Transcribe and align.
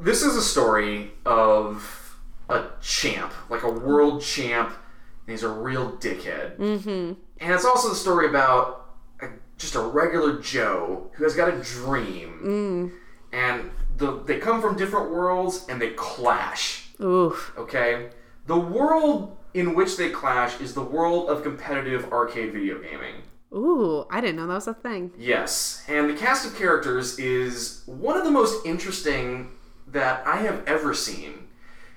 this 0.00 0.22
is 0.22 0.36
a 0.36 0.42
story 0.42 1.12
of 1.24 2.18
a 2.48 2.64
champ, 2.80 3.32
like 3.48 3.62
a 3.62 3.70
world 3.70 4.22
champ, 4.22 4.68
and 4.68 5.32
he's 5.32 5.42
a 5.42 5.48
real 5.48 5.92
dickhead. 5.92 6.56
Mm-hmm. 6.56 7.12
And 7.40 7.52
it's 7.54 7.64
also 7.64 7.88
the 7.90 7.94
story 7.94 8.28
about 8.28 8.86
a, 9.20 9.28
just 9.56 9.74
a 9.74 9.80
regular 9.80 10.40
Joe 10.40 11.10
who 11.14 11.24
has 11.24 11.34
got 11.34 11.52
a 11.52 11.58
dream. 11.62 12.92
And 13.32 13.70
the, 13.96 14.22
they 14.24 14.38
come 14.38 14.60
from 14.60 14.76
different 14.76 15.10
worlds 15.10 15.66
and 15.68 15.80
they 15.80 15.90
clash. 15.90 16.88
Oof. 17.00 17.52
Okay? 17.56 18.10
The 18.46 18.58
world 18.58 19.36
in 19.54 19.74
which 19.74 19.96
they 19.96 20.10
clash 20.10 20.60
is 20.60 20.74
the 20.74 20.82
world 20.82 21.28
of 21.28 21.42
competitive 21.42 22.12
arcade 22.12 22.52
video 22.52 22.80
gaming. 22.80 23.22
Ooh, 23.52 24.06
I 24.10 24.20
didn't 24.20 24.36
know 24.36 24.46
that 24.46 24.54
was 24.54 24.68
a 24.68 24.74
thing. 24.74 25.10
Yes, 25.18 25.82
and 25.88 26.08
the 26.08 26.14
cast 26.14 26.46
of 26.46 26.56
characters 26.56 27.18
is 27.18 27.82
one 27.86 28.16
of 28.16 28.22
the 28.22 28.30
most 28.30 28.64
interesting 28.64 29.50
that 29.92 30.26
I 30.26 30.38
have 30.38 30.66
ever 30.66 30.94
seen. 30.94 31.48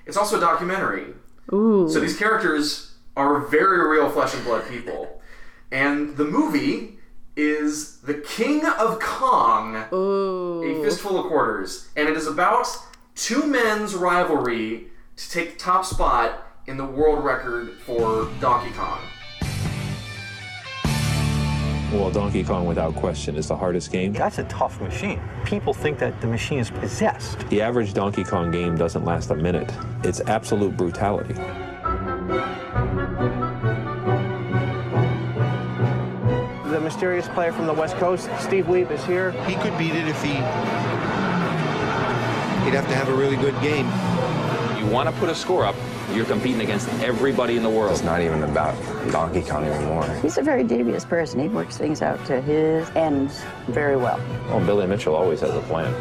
It's 0.06 0.16
also 0.16 0.36
a 0.36 0.40
documentary. 0.40 1.14
Ooh. 1.52 1.88
So 1.88 2.00
these 2.00 2.16
characters 2.16 2.94
are 3.16 3.40
very 3.40 3.86
real 3.88 4.10
flesh 4.10 4.34
and 4.34 4.44
blood 4.44 4.68
people. 4.68 5.20
And 5.70 6.16
the 6.16 6.24
movie 6.24 6.98
is 7.36 7.98
The 7.98 8.14
King 8.14 8.64
of 8.64 9.00
Kong, 9.00 9.76
A 9.76 10.82
Fistful 10.82 11.18
of 11.18 11.26
Quarters. 11.26 11.88
And 11.96 12.08
it 12.08 12.16
is 12.16 12.26
about 12.26 12.66
two 13.14 13.46
men's 13.46 13.94
rivalry 13.94 14.88
to 15.16 15.30
take 15.30 15.54
the 15.54 15.58
top 15.58 15.84
spot 15.84 16.46
in 16.66 16.76
the 16.76 16.84
world 16.84 17.24
record 17.24 17.72
for 17.84 18.28
Donkey 18.40 18.72
Kong. 18.74 19.00
Well, 21.94 22.10
Donkey 22.10 22.42
Kong, 22.42 22.66
without 22.66 22.96
question, 22.96 23.36
is 23.36 23.46
the 23.46 23.56
hardest 23.56 23.92
game. 23.92 24.12
That's 24.12 24.38
a 24.38 24.44
tough 24.44 24.80
machine. 24.80 25.20
People 25.44 25.72
think 25.72 26.00
that 26.00 26.20
the 26.20 26.26
machine 26.26 26.58
is 26.58 26.68
possessed. 26.68 27.48
The 27.50 27.62
average 27.62 27.94
Donkey 27.94 28.24
Kong 28.24 28.50
game 28.50 28.76
doesn't 28.76 29.04
last 29.04 29.30
a 29.30 29.36
minute. 29.36 29.72
It's 30.02 30.20
absolute 30.22 30.76
brutality. 30.76 31.34
The 36.68 36.80
mysterious 36.80 37.28
player 37.28 37.52
from 37.52 37.66
the 37.66 37.72
West 37.72 37.94
Coast, 37.96 38.28
Steve 38.40 38.66
Wiebe, 38.66 38.90
is 38.90 39.04
here. 39.04 39.30
He 39.46 39.54
could 39.54 39.78
beat 39.78 39.94
it 39.94 40.08
if 40.08 40.20
he. 40.20 40.30
He'd 42.64 42.74
have 42.74 42.88
to 42.88 42.94
have 42.96 43.08
a 43.08 43.14
really 43.14 43.36
good 43.36 43.54
game. 43.62 43.86
You 44.84 44.92
want 44.92 45.08
to 45.08 45.14
put 45.20 45.28
a 45.28 45.34
score 45.34 45.64
up, 45.64 45.76
you're 46.14 46.24
competing 46.24 46.60
against 46.60 46.88
everybody 47.02 47.56
in 47.56 47.62
the 47.62 47.70
world. 47.70 47.92
It's 47.92 48.02
not 48.02 48.20
even 48.20 48.42
about 48.44 48.74
Donkey 49.10 49.42
Kong 49.42 49.64
anymore. 49.64 50.08
He's 50.22 50.38
a 50.38 50.42
very 50.42 50.62
devious 50.62 51.04
person. 51.04 51.40
He 51.40 51.48
works 51.48 51.76
things 51.76 52.02
out 52.02 52.24
to 52.26 52.40
his 52.40 52.88
ends 52.90 53.42
very 53.66 53.96
well. 53.96 54.20
Well, 54.48 54.64
Billy 54.64 54.86
Mitchell 54.86 55.14
always 55.14 55.40
has 55.40 55.54
a 55.54 55.60
plan. 55.62 55.92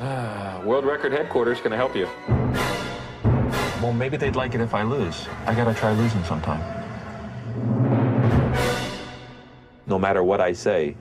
Ah, 0.00 0.62
World 0.64 0.86
Record 0.86 1.12
Headquarters, 1.12 1.60
can 1.60 1.72
I 1.72 1.76
help 1.76 1.94
you? 1.94 2.08
Well, 3.82 3.92
maybe 3.92 4.16
they'd 4.16 4.36
like 4.36 4.54
it 4.54 4.60
if 4.60 4.74
I 4.74 4.82
lose. 4.82 5.26
I 5.46 5.54
gotta 5.54 5.74
try 5.74 5.92
losing 5.92 6.24
sometime. 6.24 6.62
No 9.86 9.98
matter 9.98 10.22
what 10.22 10.40
I 10.40 10.52
say, 10.52 10.96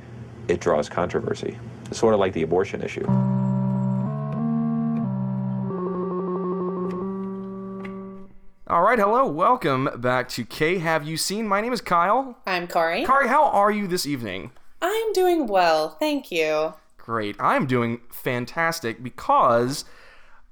it 0.47 0.59
draws 0.59 0.89
controversy. 0.89 1.57
It's 1.89 1.99
sort 1.99 2.13
of 2.13 2.19
like 2.19 2.33
the 2.33 2.43
abortion 2.43 2.81
issue. 2.81 3.05
All 8.69 8.81
right, 8.81 8.99
hello, 8.99 9.25
welcome 9.25 9.89
back 9.95 10.27
to 10.29 10.43
K 10.43 10.79
Have 10.79 11.07
You 11.07 11.15
Seen? 11.15 11.47
My 11.47 11.61
name 11.61 11.71
is 11.71 11.79
Kyle. 11.79 12.37
I'm 12.45 12.67
Kari. 12.67 13.05
Kari, 13.05 13.29
how 13.29 13.45
are 13.45 13.71
you 13.71 13.87
this 13.87 14.05
evening? 14.05 14.51
I'm 14.81 15.13
doing 15.13 15.47
well, 15.47 15.91
thank 15.91 16.31
you. 16.31 16.73
Great. 16.97 17.37
I'm 17.39 17.65
doing 17.65 18.01
fantastic 18.11 19.01
because 19.01 19.85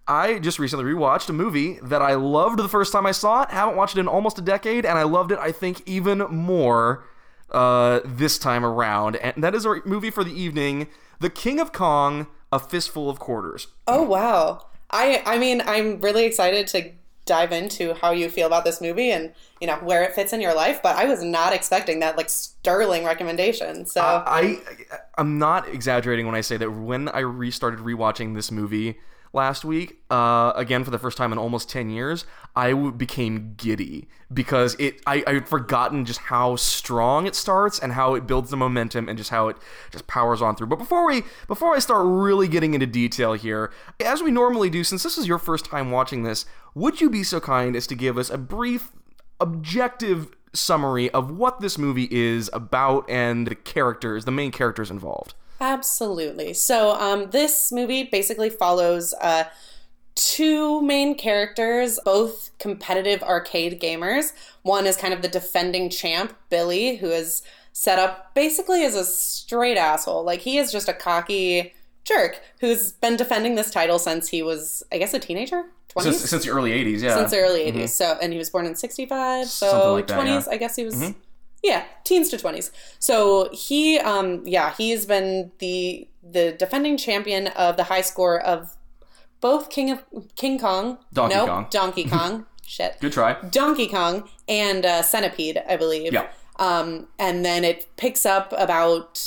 I 0.08 0.40
just 0.40 0.60
recently 0.60 0.86
rewatched 0.86 1.28
a 1.28 1.34
movie 1.34 1.80
that 1.84 2.02
I 2.02 2.14
loved 2.14 2.60
the 2.60 2.70
first 2.70 2.94
time 2.94 3.06
I 3.06 3.12
saw 3.12 3.44
it. 3.44 3.50
Haven't 3.50 3.76
watched 3.76 3.98
it 3.98 4.00
in 4.00 4.08
almost 4.08 4.40
a 4.40 4.42
decade, 4.42 4.86
and 4.86 4.98
I 4.98 5.04
loved 5.04 5.34
it, 5.34 5.40
I 5.40 5.52
think, 5.52 5.82
even 5.86 6.20
more 6.20 7.04
uh, 7.56 8.02
this 8.04 8.38
time 8.38 8.66
around. 8.66 9.16
And 9.16 9.44
that 9.44 9.56
is 9.56 9.66
our 9.66 9.82
movie 9.86 10.12
for 10.12 10.24
the 10.24 10.40
evening 10.40 10.88
The 11.20 11.30
King 11.30 11.60
of 11.60 11.72
Kong, 11.72 12.28
A 12.52 12.60
Fistful 12.60 13.10
of 13.10 13.18
Quarters. 13.18 13.68
Oh 13.88 14.04
wow. 14.04 14.68
I 14.92 15.24
I 15.26 15.38
mean, 15.40 15.62
I'm 15.66 16.00
really 16.02 16.26
excited 16.26 16.68
to 16.68 16.92
dive 17.26 17.52
into 17.52 17.96
how 17.96 18.12
you 18.12 18.30
feel 18.30 18.46
about 18.46 18.64
this 18.66 18.80
movie 18.80 19.10
and, 19.10 19.34
you 19.60 19.66
know, 19.66 19.78
where 19.78 20.04
it 20.04 20.14
fits 20.14 20.32
in 20.32 20.42
your 20.42 20.54
life, 20.54 20.80
but 20.84 20.96
I 20.96 21.06
was 21.06 21.24
not 21.24 21.54
expecting 21.54 22.00
that 22.02 22.18
like 22.18 22.30
sterling 22.30 23.04
recommendation. 23.04 23.86
So 23.86 24.02
I 24.02 24.60
I'm 25.18 25.40
not 25.40 25.68
exaggerating 25.68 26.26
when 26.26 26.36
I 26.36 26.42
say 26.42 26.58
that 26.58 26.72
when 26.72 27.10
I 27.10 27.20
restarted 27.20 27.80
rewatching 27.80 28.36
this 28.36 28.52
movie 28.52 29.00
last 29.36 29.64
week, 29.64 30.00
uh, 30.10 30.54
again 30.56 30.84
for 30.84 30.90
the 30.90 30.98
first 30.98 31.18
time 31.18 31.32
in 31.32 31.38
almost 31.38 31.70
ten 31.70 31.90
years, 31.92 32.26
I 32.56 32.72
w- 32.72 32.92
became 32.92 33.54
giddy 33.58 34.08
because 34.34 34.76
it 34.80 35.02
I 35.06 35.24
I 35.28 35.34
had 35.34 35.48
forgotten 35.48 36.06
just 36.06 36.22
how 36.22 36.56
strong 36.56 37.28
it 37.28 37.36
starts 37.36 37.78
and 37.78 37.94
how 37.94 38.16
it 38.16 38.26
builds 38.26 38.50
the 38.50 38.58
momentum 38.58 39.08
and 39.08 39.18
just 39.18 39.30
how 39.30 39.50
it 39.50 39.58
just 39.92 40.08
powers 40.08 40.42
on 40.42 40.56
through. 40.56 40.68
But 40.68 40.80
before 40.80 41.06
we 41.06 41.24
before 41.48 41.76
I 41.76 41.80
start 41.80 42.06
really 42.08 42.48
getting 42.48 42.74
into 42.74 42.88
detail 42.88 43.34
here, 43.34 43.72
as 44.04 44.24
we 44.24 44.32
normally 44.32 44.72
do, 44.72 44.84
since 44.84 45.04
this 45.04 45.18
is 45.18 45.28
your 45.28 45.38
first 45.38 45.66
time 45.66 45.92
watching 45.92 46.24
this, 46.24 46.46
would 46.74 47.02
you 47.02 47.10
be 47.10 47.24
so 47.24 47.40
kind 47.40 47.76
as 47.76 47.86
to 47.88 47.96
give 47.96 48.18
us 48.18 48.32
a 48.32 48.38
brief 48.38 48.92
objective 49.40 50.30
summary 50.54 51.10
of 51.12 51.32
what 51.32 51.60
this 51.60 51.78
movie 51.78 52.08
is 52.12 52.50
about 52.54 53.10
and 53.10 53.48
the 53.48 53.56
characters, 53.56 54.26
the 54.26 54.32
main 54.32 54.52
characters 54.52 54.90
involved. 54.90 55.34
Absolutely. 55.66 56.54
So, 56.54 56.92
um, 56.92 57.32
this 57.32 57.72
movie 57.72 58.04
basically 58.04 58.52
follows 58.52 59.16
uh, 59.20 59.46
two 60.14 60.80
main 60.84 61.16
characters, 61.16 62.00
both 62.06 62.52
competitive 62.60 63.24
arcade 63.24 63.82
gamers. 63.82 64.34
One 64.62 64.86
is 64.86 64.96
kind 64.96 65.12
of 65.12 65.24
the 65.24 65.28
defending 65.28 65.90
champ, 65.90 66.38
Billy, 66.50 66.98
who 66.98 67.08
is 67.10 67.42
set 67.74 67.98
up 67.98 68.36
basically 68.36 68.84
as 68.86 68.94
a 68.94 69.04
straight 69.04 69.76
asshole. 69.76 70.24
Like, 70.24 70.42
he 70.42 70.60
is 70.60 70.72
just 70.72 70.88
a 70.88 70.94
cocky 70.94 71.74
jerk 72.04 72.42
who's 72.60 72.92
been 72.92 73.16
defending 73.16 73.56
this 73.56 73.72
title 73.72 73.98
since 73.98 74.28
he 74.28 74.44
was, 74.44 74.84
I 74.92 75.00
guess, 75.00 75.16
a 75.16 75.20
teenager? 75.20 75.64
20s? 75.96 76.04
Since, 76.04 76.30
since 76.30 76.46
the 76.46 76.52
early 76.52 76.72
80s, 76.72 77.02
yeah. 77.02 77.16
Since 77.16 77.32
the 77.32 77.40
early 77.40 77.72
80s. 77.72 77.90
So, 77.90 78.20
and 78.22 78.32
he 78.32 78.38
was 78.38 78.52
born 78.52 78.68
in 78.68 78.76
65. 78.76 79.48
So, 79.48 79.94
like 79.94 80.06
that, 80.08 80.20
20s, 80.20 80.26
yeah. 80.26 80.40
Mm-hmm. 80.42 80.50
I 80.52 80.58
guess 80.58 80.76
he 80.76 80.86
was 80.86 81.14
yeah 81.70 81.84
teens 82.04 82.30
to 82.30 82.38
20s 82.38 82.72
so 83.00 83.50
he 83.66 83.98
um 84.12 84.28
yeah 84.56 84.74
he's 84.78 85.06
been 85.14 85.52
the 85.60 86.08
the 86.38 86.46
defending 86.64 86.96
champion 86.98 87.48
of 87.66 87.72
the 87.80 87.86
high 87.92 88.02
score 88.12 88.38
of 88.54 88.76
both 89.42 89.70
king 89.70 89.90
of 89.94 90.00
king 90.36 90.58
kong 90.60 90.98
Donkey 91.14 91.36
nope, 91.36 91.48
Kong. 91.50 91.68
donkey 91.70 92.06
kong 92.16 92.46
shit 92.76 92.92
Good 93.00 93.14
try. 93.14 93.32
donkey 93.50 93.88
kong 93.88 94.28
and 94.48 94.86
uh, 94.86 95.02
centipede 95.02 95.58
i 95.70 95.76
believe 95.84 96.12
Yeah. 96.14 96.28
um 96.68 97.08
and 97.20 97.44
then 97.48 97.64
it 97.72 97.80
picks 97.98 98.26
up 98.26 98.54
about 98.58 99.20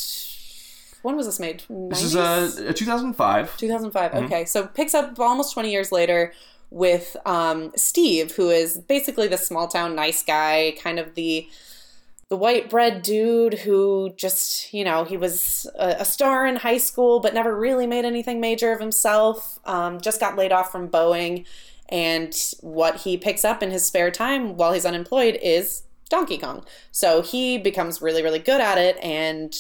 when 1.03 1.16
was 1.16 1.26
this 1.26 1.38
made 1.41 1.62
This 1.91 2.03
is 2.03 2.16
uh, 2.16 2.72
2005. 2.75 3.56
2005. 3.56 4.15
Okay, 4.25 4.44
so 4.44 4.66
picks 4.66 4.94
up 4.94 5.19
almost 5.20 5.55
20 5.55 5.70
years 5.70 5.93
later 5.93 6.32
with 6.70 7.16
um, 7.25 7.70
Steve, 7.76 8.32
who 8.32 8.50
is 8.50 8.78
basically 8.78 9.28
the 9.28 9.38
small 9.38 9.69
town 9.69 9.94
nice 9.94 10.25
guy, 10.25 10.75
kind 10.82 10.99
of 10.99 11.15
the 11.15 11.49
the 12.28 12.37
white 12.37 12.69
bread 12.69 13.03
dude 13.03 13.55
who 13.61 14.12
just 14.16 14.72
you 14.75 14.84
know 14.84 15.05
he 15.05 15.16
was 15.16 15.66
a, 15.78 15.97
a 16.00 16.05
star 16.05 16.47
in 16.47 16.56
high 16.56 16.77
school 16.77 17.21
but 17.21 17.34
never 17.34 17.59
really 17.59 17.87
made 17.87 18.05
anything 18.05 18.41
major 18.41 18.72
of 18.72 18.81
himself. 18.81 19.59
Um, 19.65 20.00
just 20.00 20.21
got 20.21 20.37
laid 20.37 20.53
off 20.53 20.71
from 20.71 20.88
Boeing, 20.88 21.47
and 21.88 22.34
what 22.61 22.97
he 22.97 23.17
picks 23.17 23.44
up 23.44 23.62
in 23.62 23.71
his 23.71 23.87
spare 23.87 24.11
time 24.11 24.56
while 24.56 24.72
he's 24.72 24.87
unemployed 24.87 25.38
is 25.43 25.84
Donkey 26.11 26.38
Kong. 26.38 26.65
So 26.91 27.22
he 27.22 27.59
becomes 27.59 28.03
really 28.03 28.22
really 28.22 28.41
good 28.41 28.61
at 28.61 28.79
it 28.79 28.99
and 29.03 29.55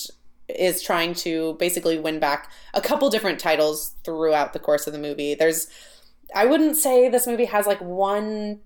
is 0.48 0.82
trying 0.82 1.12
to 1.12 1.54
basically 1.54 1.98
win 1.98 2.18
back 2.18 2.50
a 2.72 2.80
couple 2.80 3.10
different 3.10 3.38
titles 3.38 3.94
throughout 4.02 4.54
the 4.54 4.58
course 4.58 4.86
of 4.86 4.92
the 4.92 4.98
movie. 4.98 5.34
There's 5.34 5.68
I 6.34 6.44
wouldn't 6.44 6.76
say 6.76 7.08
this 7.08 7.26
movie 7.26 7.46
has 7.46 7.66
like 7.66 7.80
one 7.80 8.60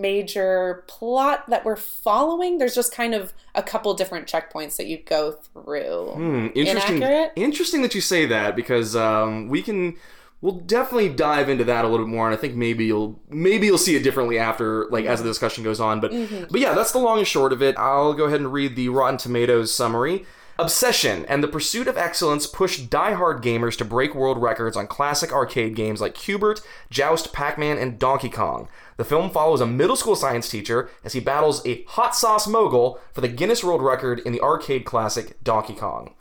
major 0.00 0.84
plot 0.86 1.48
that 1.50 1.64
we're 1.64 1.76
following. 1.76 2.58
There's 2.58 2.74
just 2.74 2.92
kind 2.94 3.14
of 3.14 3.32
a 3.54 3.62
couple 3.62 3.92
different 3.94 4.26
checkpoints 4.26 4.76
that 4.76 4.86
you 4.86 4.98
go 4.98 5.32
through. 5.32 6.12
Hmm, 6.14 6.46
interesting. 6.54 6.96
Inaccurate? 6.98 7.32
Interesting 7.36 7.82
that 7.82 7.94
you 7.94 8.00
say 8.00 8.26
that 8.26 8.56
because 8.56 8.96
um, 8.96 9.48
we 9.48 9.62
can. 9.62 9.96
We'll 10.40 10.58
definitely 10.58 11.08
dive 11.08 11.48
into 11.48 11.62
that 11.64 11.84
a 11.84 11.88
little 11.88 12.04
bit 12.04 12.10
more, 12.10 12.26
and 12.26 12.36
I 12.36 12.36
think 12.36 12.56
maybe 12.56 12.84
you'll 12.86 13.20
maybe 13.28 13.66
you'll 13.66 13.78
see 13.78 13.94
it 13.94 14.02
differently 14.02 14.40
after, 14.40 14.86
like 14.90 15.04
as 15.04 15.22
the 15.22 15.28
discussion 15.28 15.62
goes 15.62 15.78
on. 15.78 16.00
But 16.00 16.10
Mm-hmm. 16.10 16.44
but 16.50 16.60
yeah, 16.60 16.74
that's 16.74 16.90
the 16.90 16.98
long 16.98 17.18
and 17.18 17.26
short 17.28 17.52
of 17.52 17.62
it. 17.62 17.76
I'll 17.78 18.12
go 18.12 18.24
ahead 18.24 18.40
and 18.40 18.52
read 18.52 18.74
the 18.74 18.88
Rotten 18.88 19.18
Tomatoes 19.18 19.72
summary. 19.72 20.26
Obsession 20.58 21.24
and 21.26 21.42
the 21.42 21.48
pursuit 21.48 21.88
of 21.88 21.96
excellence 21.96 22.46
push 22.46 22.78
die-hard 22.78 23.42
gamers 23.42 23.76
to 23.78 23.84
break 23.86 24.14
world 24.14 24.40
records 24.40 24.76
on 24.76 24.86
classic 24.86 25.32
arcade 25.32 25.74
games 25.74 26.00
like 26.00 26.14
Q*bert, 26.14 26.60
Joust, 26.90 27.32
Pac-Man, 27.32 27.78
and 27.78 27.98
Donkey 27.98 28.28
Kong. 28.28 28.68
The 28.96 29.04
film 29.04 29.30
follows 29.30 29.60
a 29.60 29.66
middle 29.66 29.96
school 29.96 30.16
science 30.16 30.48
teacher 30.48 30.90
as 31.04 31.12
he 31.12 31.20
battles 31.20 31.64
a 31.66 31.82
hot 31.88 32.14
sauce 32.14 32.46
mogul 32.46 32.98
for 33.12 33.20
the 33.20 33.28
Guinness 33.28 33.64
World 33.64 33.82
Record 33.82 34.20
in 34.20 34.32
the 34.32 34.40
arcade 34.40 34.84
classic 34.84 35.42
Donkey 35.42 35.74
Kong. 35.74 36.14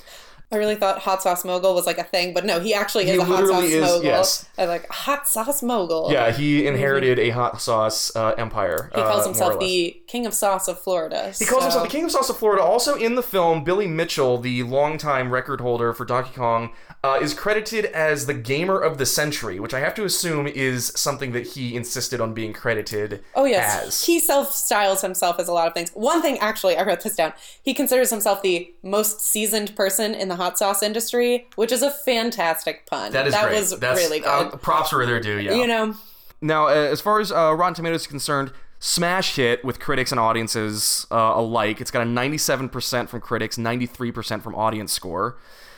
I 0.53 0.57
really 0.57 0.75
thought 0.75 1.00
hot 1.00 1.23
sauce 1.23 1.45
mogul 1.45 1.73
was 1.73 1.85
like 1.85 1.97
a 1.97 2.03
thing, 2.03 2.33
but 2.33 2.44
no, 2.45 2.59
he 2.59 2.73
actually 2.73 3.06
is 3.06 3.12
He 3.12 3.18
a 3.18 3.23
hot 3.23 3.47
sauce 3.47 3.63
is, 3.63 3.81
mogul. 3.89 4.03
yes. 4.03 4.50
I 4.57 4.65
like 4.65 4.85
hot 4.89 5.25
sauce 5.25 5.63
mogul. 5.63 6.09
Yeah, 6.12 6.29
he 6.33 6.68
inherited 6.68 7.19
a 7.19 7.29
hot 7.29 7.62
sauce 7.62 8.13
uh, 8.18 8.31
empire. 8.38 8.91
He 8.94 9.00
calls 9.01 9.21
uh, 9.23 9.27
himself 9.29 9.51
more 9.53 9.57
or 9.59 9.62
less. 9.62 9.69
the 9.69 10.01
king 10.07 10.25
of 10.25 10.33
sauce 10.33 10.68
of 10.68 10.77
Florida. 10.77 11.31
He 11.39 11.45
calls 11.45 11.62
so- 11.62 11.69
himself 11.69 11.83
the 11.88 11.89
King 11.89 12.03
of 12.03 12.12
Sauce 12.12 12.29
of 12.29 12.35
Florida. 12.35 12.62
Also 12.62 12.95
in 12.95 13.15
the 13.15 13.23
film, 13.23 13.63
Billy 13.63 13.88
Mitchell, 13.88 14.39
the 14.39 14.63
longtime 14.63 15.31
record 15.31 15.62
holder 15.62 15.94
for 15.94 16.03
Donkey 16.03 16.35
Kong, 16.35 16.71
uh, 17.03 17.18
is 17.21 17.33
credited 17.33 17.86
as 17.86 18.27
the 18.27 18.33
Gamer 18.33 18.80
of 18.80 18.98
the 19.00 19.06
Century, 19.07 19.59
which 19.59 19.74
I 19.74 19.80
have 19.80 19.95
to 19.95 20.06
assume 20.06 20.45
is 20.45 20.92
something 20.95 21.31
that 21.31 21.48
he 21.48 21.75
insisted 21.75 22.21
on 22.21 22.33
being 22.36 22.53
credited 22.53 23.24
Oh 23.33 23.45
yes, 23.45 23.88
as. 23.88 24.06
he 24.06 24.19
self-styles 24.19 25.01
himself 25.01 25.39
as 25.39 25.48
a 25.48 25.53
lot 25.53 25.68
of 25.68 25.74
things. 25.74 25.89
One 25.95 26.21
thing, 26.21 26.38
actually, 26.38 26.77
I 26.77 26.83
wrote 26.83 27.01
this 27.01 27.15
down. 27.15 27.33
He 27.63 27.74
considers 27.74 28.12
himself 28.12 28.44
the 28.44 28.71
most 28.83 29.19
seasoned 29.21 29.75
person 29.75 30.13
in 30.13 30.27
the 30.27 30.36
hot 30.36 30.59
sauce 30.59 30.83
industry, 30.83 31.48
which 31.56 31.71
is 31.71 31.81
a 31.81 31.89
fantastic 31.89 32.86
pun. 32.86 33.12
that 33.13 33.25
is 33.25 33.33
that 33.33 33.45
great. 33.47 33.59
was 33.59 33.80
That's, 33.80 34.00
really 34.00 34.19
good. 34.19 34.27
uh, 34.27 34.50
props 34.57 34.94
where 34.94 35.06
they're 35.07 35.19
due. 35.19 35.39
Yeah. 35.39 35.56
You 35.56 35.65
know, 35.68 35.95
Now, 36.39 36.68
uh, 36.68 36.71
as 36.71 37.01
far 37.01 37.19
as 37.19 37.31
uh, 37.31 37.56
Rotten 37.56 37.74
Tomatoes 37.74 38.01
is 38.01 38.07
concerned, 38.07 38.51
smash 38.80 39.36
hit 39.38 39.63
with 39.65 39.80
critics 39.80 40.12
and 40.12 40.19
audiences 40.19 41.07
uh, 41.12 41.33
alike. 41.36 41.81
It's 41.81 41.92
got 41.92 42.01
a 42.01 42.09
97% 42.09 43.09
from 43.09 43.21
critics, 43.21 43.57
93% 43.57 44.42
from 44.44 44.56
audience 44.56 44.92
score. 44.92 45.38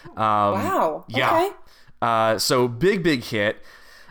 Um, 0.09 0.15
wow. 0.17 1.05
Yeah. 1.07 1.35
Okay. 1.35 1.55
Uh, 2.01 2.37
so 2.37 2.67
big, 2.67 3.03
big 3.03 3.23
hit. 3.23 3.63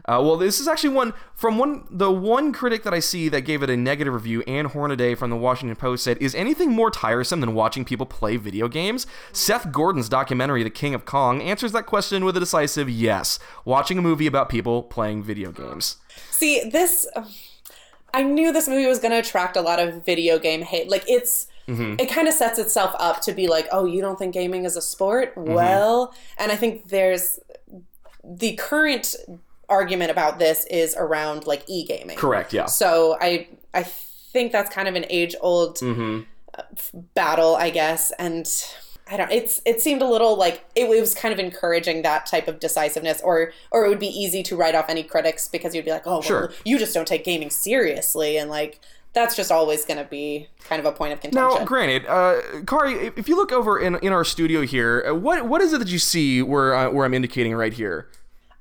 Uh, 0.05 0.21
well, 0.21 0.37
this 0.37 0.59
is 0.59 0.67
actually 0.67 0.89
one 0.89 1.15
from 1.35 1.59
one 1.59 1.87
the 1.89 2.11
one 2.11 2.53
critic 2.53 2.83
that 2.83 2.93
I 2.93 2.99
see 2.99 3.29
that 3.29 3.43
gave 3.43 3.63
it 3.63 3.71
a 3.71 3.77
negative 3.77 4.13
review. 4.13 4.43
Ann 4.49 4.65
Hornaday 4.65 5.15
from 5.15 5.31
the 5.31 5.37
Washington 5.37 5.77
Post 5.77 6.03
said, 6.03 6.19
"Is 6.21 6.35
anything 6.35 6.73
more 6.73 6.91
tiresome 6.91 7.41
than 7.41 7.55
watching 7.55 7.85
people 7.85 8.05
play 8.05 8.37
video 8.37 8.67
games?" 8.67 9.07
Seth 9.33 9.71
Gordon's 9.71 10.09
documentary, 10.09 10.65
The 10.65 10.71
King 10.71 10.95
of 10.95 11.05
Kong, 11.05 11.41
answers 11.41 11.71
that 11.73 11.87
question 11.87 12.25
with 12.25 12.37
a 12.37 12.41
decisive 12.41 12.91
yes. 12.91 13.39
Watching 13.65 13.97
a 13.97 14.03
movie 14.03 14.27
about 14.27 14.49
people 14.49 14.83
playing 14.83 15.23
video 15.23 15.53
games. 15.53 15.99
See, 16.31 16.69
this. 16.69 17.07
I 18.13 18.23
knew 18.23 18.53
this 18.53 18.69
movie 18.69 18.87
was 18.87 18.99
going 18.99 19.13
to 19.13 19.19
attract 19.19 19.57
a 19.57 19.63
lot 19.63 19.79
of 19.79 20.05
video 20.05 20.39
game 20.39 20.63
hate. 20.63 20.91
Like, 20.91 21.05
it's. 21.07 21.47
Mm-hmm. 21.73 21.95
It 21.99 22.11
kind 22.11 22.29
of 22.29 22.35
sets 22.35 22.59
itself 22.59 22.95
up 22.99 23.21
to 23.23 23.33
be 23.33 23.47
like, 23.49 23.67
oh, 23.73 23.85
you 23.85 24.01
don't 24.01 24.19
think 24.19 24.35
gaming 24.35 24.65
is 24.65 24.77
a 24.77 24.83
sport? 24.83 25.35
Mm-hmm. 25.35 25.53
Well, 25.55 26.15
and 26.39 26.53
I 26.53 26.57
think 26.57 26.89
there's. 26.89 27.39
The 28.25 28.55
current 28.55 29.17
argument 29.69 30.11
about 30.11 30.39
this 30.39 30.65
is 30.67 30.95
around 30.97 31.47
like 31.47 31.65
e 31.69 31.85
gaming. 31.85 32.17
Correct. 32.17 32.53
Yeah. 32.53 32.67
So 32.67 33.17
I 33.21 33.49
I 33.75 33.83
think 33.83 34.53
that's 34.53 34.73
kind 34.73 34.87
of 34.89 34.95
an 34.95 35.07
age 35.11 35.35
old 35.41 35.79
Mm-hmm. 35.79 36.21
battle, 37.15 37.57
I 37.57 37.71
guess, 37.71 38.13
and 38.19 38.47
I 39.11 39.17
don't. 39.17 39.31
It's 39.33 39.61
it 39.67 39.81
seemed 39.81 40.03
a 40.03 40.07
little 40.09 40.37
like 40.37 40.65
it, 40.75 40.89
was 40.89 41.15
kind 41.15 41.33
of 41.33 41.41
encouraging 41.41 42.03
that 42.03 42.27
type 42.27 42.47
of 42.49 42.61
decisiveness, 42.61 43.21
or 43.23 43.53
or 43.71 43.85
it 43.85 43.89
would 43.89 43.99
be 43.99 44.07
easy 44.07 44.43
to 44.45 44.57
write 44.57 44.75
off 44.75 44.87
any 44.89 45.03
critics 45.03 45.49
because 45.49 45.75
you'd 45.75 45.85
be 45.85 45.91
like, 45.91 46.07
oh, 46.07 46.13
well, 46.13 46.23
Sure. 46.23 46.53
you 46.65 46.79
just 46.79 46.95
don't 46.95 47.09
take 47.09 47.25
gaming 47.25 47.51
seriously, 47.51 48.37
and 48.37 48.49
like 48.51 48.81
that's 49.15 49.37
just 49.37 49.51
always 49.53 49.85
going 49.85 49.99
to 49.99 50.05
be 50.09 50.49
kind 50.65 50.81
of 50.81 50.87
a 50.87 50.93
point 50.93 51.13
of 51.13 51.21
contention. 51.21 51.59
Now, 51.59 51.65
granted, 51.67 52.07
uh, 52.07 52.41
Kari, 52.67 53.13
if- 53.17 53.29
you 53.29 53.37
look 53.37 53.53
over 53.53 53.79
in, 53.79 53.97
in 53.97 54.13
our 54.13 54.25
studio 54.25 54.63
here, 54.63 55.05
uh, 55.09 55.15
what 55.15 55.47
what 55.47 55.61
is 55.61 55.73
it 55.73 55.79
that 55.79 55.89
you 55.89 55.99
see 55.99 56.41
where 56.43 56.75
uh, 56.75 56.91
where 56.91 57.05
I'm 57.05 57.15
indicating 57.15 57.55
right 57.55 57.73
here? 57.73 58.09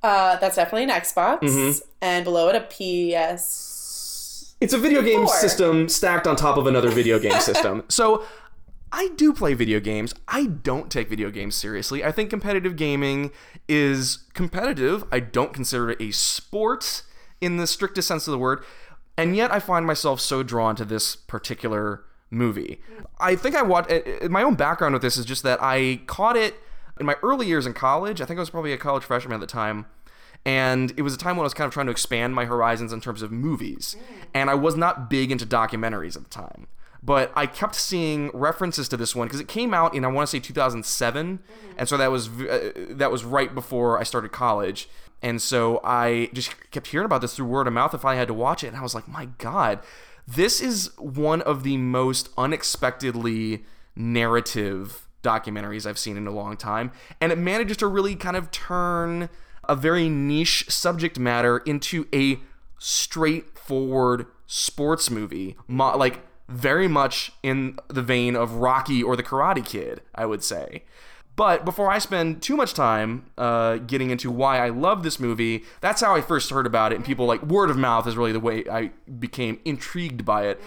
uh, 0.04 0.36
that's 0.38 0.56
definitely 0.56 0.84
an 0.84 0.90
Xbox, 0.90 1.40
Mm-hmm. 1.42 1.80
and 2.02 2.26
below 2.26 2.50
it 2.50 2.56
a 2.56 2.62
PS. 2.62 4.56
It's 4.60 4.74
a 4.74 4.78
video 4.78 5.02
game 5.02 5.26
Four. 5.26 5.36
system 5.36 5.90
stacked 5.90 6.28
on 6.28 6.36
top 6.36 6.58
of 6.58 6.68
another 6.68 6.90
video 6.90 7.18
game 7.20 7.40
system. 7.40 7.84
So 7.88 8.24
I 8.92 9.08
do 9.16 9.34
play 9.34 9.54
video 9.54 9.80
games. 9.80 10.14
I 10.28 10.46
don't 10.48 10.92
take 10.92 11.10
video 11.10 11.30
games 11.32 11.56
seriously. 11.56 12.04
I 12.04 12.12
think 12.12 12.30
competitive 12.30 12.76
gaming 12.76 13.32
is 13.68 14.20
competitive. 14.34 15.04
I 15.12 15.20
don't 15.20 15.54
consider 15.54 15.92
it 15.92 16.02
a 16.02 16.12
sport 16.12 17.04
in 17.40 17.58
the 17.58 17.66
strictest 17.66 18.08
sense 18.08 18.28
of 18.28 18.32
the 18.34 18.38
word. 18.38 18.64
And 19.22 19.36
yet 19.36 19.52
I 19.52 19.60
find 19.60 19.86
myself 19.86 20.20
so 20.20 20.44
drawn 20.44 20.76
to 20.78 20.86
this 20.86 21.16
particular 21.16 22.04
movie. 22.30 22.82
I 23.20 23.36
think 23.36 23.56
I 23.56 23.62
watched 23.62 23.92
eh, 23.92 24.02
eh, 24.22 24.28
my 24.28 24.42
own 24.42 24.56
background 24.56 24.94
with 24.94 25.02
this 25.02 25.18
is 25.18 25.26
just 25.26 25.44
that 25.44 25.60
I 25.62 26.02
caught 26.08 26.36
it 26.36 26.56
in 27.00 27.06
my 27.06 27.16
early 27.22 27.46
years 27.46 27.66
in 27.66 27.74
college. 27.74 28.22
I 28.22 28.26
think 28.26 28.38
I 28.38 28.42
was 28.42 28.50
probably 28.50 28.74
a 28.74 28.78
college 28.78 29.04
freshman 29.04 29.34
at 29.34 29.40
the 29.40 29.48
time 29.48 29.86
and 30.46 30.94
it 30.98 31.04
was 31.04 31.14
a 31.14 31.18
time 31.18 31.38
when 31.38 31.44
I 31.44 31.46
was 31.46 31.54
kind 31.54 31.68
of 31.68 31.74
trying 31.74 31.86
to 31.86 31.92
expand 31.92 32.34
my 32.34 32.46
horizons 32.46 32.92
in 32.92 33.02
terms 33.02 33.22
of 33.22 33.32
movies. 33.32 33.96
Mm. 33.96 34.26
And 34.34 34.50
I 34.50 34.56
was 34.56 34.76
not 34.76 35.10
big 35.10 35.32
into 35.32 35.46
documentaries 35.46 36.16
at 36.16 36.24
the 36.24 36.30
time. 36.30 36.68
But 37.04 37.32
I 37.36 37.48
kept 37.48 37.76
seeing 37.76 38.30
references 38.34 38.88
to 38.90 38.98
this 38.98 39.16
one 39.16 39.28
because 39.28 39.40
it 39.40 39.48
came 39.48 39.74
out 39.74 39.96
in 39.96 40.06
I 40.06 40.08
want 40.08 40.30
to 40.30 40.32
say 40.32 40.40
2007, 40.40 41.38
mm. 41.38 41.42
and 41.76 41.90
so 41.90 41.98
that 41.98 42.12
was 42.12 42.30
uh, 42.30 42.72
that 42.90 43.12
was 43.12 43.24
right 43.24 43.54
before 43.54 44.00
I 44.00 44.04
started 44.04 44.32
college. 44.32 44.88
And 45.22 45.42
so 45.42 45.80
I 45.84 46.30
just 46.34 46.72
kept 46.72 46.88
hearing 46.88 47.06
about 47.06 47.22
this 47.22 47.36
through 47.36 47.46
word 47.46 47.68
of 47.68 47.74
mouth. 47.74 47.94
If 47.94 48.06
I 48.06 48.16
had 48.16 48.28
to 48.28 48.34
watch 48.34 48.64
it, 48.64 48.68
and 48.68 48.78
I 48.78 48.82
was 48.82 48.96
like, 48.96 49.08
my 49.08 49.26
god, 49.38 49.80
this 50.28 50.62
is 50.62 50.92
one 50.98 51.42
of 51.42 51.64
the 51.64 51.78
most 51.78 52.30
unexpectedly 52.38 53.66
narrative 53.96 55.08
documentaries 55.24 55.86
I've 55.86 56.00
seen 56.00 56.18
in 56.18 56.28
a 56.28 56.32
long 56.32 56.58
time, 56.58 56.92
and 57.20 57.32
it 57.32 57.38
manages 57.38 57.78
to 57.78 57.88
really 57.88 58.16
kind 58.16 58.36
of 58.36 58.50
turn 58.52 59.30
a 59.70 59.76
very 59.76 60.10
niche 60.10 60.66
subject 60.70 61.20
matter 61.20 61.60
into 61.60 62.08
a 62.14 62.40
straightforward 62.80 64.26
sports 64.48 65.12
movie, 65.12 65.56
mo- 65.68 65.96
like 65.96 66.22
very 66.50 66.88
much 66.88 67.32
in 67.44 67.78
the 67.88 68.02
vein 68.02 68.36
of 68.36 68.56
Rocky 68.56 69.02
or 69.04 69.16
The 69.16 69.24
Karate 69.24 69.66
Kid, 69.66 70.02
I 70.16 70.26
would 70.26 70.44
say. 70.44 70.84
But 71.36 71.66
before 71.66 71.90
I 71.90 71.98
spend 72.00 72.42
too 72.42 72.56
much 72.56 72.74
time 72.74 73.26
uh, 73.38 73.78
getting 73.78 74.12
into 74.12 74.30
why 74.30 74.60
I 74.60 74.70
love 74.70 75.04
this 75.04 75.20
movie, 75.20 75.64
that's 75.80 76.02
how 76.02 76.16
I 76.16 76.22
first 76.22 76.50
heard 76.50 76.66
about 76.66 76.92
it, 76.92 76.96
and 76.96 77.06
people 77.06 77.26
like 77.26 77.42
word 77.44 77.70
of 77.70 77.78
mouth 77.78 78.08
is 78.08 78.18
really 78.18 78.32
the 78.32 78.40
way 78.40 78.66
I 78.70 78.92
became 79.20 79.60
intrigued 79.66 80.26
by 80.26 80.48
it. 80.48 80.62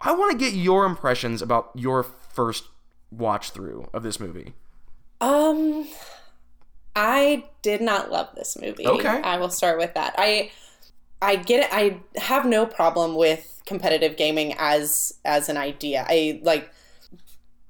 I 0.00 0.12
want 0.12 0.32
to 0.32 0.38
get 0.38 0.54
your 0.54 0.86
impressions 0.86 1.42
about 1.42 1.70
your 1.74 2.02
first 2.02 2.64
watch 3.10 3.50
through 3.50 3.88
of 3.92 4.02
this 4.02 4.18
movie. 4.18 4.54
Um, 5.20 5.86
I 6.96 7.44
did 7.62 7.80
not 7.80 8.10
love 8.10 8.28
this 8.34 8.56
movie. 8.60 8.86
Okay. 8.86 9.20
I 9.22 9.36
will 9.36 9.50
start 9.50 9.78
with 9.78 9.94
that. 9.94 10.14
I 10.16 10.50
I 11.22 11.36
get 11.36 11.64
it. 11.64 11.68
I 11.70 12.00
have 12.18 12.46
no 12.46 12.64
problem 12.64 13.14
with 13.14 13.60
competitive 13.66 14.16
gaming 14.16 14.54
as 14.58 15.14
as 15.24 15.48
an 15.48 15.56
idea. 15.56 16.06
I 16.08 16.40
like 16.42 16.70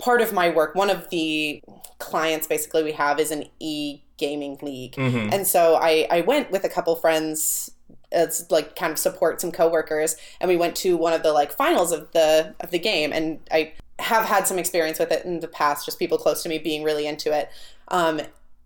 part 0.01 0.21
of 0.21 0.33
my 0.33 0.51
work. 0.51 0.75
One 0.75 0.91
of 0.91 1.09
the 1.11 1.63
clients 1.99 2.47
basically 2.47 2.83
we 2.83 2.93
have 2.93 3.21
is 3.21 3.31
an 3.31 3.45
e 3.59 4.01
gaming 4.17 4.59
league, 4.63 4.95
and 5.33 5.47
so 5.47 5.77
I 5.77 6.07
I 6.11 6.21
went 6.23 6.51
with 6.51 6.65
a 6.65 6.69
couple 6.69 6.95
friends 6.97 7.71
as 8.13 8.51
like 8.51 8.77
kind 8.77 8.93
of 8.93 8.99
support 8.99 9.41
some 9.41 9.53
coworkers 9.53 10.17
and 10.41 10.49
we 10.49 10.57
went 10.57 10.75
to 10.77 10.97
one 10.97 11.13
of 11.13 11.23
the 11.23 11.33
like 11.33 11.53
finals 11.53 11.93
of 11.93 12.11
the 12.13 12.55
of 12.61 12.71
the 12.71 12.79
game 12.79 13.13
and 13.13 13.39
I 13.53 13.73
have 13.99 14.25
had 14.25 14.47
some 14.47 14.59
experience 14.59 14.99
with 14.99 15.13
it 15.13 15.25
in 15.25 15.41
the 15.41 15.49
past 15.49 15.85
just 15.85 15.99
people 15.99 16.19
close 16.19 16.43
to 16.43 16.49
me 16.49 16.59
being 16.59 16.83
really 16.83 17.07
into 17.07 17.33
it 17.33 17.51
um 17.89 18.21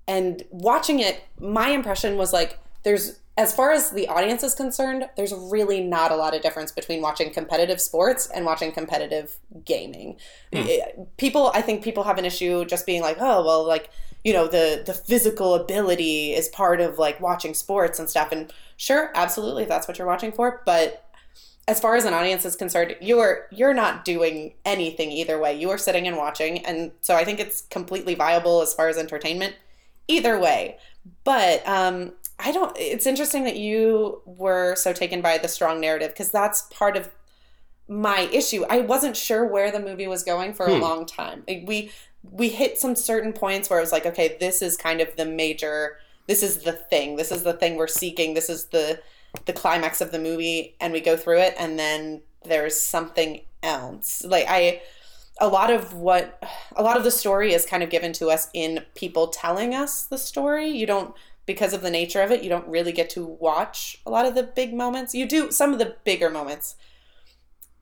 and 0.06 0.42
watching 0.50 1.00
it 1.00 1.24
my 1.38 1.68
impression 1.70 2.16
was 2.16 2.32
like 2.32 2.58
there's 2.84 3.18
as 3.36 3.52
far 3.54 3.72
as 3.72 3.90
the 3.90 4.06
audience 4.08 4.42
is 4.44 4.54
concerned 4.54 5.08
there's 5.16 5.32
really 5.34 5.80
not 5.80 6.12
a 6.12 6.16
lot 6.16 6.34
of 6.34 6.42
difference 6.42 6.70
between 6.70 7.02
watching 7.02 7.32
competitive 7.32 7.80
sports 7.80 8.28
and 8.28 8.44
watching 8.44 8.70
competitive 8.72 9.38
gaming. 9.64 10.16
It- 10.52 11.16
people 11.16 11.50
i 11.54 11.60
think 11.62 11.82
people 11.82 12.04
have 12.04 12.18
an 12.18 12.24
issue 12.24 12.64
just 12.64 12.86
being 12.86 13.02
like 13.02 13.16
oh 13.20 13.44
well 13.44 13.66
like 13.66 13.90
you 14.24 14.32
know 14.32 14.46
the 14.46 14.82
the 14.86 14.94
physical 14.94 15.54
ability 15.54 16.32
is 16.32 16.48
part 16.48 16.80
of 16.80 16.98
like 16.98 17.20
watching 17.20 17.54
sports 17.54 17.98
and 17.98 18.08
stuff. 18.08 18.32
And 18.32 18.52
sure 18.76 19.10
absolutely 19.14 19.64
if 19.64 19.68
that's 19.68 19.86
what 19.88 19.98
you're 19.98 20.06
watching 20.06 20.32
for 20.32 20.62
but 20.64 21.00
as 21.66 21.80
far 21.80 21.96
as 21.96 22.04
an 22.04 22.12
audience 22.14 22.44
is 22.44 22.56
concerned 22.56 22.96
you're 23.00 23.46
you're 23.50 23.74
not 23.74 24.04
doing 24.04 24.54
anything 24.64 25.10
either 25.10 25.38
way. 25.38 25.54
You 25.58 25.70
are 25.70 25.78
sitting 25.78 26.06
and 26.06 26.16
watching 26.16 26.64
and 26.66 26.92
so 27.00 27.14
i 27.16 27.24
think 27.24 27.40
it's 27.40 27.62
completely 27.62 28.14
viable 28.14 28.62
as 28.62 28.74
far 28.74 28.88
as 28.88 28.96
entertainment 28.98 29.54
either 30.08 30.38
way. 30.38 30.78
But 31.24 31.66
um 31.68 32.12
i 32.38 32.50
don't 32.52 32.76
it's 32.78 33.06
interesting 33.06 33.44
that 33.44 33.56
you 33.56 34.20
were 34.24 34.74
so 34.76 34.92
taken 34.92 35.20
by 35.20 35.38
the 35.38 35.48
strong 35.48 35.80
narrative 35.80 36.10
because 36.10 36.30
that's 36.30 36.62
part 36.70 36.96
of 36.96 37.10
my 37.88 38.28
issue. 38.32 38.64
I 38.68 38.80
wasn't 38.80 39.16
sure 39.16 39.44
where 39.44 39.70
the 39.70 39.80
movie 39.80 40.06
was 40.06 40.22
going 40.22 40.54
for 40.54 40.66
a 40.66 40.74
hmm. 40.74 40.82
long 40.82 41.06
time. 41.06 41.44
Like, 41.46 41.64
we 41.66 41.90
we 42.22 42.48
hit 42.48 42.78
some 42.78 42.96
certain 42.96 43.34
points 43.34 43.68
where 43.68 43.78
it 43.78 43.82
was 43.82 43.92
like 43.92 44.06
okay 44.06 44.36
this 44.40 44.62
is 44.62 44.78
kind 44.78 45.02
of 45.02 45.14
the 45.16 45.26
major 45.26 45.98
this 46.26 46.42
is 46.42 46.58
the 46.58 46.72
thing. 46.72 47.16
This 47.16 47.30
is 47.30 47.42
the 47.42 47.52
thing 47.52 47.76
we're 47.76 47.86
seeking. 47.86 48.32
This 48.32 48.48
is 48.48 48.66
the 48.66 49.00
the 49.44 49.52
climax 49.52 50.00
of 50.00 50.10
the 50.12 50.18
movie 50.18 50.76
and 50.80 50.92
we 50.92 51.00
go 51.00 51.16
through 51.16 51.40
it 51.40 51.54
and 51.58 51.78
then 51.78 52.22
there's 52.44 52.78
something 52.80 53.40
else. 53.62 54.24
Like 54.24 54.46
i 54.48 54.80
a 55.40 55.48
lot 55.48 55.70
of 55.70 55.92
what 55.92 56.42
a 56.76 56.82
lot 56.82 56.96
of 56.96 57.04
the 57.04 57.10
story 57.10 57.52
is 57.52 57.66
kind 57.66 57.82
of 57.82 57.90
given 57.90 58.12
to 58.14 58.28
us 58.28 58.48
in 58.54 58.84
people 58.94 59.26
telling 59.26 59.74
us 59.74 60.04
the 60.04 60.16
story. 60.16 60.68
You 60.68 60.86
don't 60.86 61.14
because 61.46 61.72
of 61.72 61.82
the 61.82 61.90
nature 61.90 62.22
of 62.22 62.30
it, 62.30 62.42
you 62.42 62.48
don't 62.48 62.66
really 62.66 62.92
get 62.92 63.10
to 63.10 63.24
watch 63.24 64.00
a 64.06 64.10
lot 64.10 64.26
of 64.26 64.34
the 64.34 64.42
big 64.42 64.72
moments. 64.74 65.14
You 65.14 65.26
do 65.26 65.50
some 65.50 65.72
of 65.72 65.78
the 65.78 65.96
bigger 66.04 66.30
moments. 66.30 66.76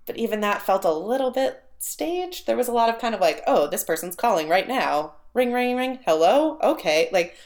But 0.06 0.16
even 0.16 0.40
that 0.40 0.62
felt 0.62 0.84
a 0.84 0.92
little 0.92 1.30
bit 1.30 1.62
staged. 1.78 2.46
There 2.46 2.56
was 2.56 2.68
a 2.68 2.72
lot 2.72 2.88
of 2.88 2.98
kind 2.98 3.14
of 3.14 3.20
like, 3.20 3.42
"Oh, 3.46 3.68
this 3.68 3.84
person's 3.84 4.16
calling 4.16 4.48
right 4.48 4.66
now. 4.66 5.14
Ring 5.34 5.52
ring 5.52 5.76
ring. 5.76 6.00
Hello? 6.04 6.58
Okay." 6.62 7.08
Like 7.12 7.36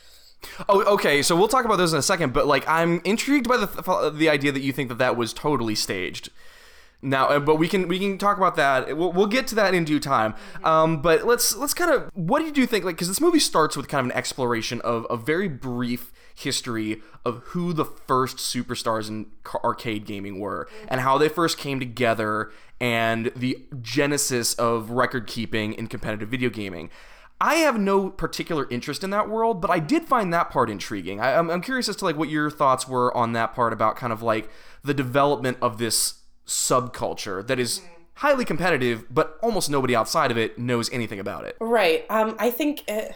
Oh, 0.68 0.82
okay. 0.94 1.23
So 1.23 1.37
we'll 1.37 1.49
talk 1.49 1.64
about 1.64 1.76
those 1.76 1.92
in 1.92 1.99
a 1.99 2.02
second. 2.02 2.32
But 2.32 2.46
like, 2.46 2.66
I'm 2.68 3.00
intrigued 3.04 3.49
by 3.49 3.56
the 3.56 4.11
the 4.11 4.28
idea 4.28 4.52
that 4.52 4.61
you 4.61 4.73
think 4.73 4.88
that 4.88 4.99
that 4.99 5.16
was 5.16 5.32
totally 5.32 5.75
staged. 5.75 6.30
Now, 7.03 7.29
uh, 7.29 7.38
but 7.38 7.57
we 7.57 7.69
can 7.69 7.88
we 7.88 7.99
can 7.99 8.19
talk 8.19 8.37
about 8.37 8.57
that. 8.57 8.97
We'll, 8.97 9.12
we'll 9.12 9.26
get 9.26 9.47
to 9.49 9.55
that 9.57 9.75
in 9.75 9.85
due 9.85 10.00
time. 10.00 10.35
Um, 10.65 11.03
but 11.03 11.26
let's 11.26 11.55
let's 11.55 11.75
kind 11.75 11.91
of 11.91 12.11
what 12.15 12.53
do 12.55 12.61
you 12.61 12.67
think? 12.67 12.85
Like, 12.85 12.97
because 12.97 13.09
this 13.09 13.21
movie 13.21 13.38
starts 13.38 13.76
with 13.76 13.88
kind 13.88 14.00
of 14.00 14.12
an 14.12 14.17
exploration 14.17 14.81
of 14.81 15.07
a 15.11 15.17
very 15.17 15.49
brief 15.49 16.12
history 16.35 17.03
of 17.25 17.43
who 17.47 17.73
the 17.73 17.85
first 17.85 18.37
superstars 18.37 19.09
in 19.09 19.26
ca- 19.43 19.59
arcade 19.65 20.05
gaming 20.05 20.38
were 20.38 20.69
and 20.88 21.00
how 21.00 21.17
they 21.17 21.29
first 21.29 21.57
came 21.59 21.81
together 21.81 22.53
and 22.79 23.33
the 23.35 23.59
genesis 23.81 24.53
of 24.55 24.91
record 24.91 25.26
keeping 25.26 25.73
in 25.73 25.87
competitive 25.87 26.29
video 26.29 26.50
gaming. 26.50 26.91
I 27.41 27.57
have 27.57 27.79
no 27.79 28.09
particular 28.09 28.67
interest 28.71 29.05
in 29.05 29.11
that 29.11 29.29
world, 29.29 29.61
but 29.61 29.71
I 29.71 29.79
did 29.79 30.05
find 30.05 30.33
that 30.33 30.50
part 30.50 30.71
intriguing. 30.71 31.21
I, 31.21 31.37
I'm, 31.37 31.50
I'm 31.50 31.61
curious 31.61 31.88
as 31.88 31.97
to 31.97 32.05
like 32.05 32.17
what 32.17 32.31
your 32.31 32.50
thoughts 32.50 32.88
were 32.88 33.15
on 33.17 33.33
that 33.33 33.55
part 33.55 33.73
about 33.73 33.97
kind 33.97 34.12
of 34.12 34.23
like 34.23 34.50
the 34.83 34.95
development 34.95 35.59
of 35.61 35.79
this 35.79 36.23
subculture 36.47 37.47
that 37.47 37.59
is 37.59 37.83
highly 38.15 38.45
competitive, 38.45 39.05
but 39.11 39.38
almost 39.43 39.71
nobody 39.71 39.95
outside 39.95 40.31
of 40.31 40.38
it 40.38 40.59
knows 40.59 40.91
anything 40.93 41.21
about 41.21 41.45
it. 41.45 41.57
Right. 41.61 42.07
Um, 42.09 42.37
I 42.38 42.50
think 42.50 42.85
uh, 42.88 43.12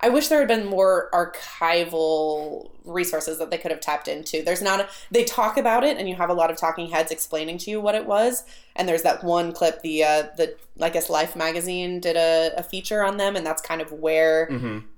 I 0.00 0.10
wish 0.10 0.28
there 0.28 0.40
had 0.40 0.48
been 0.48 0.66
more 0.66 1.08
archival 1.14 2.70
resources 2.84 3.38
that 3.38 3.50
they 3.50 3.56
could 3.56 3.70
have 3.70 3.80
tapped 3.80 4.06
into. 4.06 4.42
There's 4.42 4.60
not. 4.60 4.80
A, 4.80 4.88
they 5.10 5.24
talk 5.24 5.56
about 5.56 5.82
it, 5.82 5.96
and 5.96 6.08
you 6.08 6.14
have 6.16 6.28
a 6.28 6.34
lot 6.34 6.50
of 6.50 6.58
talking 6.58 6.90
heads 6.90 7.10
explaining 7.10 7.56
to 7.58 7.70
you 7.70 7.80
what 7.80 7.94
it 7.94 8.04
was. 8.04 8.44
And 8.76 8.86
there's 8.86 9.02
that 9.02 9.24
one 9.24 9.52
clip. 9.52 9.80
The 9.80 10.04
uh, 10.04 10.22
the 10.36 10.56
I 10.78 10.90
guess 10.90 11.08
Life 11.08 11.36
magazine 11.36 12.00
did 12.00 12.16
a, 12.16 12.52
a 12.58 12.62
feature 12.62 13.02
on 13.02 13.16
them, 13.16 13.34
and 13.34 13.46
that's 13.46 13.62
kind 13.62 13.80
of 13.80 13.92
where 13.92 14.48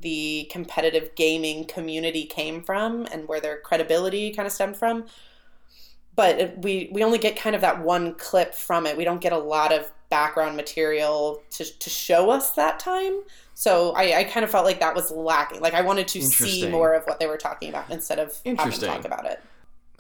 the 0.00 0.48
competitive 0.50 1.14
gaming 1.14 1.66
community 1.66 2.24
came 2.24 2.62
from, 2.62 3.06
and 3.12 3.28
where 3.28 3.40
their 3.40 3.60
credibility 3.60 4.32
kind 4.32 4.46
of 4.46 4.52
stemmed 4.52 4.76
from 4.76 5.04
but 6.16 6.38
it- 6.38 6.58
we 6.58 6.88
we 6.92 7.04
only 7.04 7.18
get 7.18 7.36
kind 7.36 7.54
of 7.54 7.62
that 7.62 7.80
one 7.80 8.14
clip 8.14 8.54
from 8.54 8.86
it. 8.86 8.96
We 8.96 9.04
don't 9.04 9.20
get 9.20 9.32
a 9.32 9.38
lot 9.38 9.72
of 9.72 9.90
background 10.10 10.56
material 10.56 11.42
to 11.50 11.64
to 11.64 11.90
show 11.90 12.30
us 12.30 12.52
that 12.52 12.78
time. 12.80 13.20
So 13.54 13.92
I, 13.92 14.18
I 14.18 14.24
kind 14.24 14.44
of 14.44 14.50
felt 14.50 14.66
like 14.66 14.80
that 14.80 14.94
was 14.94 15.10
lacking. 15.10 15.60
Like 15.60 15.72
I 15.74 15.80
wanted 15.82 16.08
to 16.08 16.20
see 16.22 16.68
more 16.68 16.92
of 16.94 17.04
what 17.04 17.18
they 17.20 17.26
were 17.26 17.38
talking 17.38 17.70
about 17.70 17.90
instead 17.90 18.18
of 18.18 18.34
having 18.44 18.58
Interesting. 18.58 18.88
talk 18.90 19.04
about 19.04 19.24
it. 19.24 19.40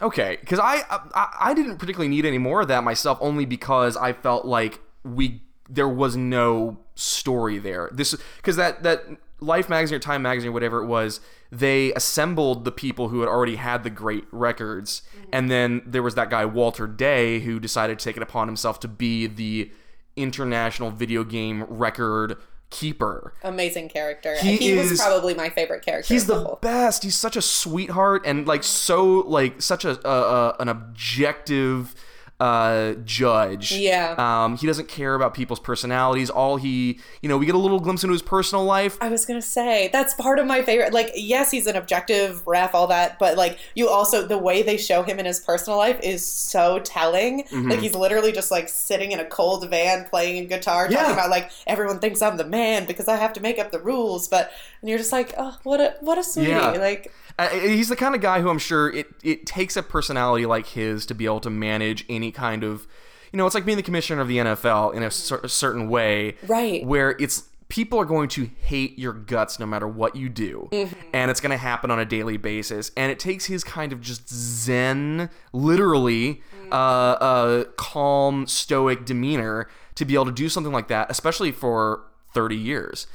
Okay, 0.02 0.36
because 0.40 0.58
I, 0.58 0.82
I 0.90 1.28
I 1.40 1.54
didn't 1.54 1.78
particularly 1.78 2.08
need 2.08 2.26
any 2.26 2.36
more 2.38 2.60
of 2.60 2.68
that 2.68 2.84
myself, 2.84 3.16
only 3.20 3.46
because 3.46 3.96
I 3.96 4.12
felt 4.12 4.44
like 4.44 4.80
we 5.04 5.42
there 5.70 5.88
was 5.88 6.16
no 6.16 6.76
story 6.96 7.58
there. 7.58 7.88
This 7.92 8.14
because 8.36 8.56
that 8.56 8.82
that 8.82 9.04
Life 9.40 9.68
magazine 9.70 9.96
or 9.96 10.00
Time 10.00 10.20
magazine 10.22 10.50
or 10.50 10.52
whatever 10.52 10.82
it 10.82 10.86
was, 10.86 11.20
they 11.52 11.92
assembled 11.94 12.64
the 12.64 12.72
people 12.72 13.08
who 13.08 13.20
had 13.20 13.28
already 13.28 13.56
had 13.56 13.84
the 13.84 13.90
great 13.90 14.24
records, 14.32 15.02
and 15.32 15.50
then 15.50 15.82
there 15.86 16.02
was 16.02 16.14
that 16.16 16.30
guy 16.30 16.44
Walter 16.44 16.86
Day 16.86 17.40
who 17.40 17.58
decided 17.60 17.98
to 17.98 18.04
take 18.04 18.16
it 18.16 18.22
upon 18.22 18.48
himself 18.48 18.80
to 18.80 18.88
be 18.88 19.26
the 19.26 19.70
international 20.16 20.90
video 20.90 21.24
game 21.24 21.64
record 21.64 22.36
keeper. 22.70 23.32
Amazing 23.44 23.88
character. 23.88 24.36
He 24.38 24.56
He, 24.56 24.70
is- 24.72 24.90
was 24.90 25.00
probably 25.00 25.34
my 25.34 25.50
favorite 25.50 25.84
character. 25.84 26.12
He's 26.12 26.26
the 26.26 26.56
best. 26.60 27.04
He's 27.04 27.14
such 27.14 27.36
a 27.36 27.42
sweetheart 27.42 28.22
and 28.26 28.46
like 28.46 28.64
so 28.64 29.04
like 29.20 29.62
such 29.62 29.84
a 29.84 29.90
uh, 30.06 30.10
uh, 30.10 30.56
an 30.58 30.68
objective 30.68 31.94
uh 32.38 32.92
judge. 33.04 33.72
Yeah. 33.72 34.14
Um 34.18 34.56
he 34.58 34.66
doesn't 34.66 34.88
care 34.88 35.14
about 35.14 35.32
people's 35.32 35.58
personalities. 35.60 36.28
All 36.28 36.56
he, 36.56 37.00
you 37.22 37.28
know, 37.28 37.38
we 37.38 37.46
get 37.46 37.54
a 37.54 37.58
little 37.58 37.80
glimpse 37.80 38.04
into 38.04 38.12
his 38.12 38.20
personal 38.22 38.64
life. 38.64 38.98
I 39.00 39.08
was 39.08 39.24
gonna 39.24 39.40
say 39.40 39.88
that's 39.92 40.12
part 40.14 40.38
of 40.38 40.46
my 40.46 40.62
favorite. 40.62 40.92
Like, 40.92 41.12
yes, 41.14 41.50
he's 41.50 41.66
an 41.66 41.76
objective 41.76 42.46
ref, 42.46 42.74
all 42.74 42.88
that, 42.88 43.18
but 43.18 43.38
like, 43.38 43.58
you 43.74 43.88
also 43.88 44.26
the 44.26 44.36
way 44.38 44.62
they 44.62 44.76
show 44.76 45.02
him 45.02 45.18
in 45.18 45.24
his 45.24 45.40
personal 45.40 45.78
life 45.78 45.98
is 46.02 46.26
so 46.26 46.78
telling. 46.80 47.44
Mm-hmm. 47.44 47.70
Like, 47.70 47.80
he's 47.80 47.94
literally 47.94 48.32
just 48.32 48.50
like 48.50 48.68
sitting 48.68 49.12
in 49.12 49.20
a 49.20 49.24
cold 49.24 49.68
van 49.70 50.04
playing 50.04 50.44
a 50.44 50.46
guitar, 50.46 50.88
Yeah. 50.90 50.98
talking 50.98 51.14
about 51.14 51.30
like 51.30 51.50
everyone 51.66 52.00
thinks 52.00 52.20
I'm 52.20 52.36
the 52.36 52.44
man 52.44 52.86
because 52.86 53.08
I 53.08 53.16
have 53.16 53.32
to 53.34 53.40
make 53.40 53.58
up 53.58 53.70
the 53.72 53.80
rules. 53.80 54.28
But 54.28 54.50
and 54.82 54.90
you're 54.90 54.98
just 54.98 55.12
like, 55.12 55.32
oh, 55.38 55.56
what 55.62 55.80
a 55.80 55.94
what 56.00 56.18
a 56.18 56.22
sweetie. 56.22 56.50
Yeah. 56.50 56.72
Like, 56.72 57.12
Uh, 57.38 57.48
he's 57.50 57.88
the 57.90 57.96
kind 57.96 58.14
of 58.14 58.20
guy 58.22 58.40
who 58.40 58.48
I'm 58.48 58.58
sure 58.58 58.90
it 58.90 59.06
it 59.22 59.46
takes 59.46 59.76
a 59.76 59.82
personality 59.82 60.46
like 60.46 60.66
his 60.68 61.04
to 61.06 61.14
be 61.14 61.24
able 61.26 61.40
to 61.40 61.50
manage 61.50 62.04
any 62.08 62.25
kind 62.30 62.64
of 62.64 62.86
you 63.32 63.38
know, 63.38 63.46
it's 63.46 63.54
like 63.54 63.64
being 63.64 63.76
the 63.76 63.82
commissioner 63.82 64.22
of 64.22 64.28
the 64.28 64.38
NFL 64.38 64.94
in 64.94 65.02
a, 65.02 65.10
cer- 65.10 65.40
a 65.42 65.48
certain 65.48 65.88
way. 65.88 66.36
Right. 66.46 66.86
Where 66.86 67.16
it's 67.18 67.48
people 67.68 67.98
are 67.98 68.04
going 68.04 68.28
to 68.28 68.48
hate 68.62 68.98
your 68.98 69.12
guts 69.12 69.58
no 69.58 69.66
matter 69.66 69.88
what 69.88 70.16
you 70.16 70.28
do. 70.28 70.68
And 71.12 71.30
it's 71.30 71.40
going 71.40 71.50
to 71.50 71.56
happen 71.56 71.90
on 71.90 71.98
a 71.98 72.04
daily 72.04 72.36
basis. 72.36 72.92
And 72.96 73.10
it 73.10 73.18
takes 73.18 73.46
his 73.46 73.64
kind 73.64 73.92
of 73.92 74.00
just 74.00 74.28
zen, 74.28 75.30
literally, 75.52 76.42
uh, 76.70 76.74
uh, 76.74 77.64
calm, 77.76 78.46
stoic 78.46 79.04
demeanor 79.04 79.68
to 79.96 80.04
be 80.04 80.14
able 80.14 80.26
to 80.26 80.32
do 80.32 80.48
something 80.48 80.72
like 80.72 80.88
that, 80.88 81.10
especially 81.10 81.50
for 81.50 82.04
30 82.34 82.56
years. 82.56 83.06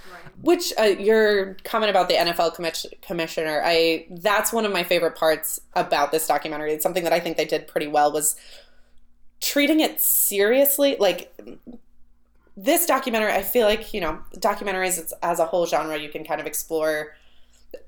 Which 0.42 0.74
uh, 0.80 0.84
your 0.84 1.56
comment 1.64 1.92
about 1.92 2.10
the 2.10 2.16
NFL 2.16 2.56
commis- 2.56 2.88
commissioner, 3.02 3.62
I 3.64 4.08
that's 4.10 4.52
one 4.52 4.66
of 4.66 4.72
my 4.72 4.84
favorite 4.84 5.16
parts 5.16 5.62
about 5.76 6.12
this 6.12 6.26
documentary. 6.26 6.74
It's 6.74 6.82
something 6.82 7.04
that 7.04 7.14
I 7.14 7.20
think 7.20 7.38
they 7.38 7.46
did 7.46 7.68
pretty 7.68 7.86
well 7.86 8.12
was 8.12 8.36
treating 9.42 9.80
it 9.80 10.00
seriously. 10.00 10.96
Like 11.00 11.38
this 12.56 12.86
documentary, 12.86 13.32
I 13.32 13.42
feel 13.42 13.68
like 13.68 13.94
you 13.94 14.02
know 14.02 14.20
documentaries 14.38 15.12
as 15.22 15.40
a 15.40 15.46
whole 15.46 15.66
genre 15.66 15.98
you 15.98 16.10
can 16.10 16.24
kind 16.24 16.40
of 16.40 16.48
explore. 16.48 17.16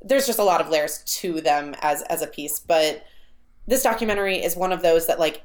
There's 0.01 0.25
just 0.25 0.39
a 0.39 0.43
lot 0.43 0.61
of 0.61 0.69
layers 0.69 1.03
to 1.21 1.41
them 1.41 1.75
as 1.81 2.01
as 2.03 2.21
a 2.21 2.27
piece, 2.27 2.59
but 2.59 3.05
this 3.67 3.83
documentary 3.83 4.43
is 4.43 4.55
one 4.55 4.71
of 4.71 4.81
those 4.81 5.07
that 5.07 5.19
like 5.19 5.43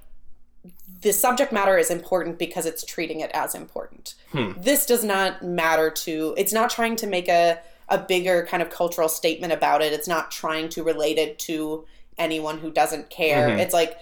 the 1.02 1.12
subject 1.12 1.52
matter 1.52 1.78
is 1.78 1.90
important 1.90 2.38
because 2.38 2.66
it's 2.66 2.84
treating 2.84 3.20
it 3.20 3.30
as 3.32 3.54
important. 3.54 4.14
Hmm. 4.32 4.52
This 4.56 4.86
does 4.86 5.04
not 5.04 5.42
matter 5.44 5.90
to 5.90 6.34
it's 6.36 6.52
not 6.52 6.70
trying 6.70 6.96
to 6.96 7.06
make 7.06 7.28
a 7.28 7.60
a 7.90 7.98
bigger 7.98 8.46
kind 8.46 8.62
of 8.62 8.70
cultural 8.70 9.08
statement 9.08 9.52
about 9.52 9.82
it. 9.82 9.92
It's 9.92 10.08
not 10.08 10.30
trying 10.30 10.68
to 10.70 10.82
relate 10.82 11.18
it 11.18 11.38
to 11.40 11.86
anyone 12.18 12.58
who 12.58 12.70
doesn't 12.70 13.10
care. 13.10 13.48
Mm-hmm. 13.48 13.60
It's 13.60 13.72
like 13.72 13.98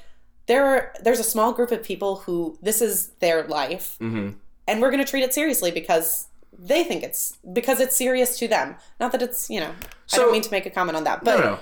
there 0.46 0.64
are 0.64 0.94
there's 1.02 1.20
a 1.20 1.24
small 1.24 1.52
group 1.52 1.70
of 1.70 1.82
people 1.82 2.16
who 2.16 2.58
this 2.62 2.80
is 2.80 3.08
their 3.20 3.44
life 3.44 3.96
mm-hmm. 4.00 4.30
and 4.68 4.82
we're 4.82 4.90
going 4.90 5.04
to 5.04 5.10
treat 5.10 5.22
it 5.22 5.34
seriously 5.34 5.70
because 5.70 6.28
they 6.58 6.84
think 6.84 7.02
it's 7.02 7.36
because 7.52 7.80
it's 7.80 7.96
serious 7.96 8.38
to 8.38 8.48
them. 8.48 8.76
Not 9.00 9.12
that 9.12 9.22
it's, 9.22 9.50
you 9.50 9.60
know, 9.60 9.72
I 10.12 10.16
don't 10.16 10.32
mean 10.32 10.42
to 10.42 10.50
make 10.50 10.66
a 10.66 10.70
comment 10.70 10.96
on 10.96 11.04
that, 11.04 11.24
but 11.24 11.38
no, 11.38 11.44
no. 11.44 11.58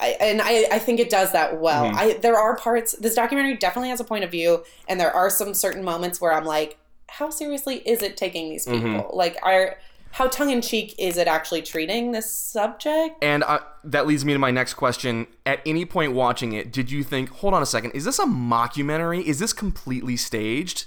I, 0.00 0.08
and 0.20 0.42
I, 0.42 0.66
I 0.72 0.78
think 0.78 1.00
it 1.00 1.08
does 1.08 1.32
that 1.32 1.60
well. 1.60 1.86
Mm-hmm. 1.86 1.98
I 1.98 2.12
there 2.14 2.36
are 2.36 2.56
parts 2.56 2.92
this 2.92 3.14
documentary 3.14 3.56
definitely 3.56 3.90
has 3.90 4.00
a 4.00 4.04
point 4.04 4.24
of 4.24 4.30
view, 4.30 4.64
and 4.88 5.00
there 5.00 5.12
are 5.12 5.30
some 5.30 5.54
certain 5.54 5.84
moments 5.84 6.20
where 6.20 6.32
I'm 6.32 6.44
like, 6.44 6.78
how 7.08 7.30
seriously 7.30 7.76
is 7.76 8.02
it 8.02 8.16
taking 8.16 8.50
these 8.50 8.66
mm-hmm. 8.66 8.96
people? 8.96 9.10
Like, 9.14 9.38
are 9.42 9.78
how 10.14 10.28
tongue 10.28 10.50
in 10.50 10.62
cheek 10.62 10.94
is 10.96 11.16
it 11.16 11.26
actually 11.26 11.60
treating 11.60 12.12
this 12.12 12.30
subject? 12.30 13.16
And 13.20 13.42
uh, 13.42 13.58
that 13.82 14.06
leads 14.06 14.24
me 14.24 14.32
to 14.32 14.38
my 14.38 14.52
next 14.52 14.74
question. 14.74 15.26
At 15.44 15.58
any 15.66 15.84
point 15.84 16.12
watching 16.12 16.52
it, 16.52 16.70
did 16.70 16.88
you 16.88 17.02
think, 17.02 17.30
hold 17.30 17.52
on 17.52 17.62
a 17.62 17.66
second, 17.66 17.90
is 17.96 18.04
this 18.04 18.20
a 18.20 18.24
mockumentary? 18.24 19.24
Is 19.24 19.40
this 19.40 19.52
completely 19.52 20.16
staged? 20.16 20.86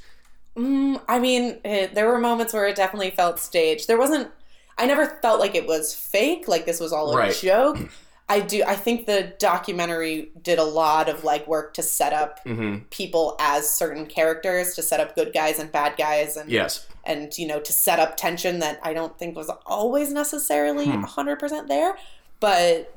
I 0.56 1.20
mean, 1.20 1.60
it, 1.66 1.94
there 1.94 2.08
were 2.08 2.20
moments 2.20 2.54
where 2.54 2.68
it 2.68 2.78
definitely 2.78 3.12
felt 3.12 3.38
staged. 3.38 3.90
There 3.90 4.00
wasn't. 4.00 4.32
I 4.78 4.86
never 4.86 5.20
felt 5.22 5.42
like 5.42 5.56
it 5.56 5.68
was 5.68 5.94
fake. 5.94 6.48
Like 6.48 6.66
this 6.66 6.80
was 6.80 6.94
all 6.94 7.16
a 7.18 7.34
joke. 7.34 7.80
I 8.30 8.42
do. 8.42 8.62
I 8.68 8.76
think 8.76 9.06
the 9.06 9.34
documentary 9.40 10.32
did 10.42 10.60
a 10.60 10.64
lot 10.64 11.08
of 11.08 11.24
like 11.24 11.48
work 11.48 11.74
to 11.76 11.82
set 11.84 12.12
up 12.14 12.44
Mm-hmm. 12.46 12.80
people 12.90 13.36
as 13.40 13.70
certain 13.70 14.06
characters, 14.06 14.74
to 14.76 14.82
set 14.84 15.00
up 15.00 15.16
good 15.16 15.32
guys 15.34 15.60
and 15.60 15.72
bad 15.72 15.96
guys, 15.98 16.36
and 16.36 16.50
Yes. 16.52 16.86
and 17.06 17.36
you 17.38 17.48
know 17.48 17.60
to 17.62 17.72
set 17.72 18.00
up 18.00 18.18
tension 18.18 18.60
that 18.60 18.80
I 18.84 18.94
don't 18.94 19.18
think 19.18 19.36
was 19.38 19.50
always 19.66 20.12
necessarily 20.12 20.86
Hmm. 20.86 21.04
hundred 21.04 21.40
percent 21.40 21.68
there, 21.70 21.98
but 22.42 22.94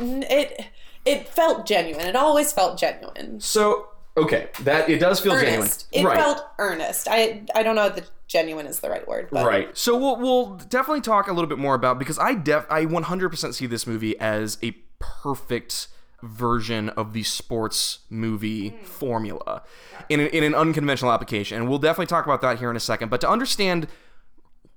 it 0.00 0.66
it 1.04 1.28
felt 1.28 1.66
genuine. 1.66 2.06
It 2.06 2.16
always 2.16 2.52
felt 2.52 2.78
genuine. 2.78 3.40
So, 3.40 3.88
okay, 4.16 4.48
that 4.62 4.88
it 4.88 4.98
does 4.98 5.20
feel 5.20 5.32
Earnest. 5.32 5.86
It 5.92 6.04
right. 6.04 6.16
felt 6.16 6.46
earnest. 6.58 7.08
I 7.10 7.42
I 7.54 7.62
don't 7.62 7.76
know 7.76 7.88
that 7.88 8.10
genuine 8.26 8.66
is 8.66 8.80
the 8.80 8.90
right 8.90 9.06
word, 9.06 9.28
but 9.30 9.46
Right. 9.46 9.76
So 9.76 9.96
we'll 9.96 10.16
we'll 10.16 10.56
definitely 10.56 11.02
talk 11.02 11.28
a 11.28 11.32
little 11.32 11.48
bit 11.48 11.58
more 11.58 11.74
about 11.74 11.98
because 11.98 12.18
I 12.18 12.34
def 12.34 12.66
I 12.70 12.84
100% 12.84 13.54
see 13.54 13.66
this 13.66 13.86
movie 13.86 14.18
as 14.18 14.58
a 14.62 14.72
perfect 14.98 15.88
version 16.22 16.88
of 16.90 17.12
the 17.12 17.22
sports 17.22 18.00
movie 18.10 18.70
hmm. 18.70 18.84
formula 18.84 19.62
in 20.08 20.20
an, 20.20 20.28
in 20.28 20.44
an 20.44 20.54
unconventional 20.54 21.12
application. 21.12 21.58
And 21.58 21.68
we'll 21.68 21.78
definitely 21.78 22.06
talk 22.06 22.24
about 22.24 22.40
that 22.42 22.58
here 22.58 22.70
in 22.70 22.76
a 22.76 22.80
second. 22.80 23.10
But 23.10 23.20
to 23.20 23.28
understand 23.28 23.88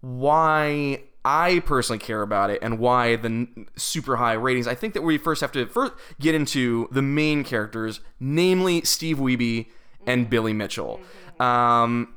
why 0.02 1.04
I 1.26 1.60
personally 1.60 2.00
care 2.00 2.22
about 2.22 2.50
it 2.50 2.60
and 2.62 2.80
why 2.80 3.16
the 3.16 3.28
n- 3.28 3.68
super 3.76 4.16
high 4.18 4.34
ratings. 4.34 4.68
I 4.68 4.76
think 4.76 4.94
that 4.94 5.02
we 5.02 5.18
first 5.18 5.42
have 5.42 5.52
to 5.54 5.66
first 5.68 5.94
get 6.20 6.34
into 6.34 6.88
the 6.92 7.02
main 7.02 7.44
characters, 7.44 8.00
namely 8.20 8.82
Steve 8.84 9.18
Wiebe 9.18 9.68
and 10.06 10.30
Billy 10.30 10.54
Mitchell. 10.54 11.02
Um, 11.40 12.16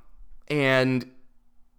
and 0.48 1.10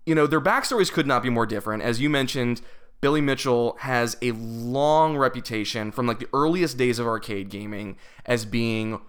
you 0.05 0.15
know, 0.15 0.27
their 0.27 0.41
backstories 0.41 0.91
could 0.91 1.07
not 1.07 1.23
be 1.23 1.29
more 1.29 1.45
different. 1.45 1.83
As 1.83 2.01
you 2.01 2.09
mentioned, 2.09 2.61
Billy 2.99 3.21
Mitchell 3.21 3.77
has 3.79 4.17
a 4.21 4.31
long 4.31 5.17
reputation 5.17 5.91
from 5.91 6.07
like 6.07 6.19
the 6.19 6.27
earliest 6.33 6.77
days 6.77 6.99
of 6.99 7.07
arcade 7.07 7.49
gaming 7.49 7.97
as 8.25 8.45
being 8.45 8.99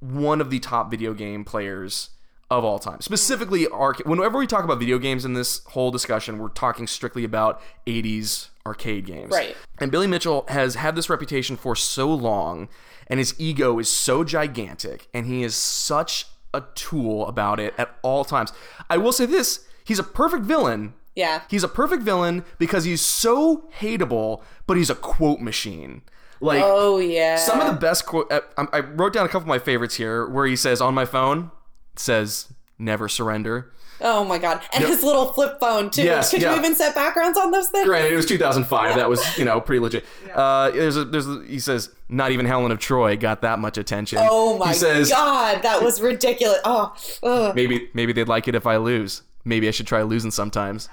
one 0.00 0.40
of 0.40 0.50
the 0.50 0.60
top 0.60 0.90
video 0.90 1.14
game 1.14 1.44
players 1.44 2.10
of 2.50 2.64
all 2.64 2.78
time. 2.78 3.00
Specifically, 3.00 3.66
arcade. 3.68 4.06
Whenever 4.06 4.38
we 4.38 4.46
talk 4.46 4.64
about 4.64 4.78
video 4.78 4.98
games 4.98 5.24
in 5.24 5.34
this 5.34 5.64
whole 5.66 5.90
discussion, 5.90 6.38
we're 6.38 6.48
talking 6.48 6.86
strictly 6.86 7.24
about 7.24 7.60
80s 7.86 8.48
arcade 8.64 9.06
games. 9.06 9.32
Right. 9.32 9.56
And 9.78 9.90
Billy 9.90 10.06
Mitchell 10.06 10.44
has 10.48 10.74
had 10.76 10.94
this 10.96 11.08
reputation 11.10 11.56
for 11.56 11.74
so 11.76 12.12
long, 12.12 12.68
and 13.08 13.18
his 13.18 13.34
ego 13.38 13.78
is 13.78 13.88
so 13.88 14.24
gigantic, 14.24 15.08
and 15.12 15.26
he 15.26 15.42
is 15.42 15.54
such 15.54 16.26
a 16.54 16.62
tool 16.74 17.26
about 17.26 17.60
it 17.60 17.74
at 17.78 17.94
all 18.02 18.24
times. 18.24 18.52
I 18.88 18.96
will 18.96 19.12
say 19.12 19.26
this 19.26 19.66
he's 19.84 19.98
a 19.98 20.04
perfect 20.04 20.44
villain. 20.44 20.94
Yeah. 21.14 21.42
He's 21.48 21.64
a 21.64 21.68
perfect 21.68 22.02
villain 22.02 22.44
because 22.58 22.84
he's 22.84 23.00
so 23.00 23.68
hateable, 23.80 24.42
but 24.66 24.76
he's 24.76 24.90
a 24.90 24.94
quote 24.94 25.40
machine. 25.40 26.02
Like, 26.40 26.60
Oh 26.62 26.98
yeah. 26.98 27.36
some 27.36 27.60
of 27.60 27.66
the 27.66 27.80
best 27.80 28.04
quote. 28.06 28.30
I 28.30 28.40
I 28.72 28.80
wrote 28.80 29.14
down 29.14 29.24
a 29.24 29.28
couple 29.28 29.44
of 29.44 29.48
my 29.48 29.58
favorites 29.58 29.94
here, 29.96 30.26
where 30.28 30.46
he 30.46 30.56
says 30.56 30.80
on 30.82 30.92
my 30.94 31.06
phone, 31.06 31.50
says 31.98 32.52
"Never 32.78 33.08
surrender." 33.08 33.72
Oh 34.00 34.24
my 34.24 34.38
god. 34.38 34.60
And 34.74 34.84
his 34.84 35.02
little 35.02 35.32
flip 35.32 35.58
phone 35.58 35.90
too. 35.90 36.02
Yes, 36.02 36.30
Could 36.30 36.42
yeah. 36.42 36.52
you 36.52 36.58
even 36.58 36.74
set 36.74 36.94
backgrounds 36.94 37.38
on 37.38 37.50
those 37.50 37.68
things? 37.68 37.86
Granted, 37.86 38.12
it 38.12 38.16
was 38.16 38.26
2005. 38.26 38.96
That 38.96 39.08
was 39.08 39.38
you 39.38 39.44
know 39.44 39.60
pretty 39.60 39.80
legit. 39.80 40.04
Uh, 40.36 40.70
there's 40.70 40.98
a, 40.98 41.04
there's 41.06 41.26
a, 41.26 41.42
he 41.46 41.58
says 41.58 41.88
not 42.10 42.30
even 42.30 42.44
Helen 42.44 42.70
of 42.70 42.78
Troy 42.78 43.16
got 43.16 43.40
that 43.40 43.58
much 43.58 43.78
attention. 43.78 44.18
Oh 44.20 44.58
my 44.58 44.72
says 44.72 45.08
god, 45.08 45.62
that 45.62 45.82
was 45.82 45.98
ridiculous. 46.02 46.58
Oh, 46.62 46.94
ugh. 47.22 47.54
maybe 47.54 47.88
maybe 47.94 48.12
they'd 48.12 48.28
like 48.28 48.46
it 48.46 48.54
if 48.54 48.66
I 48.66 48.76
lose. 48.76 49.22
Maybe 49.46 49.66
I 49.66 49.70
should 49.70 49.86
try 49.86 50.02
losing 50.02 50.30
sometimes. 50.30 50.90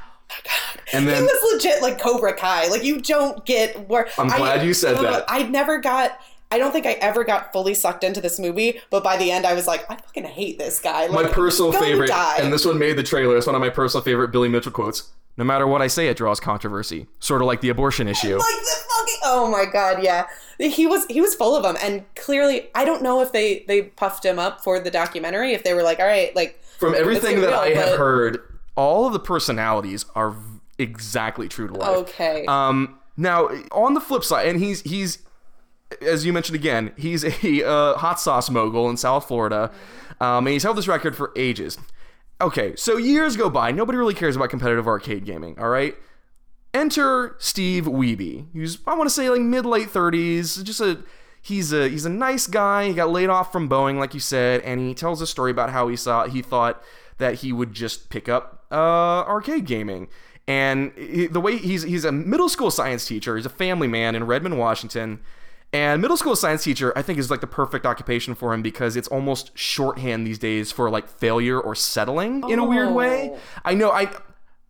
And 0.93 1.07
then, 1.07 1.17
he 1.17 1.24
was 1.24 1.53
legit 1.53 1.81
like 1.81 2.00
Cobra 2.00 2.33
Kai. 2.33 2.67
Like 2.67 2.83
you 2.83 3.01
don't 3.01 3.43
get 3.45 3.89
where. 3.89 4.07
I'm 4.17 4.27
glad 4.27 4.65
you 4.65 4.74
said 4.74 4.95
ugh, 4.95 5.01
that. 5.01 5.25
I 5.27 5.43
never 5.43 5.79
got. 5.79 6.19
I 6.53 6.57
don't 6.60 6.72
think 6.72 6.86
I 6.86 6.91
ever 6.93 7.24
got 7.24 7.51
fully 7.51 7.74
sucked 7.74 8.03
into 8.03 8.22
this 8.22 8.39
movie, 8.39 8.79
but 8.91 9.03
by 9.03 9.17
the 9.17 9.31
end, 9.31 9.45
I 9.45 9.53
was 9.53 9.65
like, 9.65 9.89
I 9.89 9.95
fucking 9.95 10.25
hate 10.25 10.60
this 10.60 10.79
guy. 10.79 11.07
my 11.07 11.24
personal 11.27 11.72
favorite, 11.72 12.07
die. 12.10 12.38
and 12.39 12.53
this 12.53 12.63
one 12.65 12.77
made 12.77 12.95
the 12.98 13.03
trailer. 13.03 13.36
It's 13.38 13.48
one 13.48 13.55
of 13.55 13.62
my 13.62 13.69
personal 13.69 14.03
favorite 14.03 14.31
Billy 14.31 14.50
Mitchell 14.50 14.72
quotes. 14.72 15.10
No 15.36 15.43
matter 15.43 15.65
what 15.65 15.81
I 15.81 15.88
say, 15.88 16.10
it 16.10 16.17
draws 16.17 16.39
controversy. 16.39 17.07
Sort 17.19 17.41
of 17.41 17.48
like 17.48 17.62
the 17.62 17.69
abortion 17.69 18.07
issue. 18.07 18.38
like 18.38 18.45
the 18.45 18.75
fucking 18.98 19.19
oh 19.25 19.50
my 19.50 19.65
god 19.65 20.03
yeah 20.03 20.27
he 20.60 20.86
was 20.86 21.05
he 21.07 21.19
was 21.22 21.33
full 21.33 21.55
of 21.55 21.63
them 21.63 21.75
and 21.81 22.03
clearly 22.15 22.69
i 22.75 22.86
don't 22.86 23.01
know 23.01 23.22
if 23.22 23.31
they 23.31 23.63
they 23.67 23.81
puffed 23.81 24.24
him 24.24 24.38
up 24.38 24.62
for 24.63 24.79
the 24.79 24.91
documentary 24.91 25.53
if 25.53 25.63
they 25.63 25.74
were 25.74 25.81
like 25.81 26.00
all 26.00 26.05
right 26.05 26.36
like 26.36 26.62
From 26.77 26.93
everything 26.93 27.39
that 27.41 27.48
real, 27.48 27.55
I 27.57 27.69
have 27.74 27.89
but- 27.91 27.98
heard, 27.98 28.39
all 28.75 29.07
of 29.07 29.13
the 29.13 29.19
personalities 29.19 30.05
are 30.15 30.36
exactly 30.77 31.48
true 31.50 31.67
to 31.67 31.74
life. 31.74 31.89
okay 32.00 32.45
Um, 32.48 33.00
now 33.17 33.48
on 33.72 33.93
the 33.93 34.01
flip 34.01 34.24
side, 34.24 34.48
and 34.48 34.60
he's 34.60 34.81
he's 34.81 35.19
as 36.01 36.25
you 36.25 36.33
mentioned 36.33 36.55
again, 36.55 36.91
he's 36.97 37.23
a 37.23 37.63
uh, 37.67 37.97
hot 37.97 38.19
sauce 38.19 38.50
mogul 38.50 38.89
in 38.89 38.97
South 38.97 39.27
Florida, 39.27 39.71
um, 40.19 40.47
and 40.47 40.53
he's 40.53 40.63
held 40.63 40.77
this 40.77 40.88
record 40.88 41.15
for 41.15 41.31
ages. 41.35 41.77
Okay, 42.41 42.75
so 42.75 42.97
years 42.97 43.38
go 43.38 43.50
by, 43.50 43.71
nobody 43.71 43.97
really 43.97 44.13
cares 44.13 44.35
about 44.35 44.50
competitive 44.50 44.88
arcade 44.88 45.25
gaming. 45.25 45.57
All 45.59 45.69
right, 45.69 45.95
enter 46.73 47.35
Steve 47.39 47.85
Wiebe, 47.85 48.47
who's 48.53 48.79
I 48.88 48.95
want 48.95 49.07
to 49.09 49.13
say 49.13 49.29
like 49.29 49.41
mid 49.41 49.65
late 49.65 49.89
thirties, 49.89 50.62
just 50.63 50.81
a 50.81 51.00
he's 51.41 51.71
a 51.71 51.88
he's 51.88 52.05
a 52.05 52.09
nice 52.09 52.47
guy. 52.47 52.88
He 52.88 52.93
got 52.93 53.09
laid 53.12 53.29
off 53.29 53.51
from 53.51 53.69
Boeing, 53.69 53.97
like 54.00 54.13
you 54.13 54.19
said, 54.19 54.62
and 54.62 54.79
he 54.79 54.93
tells 54.93 55.21
a 55.21 55.27
story 55.27 55.51
about 55.51 55.69
how 55.69 55.88
he 55.88 55.95
saw 55.95 56.27
he 56.27 56.41
thought 56.41 56.83
that 57.17 57.35
he 57.35 57.53
would 57.53 57.73
just 57.73 58.09
pick 58.09 58.27
up 58.27 58.65
uh, 58.71 58.75
arcade 58.75 59.65
gaming. 59.65 60.07
And 60.47 60.91
he- 60.97 61.27
the 61.27 61.39
way 61.39 61.57
he's 61.57 61.83
he's 61.83 62.03
a 62.03 62.12
middle 62.12 62.50
school 62.50 62.71
science 62.71 63.05
teacher, 63.05 63.38
he's 63.38 63.45
a 63.45 63.50
family 63.50 63.88
man 63.88 64.15
in 64.15 64.25
Redmond, 64.25 64.58
Washington. 64.58 65.21
And 65.73 66.03
middle 66.03 66.17
school 66.17 66.36
science 66.36 66.63
teacher, 66.63 66.93
I 66.95 67.01
think, 67.01 67.17
is 67.17 67.31
like 67.31 67.41
the 67.41 67.47
perfect 67.47 67.86
occupation 67.86 68.36
for 68.36 68.53
him 68.53 68.62
because 68.62 68.95
it's 68.95 69.07
almost 69.07 69.57
shorthand 69.57 70.25
these 70.25 70.38
days 70.38 70.71
for 70.71 70.89
like 70.91 71.09
failure 71.09 71.59
or 71.59 71.73
settling 71.73 72.47
in 72.47 72.59
a 72.59 72.65
weird 72.65 72.93
way. 72.93 73.31
Oh. 73.33 73.39
I 73.65 73.73
know 73.73 73.91
I 73.91 74.09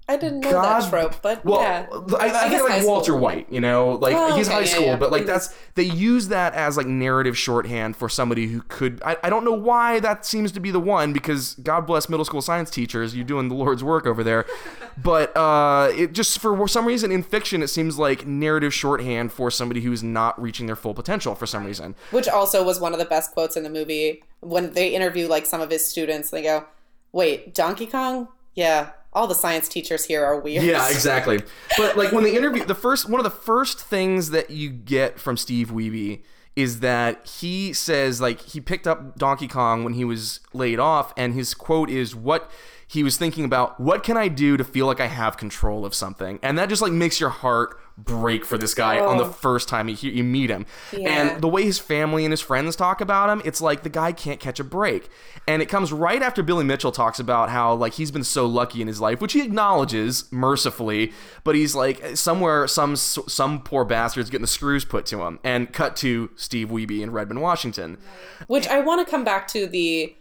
i 0.09 0.17
didn't 0.17 0.41
know 0.41 0.51
God, 0.51 0.81
that 0.83 0.89
trope 0.89 1.21
but 1.21 1.43
well, 1.45 1.61
yeah 1.61 1.87
I, 2.19 2.25
I, 2.25 2.49
guess 2.49 2.59
think 2.61 2.69
like 2.69 2.85
Walter 2.85 3.11
school. 3.11 3.19
White, 3.19 3.47
you 3.51 3.61
know, 3.61 3.91
like 3.93 4.15
Oh, 4.15 4.35
he's 4.35 4.47
okay, 4.47 4.57
high 4.57 4.63
school, 4.65 4.85
yeah. 4.85 4.95
but 4.97 5.11
like 5.11 5.23
Mhm. 5.23 5.27
that's 5.27 5.55
they 5.75 5.83
use 5.83 6.27
that 6.27 6.53
as 6.53 6.75
like 6.77 6.85
narrative 6.87 7.37
shorthand 7.37 7.95
for 7.95 8.09
somebody 8.09 8.47
who 8.47 8.61
could. 8.67 9.01
I, 9.05 9.15
I 9.23 9.29
don't 9.29 9.45
know 9.45 9.53
why 9.53 9.99
that 10.01 10.25
seems 10.25 10.51
to 10.51 10.59
be 10.59 10.71
the 10.71 10.79
one 10.79 11.13
because 11.13 11.55
God 11.63 11.87
bless 11.87 12.09
middle 12.09 12.25
school 12.25 12.41
science 12.41 12.69
teachers, 12.69 13.15
you're 13.15 13.23
doing 13.25 13.47
the 13.47 13.55
Lord's 13.55 13.83
work 13.83 14.05
over 14.05 14.23
there, 14.23 14.45
but 15.01 15.35
uh, 15.37 15.89
it 15.95 16.11
just 16.13 16.37
for 16.39 16.67
some 16.67 16.85
reason 16.85 17.11
in 17.11 17.23
fiction 17.23 17.63
it 17.63 17.69
seems 17.69 17.97
like 17.97 18.27
narrative 18.27 18.73
shorthand 18.73 19.31
for 19.31 19.49
somebody 19.49 19.81
who's 19.81 20.03
not 20.03 20.39
reaching 20.41 20.65
their 20.67 20.75
full 20.75 20.93
potential 20.93 21.33
for 21.35 21.45
some 21.47 21.65
reason. 21.65 21.95
which 22.11 22.27
also 22.27 22.63
was 22.63 22.79
one 22.79 22.91
of 22.93 22.99
the 22.99 23.05
best 23.05 23.31
quotes 23.31 23.55
in 23.55 23.63
the 23.63 23.69
movie 23.69 24.21
when 24.41 24.73
they 24.73 24.89
interview 24.93 25.27
like 25.27 25.45
some 25.45 25.61
of 25.61 25.69
his 25.69 25.87
students 25.87 26.29
they 26.29 26.43
go 26.43 26.65
wait 27.13 27.53
donkey 27.55 27.85
kong 27.85 28.27
yeah 28.55 28.89
all 29.13 29.27
the 29.27 29.35
science 29.35 29.67
teachers 29.67 30.05
here 30.05 30.23
are 30.23 30.39
weird 30.39 30.63
Yeah, 30.63 30.87
exactly. 30.91 31.41
But 31.77 31.97
like 31.97 32.11
when 32.11 32.23
the 32.23 32.35
interview, 32.35 32.65
the 32.65 32.75
first 32.75 33.09
one 33.09 33.19
of 33.19 33.23
the 33.23 33.29
first 33.29 33.79
things 33.79 34.31
that 34.31 34.49
you 34.49 34.69
get 34.69 35.19
from 35.19 35.37
Steve 35.37 35.69
Wiebe 35.69 36.21
is 36.55 36.81
that 36.81 37.27
he 37.27 37.73
says 37.73 38.21
like 38.21 38.39
he 38.41 38.61
picked 38.61 38.87
up 38.87 39.17
Donkey 39.17 39.47
Kong 39.47 39.83
when 39.83 39.93
he 39.93 40.05
was 40.05 40.39
laid 40.53 40.79
off, 40.79 41.13
and 41.17 41.33
his 41.33 41.53
quote 41.53 41.89
is 41.89 42.15
what 42.15 42.51
he 42.93 43.01
was 43.03 43.17
thinking 43.17 43.43
about. 43.43 43.79
What 43.79 44.03
can 44.03 44.17
I 44.17 44.27
do 44.27 44.55
to 44.55 44.63
feel 44.63 44.85
like 44.85 44.99
I 44.99 45.07
have 45.07 45.35
control 45.35 45.83
of 45.83 45.95
something? 45.95 46.37
And 46.43 46.59
that 46.59 46.69
just 46.69 46.79
like 46.79 46.91
makes 46.91 47.19
your 47.19 47.31
heart 47.31 47.79
break 47.97 48.45
for 48.45 48.55
this 48.55 48.75
guy 48.75 48.99
on 48.99 49.17
the 49.17 49.23
oh. 49.23 49.31
first 49.31 49.67
time 49.67 49.87
you, 49.87 49.95
you 49.95 50.23
meet 50.23 50.51
him. 50.51 50.67
Yeah. 50.91 51.09
And 51.09 51.41
the 51.41 51.47
way 51.47 51.63
his 51.63 51.79
family 51.79 52.23
and 52.23 52.31
his 52.31 52.41
friends 52.41 52.75
talk 52.75 53.01
about 53.01 53.29
him, 53.29 53.41
it's 53.45 53.61
like 53.61 53.81
the 53.81 53.89
guy 53.89 54.11
can't 54.11 54.39
catch 54.39 54.59
a 54.59 54.63
break. 54.63 55.09
And 55.47 55.59
it 55.59 55.67
comes 55.69 55.91
right 55.91 56.21
after 56.21 56.43
Billy 56.43 56.63
Mitchell 56.63 56.91
talks 56.91 57.19
about 57.19 57.49
how 57.49 57.73
like 57.73 57.93
he's 57.93 58.11
been 58.11 58.23
so 58.23 58.45
lucky 58.45 58.79
in 58.79 58.87
his 58.87 59.01
life, 59.01 59.21
which 59.21 59.33
he 59.33 59.41
acknowledges 59.41 60.31
mercifully, 60.31 61.13
but 61.43 61.55
he's 61.55 61.73
like 61.73 62.15
somewhere 62.15 62.67
some 62.67 62.95
some 62.95 63.63
poor 63.63 63.85
bastard's 63.85 64.29
getting 64.29 64.43
the 64.43 64.47
screws 64.47 64.85
put 64.85 65.07
to 65.07 65.23
him. 65.23 65.39
And 65.43 65.73
cut 65.73 65.95
to 65.97 66.29
Steve 66.35 66.69
Wiebe 66.69 67.01
in 67.01 67.11
Redmond, 67.11 67.41
Washington. 67.41 67.97
which 68.45 68.67
i 68.67 68.79
want 68.79 69.03
to 69.03 69.09
come 69.09 69.23
back 69.23 69.47
to 69.47 69.65
the 69.65 70.15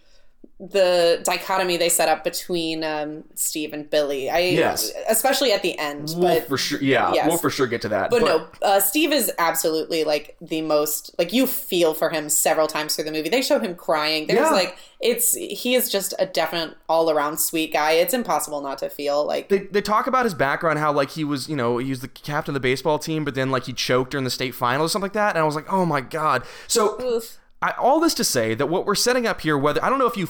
the 0.71 1.21
dichotomy 1.25 1.77
they 1.77 1.89
set 1.89 2.09
up 2.09 2.23
between 2.23 2.85
um, 2.85 3.25
steve 3.35 3.73
and 3.73 3.91
billy 3.91 4.31
i 4.31 4.39
Yes. 4.39 4.93
especially 5.09 5.51
at 5.53 5.61
the 5.63 5.77
end 5.77 6.13
We'll 6.17 6.21
but 6.39 6.47
for 6.49 6.57
sure, 6.57 6.81
yeah, 6.81 7.13
yes. 7.13 7.27
we'll 7.27 7.39
for 7.39 7.51
sure 7.51 7.67
get 7.67 7.83
to 7.83 7.89
that. 7.89 8.11
But, 8.11 8.23
no, 8.23 8.47
uh, 8.63 8.79
Steve 8.81 9.13
is 9.13 9.33
absolutely 9.39 10.05
like 10.05 10.37
the 10.41 10.61
most 10.63 11.15
like 11.19 11.33
you 11.33 11.47
feel 11.47 11.95
for 11.95 12.11
him 12.11 12.29
several 12.29 12.67
times 12.69 12.95
through 12.95 13.05
the 13.05 13.13
movie. 13.13 13.29
They 13.29 13.43
show 13.43 13.59
him 13.59 13.75
crying. 13.75 14.27
There's 14.29 14.39
Yeah. 14.41 14.51
like 14.51 14.77
it's 15.01 15.35
he 15.35 15.75
is 15.75 15.91
just 15.91 16.15
a 16.19 16.27
definite 16.27 16.77
all 16.89 17.11
around 17.11 17.39
sweet 17.39 17.73
guy. 17.73 17.93
It's 17.93 18.15
impossible 18.15 18.61
not 18.61 18.79
to 18.79 18.89
feel 18.91 19.27
like 19.27 19.49
they, 19.49 19.61
they 19.61 19.81
talk 19.81 20.07
about 20.07 20.25
his 20.25 20.35
background, 20.35 20.79
how 20.79 20.93
like 20.93 21.11
he 21.11 21.25
was, 21.25 21.49
you 21.49 21.57
know, 21.57 21.79
he 21.79 21.91
was 21.91 22.01
the 22.01 22.09
captain 22.09 22.53
of 22.53 22.55
the 22.55 22.61
baseball 22.69 22.99
team, 22.99 23.25
but 23.25 23.35
then 23.35 23.51
like 23.51 23.65
he 23.65 23.73
choked 23.73 24.11
during 24.13 24.25
the 24.25 24.31
state 24.31 24.55
finals 24.55 24.91
or 24.91 24.93
something 24.93 25.07
like 25.07 25.13
that. 25.15 25.31
And 25.35 25.39
I 25.43 25.45
was 25.45 25.55
like, 25.57 25.73
oh 25.73 25.85
my 25.87 26.01
god. 26.01 26.45
So. 26.69 27.21
I, 27.65 27.71
all 27.79 28.01
this 28.01 28.15
to 28.15 28.25
say 28.25 28.55
that 28.55 28.67
what 28.67 28.87
we're 28.87 28.97
setting 28.97 29.25
up 29.25 29.41
here, 29.43 29.57
whether 29.57 29.85
I 29.85 29.89
don't 29.89 30.01
know 30.01 30.09
if 30.09 30.17
you 30.17 30.27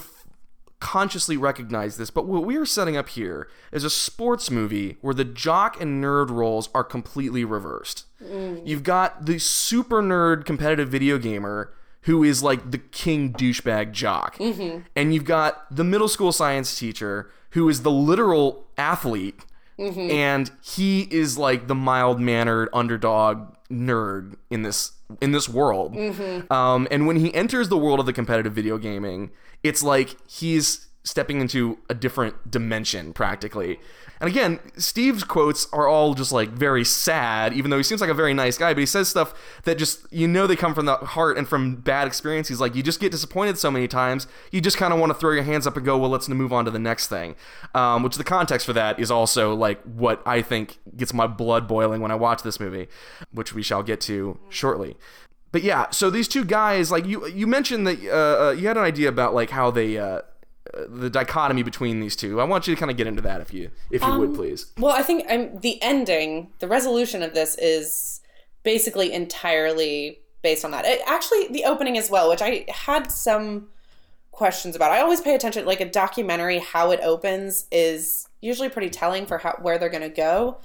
consciously 0.83 1.37
recognize 1.37 1.97
this, 1.97 2.11
but 2.11 2.27
what 2.27 2.45
we 2.45 2.57
are 2.57 2.67
setting 2.67 2.97
up 2.97 3.09
here 3.11 3.49
is 3.71 3.85
a 3.85 3.89
sports 3.89 4.51
movie 4.51 4.97
where 5.01 5.15
the 5.15 5.25
jock 5.25 5.81
and 5.81 6.03
nerd 6.03 6.29
roles 6.29 6.69
are 6.75 6.83
completely 6.83 7.45
reversed. 7.45 8.05
Mm. 8.21 8.67
You've 8.67 8.83
got 8.83 9.25
the 9.25 9.39
super 9.39 10.03
nerd 10.03 10.45
competitive 10.45 10.89
video 10.89 11.19
gamer 11.19 11.73
who 12.03 12.25
is 12.25 12.43
like 12.43 12.73
the 12.73 12.79
king 12.79 13.33
douchebag 13.33 13.93
jock, 13.93 14.37
mm-hmm. 14.39 14.81
and 14.97 15.15
you've 15.15 15.25
got 15.25 15.73
the 15.75 15.85
middle 15.85 16.09
school 16.09 16.33
science 16.33 16.77
teacher 16.77 17.31
who 17.51 17.69
is 17.69 17.83
the 17.83 17.91
literal 17.91 18.67
athlete. 18.77 19.39
Mm-hmm. 19.79 20.11
And 20.11 20.51
he 20.63 21.03
is 21.11 21.39
like 21.39 21.69
the 21.69 21.75
mild 21.75 22.21
mannered 22.21 22.69
underdog 22.73 23.55
nerd 23.71 24.35
in 24.51 24.63
this 24.63 24.93
in 25.21 25.33
this 25.33 25.49
world 25.49 25.95
um, 26.51 26.89
and 26.91 27.07
when 27.07 27.17
he 27.17 27.35
enters 27.35 27.69
the 27.69 27.79
world 27.79 28.01
of 28.01 28.07
the 28.07 28.13
competitive 28.13 28.53
video 28.53 28.79
gaming 28.79 29.31
it's 29.63 29.83
like 29.83 30.17
he's 30.29 30.89
stepping 31.05 31.41
into 31.41 31.79
a 31.91 31.95
different 31.95 32.49
dimension 32.51 33.13
practically. 33.13 33.81
And 34.23 34.31
again, 34.31 34.61
Steve's 34.77 35.25
quotes 35.25 35.67
are 35.73 35.89
all 35.89 36.15
just 36.15 36.31
like 36.31 36.51
very 36.51 36.85
sad, 36.85 37.53
even 37.55 37.73
though 37.73 37.77
he 37.77 37.83
seems 37.83 38.01
like 38.01 38.09
a 38.09 38.15
very 38.15 38.33
nice 38.33 38.57
guy, 38.57 38.73
but 38.73 38.79
he 38.79 38.87
says 38.87 39.09
stuff 39.09 39.35
that 39.65 39.79
just, 39.79 40.07
you 40.13 40.29
know, 40.29 40.47
they 40.47 40.55
come 40.55 40.77
from 40.77 40.87
the 40.87 40.95
heart 40.95 41.37
and 41.37 41.49
from 41.49 41.75
bad 41.75 42.07
experience. 42.07 42.47
He's 42.47 42.61
like, 42.61 42.77
you 42.77 42.85
just 42.85 43.01
get 43.01 43.11
disappointed 43.11 43.59
so 43.59 43.69
many 43.69 43.89
times, 43.89 44.29
you 44.53 44.61
just 44.61 44.77
kind 44.77 44.95
of 44.95 45.01
want 45.01 45.11
to 45.11 45.19
throw 45.19 45.33
your 45.33 45.43
hands 45.43 45.67
up 45.67 45.77
and 45.77 45.85
go, 45.85 45.99
well, 45.99 46.09
let's 46.09 46.29
move 46.29 46.53
on 46.53 46.65
to 46.67 46.71
the 46.71 46.79
next 46.79 47.09
thing. 47.09 47.35
Um, 47.75 48.05
which 48.05 48.17
the 48.17 48.23
context 48.23 48.65
for 48.65 48.73
that 48.75 49.01
is 49.01 49.11
also 49.11 49.57
like 49.57 49.83
what 49.83 50.23
I 50.25 50.41
think 50.41 50.79
gets 50.97 51.13
my 51.13 51.27
blood 51.27 51.67
boiling 51.67 52.01
when 52.01 52.13
I 52.13 52.15
watch 52.15 52.45
this 52.45 52.61
movie, 52.61 52.87
which 53.33 53.53
we 53.53 53.65
shall 53.65 53.83
get 53.83 54.01
to 54.03 54.39
shortly. 54.49 54.97
But 55.51 55.65
yeah, 55.65 55.91
so 55.91 56.11
these 56.11 56.29
two 56.29 56.45
guys, 56.45 56.93
like 56.93 57.07
you, 57.07 57.27
you 57.27 57.49
mentioned 57.49 57.89
that 57.89 57.99
uh, 58.09 58.45
uh, 58.47 58.51
you 58.53 58.69
had 58.69 58.77
an 58.77 58.85
idea 58.85 59.09
about 59.09 59.35
like 59.35 59.51
how 59.51 59.73
they, 59.73 59.99
uh, 59.99 60.05
uh, 60.05 60.21
the 60.89 61.11
dichotomy 61.11 61.63
between 61.63 62.01
these 62.01 62.17
two. 62.17 62.41
I 62.41 62.45
want 62.45 62.67
you 62.67 62.75
to 62.75 62.79
kind 62.79 62.91
of 62.91 62.97
get 62.97 63.07
into 63.07 63.23
that 63.23 63.41
if 63.41 63.53
you, 63.53 63.71
if 63.91 64.03
you 64.03 64.19
would, 64.19 64.35
please. 64.35 64.73
Well, 64.79 64.95
I 64.95 65.03
think 65.03 65.27
um, 65.29 65.59
the 65.61 65.83
ending, 65.83 66.53
the 66.61 66.69
resolution 66.69 67.23
of 67.23 67.35
this 67.35 67.57
is 67.57 68.21
basically 68.63 69.13
entirely 69.13 70.21
based 70.43 70.65
on 70.65 70.71
that. 70.71 70.85
It, 70.85 71.01
actually, 71.07 71.49
the 71.49 71.65
opening 71.65 71.99
as 71.99 72.11
well, 72.11 72.31
which 72.31 72.43
I 72.43 72.65
had 72.69 73.11
some 73.11 73.69
questions 74.31 74.77
about. 74.77 74.93
I 74.93 75.01
always 75.01 75.21
pay 75.21 75.35
attention, 75.35 75.67
like 75.67 75.81
a 75.81 75.89
documentary, 75.89 76.59
how 76.59 76.91
it 76.91 77.01
opens 77.03 77.67
is 77.71 78.29
usually 78.41 78.69
pretty 78.69 78.91
telling 78.91 79.27
for 79.27 79.39
how 79.39 79.57
where 79.61 79.79
they're 79.79 79.89
going 79.89 80.03
to 80.03 80.09
go. 80.09 80.59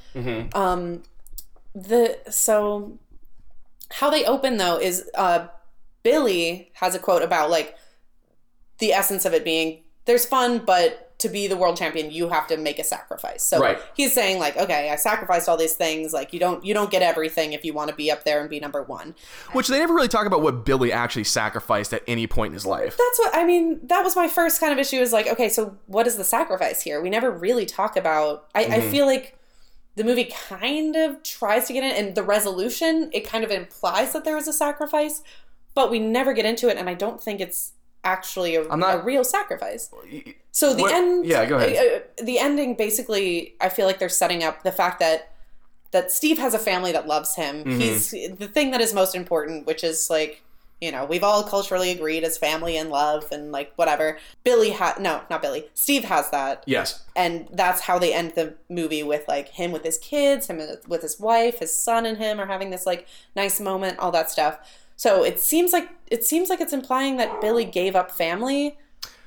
Um, 0.54 1.04
the 1.74 2.18
so 2.30 2.98
how 3.92 4.10
they 4.10 4.26
open 4.26 4.58
though 4.58 4.80
is 4.80 5.10
uh, 5.16 5.48
Billy 6.04 6.72
has 6.74 6.96
a 6.96 7.00
quote 7.00 7.22
about 7.22 7.50
like 7.50 7.76
the 8.80 8.94
essence 8.94 9.26
of 9.26 9.34
it 9.34 9.44
being 9.44 9.84
there's 10.08 10.26
fun, 10.26 10.60
but 10.66 11.04
to 11.20 11.30
be 11.30 11.48
the 11.48 11.58
world 11.58 11.76
champion, 11.78 12.12
you 12.12 12.30
have 12.30 12.48
to 12.48 12.58
make 12.58 12.78
a 12.78 12.84
sacrifice. 12.84 13.44
So 13.44 13.60
Right. 13.60 13.80
he's 13.96 14.14
saying 14.14 14.40
like, 14.40 14.56
okay, 14.56 14.90
I 14.92 14.96
sacrificed 14.98 15.50
all 15.50 15.58
these 15.58 15.74
things. 15.74 16.14
Like 16.14 16.32
you 16.32 16.40
don't 16.40 16.64
you 16.64 16.74
don't 16.74 16.92
get 16.92 17.02
everything 17.02 17.54
if 17.54 17.66
you 17.66 17.74
want 17.74 17.90
to 17.90 17.96
be 17.96 18.12
up 18.12 18.24
there 18.24 18.40
and 18.40 18.50
be 18.50 18.60
number 18.60 18.84
one. 18.84 19.16
Which 19.52 19.68
they 19.68 19.80
never 19.80 19.96
really 19.96 20.08
talk 20.08 20.28
about 20.28 20.42
what 20.42 20.64
Billy 20.64 20.92
actually 20.92 21.24
sacrificed 21.24 21.94
at 21.94 22.04
any 22.08 22.28
point 22.28 22.52
in 22.52 22.54
his 22.54 22.66
life. 22.66 22.98
That's 22.98 23.20
what 23.20 23.36
I 23.36 23.46
mean. 23.46 23.80
That 23.84 24.04
was 24.04 24.16
my 24.16 24.28
first 24.28 24.60
kind 24.60 24.72
of 24.72 24.80
issue. 24.80 24.98
Is 24.98 25.12
like, 25.12 25.28
okay, 25.28 25.50
so 25.50 25.78
what 25.88 26.06
is 26.06 26.18
the 26.18 26.24
sacrifice 26.24 26.82
here? 26.82 27.02
We 27.02 27.10
never 27.10 27.32
really 27.32 27.66
talk 27.66 27.98
about. 27.98 28.48
I, 28.54 28.62
I 28.62 28.66
mm-hmm. 28.66 28.92
feel 28.92 29.06
like 29.08 29.38
the 29.96 30.04
movie 30.04 30.26
kind 30.26 30.96
of 30.96 31.24
tries 31.24 31.66
to 31.68 31.74
get 31.74 31.84
in, 31.84 31.92
and 31.92 32.16
the 32.16 32.24
resolution 32.24 33.10
it 33.12 33.28
kind 33.28 33.44
of 33.44 33.50
implies 33.50 34.14
that 34.14 34.24
there 34.24 34.36
was 34.36 34.48
a 34.48 34.54
sacrifice, 34.54 35.24
but 35.74 35.90
we 35.90 35.98
never 35.98 36.34
get 36.34 36.46
into 36.46 36.70
it, 36.70 36.78
and 36.78 36.88
I 36.88 36.94
don't 36.94 37.22
think 37.22 37.42
it's 37.42 37.74
actually 38.04 38.56
a, 38.56 38.64
not- 38.76 39.00
a 39.00 39.04
real 39.04 39.24
sacrifice. 39.24 39.90
So 40.52 40.74
the 40.74 40.84
What- 40.84 40.94
end, 40.94 41.26
yeah, 41.26 41.46
go 41.46 41.58
ahead. 41.58 42.04
uh, 42.20 42.24
the 42.24 42.40
ending 42.40 42.76
basically, 42.76 43.56
I 43.62 43.70
feel 43.70 43.86
like 43.86 44.00
they're 44.00 44.10
setting 44.10 44.44
up 44.44 44.64
the 44.64 44.72
fact 44.72 45.00
that 45.00 45.32
that 45.92 46.12
Steve 46.12 46.38
has 46.38 46.54
a 46.54 46.60
family 46.60 46.92
that 46.92 47.08
loves 47.08 47.36
him. 47.36 47.64
Mm-hmm. 47.64 47.80
He's 47.80 48.12
the 48.12 48.48
thing 48.48 48.72
that 48.72 48.82
is 48.82 48.94
most 48.94 49.16
important, 49.16 49.66
which 49.66 49.84
is 49.84 50.10
like 50.10 50.42
you 50.82 50.92
know 50.92 51.06
we've 51.06 51.24
all 51.24 51.44
culturally 51.44 51.90
agreed 51.92 52.24
as 52.24 52.38
family 52.38 52.78
and 52.78 52.90
love 52.90 53.32
and 53.32 53.52
like 53.52 53.72
whatever. 53.78 54.18
Billy 54.44 54.72
had 54.72 55.00
no, 55.00 55.22
not 55.30 55.42
Billy. 55.42 55.70
Steve 55.76 56.04
has 56.06 56.30
that, 56.32 56.64
Yes. 56.68 57.04
and 57.16 57.48
that's 57.52 57.82
how 57.82 57.98
they 58.00 58.14
end 58.14 58.34
the 58.36 58.56
movie 58.70 59.02
with 59.04 59.28
like 59.28 59.50
him 59.50 59.72
with 59.72 59.84
his 59.84 59.98
kids, 59.98 60.48
him 60.48 60.60
with 60.88 61.02
his 61.02 61.20
wife, 61.20 61.60
his 61.60 61.74
son, 61.74 62.06
and 62.06 62.18
him 62.18 62.40
are 62.40 62.48
having 62.48 62.70
this 62.70 62.86
like 62.86 63.08
nice 63.36 63.60
moment, 63.60 63.98
all 64.00 64.12
that 64.12 64.30
stuff. 64.30 64.60
So 64.98 65.24
it 65.24 65.40
seems 65.40 65.72
like 65.72 65.90
it 66.12 66.24
seems 66.26 66.50
like 66.50 66.60
it's 66.60 66.74
implying 66.74 67.18
that 67.18 67.40
Billy 67.40 67.66
gave 67.66 67.96
up 67.96 68.12
family, 68.12 68.78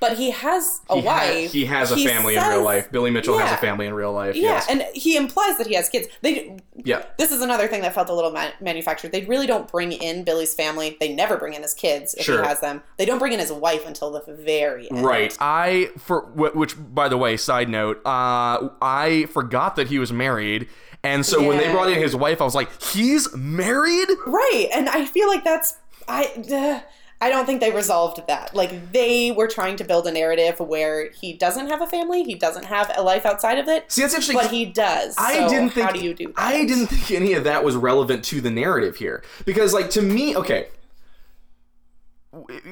but 0.01 0.17
he 0.17 0.31
has 0.31 0.81
a 0.89 0.97
He, 0.97 1.03
wife. 1.07 1.53
he 1.53 1.67
has 1.67 1.93
a 1.93 1.95
He 1.95 2.07
family 2.07 2.35
in 2.35 2.43
real 2.43 2.65
life. 2.65 2.91
Billy 2.91 3.11
Mitchell 3.11 3.39
has 3.39 3.53
a 3.53 3.57
family 3.59 3.87
in 3.87 3.95
real 3.95 4.13
life. 4.13 4.35
Yeah, 4.35 4.43
yes. 4.55 4.67
and 4.69 4.83
he 4.95 5.17
implies 5.17 5.59
that 5.59 5.67
he 5.69 5.75
has 5.75 5.89
kids. 5.89 6.09
They 6.23 6.57
yeah. 6.75 7.05
this 7.19 7.31
is 7.31 7.41
another 7.43 7.69
thing 7.69 7.83
that 7.83 7.95
felt 7.95 8.09
a 8.09 8.15
little 8.15 8.33
ma- 8.33 8.51
manufactured. 8.61 9.13
They 9.13 9.25
really 9.27 9.47
don't 9.47 9.71
bring 9.71 9.93
in 9.93 10.25
Billy's 10.25 10.55
family. 10.55 10.97
They 10.99 11.15
never 11.15 11.37
bring 11.37 11.53
in 11.55 11.63
his 11.63 11.75
kids 11.75 12.15
if 12.15 12.25
Sure. 12.25 12.43
he 12.43 12.49
has 12.49 12.61
them. 12.61 12.83
They 12.97 13.05
don't 13.05 13.19
bring 13.19 13.33
in 13.35 13.39
his 13.39 13.53
wife 13.53 13.87
until 13.87 14.11
the 14.11 14.23
very 14.35 14.91
end. 14.91 15.05
Right. 15.05 15.37
I 15.39 15.91
for 15.99 16.23
which 16.35 16.75
by 16.79 17.09
the 17.09 17.19
way, 17.19 17.37
side 17.37 17.69
note, 17.69 17.99
uh 18.05 18.71
I 18.83 19.29
forgot 19.31 19.77
that 19.77 19.87
he 19.89 19.99
was 20.01 20.13
married. 20.13 20.67
And 21.03 21.25
so 21.25 21.43
when 21.47 21.57
they 21.57 21.71
brought 21.73 21.91
in 21.91 21.99
his 21.99 22.15
wife, 22.15 22.41
I 22.41 22.45
was 22.45 22.55
like, 22.55 22.69
"He's 22.83 23.35
married?" 23.35 24.09
Right, 24.27 24.69
and 24.73 24.89
I 24.89 25.05
feel 25.07 25.29
like 25.29 25.45
that's 25.45 25.77
I. 26.07 26.25
Uh, 26.53 26.81
I 27.23 27.29
don't 27.29 27.45
think 27.45 27.61
they 27.61 27.71
resolved 27.71 28.27
that. 28.29 28.55
Like 28.55 28.93
they 28.93 29.31
were 29.31 29.47
trying 29.47 29.77
to 29.77 29.85
build 29.85 30.07
a 30.07 30.11
narrative 30.13 30.59
where 30.59 31.11
he 31.11 31.35
doesn't 31.35 31.69
have 31.69 31.83
a 31.83 31.87
family, 31.87 32.23
he 32.25 32.35
doesn't 32.35 32.65
have 32.65 32.91
a 32.97 33.03
life 33.03 33.27
outside 33.27 33.59
of 33.59 33.69
it, 33.69 33.93
See, 33.93 34.01
that's 34.01 34.15
interesting. 34.15 34.37
but 34.37 34.51
he 34.51 34.65
does. 34.65 35.17
I 35.19 35.35
So 35.41 35.49
didn't 35.51 35.71
think 35.71 35.87
How 35.87 35.93
do 35.93 36.01
you 36.01 36.15
do 36.15 36.29
that? 36.29 36.35
I 36.39 36.65
didn't 36.65 36.87
think 36.87 37.11
any 37.11 37.35
of 37.35 37.45
that 37.45 37.63
was 37.63 37.77
relevant 37.77 38.25
to 38.27 38.41
the 38.41 38.51
narrative 38.51 38.97
here 38.97 39.23
because, 39.45 39.75
like, 39.75 39.91
to 39.91 40.01
me, 40.03 40.35
okay, 40.35 40.69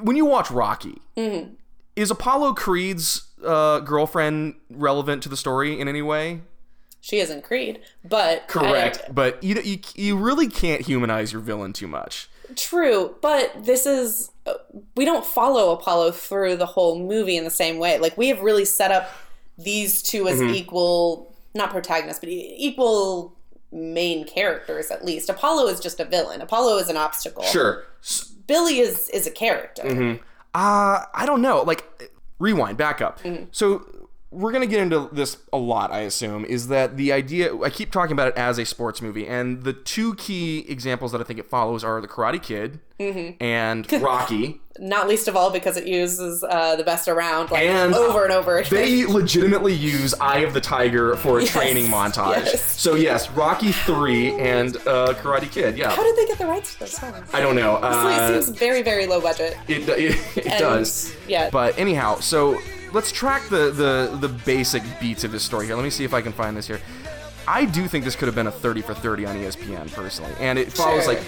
when 0.02 0.16
you 0.16 0.24
watch 0.24 0.50
Rocky, 0.50 1.00
Mm-hmm. 1.16 1.54
is 1.96 2.10
Apollo 2.10 2.54
Creed's 2.54 3.28
uh, 3.44 3.80
girlfriend 3.80 4.54
relevant 4.70 5.22
to 5.24 5.28
the 5.28 5.36
story 5.36 5.78
in 5.80 5.88
any 5.88 6.02
way? 6.02 6.40
She 7.00 7.18
isn't 7.20 7.44
Creed, 7.44 7.80
but 8.04 8.48
Correct, 8.48 9.02
I- 9.08 9.12
but 9.12 9.42
you, 9.42 9.54
you 9.62 9.78
you 9.94 10.16
really 10.16 10.48
can't 10.48 10.82
humanize 10.82 11.32
your 11.32 11.40
villain 11.42 11.72
too 11.72 11.86
much. 11.88 12.28
True, 12.56 13.14
but 13.20 13.52
this 13.64 13.86
is 13.86 14.30
we 14.96 15.04
don't 15.04 15.24
follow 15.24 15.72
Apollo 15.72 16.12
through 16.12 16.56
the 16.56 16.66
whole 16.66 16.98
movie 16.98 17.36
in 17.36 17.44
the 17.44 17.50
same 17.50 17.78
way. 17.78 17.98
Like 17.98 18.16
we 18.16 18.28
have 18.28 18.40
really 18.40 18.64
set 18.64 18.90
up 18.90 19.10
these 19.56 20.02
two 20.02 20.26
as 20.28 20.38
Mm-hmm. 20.40 20.54
equal, 20.54 21.34
not 21.54 21.70
protagonists, 21.70 22.20
but 22.20 22.28
equal 22.30 23.34
main 23.70 24.24
characters 24.26 24.90
at 24.90 25.04
least. 25.04 25.28
Apollo 25.28 25.66
is 25.68 25.78
just 25.80 26.00
a 26.00 26.04
villain. 26.04 26.40
Apollo 26.40 26.78
is 26.78 26.88
an 26.88 26.96
obstacle. 26.96 27.42
Sure. 27.44 27.84
Billy 28.46 28.78
is 28.80 29.08
is 29.10 29.26
a 29.26 29.30
character. 29.30 30.18
Uh, 30.54 31.04
I 31.14 31.26
don't 31.26 31.42
know. 31.42 31.62
Like, 31.62 31.84
rewind, 32.38 32.78
back 32.78 33.02
up. 33.02 33.20
Mm-hmm. 33.20 33.44
So, 33.52 34.07
we're 34.30 34.52
going 34.52 34.60
to 34.62 34.68
get 34.68 34.80
into 34.82 35.08
this 35.10 35.38
a 35.52 35.56
lot, 35.56 35.90
I 35.90 36.00
assume, 36.00 36.44
is 36.44 36.68
that 36.68 36.96
the 36.98 37.12
idea, 37.12 37.56
I 37.62 37.70
keep 37.70 37.90
talking 37.90 38.12
about 38.12 38.28
it 38.28 38.36
as 38.36 38.58
a 38.58 38.66
sports 38.66 39.00
movie, 39.00 39.26
and 39.26 39.62
the 39.62 39.72
two 39.72 40.14
key 40.16 40.66
examples 40.68 41.12
that 41.12 41.20
I 41.20 41.24
think 41.24 41.38
it 41.40 41.48
follows 41.48 41.82
are 41.82 42.00
The 42.00 42.08
Karate 42.08 42.42
Kid 42.42 42.80
Mm-hmm. 43.00 43.40
and 43.42 43.92
Rocky. 44.02 44.60
Not 44.80 45.06
least 45.08 45.28
of 45.28 45.36
all 45.36 45.50
because 45.52 45.76
it 45.76 45.86
uses 45.86 46.42
uh, 46.42 46.74
the 46.74 46.82
best 46.82 47.06
around 47.06 47.50
like 47.52 47.62
And 47.62 47.94
over 47.94 48.24
and 48.24 48.32
over 48.32 48.58
again. 48.58 48.70
They 48.74 49.06
legitimately 49.06 49.72
use 49.72 50.14
Eye 50.20 50.40
of 50.40 50.52
the 50.52 50.60
Tiger 50.60 51.14
for 51.16 51.38
a 51.38 51.42
Yes, 51.44 51.52
training 51.52 51.86
montage. 51.86 52.44
yes. 52.44 52.80
So, 52.80 52.96
yes, 52.96 53.30
Rocky 53.30 53.70
3 53.70 54.32
and 54.40 54.76
uh, 54.78 55.14
Karate 55.14 55.50
Kid, 55.50 55.78
yeah. 55.78 55.90
How 55.90 56.02
did 56.02 56.16
they 56.16 56.26
get 56.26 56.38
the 56.38 56.46
rights 56.46 56.74
to 56.74 56.80
those 56.80 56.92
songs? 56.96 57.30
I 57.32 57.40
don't 57.40 57.54
know. 57.56 57.76
Uh, 57.76 58.32
it 58.34 58.42
seems 58.42 58.58
very 58.58 58.82
very 58.82 59.06
low 59.06 59.20
budget. 59.20 59.56
It, 59.68 59.88
it, 59.88 60.36
it 60.36 60.46
And, 60.48 60.58
does. 60.58 61.14
yeah. 61.28 61.50
But 61.50 61.78
anyhow, 61.78 62.18
so 62.18 62.58
let's 62.92 63.12
track 63.12 63.48
the, 63.48 63.70
the, 63.70 64.16
the 64.20 64.28
basic 64.28 64.82
beats 65.00 65.24
of 65.24 65.32
this 65.32 65.42
story 65.42 65.66
here. 65.66 65.74
Let 65.76 65.84
me 65.84 65.90
see 65.90 66.04
if 66.04 66.14
I 66.14 66.22
can 66.22 66.32
find 66.32 66.56
this 66.56 66.66
here. 66.66 66.80
I 67.46 67.64
do 67.64 67.88
think 67.88 68.04
this 68.04 68.14
could 68.14 68.26
have 68.26 68.34
been 68.34 68.46
a 68.46 68.52
30 68.52 68.82
for 68.82 68.94
30 68.94 69.26
on 69.26 69.36
ESPN, 69.36 69.92
personally. 69.92 70.32
And 70.38 70.58
it 70.58 70.72
follows 70.72 71.04
Sure. 71.04 71.14
like. 71.14 71.22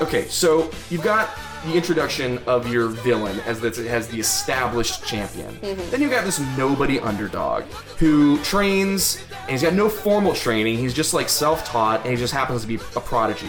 Okay, 0.00 0.26
so 0.28 0.70
you've 0.90 1.02
got 1.02 1.30
the 1.64 1.74
introduction 1.74 2.38
of 2.46 2.72
your 2.72 2.88
villain 2.88 3.38
as 3.40 3.60
that 3.60 3.78
it 3.78 3.86
has 3.86 4.08
the 4.08 4.18
established 4.18 5.04
champion. 5.04 5.54
Mm-hmm. 5.56 5.90
Then 5.90 6.00
you've 6.00 6.10
got 6.10 6.24
this 6.24 6.40
nobody 6.56 6.98
underdog 6.98 7.64
who 7.98 8.38
trains 8.42 9.22
and 9.42 9.50
he's 9.50 9.62
got 9.62 9.74
no 9.74 9.88
formal 9.88 10.34
training. 10.34 10.78
He's 10.78 10.94
just 10.94 11.14
like 11.14 11.28
self-taught 11.28 12.00
and 12.00 12.10
he 12.10 12.16
just 12.16 12.32
happens 12.32 12.62
to 12.62 12.66
be 12.66 12.76
a 12.76 13.00
prodigy. 13.00 13.46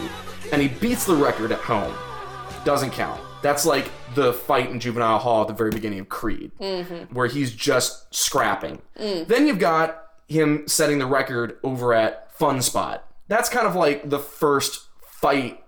And 0.52 0.62
he 0.62 0.68
beats 0.68 1.06
the 1.06 1.16
record 1.16 1.52
at 1.52 1.60
home 1.60 1.94
doesn't 2.64 2.92
count. 2.92 3.22
That's 3.42 3.66
like 3.66 3.90
the 4.16 4.34
fight 4.34 4.70
in 4.70 4.80
Juvenile 4.80 5.20
Hall 5.20 5.42
at 5.42 5.48
the 5.48 5.54
very 5.54 5.72
beginning 5.72 6.00
of 6.00 6.10
Creed, 6.10 6.52
where 7.12 7.28
he's 7.28 7.54
just 7.54 8.14
scrapping. 8.14 8.82
Then 9.26 9.48
you've 9.48 9.60
got 9.60 10.02
him 10.28 10.68
setting 10.68 11.00
the 11.00 11.06
record 11.06 11.58
over 11.64 11.94
at 11.94 12.36
Funspot. 12.38 13.02
That's 13.28 13.50
kind 13.50 13.68
of 13.68 13.76
like 13.76 14.10
the 14.10 14.20
first 14.20 14.88
fight 15.06 15.64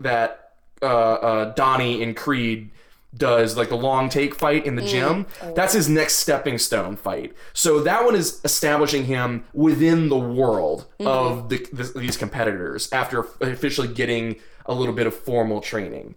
that 0.00 0.52
uh, 0.82 0.86
uh, 0.86 1.54
Donnie 1.54 2.02
in 2.02 2.14
Creed 2.14 2.70
does, 3.14 3.56
like 3.56 3.70
the 3.70 3.76
long 3.76 4.08
take 4.10 4.34
fight 4.34 4.66
in 4.66 4.76
the 4.76 4.82
gym. 4.82 5.26
That's 5.54 5.72
his 5.72 5.88
next 5.88 6.16
stepping 6.16 6.58
stone 6.58 6.96
fight. 6.96 7.34
So 7.54 7.80
that 7.80 8.04
one 8.04 8.14
is 8.14 8.40
establishing 8.44 9.06
him 9.06 9.44
within 9.54 10.08
the 10.10 10.18
world 10.18 10.86
of 11.00 11.48
the, 11.48 11.66
the, 11.72 11.98
these 11.98 12.16
competitors 12.18 12.90
after 12.92 13.20
officially 13.40 13.88
getting 13.88 14.36
a 14.66 14.74
little 14.74 14.94
bit 14.94 15.06
of 15.06 15.14
formal 15.14 15.60
training. 15.62 16.14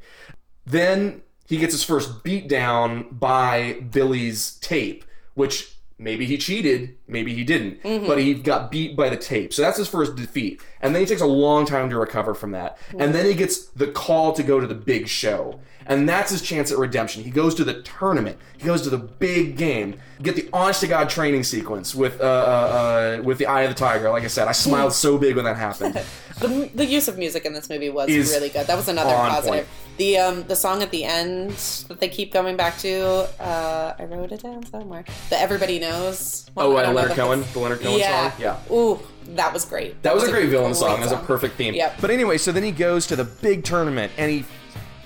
Then 0.66 1.22
he 1.50 1.58
gets 1.58 1.74
his 1.74 1.84
first 1.84 2.24
beatdown 2.24 3.20
by 3.20 3.80
Billy's 3.92 4.52
tape, 4.60 5.04
which 5.34 5.76
maybe 5.98 6.28
he 6.28 6.38
cheated, 6.38 6.96
maybe 7.10 7.34
he 7.34 7.44
didn't, 7.44 7.82
but 7.84 8.20
he 8.20 8.34
got 8.34 8.72
beat 8.72 8.96
by 8.96 9.10
the 9.10 9.18
tape. 9.18 9.54
So 9.54 9.62
that's 9.62 9.78
his 9.78 9.88
first 9.88 10.16
defeat. 10.16 10.62
And 10.82 10.96
then 10.96 11.02
he 11.02 11.06
takes 11.06 11.22
a 11.22 11.26
long 11.26 11.66
time 11.66 11.90
to 11.90 11.98
recover 11.98 12.34
from 12.34 12.52
that. 12.52 12.78
And 12.98 13.14
then 13.14 13.26
he 13.26 13.34
gets 13.34 13.66
the 13.68 13.88
call 13.88 14.34
to 14.34 14.44
go 14.44 14.60
to 14.60 14.68
the 14.68 14.76
big 14.76 15.08
show. 15.08 15.60
And 15.86 16.08
that's 16.08 16.30
his 16.30 16.44
chance 16.44 16.72
at 16.72 16.78
redemption. 16.78 17.24
He 17.24 17.32
goes 17.32 17.56
to 17.56 17.64
the 17.64 17.82
tournament. 17.82 18.38
He 18.60 18.66
goes 18.66 18.84
to 18.84 18.92
the 18.92 19.00
big 19.00 19.58
game. 19.58 20.00
Get 20.22 20.36
the 20.36 20.48
honest 20.54 20.82
to 20.82 20.88
god 20.88 21.10
training 21.10 21.44
sequence 21.44 21.96
with 21.96 22.22
uh, 22.22 22.24
uh, 22.24 22.28
uh, 22.28 23.24
with 23.24 23.40
the 23.40 23.48
Eye 23.48 23.64
of 23.64 23.70
the 23.70 23.76
Tiger. 23.76 24.08
Like 24.12 24.24
I 24.24 24.28
said, 24.28 24.48
I 24.48 24.52
smiled 24.52 24.94
so 24.94 25.18
big 25.18 25.36
when 25.36 25.46
that 25.46 25.58
happened. 25.58 26.00
The, 26.40 26.72
the 26.74 26.86
use 26.86 27.10
of 27.10 27.18
music 27.18 27.44
in 27.44 27.52
this 27.52 27.70
movie 27.70 27.90
was 27.90 28.08
really 28.08 28.48
good. 28.48 28.66
That 28.66 28.78
was 28.78 28.88
another 28.88 29.10
positive. 29.10 29.50
point. 29.50 29.68
The 29.98 30.18
um 30.20 30.44
the 30.44 30.56
song 30.56 30.82
at 30.82 30.90
the 30.90 31.04
end 31.04 31.52
that 31.90 32.00
they 32.00 32.08
keep 32.08 32.32
coming 32.32 32.56
back 32.56 32.78
to, 32.78 33.28
uh, 33.42 33.96
I 34.00 34.06
wrote 34.06 34.32
it 34.32 34.44
down 34.44 34.66
somewhere. 34.66 35.04
That 35.32 35.42
Everybody 35.42 35.80
Knows. 35.80 36.50
one. 36.54 36.66
Oh, 36.66 36.78
I 36.78 36.94
know 36.94 36.99
Leonard 37.02 37.12
the- 37.12 37.22
Cohen, 37.22 37.44
the 37.54 37.60
Leonard 37.60 37.82
Cohen 37.82 38.00
yeah. 38.00 38.32
song. 38.32 38.42
Yeah. 38.42 38.76
Ooh, 38.76 39.00
that 39.36 39.54
was 39.54 39.66
great. 39.66 40.02
That 40.04 40.14
was 40.14 40.24
a 40.24 40.32
great 40.32 40.50
villain 40.50 40.74
song. 40.74 40.96
great 40.98 41.10
That 41.10 41.16
was 41.16 41.24
a 41.24 41.26
perfect 41.26 41.56
theme. 41.56 41.74
Yep. 41.74 41.96
But 42.02 42.12
anyway, 42.12 42.38
so 42.38 42.52
then 42.52 42.64
he 42.64 42.72
goes 42.72 43.08
to 43.08 43.16
the 43.16 43.26
big 43.26 43.64
tournament 43.64 44.12
and 44.18 44.32
he 44.32 44.46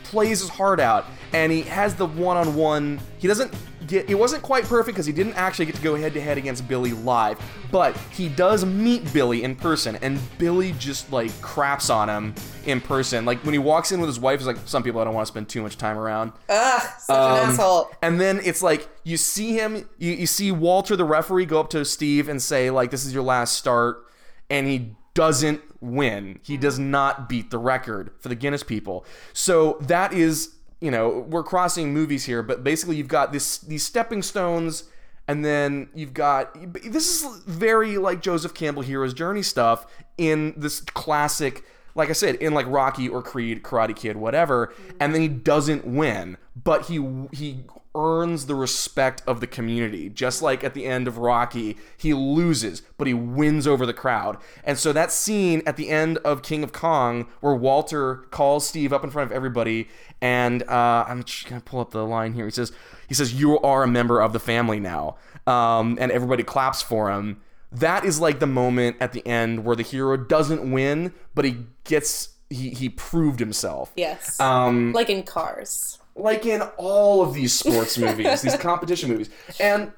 plays 0.04 0.40
his 0.40 0.50
heart 0.50 0.80
out 0.80 1.06
and 1.34 1.52
he 1.52 1.62
has 1.64 1.96
the 1.96 2.06
one-on-one. 2.06 3.00
He 3.18 3.28
doesn't 3.28 3.54
get. 3.88 4.10
It 4.10 4.16
wasn't 4.16 4.44
quite 4.44 4.66
perfect 4.66 4.96
because 4.96 5.06
he 5.06 5.14
didn't 5.14 5.34
actually 5.34 5.66
get 5.66 5.76
to 5.76 5.82
go 5.82 5.96
head-to-head 5.96 6.38
against 6.38 6.68
Billy 6.68 6.94
live, 6.94 7.40
but 7.72 7.96
he 8.12 8.30
does 8.30 8.66
meet 8.66 9.12
Billy 9.14 9.44
in 9.44 9.56
person, 9.56 9.98
and 10.02 10.20
Billy 10.38 10.74
just 10.80 11.12
like 11.12 11.32
craps 11.42 11.90
on 11.90 12.10
him 12.10 12.34
in 12.66 12.82
person. 12.82 13.26
Like 13.26 13.40
when 13.46 13.54
he 13.54 13.60
walks 13.60 13.92
in 13.92 14.00
with 14.00 14.08
his 14.08 14.20
wife, 14.20 14.40
he's 14.40 14.48
like, 14.48 14.58
"Some 14.66 14.84
people 14.84 15.02
I 15.02 15.04
don't 15.04 15.14
want 15.14 15.28
to 15.28 15.32
spend 15.32 15.50
too 15.50 15.62
much 15.62 15.78
time 15.78 15.98
around." 15.98 16.32
Ugh, 16.50 16.82
such 17.00 17.16
an 17.16 17.44
Um, 17.44 17.50
asshole. 17.50 17.92
And 18.02 18.20
then 18.20 18.40
it's 18.44 18.62
like 18.62 18.90
you 19.04 19.18
see 19.18 19.54
him, 19.54 19.88
you, 19.98 20.12
you 20.14 20.28
see 20.28 20.52
Walter 20.52 20.96
the 20.96 21.06
referee 21.06 21.46
go 21.46 21.60
up 21.60 21.70
to 21.72 21.84
Steve 21.86 22.30
and 22.30 22.42
say 22.42 22.70
like, 22.70 22.92
"This 22.92 23.06
is 23.06 23.14
your 23.14 23.24
last 23.24 23.58
start," 23.58 24.06
and 24.50 24.68
he 24.68 24.96
doesn't 25.14 25.62
win. 25.80 26.40
He 26.42 26.58
does 26.58 26.80
not 26.80 27.30
beat 27.30 27.52
the 27.52 27.58
record 27.60 28.12
for 28.20 28.30
the 28.30 28.36
Guinness 28.36 28.64
people. 28.64 29.06
So 29.32 29.78
that 29.82 30.12
is, 30.12 30.56
you 30.84 30.92
know, 30.92 31.26
we're 31.30 31.44
crossing 31.44 31.94
movies 31.94 32.26
here, 32.26 32.44
but 32.44 32.62
basically 32.62 32.98
you've 32.98 33.08
got 33.08 33.32
this 33.32 33.58
these 33.60 33.84
stepping 33.84 34.22
stones. 34.22 34.84
And 35.26 35.46
then 35.46 35.88
you've 35.96 36.14
got 36.14 36.54
this 36.84 37.24
is 37.24 37.44
very 37.46 37.98
like 37.98 38.22
Joseph 38.22 38.54
Campbell 38.54 38.82
Hero's 38.82 39.14
Journey 39.14 39.42
stuff 39.42 39.86
in 40.18 40.54
this 40.58 40.82
classic 40.82 41.64
like 41.96 42.10
I 42.10 42.14
said, 42.14 42.36
in 42.36 42.54
like 42.54 42.66
Rocky 42.68 43.08
or 43.08 43.22
Creed, 43.22 43.64
Karate 43.64 43.96
Kid, 43.96 44.18
whatever, 44.18 44.74
and 45.00 45.14
then 45.14 45.22
he 45.22 45.28
doesn't 45.28 45.86
win, 45.86 46.38
but 46.62 46.88
he 46.88 46.96
he 47.32 47.64
earns 47.96 48.46
the 48.46 48.56
respect 48.56 49.22
of 49.28 49.40
the 49.40 49.48
community. 49.48 50.10
Just 50.10 50.42
like 50.42 50.64
at 50.64 50.74
the 50.74 50.86
end 50.86 51.08
of 51.08 51.18
Rocky, 51.18 51.78
he 51.98 52.14
loses, 52.14 52.82
but 52.98 53.08
he 53.08 53.14
wins 53.14 53.68
over 53.68 53.86
the 53.86 53.94
crowd. 53.94 54.38
And 54.64 54.78
so 54.78 54.94
that 54.94 55.12
scene 55.12 55.62
at 55.66 55.78
the 55.78 55.90
end 55.90 56.18
of 56.20 56.42
King 56.42 56.64
of 56.64 56.74
Kong, 56.74 57.28
where 57.40 57.56
Walter 57.56 58.16
calls 58.32 58.68
Steve 58.68 58.94
up 58.94 59.04
in 59.04 59.10
front 59.10 59.30
of 59.30 59.36
everybody, 59.36 59.88
and 60.22 60.64
uh, 60.64 61.06
I'm 61.08 61.24
just 61.24 61.48
gonna 61.48 61.62
pull 61.62 61.80
up 61.80 61.92
the 61.92 62.06
line 62.06 62.34
here. 62.34 62.46
He 62.46 62.52
says, 62.52 62.72
he 63.08 63.14
says, 63.14 63.34
"You 63.34 63.60
are 63.60 63.84
a 63.84 63.88
member 63.88 64.22
of 64.22 64.34
the 64.34 64.40
family 64.40 64.80
now," 64.80 65.18
um, 65.46 65.98
and 66.00 66.12
everybody 66.12 66.44
claps 66.44 66.82
for 66.82 67.12
him 67.12 67.42
that 67.74 68.06
is 68.06 68.20
like 68.20 68.40
the 68.40 68.48
moment 68.48 68.98
at 69.00 69.14
the 69.14 69.26
end 69.28 69.66
where 69.66 69.76
the 69.76 69.84
hero 69.84 70.16
doesn't 70.16 70.72
win, 70.72 71.14
but 71.34 71.44
he 71.44 71.66
gets 71.84 72.30
he 72.50 72.70
he 72.70 72.90
proved 72.90 73.40
himself. 73.40 73.92
Yes. 73.96 74.40
Um, 74.40 74.94
like 74.94 75.10
in 75.10 75.24
Cars. 75.24 75.98
Like 76.16 76.46
in 76.46 76.62
all 76.78 77.22
of 77.22 77.34
these 77.34 77.54
sports 77.54 77.98
movies, 77.98 78.42
these 78.42 78.56
competition 78.60 79.10
movies, 79.10 79.30
and 79.60 79.92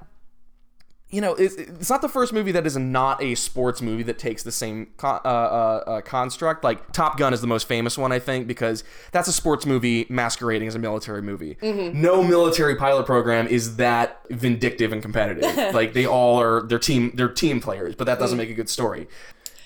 you 1.16 1.22
know, 1.22 1.34
it's, 1.36 1.56
it's 1.56 1.90
not 1.90 2.02
the 2.02 2.10
first 2.10 2.34
movie 2.34 2.52
that 2.52 2.66
is 2.66 2.76
not 2.76 3.22
a 3.24 3.36
sports 3.36 3.82
movie 3.82 4.04
that 4.04 4.18
takes 4.18 4.44
the 4.44 4.52
same 4.52 4.88
con- 4.98 5.22
uh, 5.24 5.28
uh, 5.28 5.84
uh, 5.88 6.02
construct. 6.02 6.64
Like 6.64 6.92
Top 6.92 7.18
Gun 7.18 7.34
is 7.34 7.42
the 7.42 7.48
most 7.48 7.68
famous 7.68 7.98
one, 7.98 8.12
I 8.12 8.20
think, 8.20 8.48
because 8.48 8.84
that's 9.12 9.28
a 9.28 9.32
sports 9.32 9.66
movie 9.66 10.08
masquerading 10.10 10.68
as 10.68 10.76
a 10.76 10.80
military 10.80 11.22
movie. 11.22 11.58
No 11.62 12.22
military 12.24 12.76
pilot 12.76 13.06
program 13.06 13.48
is 13.48 13.78
that 13.78 14.22
vindictive 14.30 14.92
and 14.92 15.02
competitive. 15.02 15.56
like 15.74 15.94
they 15.94 16.06
all 16.06 16.42
are, 16.42 16.64
they're 16.64 16.80
team, 16.80 17.12
they're 17.14 17.30
team 17.30 17.62
players, 17.62 17.96
but 17.96 18.06
that 18.06 18.20
doesn't 18.20 18.38
make 18.38 18.50
a 18.50 18.56
good 18.56 18.70
story. 18.70 19.08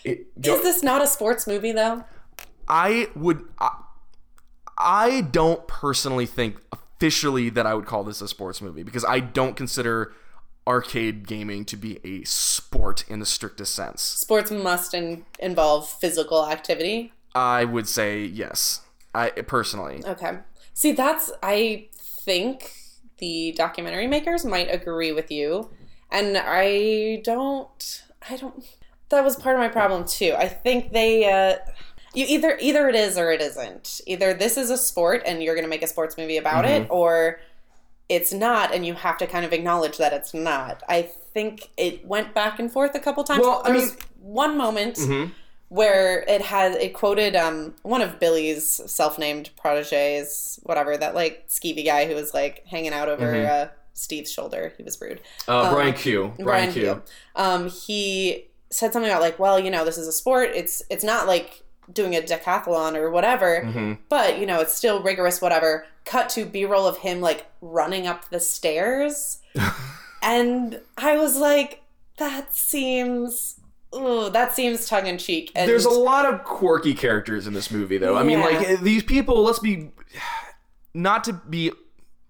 It, 0.03 0.27
Is 0.43 0.61
this 0.61 0.83
not 0.83 1.01
a 1.01 1.07
sports 1.07 1.47
movie 1.47 1.71
though? 1.71 2.03
I 2.67 3.07
would. 3.15 3.43
I, 3.57 3.71
I 4.79 5.21
don't 5.21 5.67
personally 5.67 6.25
think 6.25 6.57
officially 6.71 7.49
that 7.49 7.65
I 7.65 7.73
would 7.73 7.85
call 7.85 8.03
this 8.03 8.21
a 8.21 8.27
sports 8.27 8.61
movie 8.61 8.83
because 8.83 9.05
I 9.05 9.19
don't 9.19 9.55
consider 9.55 10.13
arcade 10.67 11.27
gaming 11.27 11.65
to 11.65 11.75
be 11.75 11.99
a 12.03 12.23
sport 12.25 13.03
in 13.09 13.19
the 13.19 13.25
strictest 13.25 13.73
sense. 13.73 14.01
Sports 14.01 14.51
must 14.51 14.93
in- 14.93 15.25
involve 15.39 15.89
physical 15.89 16.47
activity. 16.47 17.11
I 17.33 17.65
would 17.65 17.87
say 17.87 18.23
yes. 18.23 18.81
I 19.13 19.29
personally. 19.29 20.03
Okay. 20.05 20.39
See, 20.73 20.91
that's 20.91 21.31
I 21.41 21.87
think 21.95 22.71
the 23.17 23.53
documentary 23.57 24.07
makers 24.07 24.45
might 24.45 24.73
agree 24.73 25.11
with 25.11 25.31
you, 25.31 25.71
and 26.11 26.37
I 26.37 27.21
don't. 27.23 28.03
I 28.29 28.35
don't. 28.35 28.63
That 29.09 29.23
was 29.23 29.35
part 29.35 29.55
of 29.55 29.59
my 29.59 29.67
problem 29.67 30.05
too. 30.05 30.35
I 30.37 30.47
think 30.47 30.91
they. 30.93 31.31
Uh, 31.31 31.57
you 32.13 32.25
either 32.27 32.57
either 32.61 32.87
it 32.89 32.95
is 32.95 33.17
or 33.17 33.31
it 33.31 33.41
isn't. 33.41 34.01
Either 34.07 34.33
this 34.33 34.57
is 34.57 34.69
a 34.69 34.77
sport 34.77 35.21
and 35.25 35.41
you're 35.43 35.55
going 35.55 35.65
to 35.65 35.69
make 35.69 35.83
a 35.83 35.87
sports 35.87 36.17
movie 36.17 36.37
about 36.37 36.65
it, 36.65 36.87
or 36.89 37.39
it's 38.07 38.33
not, 38.33 38.73
and 38.73 38.85
you 38.85 38.95
have 38.95 39.17
to 39.19 39.27
kind 39.27 39.45
of 39.45 39.53
acknowledge 39.53 39.97
that 39.97 40.13
it's 40.13 40.33
not. 40.33 40.81
I 40.89 41.03
think 41.03 41.69
it 41.77 42.05
went 42.05 42.33
back 42.33 42.59
and 42.59 42.71
forth 42.71 42.95
a 42.95 42.99
couple 42.99 43.23
times. 43.23 43.41
Well, 43.41 43.61
I 43.63 43.67
There 43.71 43.75
was 43.75 43.91
mean- 43.91 43.99
one 44.21 44.57
moment 44.57 44.97
where 45.69 46.21
it 46.27 46.41
had 46.41 46.71
it 46.73 46.93
quoted 46.95 47.35
um 47.35 47.75
one 47.83 48.01
of 48.01 48.19
Billy's 48.19 48.81
self-named 48.91 49.51
proteges, 49.55 50.59
whatever 50.63 50.97
that 50.97 51.13
like 51.15 51.47
skeevy 51.47 51.85
guy 51.85 52.05
who 52.07 52.15
was 52.15 52.33
like 52.33 52.65
hanging 52.65 52.91
out 52.93 53.07
over 53.07 53.45
uh, 53.45 53.67
Steve's 53.93 54.31
shoulder. 54.31 54.73
He 54.77 54.83
was 54.83 54.99
rude. 54.99 55.21
Uh, 55.47 55.71
Brian 55.71 55.93
Q. 55.93 56.33
Brian 56.39 56.71
Q. 56.73 57.01
Um, 57.35 57.69
he 57.69 58.47
said 58.71 58.93
something 58.93 59.09
about 59.11 59.21
like, 59.21 59.37
well, 59.39 59.59
you 59.59 59.69
know, 59.69 59.85
this 59.85 59.97
is 59.97 60.07
a 60.07 60.11
sport. 60.11 60.49
It's 60.55 60.81
it's 60.89 61.03
not 61.03 61.27
like 61.27 61.61
doing 61.91 62.15
a 62.15 62.21
decathlon 62.21 62.95
or 62.95 63.09
whatever, 63.09 63.63
mm-hmm. 63.65 63.93
but 64.09 64.39
you 64.39 64.45
know, 64.45 64.59
it's 64.61 64.73
still 64.73 65.01
rigorous. 65.01 65.41
Whatever. 65.41 65.85
Cut 66.05 66.29
to 66.29 66.45
B-roll 66.45 66.87
of 66.87 66.97
him 66.97 67.21
like 67.21 67.45
running 67.61 68.07
up 68.07 68.29
the 68.29 68.39
stairs, 68.39 69.39
and 70.23 70.81
I 70.97 71.17
was 71.17 71.37
like, 71.37 71.83
that 72.17 72.53
seems. 72.53 73.55
Ooh, 73.95 74.29
that 74.29 74.55
seems 74.55 74.87
tongue 74.87 75.07
in 75.07 75.17
cheek. 75.17 75.51
And 75.55 75.67
There's 75.67 75.85
a 75.85 75.89
lot 75.89 76.31
of 76.31 76.43
quirky 76.43 76.93
characters 76.93 77.47
in 77.47 77.53
this 77.53 77.71
movie, 77.71 77.97
though. 77.97 78.15
I 78.15 78.21
mean, 78.21 78.39
like 78.39 78.81
these 78.81 79.01
people. 79.01 79.41
Let's 79.43 79.57
be 79.57 79.89
not 80.93 81.23
to 81.23 81.33
be 81.33 81.71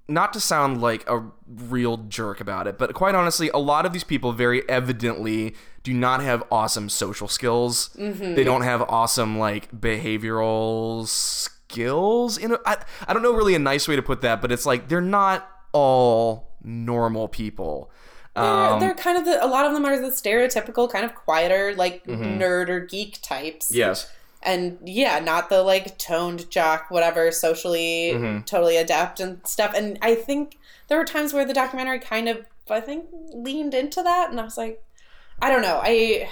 not 0.08 0.34
to 0.34 0.40
sound 0.40 0.82
like 0.82 1.08
a 1.10 1.24
real 1.48 1.98
jerk 1.98 2.42
about 2.42 2.68
it, 2.68 2.78
but 2.78 2.94
quite 2.94 3.16
honestly, 3.16 3.50
a 3.50 3.58
lot 3.58 3.86
of 3.86 3.94
these 3.94 4.04
people 4.04 4.32
very 4.32 4.68
evidently 4.68 5.56
do 5.84 5.94
not 5.94 6.22
have 6.22 6.44
awesome 6.52 6.90
social 6.90 7.28
skills. 7.28 7.90
They 7.96 8.44
don't 8.44 8.64
have 8.64 8.82
awesome 8.84 9.38
like 9.40 9.72
behavioral 9.72 11.08
skills. 11.08 12.38
In 12.38 12.52
a, 12.54 12.60
I, 12.66 12.78
I 13.08 13.14
don't 13.14 13.24
know 13.24 13.34
really 13.34 13.56
a 13.56 13.60
nice 13.60 13.88
way 13.88 13.96
to 13.96 14.02
put 14.02 14.22
that, 14.22 14.42
but 14.42 14.52
it's 14.52 14.66
like 14.66 14.88
they're 14.90 15.02
not 15.02 15.50
all 15.72 16.50
normal 16.64 17.28
people. 17.28 17.92
They're, 18.36 18.44
Um, 18.46 18.80
they're 18.80 18.94
kind 18.94 19.18
of 19.18 19.26
the, 19.26 19.44
a 19.44 19.48
lot 19.48 19.66
of 19.66 19.74
them 19.74 19.86
are 19.86 20.00
the 20.00 20.10
stereotypical 20.10 20.90
kind 20.90 21.04
of 21.06 21.16
quieter 21.16 21.74
like 21.76 22.06
nerd 22.06 22.70
or 22.70 22.80
geek 22.80 23.20
types 23.22 23.72
yes. 23.74 24.10
and 24.44 24.78
yeah 24.86 25.20
not 25.20 25.50
the 25.50 25.62
like 25.64 25.98
toned 25.98 26.50
jock 26.50 26.90
whatever 26.92 27.32
socially 27.32 28.12
Mm-hmm. 28.14 28.42
totally 28.46 28.78
adept 28.78 29.20
and 29.20 29.46
stuff 29.46 29.74
and 29.76 29.98
i 30.02 30.14
think 30.16 30.58
there 30.88 30.98
were 30.98 31.06
times 31.06 31.34
where 31.34 31.44
the 31.44 31.54
documentary 31.54 32.00
kind 32.00 32.30
of 32.30 32.46
i 32.70 32.80
think 32.80 33.06
leaned 33.34 33.74
into 33.74 34.02
that 34.04 34.30
and 34.30 34.40
i 34.40 34.44
was 34.44 34.58
like 34.58 34.82
i 35.42 35.50
don't 35.50 35.62
know. 35.62 35.80
I 35.84 36.30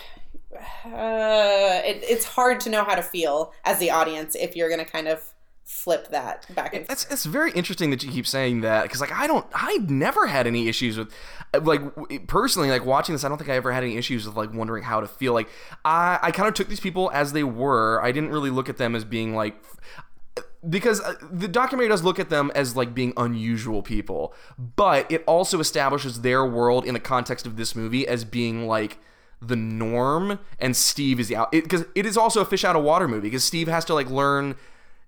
uh, 0.85 1.81
it, 1.85 2.03
it's 2.03 2.25
hard 2.25 2.59
to 2.61 2.69
know 2.69 2.83
how 2.83 2.95
to 2.95 3.03
feel 3.03 3.53
as 3.63 3.79
the 3.79 3.91
audience 3.91 4.35
if 4.35 4.55
you're 4.55 4.69
gonna 4.69 4.85
kind 4.85 5.07
of 5.07 5.33
flip 5.67 6.07
that 6.11 6.45
back 6.55 6.73
and 6.73 6.85
It's 6.89 7.05
it's 7.11 7.25
very 7.25 7.51
interesting 7.51 7.89
that 7.91 8.01
you 8.01 8.09
keep 8.09 8.25
saying 8.25 8.61
that 8.61 8.83
because 8.83 9.01
like 9.01 9.11
I 9.11 9.27
don't 9.27 9.45
I 9.53 9.77
never 9.79 10.27
had 10.27 10.47
any 10.47 10.69
issues 10.69 10.97
with 10.97 11.13
like 11.61 11.81
personally 12.25 12.69
like 12.69 12.85
watching 12.85 13.13
this 13.13 13.25
I 13.25 13.29
don't 13.29 13.37
think 13.37 13.49
I 13.49 13.55
ever 13.55 13.73
had 13.73 13.83
any 13.83 13.97
issues 13.97 14.25
with 14.25 14.37
like 14.37 14.53
wondering 14.53 14.83
how 14.83 15.01
to 15.01 15.07
feel 15.07 15.33
like 15.33 15.49
I 15.83 16.19
I 16.21 16.31
kind 16.31 16.47
of 16.47 16.53
took 16.53 16.69
these 16.69 16.79
people 16.79 17.11
as 17.13 17.33
they 17.33 17.43
were. 17.43 18.01
I 18.01 18.13
didn't 18.13 18.29
really 18.29 18.49
look 18.49 18.69
at 18.69 18.77
them 18.77 18.95
as 18.95 19.03
being 19.03 19.35
like 19.35 19.61
because 20.67 20.99
uh, 21.01 21.13
the 21.31 21.47
documentary 21.47 21.89
does 21.89 22.03
look 22.03 22.19
at 22.19 22.29
them 22.29 22.51
as 22.55 22.75
like 22.75 22.93
being 22.93 23.13
unusual 23.17 23.81
people 23.81 24.33
but 24.75 25.09
it 25.11 25.23
also 25.27 25.59
establishes 25.59 26.21
their 26.21 26.45
world 26.45 26.85
in 26.85 26.93
the 26.93 26.99
context 26.99 27.45
of 27.45 27.57
this 27.57 27.75
movie 27.75 28.07
as 28.07 28.23
being 28.25 28.67
like 28.67 28.97
the 29.41 29.55
norm 29.55 30.39
and 30.59 30.75
Steve 30.75 31.19
is 31.19 31.27
the 31.27 31.35
out 31.35 31.51
because 31.51 31.81
it, 31.81 31.89
it 31.95 32.05
is 32.05 32.17
also 32.17 32.41
a 32.41 32.45
fish 32.45 32.63
out 32.63 32.75
of 32.75 32.83
water 32.83 33.07
movie 33.07 33.27
because 33.27 33.43
Steve 33.43 33.67
has 33.67 33.85
to 33.85 33.93
like 33.93 34.09
learn 34.09 34.55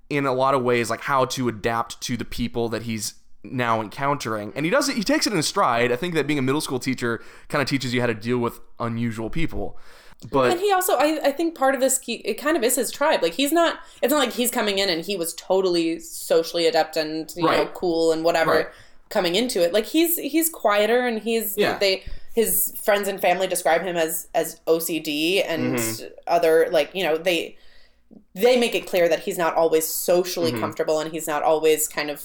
in 0.10 0.26
a 0.26 0.34
lot 0.34 0.54
of 0.54 0.64
ways 0.64 0.90
like 0.90 1.02
how 1.02 1.26
to 1.26 1.48
adapt 1.48 2.00
to 2.02 2.18
the 2.18 2.26
people 2.26 2.70
that 2.70 2.84
he's 2.84 3.16
now 3.44 3.82
encountering. 3.82 4.52
And 4.56 4.66
he 4.66 4.70
does 4.70 4.90
it, 4.90 4.98
he 4.98 5.04
takes 5.04 5.28
it 5.28 5.34
in 5.34 5.42
stride. 5.44 5.92
I 5.92 5.96
think 5.96 6.14
that 6.16 6.28
being 6.28 6.40
a 6.40 6.44
middle 6.44 6.62
school 6.62 6.80
teacher 6.80 7.22
kind 7.48 7.62
of 7.62 7.68
teaches 7.68 7.94
you 7.94 8.02
how 8.02 8.08
to 8.08 8.14
deal 8.14 8.40
with 8.40 8.60
unusual 8.80 9.30
people. 9.30 9.78
But 10.30 10.52
and 10.52 10.60
he 10.60 10.72
also, 10.72 10.94
I, 10.96 11.20
I 11.24 11.32
think 11.32 11.56
part 11.56 11.76
of 11.76 11.82
this, 11.82 11.98
he, 12.00 12.16
it 12.16 12.34
kind 12.34 12.58
of 12.58 12.64
is 12.64 12.76
his 12.76 12.92
tribe. 12.92 13.22
Like 13.24 13.34
he's 13.36 13.54
not, 13.54 13.80
it's 14.02 14.12
not 14.12 14.20
like 14.20 14.34
he's 14.34 14.52
coming 14.52 14.78
in 14.78 14.90
and 14.90 15.04
he 15.06 15.16
was 15.16 15.34
totally 15.36 16.00
socially 16.00 16.66
adept 16.68 16.98
and 16.98 17.32
you 17.38 17.44
know 17.44 17.68
cool 17.74 18.12
and 18.12 18.24
whatever 18.24 18.52
Right. 18.52 18.68
coming 19.10 19.36
into 19.36 19.64
it. 19.64 19.72
Like 19.74 19.86
he's 19.86 20.18
he's 20.18 20.50
quieter 20.50 21.08
and 21.08 21.20
he's 21.20 21.56
Yeah. 21.58 21.78
they 21.78 22.04
his 22.36 22.74
friends 22.84 23.08
and 23.08 23.20
family 23.22 23.48
describe 23.48 23.82
him 23.82 23.96
as 23.96 24.28
as 24.36 24.60
OCD 24.68 25.42
and 25.48 25.76
Mm-hmm. 25.76 26.08
other 26.28 26.68
like 26.70 26.94
you 26.94 27.04
know 27.06 27.18
they 27.18 27.58
they 28.36 28.60
make 28.60 28.76
it 28.76 28.86
clear 28.88 29.08
that 29.08 29.22
he's 29.22 29.38
not 29.38 29.56
always 29.56 29.88
socially 29.88 30.52
Mm-hmm. 30.52 30.60
comfortable 30.60 31.00
and 31.00 31.12
he's 31.14 31.28
not 31.28 31.44
always 31.44 31.88
kind 31.88 32.10
of 32.10 32.22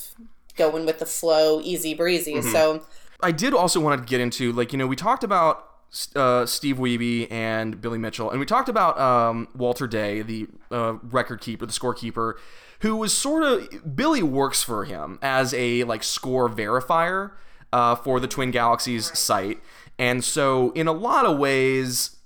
going 0.56 0.84
with 0.84 0.98
the 0.98 1.06
flow, 1.06 1.60
easy 1.62 1.94
breezy. 1.94 2.34
Mm-hmm. 2.34 2.50
So 2.50 2.84
I 3.20 3.30
did 3.30 3.54
also 3.54 3.78
want 3.78 4.00
to 4.00 4.04
get 4.10 4.20
into 4.20 4.50
like 4.52 4.72
you 4.72 4.78
know 4.78 4.88
we 4.88 4.96
talked 4.96 5.22
about 5.22 5.70
uh, 6.14 6.46
Steve 6.46 6.76
Wiebe 6.76 7.30
and 7.30 7.80
Billy 7.80 7.98
Mitchell, 7.98 8.30
and 8.30 8.40
we 8.40 8.46
talked 8.46 8.68
about 8.68 8.98
um, 8.98 9.48
Walter 9.54 9.86
Day, 9.86 10.22
the 10.22 10.46
uh, 10.70 10.94
record 11.02 11.40
keeper, 11.40 11.66
the 11.66 11.72
scorekeeper, 11.72 12.34
who 12.80 12.96
was 12.96 13.12
sort 13.12 13.42
of 13.42 13.96
Billy 13.96 14.22
works 14.22 14.62
for 14.62 14.84
him 14.84 15.18
as 15.22 15.54
a 15.54 15.84
like 15.84 16.02
score 16.02 16.48
verifier 16.48 17.32
uh, 17.72 17.94
for 17.94 18.20
the 18.20 18.28
Twin 18.28 18.50
Galaxies 18.50 19.16
site, 19.18 19.60
and 19.98 20.24
so 20.24 20.70
in 20.72 20.86
a 20.86 20.92
lot 20.92 21.26
of 21.26 21.38
ways, 21.38 22.16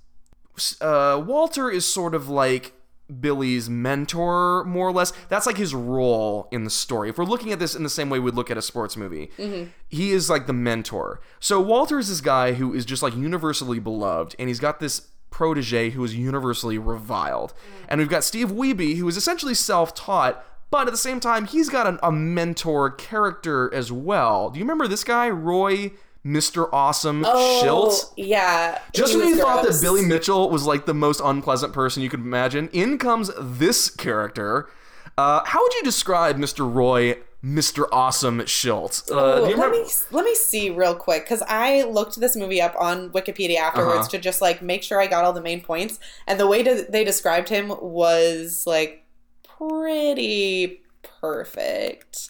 uh, 0.81 1.21
Walter 1.25 1.69
is 1.69 1.85
sort 1.85 2.13
of 2.15 2.29
like 2.29 2.73
Billy's 3.19 3.69
mentor, 3.69 4.63
more 4.65 4.87
or 4.87 4.91
less. 4.91 5.11
That's 5.29 5.45
like 5.45 5.57
his 5.57 5.73
role 5.73 6.47
in 6.51 6.63
the 6.63 6.69
story. 6.69 7.09
If 7.09 7.17
we're 7.17 7.25
looking 7.25 7.51
at 7.51 7.59
this 7.59 7.75
in 7.75 7.83
the 7.83 7.89
same 7.89 8.09
way 8.09 8.19
we'd 8.19 8.35
look 8.35 8.51
at 8.51 8.57
a 8.57 8.61
sports 8.61 8.95
movie, 8.95 9.31
mm-hmm. 9.37 9.69
he 9.87 10.11
is 10.11 10.29
like 10.29 10.47
the 10.47 10.53
mentor. 10.53 11.21
So 11.39 11.59
Walter 11.59 11.99
is 11.99 12.09
this 12.09 12.21
guy 12.21 12.53
who 12.53 12.73
is 12.73 12.85
just 12.85 13.03
like 13.03 13.15
universally 13.15 13.79
beloved, 13.79 14.35
and 14.37 14.47
he's 14.47 14.59
got 14.59 14.79
this 14.79 15.07
protege 15.29 15.91
who 15.91 16.03
is 16.03 16.15
universally 16.15 16.77
reviled. 16.77 17.53
Mm. 17.53 17.85
And 17.89 17.99
we've 17.99 18.09
got 18.09 18.23
Steve 18.23 18.49
Wiebe, 18.49 18.97
who 18.97 19.07
is 19.07 19.17
essentially 19.17 19.53
self 19.53 19.93
taught. 19.93 20.43
But 20.71 20.87
at 20.87 20.91
the 20.91 20.97
same 20.97 21.19
time, 21.19 21.45
he's 21.45 21.67
got 21.67 21.87
an, 21.87 21.97
a 22.03 22.11
mentor 22.11 22.91
character 22.91 23.73
as 23.73 23.91
well. 23.91 24.51
Do 24.51 24.59
you 24.59 24.65
remember 24.65 24.87
this 24.87 25.03
guy, 25.03 25.27
Roy, 25.27 25.93
Mr. 26.29 26.69
Awesome 26.71 27.23
Shildt? 27.23 28.13
yeah, 28.17 28.79
Just 28.93 29.17
when 29.17 29.29
you 29.29 29.37
thought 29.37 29.65
that. 29.65 29.79
Billy 29.81 30.05
Mitchell 30.05 30.49
was 30.49 30.65
like 30.65 30.85
the 30.85 30.93
most 30.93 31.21
unpleasant 31.23 31.73
person 31.73 32.03
you 32.03 32.09
could 32.09 32.19
imagine, 32.19 32.69
in 32.71 32.97
comes 32.97 33.31
this 33.39 33.89
character. 33.89 34.69
Uh, 35.17 35.41
how 35.45 35.61
would 35.61 35.73
you 35.73 35.81
describe 35.83 36.37
Mr. 36.37 36.71
Roy, 36.71 37.17
Mr. 37.43 37.85
Awesome 37.91 38.39
Shildt? 38.41 39.11
Uh, 39.11 39.41
Ooh, 39.41 39.55
let 39.57 39.71
me 39.71 39.83
let 40.11 40.23
me 40.23 40.35
see 40.35 40.69
real 40.69 40.95
quick 40.95 41.23
because 41.25 41.41
I 41.47 41.83
looked 41.83 42.19
this 42.19 42.35
movie 42.37 42.61
up 42.61 42.75
on 42.79 43.09
Wikipedia 43.09 43.57
afterwards 43.57 43.99
Uh-huh. 44.01 44.09
to 44.09 44.17
just 44.19 44.39
like 44.41 44.61
make 44.61 44.83
sure 44.83 45.01
I 45.01 45.07
got 45.07 45.25
all 45.25 45.33
the 45.33 45.41
main 45.41 45.61
points. 45.61 45.99
And 46.27 46.39
the 46.39 46.47
way 46.47 46.63
to, 46.63 46.85
they 46.89 47.03
described 47.03 47.49
him 47.49 47.69
was 47.81 48.63
like 48.67 49.03
pretty 49.43 50.81
perfect. 51.19 52.29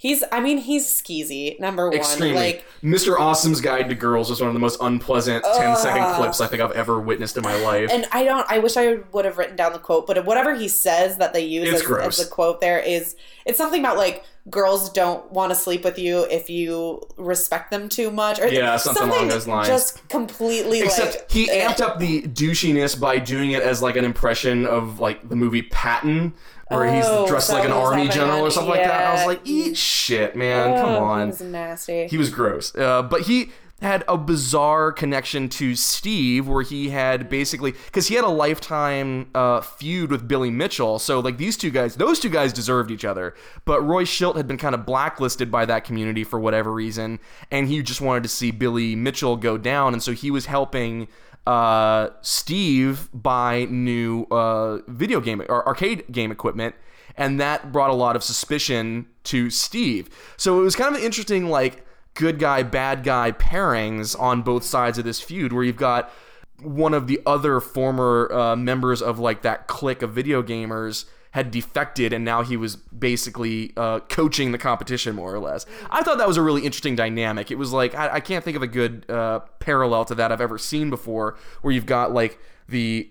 He's, 0.00 0.22
I 0.30 0.38
mean, 0.38 0.58
he's 0.58 0.86
skeezy. 0.86 1.58
Number 1.58 1.88
one, 1.88 1.98
Extremely. 1.98 2.36
like 2.36 2.64
Mr. 2.84 3.18
Awesome's 3.18 3.60
Guide 3.60 3.88
to 3.88 3.96
Girls 3.96 4.30
was 4.30 4.40
one 4.40 4.46
of 4.46 4.54
the 4.54 4.60
most 4.60 4.78
unpleasant 4.80 5.44
10 5.44 5.76
second 5.76 6.14
clips 6.14 6.40
I 6.40 6.46
think 6.46 6.62
I've 6.62 6.70
ever 6.72 7.00
witnessed 7.00 7.36
in 7.36 7.42
my 7.42 7.56
life. 7.62 7.90
and 7.92 8.06
I 8.12 8.24
don't. 8.24 8.48
I 8.48 8.60
wish 8.60 8.76
I 8.76 9.00
would 9.12 9.24
have 9.24 9.38
written 9.38 9.56
down 9.56 9.72
the 9.72 9.80
quote, 9.80 10.06
but 10.06 10.24
whatever 10.24 10.54
he 10.54 10.68
says 10.68 11.16
that 11.16 11.32
they 11.32 11.44
use 11.44 11.68
as, 11.82 11.90
as 11.90 12.16
the 12.16 12.30
quote 12.30 12.60
there 12.60 12.78
is 12.78 13.16
it's 13.44 13.58
something 13.58 13.80
about 13.80 13.96
like 13.96 14.24
girls 14.50 14.90
don't 14.90 15.30
want 15.32 15.50
to 15.50 15.54
sleep 15.56 15.84
with 15.84 15.98
you 15.98 16.24
if 16.30 16.48
you 16.48 17.02
respect 17.16 17.70
them 17.70 17.88
too 17.88 18.10
much, 18.10 18.38
or 18.38 18.48
Yeah, 18.48 18.76
something 18.76 19.08
along 19.08 19.28
those 19.28 19.46
lines. 19.46 19.68
Just 19.68 20.08
completely 20.08 20.80
Except 20.80 21.14
like 21.16 21.30
he 21.30 21.50
eh. 21.50 21.68
amped 21.68 21.80
up 21.80 21.98
the 21.98 22.22
douchiness 22.22 22.98
by 22.98 23.18
doing 23.18 23.50
it 23.52 23.62
as 23.62 23.82
like 23.82 23.96
an 23.96 24.04
impression 24.04 24.66
of 24.66 25.00
like 25.00 25.28
the 25.28 25.36
movie 25.36 25.62
Patton, 25.62 26.34
where 26.68 26.84
Oh, 26.86 26.92
he's 27.22 27.28
dressed 27.30 27.50
like 27.50 27.64
an 27.64 27.72
army 27.72 28.08
general 28.08 28.40
or 28.40 28.50
something 28.50 28.70
like 28.70 28.82
that. 28.84 29.00
And 29.00 29.08
I 29.08 29.12
was 29.14 29.26
like, 29.26 29.40
eat 29.44 29.76
shit, 29.76 30.36
man. 30.36 30.80
Come 30.80 30.90
Oh, 30.90 31.04
on. 31.04 31.20
He 31.26 31.30
was 31.32 31.40
nasty. 31.42 32.06
He 32.08 32.16
was 32.18 32.30
gross. 32.30 32.74
Uh, 32.74 33.02
but 33.02 33.22
he 33.22 33.50
had 33.80 34.02
a 34.08 34.18
bizarre 34.18 34.90
connection 34.90 35.48
to 35.48 35.76
Steve 35.76 36.48
where 36.48 36.62
he 36.64 36.88
had 36.90 37.28
basically 37.30 37.70
because 37.86 38.08
he 38.08 38.16
had 38.16 38.24
a 38.24 38.28
lifetime 38.28 39.28
uh, 39.36 39.60
feud 39.60 40.10
with 40.10 40.26
Billy 40.26 40.50
Mitchell. 40.50 40.98
So 40.98 41.20
like 41.20 41.38
these 41.38 41.56
two 41.56 41.70
guys, 41.70 41.94
those 41.94 42.18
two 42.18 42.28
guys 42.28 42.52
deserved 42.52 42.90
each 42.90 43.04
other. 43.04 43.34
But 43.64 43.82
Roy 43.82 44.02
Shildt 44.04 44.34
had 44.36 44.48
been 44.48 44.58
kind 44.58 44.74
of 44.74 44.84
blacklisted 44.84 45.50
by 45.52 45.64
that 45.66 45.84
community 45.84 46.24
for 46.24 46.40
whatever 46.40 46.72
reason, 46.72 47.20
and 47.52 47.68
he 47.68 47.80
just 47.82 48.00
wanted 48.00 48.24
to 48.24 48.28
see 48.28 48.50
Billy 48.50 48.96
Mitchell 48.96 49.36
go 49.36 49.56
down, 49.56 49.92
and 49.92 50.02
so 50.02 50.10
he 50.12 50.32
was 50.32 50.46
helping 50.46 51.06
uh, 51.48 52.10
Steve 52.20 53.08
buy 53.14 53.66
new 53.70 54.24
uh, 54.30 54.80
video 54.86 55.18
game 55.18 55.40
or 55.48 55.66
arcade 55.66 56.04
game 56.12 56.30
equipment 56.30 56.74
and 57.16 57.40
that 57.40 57.72
brought 57.72 57.88
a 57.88 57.94
lot 57.94 58.16
of 58.16 58.22
suspicion 58.22 59.06
to 59.24 59.48
Steve. 59.48 60.10
So 60.36 60.60
it 60.60 60.62
was 60.62 60.76
kind 60.76 60.94
of 60.94 61.00
an 61.00 61.06
interesting 61.06 61.48
like 61.48 61.86
good 62.12 62.38
guy 62.38 62.62
bad 62.62 63.02
guy 63.02 63.32
pairings 63.32 64.18
on 64.20 64.42
both 64.42 64.62
sides 64.62 64.98
of 64.98 65.06
this 65.06 65.22
feud 65.22 65.52
where 65.52 65.64
you've 65.64 65.76
got 65.76 66.12
one 66.60 66.92
of 66.92 67.06
the 67.06 67.18
other 67.24 67.60
former 67.60 68.30
uh, 68.30 68.54
members 68.54 69.00
of 69.00 69.18
like 69.18 69.40
that 69.40 69.68
clique 69.68 70.02
of 70.02 70.12
video 70.12 70.42
gamers 70.42 71.06
had 71.32 71.50
defected 71.50 72.12
and 72.12 72.24
now 72.24 72.42
he 72.42 72.56
was 72.56 72.76
basically 72.76 73.72
uh, 73.76 74.00
coaching 74.08 74.52
the 74.52 74.58
competition 74.58 75.14
more 75.14 75.34
or 75.34 75.38
less. 75.38 75.66
I 75.90 76.02
thought 76.02 76.18
that 76.18 76.28
was 76.28 76.36
a 76.36 76.42
really 76.42 76.64
interesting 76.64 76.96
dynamic. 76.96 77.50
It 77.50 77.56
was 77.56 77.72
like 77.72 77.94
I, 77.94 78.14
I 78.14 78.20
can't 78.20 78.44
think 78.44 78.56
of 78.56 78.62
a 78.62 78.66
good 78.66 79.08
uh, 79.10 79.40
parallel 79.58 80.04
to 80.06 80.14
that 80.16 80.32
I've 80.32 80.40
ever 80.40 80.58
seen 80.58 80.90
before, 80.90 81.36
where 81.62 81.72
you've 81.72 81.86
got 81.86 82.12
like 82.12 82.38
the 82.68 83.10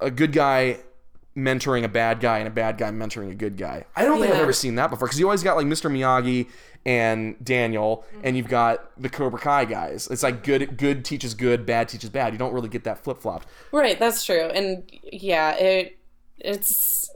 a 0.00 0.10
good 0.10 0.32
guy 0.32 0.80
mentoring 1.36 1.84
a 1.84 1.88
bad 1.88 2.20
guy 2.20 2.38
and 2.38 2.46
a 2.46 2.50
bad 2.50 2.78
guy 2.78 2.90
mentoring 2.90 3.30
a 3.30 3.34
good 3.34 3.56
guy. 3.56 3.84
I 3.96 4.04
don't 4.04 4.20
think 4.20 4.32
I've 4.32 4.40
ever 4.40 4.52
seen 4.52 4.76
that 4.76 4.90
before 4.90 5.08
because 5.08 5.18
you 5.18 5.26
always 5.26 5.42
got 5.42 5.56
like 5.56 5.66
Mr. 5.66 5.90
Miyagi 5.90 6.48
and 6.86 7.42
Daniel, 7.42 8.04
and 8.22 8.36
you've 8.36 8.48
got 8.48 8.90
the 9.00 9.08
Cobra 9.08 9.40
Kai 9.40 9.64
guys. 9.64 10.06
It's 10.10 10.22
like 10.22 10.42
good 10.44 10.76
good 10.76 11.04
teaches 11.04 11.34
good, 11.34 11.66
bad 11.66 11.88
teaches 11.88 12.10
bad. 12.10 12.32
You 12.32 12.38
don't 12.38 12.52
really 12.52 12.68
get 12.68 12.84
that 12.84 13.02
flip 13.02 13.20
flopped. 13.20 13.48
Right, 13.72 13.98
that's 13.98 14.24
true. 14.24 14.48
And 14.48 14.84
yeah, 15.02 15.54
it 15.56 15.98
it's 16.38 17.10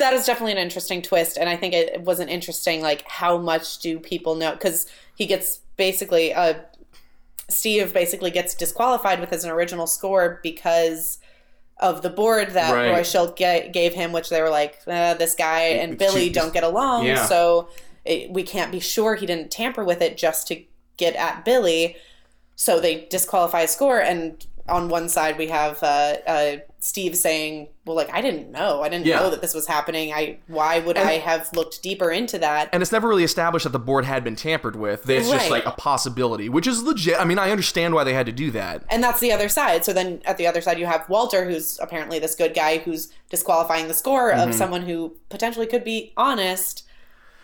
that 0.00 0.12
is 0.12 0.26
definitely 0.26 0.52
an 0.52 0.58
interesting 0.58 1.00
twist 1.02 1.36
and 1.38 1.48
I 1.48 1.56
think 1.56 1.72
it 1.74 2.02
was 2.02 2.18
an 2.20 2.28
interesting 2.28 2.82
like 2.82 3.02
how 3.08 3.38
much 3.38 3.78
do 3.78 3.98
people 4.00 4.34
know 4.34 4.56
cuz 4.56 4.86
he 5.14 5.26
gets 5.26 5.60
basically 5.76 6.34
uh 6.34 6.54
Steve 7.48 7.92
basically 7.92 8.30
gets 8.30 8.54
disqualified 8.54 9.20
with 9.20 9.30
his 9.30 9.44
original 9.44 9.86
score 9.86 10.38
because 10.42 11.18
of 11.78 12.02
the 12.02 12.10
board 12.10 12.50
that 12.50 12.72
Right. 12.74 12.90
Roy 12.92 13.02
Schultz 13.02 13.32
ga- 13.36 13.68
gave 13.70 13.94
him, 13.94 14.12
which 14.12 14.28
they 14.28 14.40
were 14.42 14.50
like, 14.50 14.78
uh, 14.86 15.14
this 15.14 15.34
guy 15.34 15.62
and 15.62 15.96
Billy 15.98 16.28
don't 16.30 16.52
get 16.52 16.62
along, 16.62 17.06
Yeah. 17.06 17.24
so 17.26 17.68
it, 18.04 18.30
we 18.30 18.42
can't 18.42 18.70
be 18.70 18.80
sure 18.80 19.14
he 19.14 19.26
didn't 19.26 19.50
tamper 19.50 19.82
with 19.82 20.00
it 20.02 20.16
just 20.18 20.46
to 20.48 20.62
get 20.98 21.16
at 21.16 21.44
Billy. 21.44 21.96
So 22.54 22.78
they 22.80 23.06
disqualify 23.10 23.62
a 23.62 23.68
score, 23.68 23.98
and 23.98 24.46
on 24.68 24.88
one 24.90 25.08
side 25.08 25.38
we 25.38 25.48
have 25.48 25.82
uh, 25.82 26.16
uh, 26.26 26.56
Steve 26.82 27.14
saying, 27.14 27.68
"Well, 27.84 27.94
like 27.94 28.10
I 28.10 28.22
didn't 28.22 28.50
know, 28.50 28.80
I 28.82 28.88
didn't 28.88 29.04
Yeah. 29.06 29.18
know 29.20 29.28
that 29.30 29.42
this 29.42 29.52
was 29.52 29.66
happening. 29.66 30.14
I 30.14 30.38
why 30.46 30.78
would 30.78 30.96
I 30.96 31.18
have 31.18 31.50
looked 31.54 31.82
deeper 31.82 32.10
into 32.10 32.38
that?" 32.38 32.70
And 32.72 32.82
it's 32.82 32.90
never 32.90 33.06
really 33.06 33.22
established 33.24 33.64
that 33.64 33.70
the 33.72 33.78
board 33.78 34.06
had 34.06 34.24
been 34.24 34.34
tampered 34.34 34.76
with. 34.76 35.08
It's 35.08 35.28
just 35.30 35.50
like 35.50 35.66
a 35.66 35.72
possibility, 35.72 36.48
which 36.48 36.66
is 36.66 36.82
legit. 36.82 37.20
I 37.20 37.24
mean, 37.24 37.38
I 37.38 37.50
understand 37.50 37.92
why 37.94 38.04
they 38.04 38.14
had 38.14 38.24
to 38.26 38.32
do 38.32 38.50
that. 38.52 38.82
And 38.88 39.02
that's 39.04 39.20
the 39.20 39.30
other 39.30 39.50
side. 39.50 39.84
So 39.84 39.92
then 39.92 40.22
at 40.24 40.38
the 40.38 40.46
other 40.46 40.62
side, 40.62 40.78
you 40.78 40.86
have 40.86 41.06
Walter, 41.10 41.44
who's 41.44 41.78
apparently 41.80 42.18
this 42.18 42.34
good 42.34 42.54
guy 42.54 42.78
who's 42.78 43.08
disqualifying 43.28 43.86
the 43.88 43.94
score 43.94 44.32
Mm-hmm. 44.32 44.48
of 44.48 44.54
someone 44.54 44.82
who 44.82 45.16
potentially 45.28 45.66
could 45.66 45.84
be 45.84 46.12
honest 46.16 46.84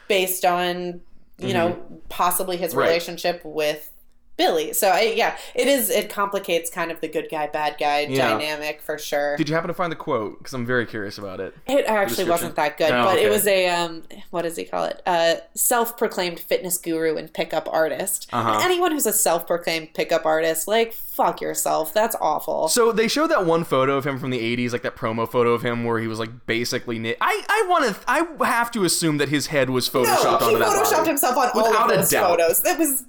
based 0.09 0.45
on, 0.47 1.01
you 1.39 1.53
know, 1.53 1.77
possibly 2.09 2.57
his 2.57 2.71
Mm-hmm. 2.71 2.79
Right. 2.79 2.87
relationship 2.87 3.43
with 3.45 3.91
Billy. 4.37 4.73
So 4.75 4.89
I, 4.89 5.13
yeah, 5.17 5.37
it 5.55 5.67
is, 5.67 5.89
it 5.91 6.11
complicates 6.11 6.69
kind 6.71 6.91
of 6.91 7.01
the 7.01 7.09
good 7.09 7.29
guy, 7.31 7.47
bad 7.47 7.77
guy 7.79 8.01
Yeah. 8.01 8.31
dynamic 8.31 8.83
for 8.83 8.99
sure. 8.99 9.37
Did 9.37 9.49
you 9.49 9.55
happen 9.55 9.69
to 9.69 9.75
find 9.75 9.91
the 9.91 9.97
quote? 9.97 10.39
Because 10.39 10.53
I'm 10.53 10.67
very 10.67 10.85
curious 10.87 11.17
about 11.19 11.41
it. 11.41 11.55
It 11.67 11.87
actually 11.87 12.29
wasn't 12.29 12.55
that 12.57 12.77
good, 12.77 12.91
Oh, 12.91 13.05
but 13.05 13.17
okay. 13.17 13.25
it 13.27 13.31
was 13.31 13.47
a 13.47 13.69
um, 13.69 14.03
what 14.31 14.43
does 14.43 14.57
he 14.57 14.65
call 14.65 14.85
it? 14.85 15.01
Uh, 15.07 15.37
self-proclaimed 15.55 16.39
fitness 16.41 16.79
guru 16.79 17.17
and 17.17 17.33
pickup 17.33 17.69
artist. 17.73 18.29
Uh-huh. 18.33 18.53
And 18.55 18.63
anyone 18.63 18.93
who's 18.93 19.07
a 19.07 19.13
self-proclaimed 19.13 19.95
pickup 19.95 20.25
artist, 20.27 20.69
like 20.69 20.93
fuck 20.93 21.41
yourself. 21.41 21.95
That's 21.95 22.17
awful. 22.21 22.69
So 22.69 22.93
they 22.93 23.09
showed 23.09 23.29
that 23.29 23.47
one 23.47 23.65
photo 23.65 23.97
of 23.97 24.07
him 24.07 24.19
from 24.19 24.31
the 24.31 24.39
'80s, 24.57 24.73
like 24.73 24.83
that 24.83 24.97
promo 24.97 25.29
photo 25.31 25.53
of 25.53 25.63
him 25.63 25.85
where 25.85 25.99
he 25.99 26.07
was 26.07 26.19
like 26.19 26.47
basically. 26.47 26.99
Na- 26.99 27.13
I 27.21 27.43
I 27.49 27.67
want 27.69 27.85
to. 27.87 27.97
I 28.07 28.27
have 28.47 28.71
to 28.73 28.85
assume 28.85 29.19
that 29.19 29.29
his 29.31 29.47
head 29.49 29.71
was 29.71 29.89
photoshopped 29.89 30.41
no, 30.41 30.49
he 30.49 30.55
onto 30.55 30.59
that 30.59 30.69
photoshopped 30.77 30.97
body. 30.99 31.09
himself 31.09 31.37
on 31.37 31.51
all 31.55 31.63
Without 31.69 31.87
of 31.87 31.93
a 31.93 31.97
those 32.01 32.11
doubt. 32.11 32.31
photos. 32.39 32.61
That 32.63 32.79
was 32.79 33.05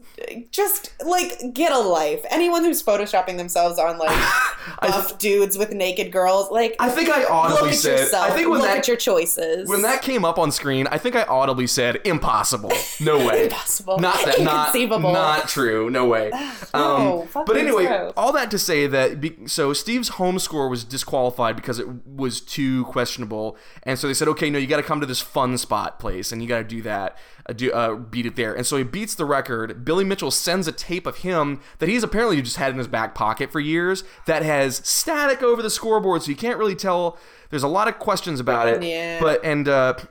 just 0.52 0.94
like 1.06 1.17
like 1.18 1.54
get 1.54 1.72
a 1.72 1.80
life. 1.80 2.24
Anyone 2.30 2.64
who's 2.64 2.82
photoshopping 2.84 3.38
themselves 3.38 3.80
on 3.80 3.98
like 3.98 4.18
buff 4.82 5.18
dudes 5.18 5.58
with 5.58 5.72
naked 5.72 6.12
girls, 6.12 6.52
like 6.52 6.76
I 6.80 6.90
think 6.90 7.10
I 7.10 7.22
look 7.22 7.32
audibly 7.32 7.70
at 7.70 7.76
said. 7.76 8.00
yourself. 8.00 8.32
I 8.32 8.36
think 8.36 8.50
when 8.50 8.60
look 8.60 8.68
that 8.68 8.78
at 8.80 8.88
your 8.88 8.98
choices. 8.98 9.68
when 9.68 9.82
that 9.82 10.02
came 10.02 10.24
up 10.24 10.38
on 10.38 10.52
screen, 10.52 10.88
I 10.88 10.98
think 10.98 11.16
I 11.16 11.24
audibly 11.24 11.68
said, 11.68 12.00
"Impossible, 12.06 12.72
no 13.00 13.18
way, 13.28 13.46
Impossible. 13.46 14.00
not 14.00 14.24
that, 14.26 14.42
not 14.42 14.68
Inconceivable. 14.68 15.14
not 15.14 15.48
true, 15.48 15.90
no 15.90 16.06
way." 16.08 16.32
No, 16.74 17.28
um, 17.34 17.44
but 17.46 17.58
anyway, 17.58 18.12
all 18.18 18.32
that 18.34 18.52
to 18.52 18.60
say 18.60 18.86
that 18.88 19.20
be, 19.22 19.36
so 19.48 19.74
Steve's 19.74 20.10
home 20.10 20.38
score 20.38 20.68
was 20.70 20.84
disqualified 20.84 21.56
because 21.56 21.80
it 21.80 21.88
was 22.06 22.40
too 22.42 22.86
questionable, 22.86 23.58
and 23.84 23.98
so 23.98 24.08
they 24.08 24.14
said, 24.14 24.28
"Okay, 24.28 24.50
no, 24.50 24.60
you 24.60 24.68
got 24.68 24.78
to 24.78 24.84
come 24.84 25.00
to 25.00 25.06
this 25.08 25.24
Funspot 25.24 25.98
place, 25.98 26.32
and 26.32 26.42
you 26.42 26.48
got 26.48 26.58
to 26.60 26.64
do 26.64 26.82
that, 26.84 27.18
do 27.56 27.72
uh, 27.72 27.96
beat 27.96 28.26
it 28.26 28.36
there." 28.36 28.54
And 28.54 28.66
so 28.66 28.78
he 28.78 28.84
beats 28.84 29.16
the 29.16 29.26
record. 29.26 29.84
Billy 29.86 30.04
Mitchell 30.04 30.32
sends 30.32 30.68
a 30.68 30.72
tape 30.72 31.06
of 31.08 31.18
him 31.18 31.62
that 31.80 31.90
he's 31.90 32.04
apparently 32.04 32.42
just 32.42 32.58
had 32.58 32.72
in 32.72 32.78
his 32.78 32.88
back 32.88 33.16
pocket 33.16 33.52
for 33.52 33.60
years 33.60 34.04
that 34.26 34.44
has 34.44 34.78
static 34.88 35.42
over 35.42 35.62
the 35.62 35.70
scoreboard, 35.70 36.24
so 36.24 36.30
you 36.30 36.36
can't 36.38 36.58
really 36.58 36.76
tell. 36.76 37.18
There's 37.50 37.64
a 37.64 37.68
lot 37.68 37.88
of 37.88 37.98
questions 38.00 38.40
about 38.40 38.68
it, 38.68 38.84
Yeah. 38.84 39.20
but 39.22 39.44
and 39.44 39.66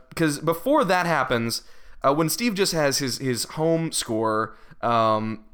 because 0.09 0.39
before 0.39 0.85
that 0.85 1.05
happens, 1.07 1.63
uh, 2.03 2.15
when 2.15 2.29
Steve 2.29 2.55
just 2.55 2.73
has 2.73 2.99
his 2.99 3.19
his 3.19 3.45
home 3.45 3.93
score, 3.93 4.57
um, 4.81 5.45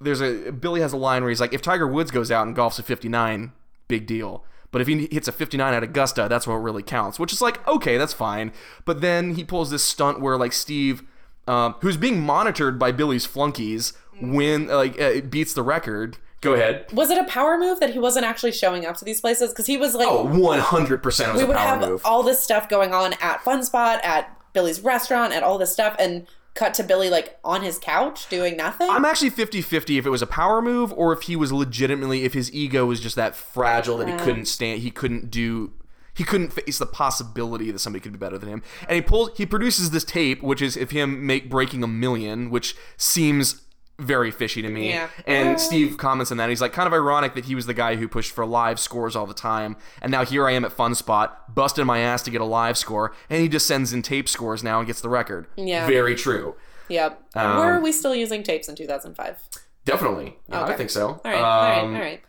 there's 0.00 0.20
a 0.20 0.50
Billy 0.52 0.80
has 0.80 0.92
a 0.92 0.96
line 0.96 1.22
where 1.22 1.30
he's 1.30 1.40
like, 1.40 1.52
if 1.52 1.62
Tiger 1.62 1.86
Woods 1.86 2.10
goes 2.10 2.30
out 2.30 2.46
and 2.46 2.56
golfs 2.56 2.78
a 2.78 2.82
59, 2.82 3.52
big 3.88 4.06
deal. 4.06 4.44
But 4.70 4.80
if 4.80 4.86
he 4.88 5.06
hits 5.12 5.28
a 5.28 5.32
59 5.32 5.74
at 5.74 5.82
Augusta, 5.82 6.28
that's 6.30 6.46
what 6.46 6.54
really 6.54 6.82
counts. 6.82 7.18
Which 7.18 7.30
is 7.32 7.42
like, 7.42 7.66
okay, 7.68 7.98
that's 7.98 8.14
fine. 8.14 8.52
But 8.86 9.00
then 9.02 9.34
he 9.34 9.44
pulls 9.44 9.70
this 9.70 9.84
stunt 9.84 10.18
where 10.20 10.36
like 10.38 10.52
Steve, 10.54 11.02
um, 11.46 11.74
who's 11.80 11.96
being 11.96 12.20
monitored 12.20 12.78
by 12.78 12.92
Billy's 12.92 13.26
flunkies, 13.26 13.92
when 14.20 14.66
like 14.68 15.00
uh, 15.00 15.20
beats 15.22 15.52
the 15.54 15.62
record. 15.62 16.18
Go 16.40 16.54
ahead. 16.54 16.86
was 16.92 17.08
it 17.10 17.18
a 17.18 17.24
power 17.24 17.56
move 17.56 17.78
that 17.78 17.90
he 17.92 18.00
wasn't 18.00 18.24
actually 18.26 18.50
showing 18.50 18.84
up 18.84 18.96
to 18.96 19.04
these 19.04 19.20
places? 19.20 19.50
Because 19.50 19.66
he 19.66 19.76
was 19.76 19.94
like, 19.94 20.08
Oh, 20.10 20.26
100% 20.26 21.04
was 21.04 21.36
we 21.36 21.42
a 21.42 21.46
would 21.46 21.56
power 21.56 21.78
have 21.78 21.88
move. 21.88 22.02
all 22.04 22.24
this 22.24 22.42
stuff 22.42 22.68
going 22.68 22.92
on 22.92 23.12
at 23.20 23.38
Funspot, 23.44 24.04
at 24.04 24.36
Billy's 24.52 24.80
restaurant, 24.80 25.32
at 25.32 25.44
all 25.44 25.56
this 25.56 25.72
stuff, 25.72 25.94
and 26.00 26.26
cut 26.54 26.74
to 26.74 26.82
Billy 26.82 27.08
like 27.10 27.38
on 27.44 27.62
his 27.62 27.78
couch 27.78 28.28
doing 28.28 28.56
nothing. 28.56 28.90
I'm 28.90 29.04
actually 29.04 29.30
50-50 29.30 29.98
if 30.00 30.04
it 30.04 30.10
was 30.10 30.20
a 30.20 30.26
power 30.26 30.60
move 30.60 30.92
or 30.94 31.12
if 31.12 31.22
he 31.22 31.36
was 31.36 31.52
legitimately 31.52 32.24
if 32.24 32.34
his 32.34 32.52
ego 32.52 32.86
was 32.86 32.98
just 33.00 33.14
that 33.16 33.34
fragile 33.36 33.96
that 33.98 34.08
he 34.08 34.16
couldn't 34.16 34.46
stand 34.46 34.80
he 34.82 34.90
couldn't 34.90 35.30
do 35.30 35.70
he 36.14 36.24
couldn't 36.24 36.52
face 36.52 36.78
the 36.78 36.86
possibility 36.86 37.70
that 37.70 37.78
somebody 37.78 38.02
could 38.02 38.12
be 38.12 38.18
better 38.18 38.38
than 38.38 38.48
him. 38.48 38.62
And 38.88 38.96
he 38.96 39.02
pulls 39.02 39.30
he 39.36 39.46
produces 39.46 39.90
this 39.90 40.04
tape 40.04 40.42
which 40.42 40.60
is 40.62 40.76
if 40.76 40.90
him 40.90 41.26
make 41.26 41.48
breaking 41.48 41.82
a 41.82 41.86
million 41.88 42.50
which 42.50 42.76
seems 42.96 43.62
very 43.98 44.30
fishy 44.32 44.62
to 44.62 44.68
me. 44.68 44.88
Yeah. 44.88 45.08
And 45.26 45.60
Steve 45.60 45.96
comments 45.96 46.32
on 46.32 46.38
that. 46.38 46.48
He's 46.48 46.60
like, 46.60 46.72
kind 46.72 46.86
of 46.88 46.92
ironic 46.92 47.34
that 47.34 47.44
he 47.44 47.54
was 47.54 47.66
the 47.66 47.74
guy 47.74 47.94
who 47.96 48.08
pushed 48.08 48.32
for 48.32 48.44
live 48.44 48.80
scores 48.80 49.14
all 49.14 49.26
the 49.26 49.34
time. 49.34 49.76
And 50.00 50.10
now 50.10 50.24
here 50.24 50.48
I 50.48 50.52
am 50.52 50.64
at 50.64 50.72
Funspot, 50.76 51.30
busting 51.54 51.86
my 51.86 52.00
ass 52.00 52.22
to 52.22 52.30
get 52.30 52.40
a 52.40 52.44
live 52.44 52.76
score. 52.76 53.14
And 53.30 53.40
he 53.40 53.48
just 53.48 53.66
sends 53.66 53.92
in 53.92 54.02
tape 54.02 54.28
scores 54.28 54.64
now 54.64 54.78
and 54.78 54.86
gets 54.88 55.02
the 55.02 55.08
record. 55.10 55.46
Yeah. 55.56 55.86
Very 55.86 56.16
true. 56.16 56.56
yep. 56.88 57.22
Um, 57.36 57.58
Were 57.58 57.80
we 57.80 57.92
still 57.92 58.14
using 58.14 58.42
tapes 58.42 58.68
in 58.68 58.74
2005? 58.74 59.38
Definitely. 59.84 60.36
Yeah, 60.48 60.64
I 60.64 60.74
think 60.74 60.90
so. 60.90 61.08
All 61.08 61.20
right. 61.24 61.34
all 61.36 61.62
Um, 61.84 61.92
right. 61.92 61.96
All 61.96 62.02
right. 62.02 62.22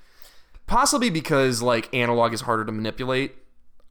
Possibly 0.67 1.09
because 1.09 1.61
like 1.61 1.91
analog 1.95 2.34
is 2.34 2.41
harder 2.41 2.65
to 2.65 2.71
manipulate. 2.71 3.36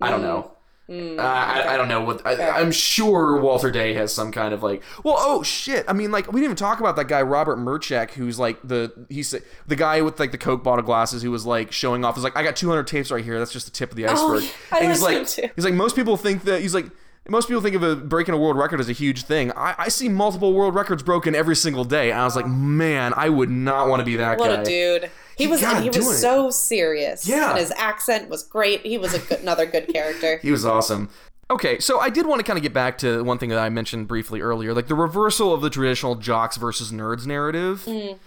I 0.02 0.10
don't 0.10 0.22
know. 0.22 0.50
Mm. 0.90 1.16
Uh, 1.18 1.22
I, 1.22 1.74
I 1.74 1.76
don't 1.76 1.86
know 1.86 2.00
what 2.02 2.26
I, 2.26 2.50
I'm 2.60 2.72
sure 2.72 3.40
Walter 3.40 3.70
Day 3.70 3.94
has 3.94 4.12
some 4.12 4.32
kind 4.32 4.52
of 4.52 4.64
like 4.64 4.82
well 5.04 5.14
oh 5.16 5.44
shit 5.44 5.84
I 5.86 5.92
mean 5.92 6.10
like 6.10 6.26
we 6.26 6.40
didn't 6.40 6.44
even 6.46 6.56
talk 6.56 6.80
about 6.80 6.96
that 6.96 7.06
guy 7.06 7.22
Robert 7.22 7.56
Mruczek 7.56 8.10
who's 8.10 8.36
like 8.36 8.58
the 8.64 8.92
he's 9.08 9.30
the 9.66 9.76
guy 9.76 10.02
with 10.02 10.18
like 10.18 10.32
the 10.32 10.38
Coke 10.38 10.64
bottle 10.64 10.84
glasses 10.84 11.22
who 11.22 11.30
was 11.30 11.46
like 11.46 11.70
showing 11.70 12.04
off 12.04 12.16
He's 12.16 12.24
like 12.24 12.36
I 12.36 12.42
got 12.42 12.56
200 12.56 12.84
tapes 12.88 13.12
right 13.12 13.24
here 13.24 13.38
that's 13.38 13.52
just 13.52 13.66
the 13.66 13.70
tip 13.72 13.90
of 13.90 13.96
the 13.96 14.06
Oh, 14.06 14.34
iceberg 14.34 14.50
I 14.72 14.80
and 14.80 14.88
he's 14.88 15.02
like 15.02 15.26
too. 15.28 15.48
he's 15.54 15.64
like 15.64 15.74
most 15.74 15.94
people 15.94 16.16
think 16.16 16.42
that 16.44 16.60
he's 16.60 16.74
like 16.74 16.86
most 17.28 17.46
people 17.46 17.62
think 17.62 17.76
of 17.76 17.84
a 17.84 17.94
breaking 17.94 18.34
a 18.34 18.38
world 18.38 18.56
record 18.56 18.80
as 18.80 18.88
a 18.88 18.92
huge 18.92 19.22
thing. 19.22 19.52
I, 19.52 19.76
I 19.78 19.88
see 19.88 20.08
multiple 20.08 20.52
world 20.52 20.74
records 20.74 21.04
broken 21.04 21.36
every 21.36 21.54
single 21.54 21.84
day. 21.84 22.10
And 22.10 22.18
I 22.20 22.24
was 22.24 22.34
like, 22.34 22.48
man, 22.48 23.14
I 23.16 23.28
would 23.28 23.48
not 23.48 23.88
want 23.88 24.00
to 24.00 24.04
be 24.04 24.16
that 24.16 24.38
What 24.38 24.48
guy. 24.48 24.56
What 24.56 24.60
a 24.62 24.64
dude. 24.64 25.10
He, 25.42 25.46
was 25.48 25.60
got 25.60 25.82
he 25.82 25.88
was 25.88 25.96
it. 25.98 26.18
so 26.18 26.50
serious. 26.50 27.28
Yeah. 27.28 27.50
And 27.50 27.58
his 27.58 27.72
accent 27.76 28.28
was 28.28 28.42
great. 28.42 28.84
He 28.86 28.98
was 28.98 29.14
a 29.14 29.18
good, 29.18 29.40
another 29.40 29.66
good 29.66 29.88
character. 29.88 30.38
He 30.42 30.50
was 30.50 30.64
awesome. 30.64 31.08
Okay, 31.50 31.78
so 31.80 32.00
I 32.00 32.08
did 32.08 32.26
want 32.26 32.40
to 32.40 32.44
kind 32.44 32.56
of 32.56 32.62
get 32.62 32.72
back 32.72 32.96
to 32.98 33.22
one 33.24 33.36
thing 33.36 33.50
that 33.50 33.58
I 33.58 33.68
mentioned 33.68 34.08
briefly 34.08 34.40
earlier, 34.40 34.72
like 34.72 34.86
the 34.86 34.94
reversal 34.94 35.52
of 35.52 35.60
the 35.60 35.68
traditional 35.68 36.14
jocks 36.14 36.56
versus 36.56 36.90
nerds 36.90 37.26
narrative. 37.26 37.84
Mm. 37.86 38.18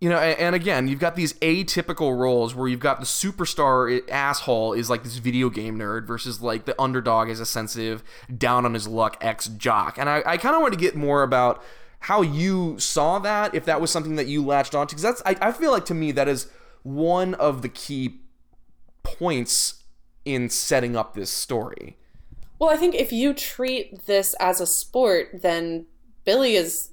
You 0.00 0.08
know, 0.08 0.18
and, 0.18 0.38
and 0.38 0.54
again, 0.54 0.88
you've 0.88 0.98
got 0.98 1.14
these 1.14 1.34
atypical 1.34 2.18
roles 2.18 2.54
where 2.54 2.68
you've 2.68 2.80
got 2.80 3.00
the 3.00 3.06
superstar 3.06 4.08
asshole 4.10 4.72
is 4.72 4.88
like 4.88 5.02
this 5.02 5.18
video 5.18 5.50
game 5.50 5.78
nerd 5.78 6.06
versus 6.06 6.40
like 6.40 6.64
the 6.64 6.80
underdog 6.80 7.28
is 7.28 7.38
a 7.38 7.46
sensitive, 7.46 8.02
down 8.36 8.64
on 8.64 8.74
his 8.74 8.88
luck 8.88 9.18
ex 9.20 9.48
jock. 9.48 9.98
And 9.98 10.08
I, 10.08 10.22
I 10.24 10.36
kind 10.36 10.54
of 10.54 10.62
want 10.62 10.72
to 10.72 10.80
get 10.80 10.96
more 10.96 11.22
about 11.22 11.62
how 12.04 12.20
you 12.20 12.78
saw 12.78 13.18
that, 13.18 13.54
if 13.54 13.64
that 13.64 13.80
was 13.80 13.90
something 13.90 14.16
that 14.16 14.26
you 14.26 14.44
latched 14.44 14.74
onto, 14.74 14.94
because 14.94 15.02
that's 15.02 15.22
I, 15.24 15.48
I 15.48 15.52
feel 15.52 15.70
like 15.70 15.86
to 15.86 15.94
me 15.94 16.12
that 16.12 16.28
is 16.28 16.48
one 16.82 17.32
of 17.32 17.62
the 17.62 17.68
key 17.70 18.20
points 19.02 19.82
in 20.26 20.50
setting 20.50 20.96
up 20.96 21.14
this 21.14 21.30
story. 21.30 21.96
Well, 22.58 22.68
I 22.68 22.76
think 22.76 22.94
if 22.94 23.10
you 23.10 23.32
treat 23.32 24.04
this 24.04 24.34
as 24.38 24.60
a 24.60 24.66
sport, 24.66 25.30
then 25.40 25.86
Billy 26.26 26.56
is 26.56 26.90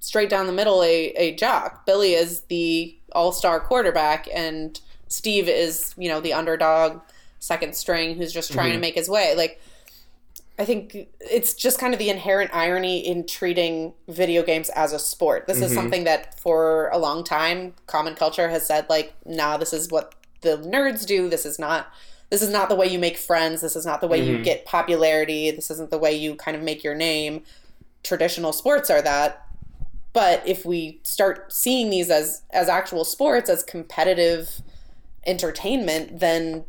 straight 0.00 0.28
down 0.28 0.48
the 0.48 0.52
middle 0.52 0.82
a, 0.82 1.12
a 1.12 1.36
jock. 1.36 1.86
Billy 1.86 2.14
is 2.14 2.40
the 2.42 2.98
all 3.12 3.30
star 3.30 3.60
quarterback, 3.60 4.26
and 4.34 4.80
Steve 5.06 5.48
is, 5.48 5.94
you 5.96 6.08
know, 6.08 6.20
the 6.20 6.32
underdog 6.32 7.00
second 7.38 7.76
string 7.76 8.16
who's 8.16 8.32
just 8.32 8.52
trying 8.52 8.70
to 8.70 8.74
mm-hmm. 8.74 8.80
make 8.80 8.96
his 8.96 9.08
way. 9.08 9.36
Like, 9.36 9.60
I 10.62 10.64
think 10.64 11.08
it's 11.18 11.54
just 11.54 11.80
kind 11.80 11.92
of 11.92 11.98
the 11.98 12.08
inherent 12.08 12.54
irony 12.54 13.04
in 13.04 13.26
treating 13.26 13.94
video 14.06 14.44
games 14.44 14.68
as 14.68 14.92
a 14.92 14.98
sport. 15.00 15.48
This 15.48 15.56
is 15.56 15.64
mm-hmm. 15.64 15.74
something 15.74 16.04
that 16.04 16.38
for 16.38 16.88
a 16.90 16.98
long 16.98 17.24
time 17.24 17.74
common 17.88 18.14
culture 18.14 18.48
has 18.48 18.64
said 18.64 18.88
like, 18.88 19.12
nah, 19.26 19.56
this 19.56 19.72
is 19.72 19.88
what 19.88 20.14
the 20.42 20.58
nerds 20.58 21.04
do. 21.04 21.28
This 21.28 21.44
is 21.44 21.58
not 21.58 21.92
this 22.30 22.42
is 22.42 22.48
not 22.48 22.68
the 22.68 22.76
way 22.76 22.86
you 22.86 23.00
make 23.00 23.16
friends. 23.16 23.60
This 23.60 23.74
is 23.74 23.84
not 23.84 24.00
the 24.00 24.06
way 24.06 24.24
you 24.24 24.34
mm-hmm. 24.34 24.44
get 24.44 24.64
popularity. 24.64 25.50
This 25.50 25.68
isn't 25.68 25.90
the 25.90 25.98
way 25.98 26.12
you 26.12 26.36
kind 26.36 26.56
of 26.56 26.62
make 26.62 26.84
your 26.84 26.94
name. 26.94 27.42
Traditional 28.04 28.52
sports 28.52 28.88
are 28.88 29.02
that. 29.02 29.44
But 30.12 30.46
if 30.46 30.64
we 30.64 31.00
start 31.02 31.52
seeing 31.52 31.90
these 31.90 32.08
as 32.08 32.42
as 32.50 32.68
actual 32.68 33.04
sports, 33.04 33.50
as 33.50 33.64
competitive 33.64 34.62
entertainment, 35.26 36.20
then 36.20 36.66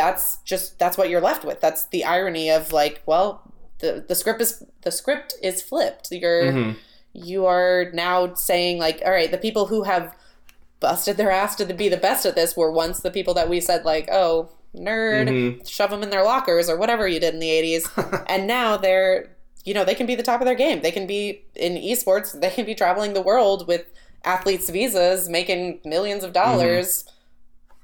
that's 0.00 0.38
just 0.38 0.78
that's 0.78 0.96
what 0.96 1.10
you're 1.10 1.20
left 1.20 1.44
with. 1.44 1.60
That's 1.60 1.84
the 1.88 2.04
irony 2.04 2.50
of 2.50 2.72
like, 2.72 3.02
well, 3.04 3.42
the 3.80 4.02
the 4.08 4.14
script 4.14 4.40
is 4.40 4.64
the 4.80 4.90
script 4.90 5.34
is 5.42 5.60
flipped. 5.60 6.08
You're 6.10 6.44
mm-hmm. 6.44 6.78
you 7.12 7.44
are 7.44 7.90
now 7.92 8.32
saying 8.34 8.78
like, 8.78 9.02
all 9.04 9.12
right, 9.12 9.30
the 9.30 9.36
people 9.36 9.66
who 9.66 9.82
have 9.82 10.16
busted 10.80 11.18
their 11.18 11.30
ass 11.30 11.54
to 11.56 11.66
be 11.66 11.90
the 11.90 11.98
best 11.98 12.24
at 12.24 12.34
this 12.34 12.56
were 12.56 12.72
once 12.72 13.00
the 13.00 13.10
people 13.10 13.34
that 13.34 13.50
we 13.50 13.60
said 13.60 13.84
like, 13.84 14.08
oh, 14.10 14.48
nerd, 14.74 15.28
mm-hmm. 15.28 15.64
shove 15.66 15.90
them 15.90 16.02
in 16.02 16.08
their 16.08 16.24
lockers 16.24 16.70
or 16.70 16.78
whatever 16.78 17.06
you 17.06 17.20
did 17.20 17.34
in 17.34 17.40
the 17.40 17.48
80s. 17.50 18.24
and 18.28 18.46
now 18.46 18.78
they're, 18.78 19.36
you 19.66 19.74
know, 19.74 19.84
they 19.84 19.94
can 19.94 20.06
be 20.06 20.14
the 20.14 20.22
top 20.22 20.40
of 20.40 20.46
their 20.46 20.54
game. 20.54 20.80
They 20.80 20.90
can 20.90 21.06
be 21.06 21.44
in 21.54 21.74
esports, 21.74 22.40
they 22.40 22.48
can 22.48 22.64
be 22.64 22.74
traveling 22.74 23.12
the 23.12 23.20
world 23.20 23.68
with 23.68 23.84
athletes' 24.24 24.70
visas, 24.70 25.28
making 25.28 25.80
millions 25.84 26.24
of 26.24 26.32
mm-hmm. 26.32 26.42
dollars 26.42 27.04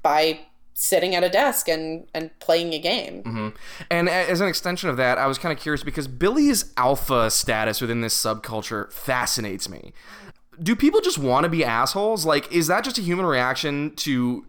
by 0.01 0.39
sitting 0.79 1.15
at 1.15 1.23
a 1.23 1.29
desk 1.29 1.67
and 1.67 2.05
and 2.13 2.29
playing 2.39 2.71
a 2.73 2.79
game. 2.79 3.53
And 3.89 4.07
as 4.07 4.39
an 4.41 4.47
extension 4.47 4.89
of 4.89 4.97
that, 4.97 5.17
I 5.17 5.25
was 5.25 5.39
kind 5.39 5.51
of 5.51 5.59
curious 5.61 5.83
because 5.83 6.07
Billy's 6.07 6.71
alpha 6.77 7.31
status 7.31 7.81
within 7.81 8.01
this 8.01 8.15
subculture 8.15 8.91
fascinates 8.91 9.67
me. 9.67 9.91
Do 10.61 10.75
people 10.75 11.01
just 11.01 11.17
want 11.17 11.43
to 11.45 11.49
be 11.49 11.65
assholes? 11.65 12.25
Like, 12.25 12.51
is 12.51 12.67
that 12.67 12.83
just 12.83 12.97
a 12.97 13.01
human 13.01 13.25
reaction 13.25 13.95
to 13.97 14.45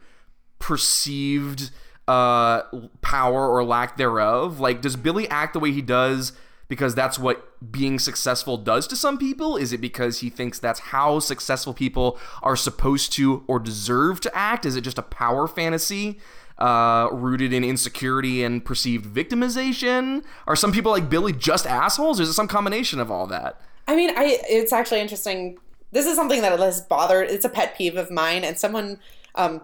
perceived 0.58 1.70
uh, 2.06 2.62
power 3.00 3.48
or 3.48 3.64
lack 3.64 3.96
thereof? 3.96 4.60
Like, 4.60 4.82
does 4.82 4.96
Billy 4.96 5.28
act 5.28 5.54
the 5.54 5.60
way 5.60 5.72
he 5.72 5.82
does 5.82 6.32
because 6.68 6.94
that's 6.94 7.18
what 7.18 7.72
being 7.72 7.98
successful 7.98 8.56
does 8.56 8.86
to 8.88 8.96
some 8.96 9.18
people? 9.18 9.56
Is 9.56 9.72
it 9.72 9.80
because 9.80 10.20
he 10.20 10.30
thinks 10.30 10.58
that's 10.58 10.80
how 10.80 11.18
successful 11.18 11.74
people 11.74 12.18
are 12.42 12.56
supposed 12.56 13.12
to 13.14 13.44
or 13.46 13.58
deserve 13.58 14.20
to 14.20 14.36
act? 14.36 14.64
Is 14.64 14.76
it 14.76 14.82
just 14.82 14.98
a 14.98 15.02
power 15.02 15.48
fantasy? 15.48 16.18
uh, 16.58 17.08
rooted 17.12 17.52
in 17.52 17.64
insecurity 17.64 18.42
and 18.42 18.64
perceived 18.64 19.04
victimization? 19.04 20.24
Are 20.46 20.56
some 20.56 20.72
people 20.72 20.90
like 20.90 21.08
Billy 21.08 21.32
just 21.32 21.66
assholes? 21.66 22.18
Or 22.18 22.24
is 22.24 22.28
it 22.28 22.34
some 22.34 22.48
combination 22.48 23.00
of 23.00 23.10
all 23.10 23.26
that? 23.28 23.60
I 23.86 23.96
mean, 23.96 24.10
I 24.10 24.38
it's 24.48 24.72
actually 24.72 25.00
interesting. 25.00 25.58
This 25.92 26.06
is 26.06 26.16
something 26.16 26.42
that 26.42 26.58
has 26.58 26.80
bothered. 26.82 27.30
It's 27.30 27.44
a 27.44 27.48
pet 27.48 27.76
peeve 27.76 27.96
of 27.96 28.10
mine. 28.10 28.44
And 28.44 28.58
someone, 28.58 28.98
um, 29.34 29.62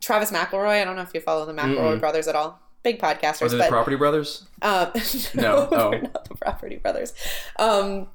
Travis 0.00 0.30
McElroy. 0.30 0.80
I 0.80 0.84
don't 0.84 0.96
know 0.96 1.02
if 1.02 1.12
you 1.12 1.20
follow 1.20 1.44
the 1.44 1.52
McElroy 1.52 2.00
brothers 2.00 2.28
at 2.28 2.36
all. 2.36 2.60
Big 2.82 3.00
podcasters, 3.00 3.50
but 3.50 3.58
the 3.58 3.68
Property 3.68 3.96
Brothers? 3.96 4.44
uh, 4.62 4.90
No, 5.34 5.42
no, 5.42 5.68
oh. 5.72 5.90
they're 5.90 6.02
not 6.02 6.28
the 6.28 6.34
Property 6.36 6.76
Brothers. 6.76 7.12
Um, 7.58 8.08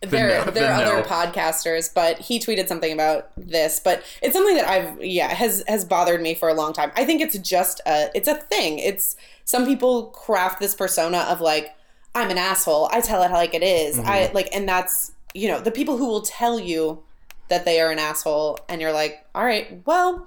there, 0.00 0.28
no- 0.28 0.50
there 0.50 0.72
are 0.72 0.78
then 0.78 0.86
other 0.86 0.96
no. 0.96 1.02
podcasters, 1.02 1.92
but 1.92 2.18
he 2.18 2.40
tweeted 2.40 2.68
something 2.68 2.92
about 2.92 3.30
this. 3.36 3.80
But 3.80 4.02
it's 4.22 4.34
something 4.34 4.56
that 4.56 4.66
I've 4.66 5.02
yeah 5.04 5.28
has 5.28 5.62
has 5.68 5.84
bothered 5.84 6.22
me 6.22 6.34
for 6.34 6.48
a 6.48 6.54
long 6.54 6.72
time. 6.72 6.90
I 6.96 7.04
think 7.04 7.20
it's 7.20 7.36
just 7.38 7.80
a 7.86 8.10
it's 8.14 8.28
a 8.28 8.36
thing. 8.36 8.78
It's 8.78 9.16
some 9.44 9.66
people 9.66 10.06
craft 10.06 10.60
this 10.60 10.74
persona 10.74 11.18
of 11.28 11.40
like 11.40 11.74
I'm 12.14 12.30
an 12.30 12.38
asshole. 12.38 12.88
I 12.92 13.00
tell 13.00 13.22
it 13.22 13.30
like 13.30 13.54
it 13.54 13.62
is. 13.62 13.96
Mm-hmm. 13.96 14.08
I 14.08 14.30
like, 14.32 14.48
and 14.54 14.68
that's 14.68 15.12
you 15.34 15.48
know 15.48 15.60
the 15.60 15.70
people 15.70 15.96
who 15.96 16.06
will 16.06 16.22
tell 16.22 16.58
you 16.58 17.02
that 17.48 17.64
they 17.64 17.80
are 17.80 17.90
an 17.90 17.98
asshole, 17.98 18.58
and 18.68 18.80
you're 18.80 18.92
like, 18.92 19.26
all 19.34 19.44
right, 19.44 19.82
well, 19.84 20.26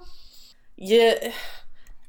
yeah 0.76 1.32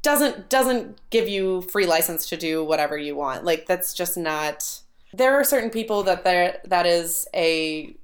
doesn't 0.05 0.49
doesn't 0.49 0.99
give 1.09 1.27
you 1.27 1.63
free 1.63 1.87
license 1.87 2.29
to 2.29 2.37
do 2.37 2.63
whatever 2.63 2.95
you 2.95 3.15
want. 3.15 3.43
Like 3.43 3.65
that's 3.65 3.91
just 3.91 4.15
not 4.15 4.81
there 5.11 5.33
are 5.33 5.43
certain 5.43 5.71
people 5.71 6.03
that 6.03 6.23
there 6.23 6.61
that 6.63 6.85
is 6.85 7.27
a 7.33 7.95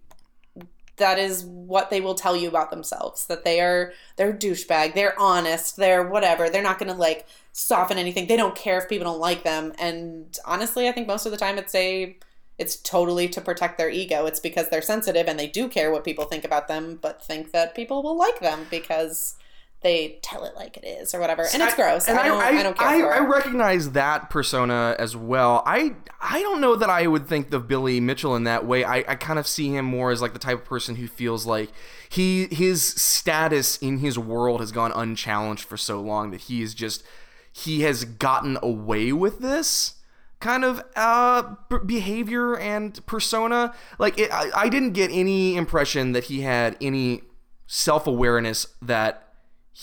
that 0.98 1.20
is 1.20 1.46
what 1.46 1.92
they 1.92 2.02
will 2.02 2.16
tell 2.16 2.36
you 2.36 2.48
about 2.48 2.72
themselves 2.72 3.28
that 3.28 3.44
they 3.44 3.62
are 3.62 3.94
they're 4.18 4.34
douchebag 4.34 4.96
they're 4.96 5.18
honest 5.20 5.78
they're 5.78 6.08
whatever. 6.08 6.50
They're 6.50 6.64
not 6.64 6.80
going 6.80 6.92
to 6.92 6.98
like 6.98 7.28
soften 7.52 8.00
anything. 8.00 8.26
They 8.26 8.38
don't 8.38 8.56
care 8.56 8.80
if 8.80 8.90
people 8.90 9.06
don't 9.06 9.20
like 9.20 9.44
them. 9.44 9.72
And 9.78 10.36
honestly 10.44 10.90
i 10.90 10.92
think 10.92 11.08
most 11.08 11.28
of 11.28 11.32
the 11.32 11.38
time 11.38 11.60
it's 11.60 11.76
a 11.76 12.18
it's 12.58 12.78
totally 12.78 13.30
to 13.30 13.42
protect 13.42 13.78
their 13.78 13.90
ego. 13.92 14.26
It's 14.26 14.40
because 14.40 14.70
they're 14.70 14.82
sensitive 14.82 15.28
and 15.28 15.38
they 15.40 15.48
do 15.48 15.68
care 15.68 15.92
what 15.92 16.04
people 16.04 16.26
think 16.26 16.46
about 16.46 16.68
them 16.68 16.98
but 17.00 17.24
think 17.24 17.52
that 17.52 17.76
people 17.76 18.02
will 18.02 18.18
like 18.18 18.40
them 18.40 18.66
because 18.72 19.36
they 19.84 20.20
tell 20.22 20.44
it 20.46 20.56
like 20.56 20.78
it 20.78 20.86
is 20.86 21.14
or 21.16 21.20
whatever 21.20 21.42
and 21.42 21.62
it's 21.64 21.74
I- 21.74 21.76
gross 21.76 22.08
And 22.08 22.20
I, 22.20 22.28
don't, 22.28 22.42
I, 22.42 22.64
don't 22.64 22.78
care 22.78 23.14
I, 23.14 23.18
I 23.18 23.20
recognize 23.20 23.92
that 23.92 24.30
persona 24.30 24.96
as 25.00 25.16
well. 25.16 25.64
I 25.66 25.96
I 26.20 26.42
don't 26.42 26.62
know 26.62 26.76
that 26.76 26.90
I 26.90 27.08
would 27.08 27.28
think 27.28 27.52
of 27.54 27.68
Billy 27.68 28.00
Mitchell 28.00 28.36
in 28.36 28.44
that 28.44 28.66
way. 28.66 28.84
I, 28.84 28.98
I 29.08 29.16
kind 29.16 29.40
of 29.40 29.48
see 29.48 29.74
him 29.76 29.86
more 29.86 30.12
as 30.12 30.22
like 30.22 30.34
the 30.34 30.40
type 30.40 30.60
of 30.60 30.66
person 30.66 30.98
who 30.98 31.08
feels 31.08 31.46
like 31.48 31.72
he 32.10 32.48
his 32.52 32.84
status 32.86 33.78
in 33.78 33.98
his 34.00 34.20
world 34.20 34.60
has 34.60 34.72
gone 34.72 34.92
unchallenged 34.92 35.64
for 35.64 35.78
so 35.78 36.00
long 36.00 36.30
that 36.32 36.42
he 36.42 36.62
is 36.62 36.74
just 36.76 37.04
he 37.52 37.82
has 37.82 38.06
gotten 38.06 38.58
away 38.62 39.12
with 39.12 39.40
this 39.40 39.96
kind 40.40 40.64
of 40.64 40.84
uh 40.96 41.56
b- 41.70 41.78
behavior 41.86 42.58
and 42.58 43.06
persona 43.06 43.74
like 44.00 44.18
it, 44.20 44.32
I, 44.32 44.50
I 44.56 44.70
didn't 44.70 44.94
get 44.94 45.12
any 45.12 45.56
impression 45.56 46.14
that 46.14 46.26
he 46.26 46.42
had 46.42 46.78
any 46.82 47.22
self-awareness 47.68 48.68
that 48.82 49.31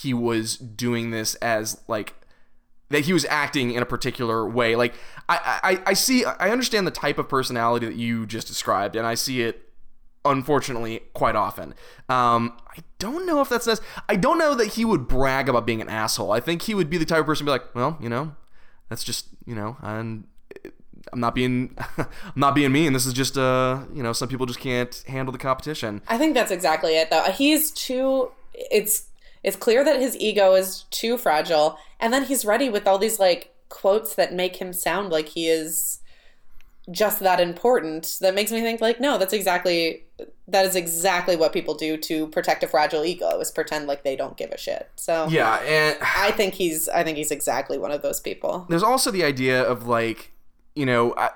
he 0.02 0.14
was 0.14 0.56
doing 0.56 1.10
this 1.10 1.34
as 1.36 1.80
like 1.88 2.14
that 2.90 3.00
he 3.00 3.12
was 3.12 3.24
acting 3.26 3.72
in 3.72 3.82
a 3.82 3.86
particular 3.86 4.48
way. 4.48 4.76
Like 4.76 4.94
I, 5.28 5.60
I 5.62 5.90
i 5.90 5.92
see 5.92 6.24
i 6.24 6.50
understand 6.50 6.86
the 6.86 6.92
type 6.92 7.18
of 7.18 7.28
personality 7.28 7.86
that 7.86 7.96
you 7.96 8.24
just 8.24 8.46
described 8.46 8.96
and 8.96 9.06
i 9.06 9.14
see 9.14 9.42
it 9.42 9.70
unfortunately 10.24 11.00
quite 11.12 11.36
often. 11.36 11.74
Um 12.08 12.56
i 12.70 12.82
don't 12.98 13.26
know 13.26 13.40
if 13.40 13.48
that's 13.48 13.66
this 13.66 13.80
i 14.08 14.16
don't 14.16 14.38
know 14.38 14.54
that 14.54 14.68
he 14.74 14.84
would 14.84 15.08
brag 15.08 15.48
about 15.48 15.66
being 15.66 15.82
an 15.82 15.88
asshole. 15.88 16.32
I 16.32 16.40
think 16.40 16.62
he 16.62 16.74
would 16.74 16.88
be 16.88 16.98
the 16.98 17.04
type 17.04 17.20
of 17.20 17.26
person 17.26 17.44
to 17.44 17.50
be 17.50 17.52
like 17.52 17.74
well 17.74 17.98
you 18.00 18.08
know 18.08 18.34
that's 18.88 19.04
just 19.04 19.26
you 19.46 19.54
know 19.54 19.76
i'm 19.82 20.28
i'm 21.12 21.20
not 21.20 21.34
being 21.34 21.76
i'm 21.98 22.06
not 22.36 22.54
being 22.54 22.70
mean. 22.70 22.92
This 22.92 23.06
is 23.06 23.12
just 23.12 23.36
uh 23.36 23.80
you 23.92 24.02
know 24.02 24.12
some 24.12 24.28
people 24.28 24.46
just 24.46 24.60
can't 24.60 24.94
handle 25.08 25.32
the 25.32 25.38
competition. 25.38 26.02
I 26.06 26.18
think 26.18 26.34
that's 26.34 26.52
exactly 26.52 26.96
it 26.96 27.10
though. 27.10 27.24
He's 27.24 27.72
too 27.72 28.30
it's 28.54 29.07
it's 29.48 29.56
clear 29.56 29.82
that 29.82 29.98
his 29.98 30.14
ego 30.18 30.54
is 30.54 30.84
too 30.90 31.16
fragile 31.16 31.78
and 31.98 32.12
then 32.12 32.24
he's 32.24 32.44
ready 32.44 32.68
with 32.68 32.86
all 32.86 32.98
these 32.98 33.18
like 33.18 33.54
quotes 33.70 34.14
that 34.14 34.32
make 34.32 34.56
him 34.56 34.74
sound 34.74 35.10
like 35.10 35.28
he 35.28 35.48
is 35.48 36.00
just 36.90 37.20
that 37.20 37.40
important. 37.40 38.18
That 38.20 38.34
makes 38.34 38.52
me 38.52 38.60
think 38.60 38.82
like 38.82 39.00
no, 39.00 39.16
that's 39.16 39.32
exactly 39.32 40.04
that 40.48 40.66
is 40.66 40.76
exactly 40.76 41.34
what 41.34 41.54
people 41.54 41.74
do 41.74 41.96
to 41.96 42.26
protect 42.28 42.62
a 42.62 42.66
fragile 42.66 43.04
ego 43.06 43.40
is 43.40 43.50
pretend 43.50 43.86
like 43.86 44.04
they 44.04 44.16
don't 44.16 44.36
give 44.36 44.50
a 44.50 44.58
shit. 44.58 44.90
So 44.96 45.26
yeah 45.28 45.56
and 45.60 45.96
I 46.02 46.30
think 46.32 46.52
he's 46.52 46.86
I 46.90 47.02
think 47.02 47.16
he's 47.16 47.30
exactly 47.30 47.78
one 47.78 47.90
of 47.90 48.02
those 48.02 48.20
people. 48.20 48.66
there's 48.68 48.82
also 48.82 49.10
the 49.10 49.24
idea 49.24 49.62
of 49.62 49.86
like 49.86 50.32
you 50.74 50.84
know 50.84 51.14
I, 51.16 51.30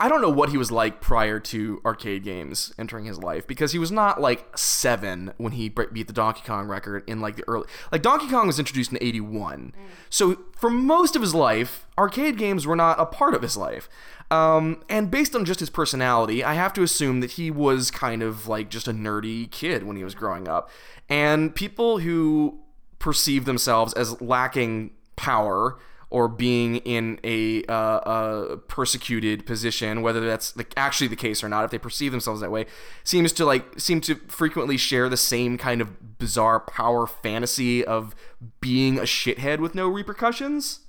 I 0.00 0.08
don't 0.08 0.20
know 0.20 0.30
what 0.30 0.50
he 0.50 0.56
was 0.56 0.70
like 0.70 1.00
prior 1.00 1.40
to 1.40 1.80
arcade 1.84 2.22
games 2.22 2.72
entering 2.78 3.04
his 3.04 3.18
life 3.18 3.46
because 3.46 3.72
he 3.72 3.78
was 3.78 3.90
not 3.90 4.20
like 4.20 4.56
seven 4.56 5.32
when 5.36 5.52
he 5.52 5.68
beat 5.68 6.06
the 6.06 6.12
Donkey 6.12 6.42
Kong 6.44 6.68
record 6.68 7.02
in 7.08 7.20
like 7.20 7.36
the 7.36 7.44
early 7.48 7.66
like 7.90 8.02
Donkey 8.02 8.28
Kong 8.28 8.46
was 8.46 8.58
introduced 8.58 8.92
in 8.92 8.98
81 9.00 9.72
so 10.08 10.38
for 10.56 10.70
most 10.70 11.16
of 11.16 11.22
his 11.22 11.34
life 11.34 11.86
arcade 11.98 12.38
games 12.38 12.66
were 12.66 12.76
not 12.76 13.00
a 13.00 13.06
part 13.06 13.34
of 13.34 13.42
his 13.42 13.56
life. 13.56 13.88
Um, 14.30 14.82
and 14.90 15.10
based 15.10 15.34
on 15.34 15.46
just 15.46 15.60
his 15.60 15.70
personality 15.70 16.44
I 16.44 16.54
have 16.54 16.72
to 16.74 16.82
assume 16.82 17.20
that 17.20 17.32
he 17.32 17.50
was 17.50 17.90
kind 17.90 18.22
of 18.22 18.46
like 18.46 18.68
just 18.68 18.86
a 18.86 18.92
nerdy 18.92 19.50
kid 19.50 19.84
when 19.84 19.96
he 19.96 20.04
was 20.04 20.14
growing 20.14 20.46
up. 20.46 20.70
And 21.08 21.54
people 21.54 21.98
who 21.98 22.60
perceive 22.98 23.46
themselves 23.46 23.92
as 23.94 24.20
lacking 24.20 24.90
power 25.16 25.78
or 26.10 26.26
being 26.26 26.76
in 26.76 27.20
a, 27.22 27.62
uh, 27.64 27.72
uh, 27.72 28.56
persecuted 28.68 29.44
position, 29.44 30.00
whether 30.00 30.26
that's 30.26 30.54
actually 30.76 31.08
the 31.08 31.16
case 31.16 31.44
or 31.44 31.48
not, 31.48 31.64
if 31.64 31.70
they 31.70 31.78
perceive 31.78 32.12
themselves 32.12 32.40
that 32.40 32.50
way, 32.50 32.64
seems 33.04 33.32
to 33.32 33.44
like 33.44 33.78
seem 33.78 34.00
to 34.00 34.14
frequently 34.26 34.76
share 34.76 35.08
the 35.08 35.16
same 35.16 35.58
kind 35.58 35.80
of 35.80 36.18
bizarre 36.18 36.60
power 36.60 37.06
fantasy 37.06 37.84
of 37.84 38.14
being 38.60 38.98
a 38.98 39.02
shithead 39.02 39.58
with 39.58 39.74
no 39.74 39.86
repercussions. 39.86 40.80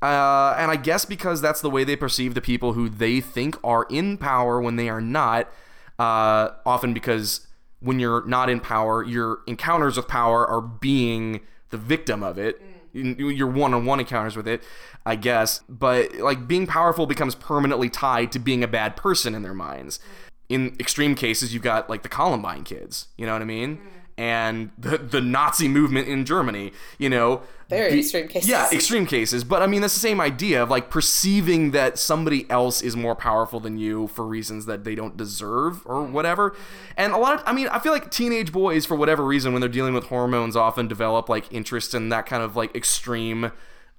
Uh, 0.00 0.54
and 0.56 0.70
I 0.70 0.76
guess 0.76 1.04
because 1.04 1.40
that's 1.40 1.60
the 1.60 1.70
way 1.70 1.84
they 1.84 1.96
perceive 1.96 2.34
the 2.34 2.40
people 2.40 2.72
who 2.72 2.88
they 2.88 3.20
think 3.20 3.56
are 3.64 3.86
in 3.90 4.16
power 4.16 4.60
when 4.60 4.76
they 4.76 4.88
are 4.88 5.00
not. 5.00 5.50
Uh, 5.98 6.50
often 6.64 6.94
because 6.94 7.48
when 7.80 7.98
you're 7.98 8.24
not 8.26 8.48
in 8.48 8.60
power, 8.60 9.02
your 9.04 9.40
encounters 9.46 9.96
with 9.96 10.06
power 10.06 10.46
are 10.46 10.60
being 10.60 11.40
the 11.70 11.76
victim 11.76 12.22
of 12.22 12.38
it. 12.38 12.60
Your 12.92 13.48
one-on-one 13.48 14.00
encounters 14.00 14.36
with 14.36 14.48
it, 14.48 14.62
I 15.06 15.16
guess. 15.16 15.60
But 15.68 16.14
like 16.16 16.48
being 16.48 16.66
powerful 16.66 17.06
becomes 17.06 17.34
permanently 17.34 17.90
tied 17.90 18.32
to 18.32 18.38
being 18.38 18.62
a 18.62 18.68
bad 18.68 18.96
person 18.96 19.34
in 19.34 19.42
their 19.42 19.54
minds. 19.54 20.00
In 20.48 20.76
extreme 20.80 21.14
cases, 21.14 21.52
you've 21.52 21.62
got 21.62 21.90
like 21.90 22.02
the 22.02 22.08
Columbine 22.08 22.64
kids. 22.64 23.08
You 23.16 23.26
know 23.26 23.32
what 23.32 23.42
I 23.42 23.46
mean? 23.46 23.76
Mm. 23.76 23.80
And 24.18 24.70
the 24.76 24.98
the 24.98 25.20
Nazi 25.20 25.68
movement 25.68 26.08
in 26.08 26.26
Germany. 26.26 26.72
You 26.98 27.08
know, 27.08 27.42
Very 27.68 28.00
extreme 28.00 28.26
cases. 28.26 28.50
Yeah, 28.50 28.68
extreme 28.72 29.06
cases. 29.06 29.44
But 29.44 29.62
I 29.62 29.66
mean, 29.66 29.80
that's 29.80 29.94
the 29.94 30.00
same 30.00 30.20
idea 30.20 30.62
of 30.62 30.70
like 30.70 30.90
perceiving 30.90 31.70
that 31.70 31.98
somebody 31.98 32.50
else 32.50 32.82
is 32.82 32.96
more 32.96 33.14
powerful 33.14 33.60
than 33.60 33.78
you 33.78 34.08
for 34.08 34.26
reasons 34.26 34.66
that 34.66 34.82
they 34.82 34.96
don't 34.96 35.16
deserve 35.16 35.86
or 35.86 36.02
whatever. 36.02 36.56
And 36.96 37.12
a 37.12 37.16
lot 37.16 37.34
of, 37.34 37.42
I 37.46 37.52
mean, 37.52 37.68
I 37.68 37.78
feel 37.78 37.92
like 37.92 38.10
teenage 38.10 38.50
boys, 38.52 38.84
for 38.84 38.96
whatever 38.96 39.24
reason, 39.24 39.52
when 39.52 39.60
they're 39.60 39.68
dealing 39.68 39.94
with 39.94 40.04
hormones, 40.08 40.56
often 40.56 40.88
develop 40.88 41.28
like 41.28 41.52
interest 41.52 41.94
in 41.94 42.08
that 42.08 42.26
kind 42.26 42.42
of 42.42 42.56
like 42.56 42.74
extreme 42.74 43.52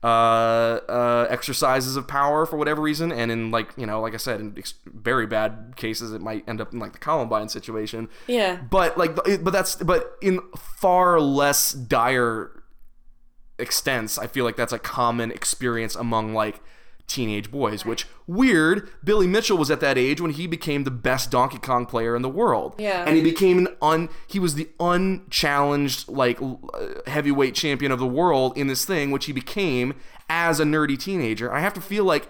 uh, 0.04 0.08
uh, 0.08 1.28
exercises 1.30 1.96
of 1.98 2.08
power 2.08 2.46
for 2.46 2.56
whatever 2.58 2.82
reason. 2.82 3.12
And 3.12 3.32
in 3.32 3.52
like, 3.52 3.72
you 3.78 3.86
know, 3.86 4.00
like 4.00 4.14
I 4.14 4.18
said, 4.18 4.40
in 4.40 4.56
ex- 4.58 4.74
very 4.86 5.28
bad 5.28 5.74
cases, 5.76 6.14
it 6.14 6.22
might 6.22 6.48
end 6.48 6.62
up 6.62 6.72
in 6.74 6.80
like 6.80 6.94
the 6.94 7.00
Columbine 7.00 7.50
situation 7.50 8.08
Yeah. 8.28 8.62
but 8.70 8.98
like 8.98 9.16
but 9.16 9.52
that's 9.52 9.76
but 9.76 10.14
in 10.22 10.40
far 10.58 11.20
less 11.20 11.72
dire 11.74 12.52
extents 13.58 14.18
i 14.18 14.26
feel 14.26 14.46
like 14.46 14.56
that's 14.56 14.72
a 14.72 14.80
common 14.80 15.32
experience 15.32 15.94
among 15.96 16.34
like 16.34 16.62
teenage 17.10 17.52
boys 17.52 17.84
which 17.86 18.06
weird 18.28 18.88
billy 19.04 19.28
mitchell 19.28 19.58
was 19.58 19.70
at 19.72 19.80
that 19.82 19.98
age 19.98 20.22
when 20.22 20.32
he 20.32 20.48
became 20.48 20.84
the 20.84 20.92
best 20.92 21.32
donkey 21.32 21.58
kong 21.58 21.86
player 21.86 22.16
in 22.16 22.22
the 22.22 22.30
world 22.30 22.76
Yeah. 22.78 23.04
and 23.06 23.16
he 23.18 23.22
became 23.24 23.58
an 23.58 23.68
un 23.82 24.10
he 24.28 24.40
was 24.40 24.56
the 24.56 24.70
unchallenged 24.80 26.08
like 26.08 26.40
uh, 26.42 26.48
heavyweight 27.08 27.56
champion 27.56 27.92
of 27.92 28.00
the 28.00 28.08
world 28.08 28.58
in 28.58 28.68
this 28.68 28.86
thing 28.86 29.12
which 29.12 29.26
he 29.26 29.34
became 29.34 29.94
as 30.30 30.60
a 30.60 30.64
nerdy 30.64 30.98
teenager 30.98 31.52
i 31.52 31.60
have 31.60 31.74
to 31.74 31.82
feel 31.82 32.04
like 32.06 32.30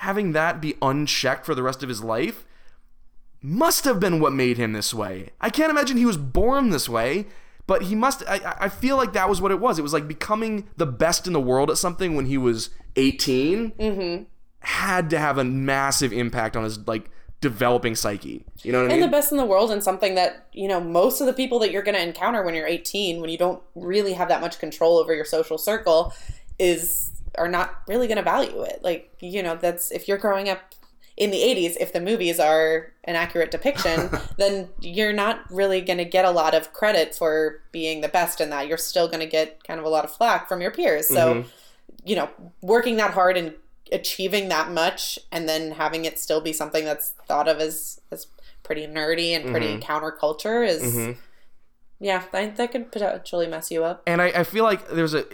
having 0.00 0.32
that 0.32 0.60
be 0.60 0.74
unchecked 0.82 1.46
for 1.46 1.54
the 1.54 1.62
rest 1.62 1.82
of 1.82 1.88
his 1.88 2.02
life 2.02 2.44
must 3.42 3.84
have 3.84 4.00
been 4.00 4.18
what 4.18 4.32
made 4.32 4.56
him 4.56 4.72
this 4.72 4.92
way. 4.92 5.30
I 5.40 5.50
can't 5.50 5.70
imagine 5.70 5.96
he 5.98 6.06
was 6.06 6.16
born 6.16 6.70
this 6.70 6.88
way, 6.88 7.26
but 7.66 7.82
he 7.82 7.94
must. 7.94 8.24
I, 8.26 8.56
I 8.62 8.68
feel 8.68 8.96
like 8.96 9.12
that 9.12 9.28
was 9.28 9.40
what 9.40 9.52
it 9.52 9.60
was. 9.60 9.78
It 9.78 9.82
was 9.82 9.92
like 9.92 10.08
becoming 10.08 10.66
the 10.76 10.86
best 10.86 11.26
in 11.26 11.32
the 11.32 11.40
world 11.40 11.70
at 11.70 11.76
something 11.78 12.16
when 12.16 12.26
he 12.26 12.38
was 12.38 12.70
18 12.96 13.72
Mm-hmm. 13.78 14.22
had 14.60 15.10
to 15.10 15.18
have 15.18 15.38
a 15.38 15.44
massive 15.44 16.12
impact 16.12 16.56
on 16.56 16.64
his 16.64 16.78
like 16.86 17.10
developing 17.40 17.94
psyche. 17.94 18.44
You 18.62 18.72
know 18.72 18.78
what 18.82 18.90
I 18.90 18.94
and 18.94 19.00
mean? 19.00 19.10
the 19.10 19.14
best 19.16 19.30
in 19.30 19.38
the 19.38 19.44
world 19.44 19.70
and 19.70 19.82
something 19.82 20.14
that 20.16 20.46
you 20.52 20.66
know 20.68 20.80
most 20.80 21.20
of 21.20 21.26
the 21.26 21.32
people 21.32 21.58
that 21.60 21.70
you're 21.70 21.82
going 21.82 21.94
to 21.94 22.02
encounter 22.02 22.42
when 22.42 22.54
you're 22.54 22.66
18 22.66 23.20
when 23.20 23.30
you 23.30 23.38
don't 23.38 23.62
really 23.74 24.14
have 24.14 24.28
that 24.28 24.40
much 24.40 24.58
control 24.58 24.96
over 24.98 25.14
your 25.14 25.24
social 25.26 25.58
circle 25.58 26.12
is 26.58 27.10
are 27.36 27.48
not 27.48 27.74
really 27.86 28.06
going 28.06 28.16
to 28.16 28.22
value 28.22 28.62
it 28.62 28.80
like 28.82 29.12
you 29.20 29.42
know 29.42 29.56
that's 29.56 29.90
if 29.90 30.08
you're 30.08 30.16
growing 30.16 30.48
up 30.48 30.60
in 31.18 31.30
the 31.30 31.36
80s 31.38 31.76
if 31.78 31.92
the 31.92 32.00
movies 32.00 32.40
are 32.40 32.92
an 33.04 33.14
accurate 33.16 33.50
depiction 33.50 34.10
then 34.38 34.68
you're 34.80 35.12
not 35.12 35.40
really 35.50 35.82
going 35.82 35.98
to 35.98 36.04
get 36.04 36.24
a 36.24 36.30
lot 36.30 36.54
of 36.54 36.72
credit 36.72 37.14
for 37.14 37.60
being 37.72 38.00
the 38.00 38.08
best 38.08 38.40
in 38.40 38.48
that 38.50 38.66
you're 38.66 38.78
still 38.78 39.06
going 39.06 39.20
to 39.20 39.26
get 39.26 39.62
kind 39.64 39.78
of 39.78 39.84
a 39.84 39.88
lot 39.90 40.04
of 40.04 40.10
flack 40.10 40.48
from 40.48 40.60
your 40.62 40.70
peers 40.70 41.06
so 41.08 41.34
Mhm. 41.34 41.46
You 42.06 42.16
know 42.16 42.30
working 42.62 42.96
that 42.96 43.12
hard 43.12 43.36
and 43.36 43.54
achieving 43.92 44.48
that 44.48 44.70
much 44.70 45.18
and 45.30 45.48
then 45.48 45.72
having 45.72 46.04
it 46.04 46.18
still 46.18 46.40
be 46.40 46.52
something 46.52 46.84
that's 46.84 47.10
thought 47.26 47.48
of 47.48 47.58
as 47.58 48.00
as 48.10 48.26
pretty 48.62 48.86
nerdy 48.86 49.30
and 49.30 49.50
pretty 49.50 49.76
mm-hmm. 49.76 49.80
counterculture 49.80 50.66
is 50.66 50.82
mm-hmm. 50.82 51.12
yeah, 52.00 52.24
I, 52.32 52.46
that 52.46 52.72
could 52.72 52.90
potentially 52.90 53.46
mess 53.46 53.70
you 53.70 53.84
up. 53.84 54.02
And 54.06 54.20
I, 54.20 54.26
I 54.26 54.44
feel 54.44 54.64
like 54.64 54.88
there's 54.88 55.14
a 55.14 55.24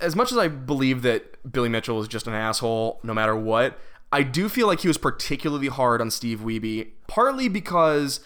as 0.00 0.16
much 0.16 0.32
as 0.32 0.38
I 0.38 0.48
believe 0.48 1.02
that 1.02 1.50
Billy 1.50 1.68
Mitchell 1.68 2.00
is 2.00 2.08
just 2.08 2.26
an 2.26 2.34
asshole 2.34 3.00
no 3.02 3.12
matter 3.12 3.36
what, 3.36 3.78
I 4.10 4.22
do 4.22 4.48
feel 4.48 4.66
like 4.66 4.80
he 4.80 4.88
was 4.88 4.98
particularly 4.98 5.68
hard 5.68 6.00
on 6.00 6.10
Steve 6.10 6.40
Wiebe, 6.40 6.88
partly 7.06 7.48
because 7.48 8.20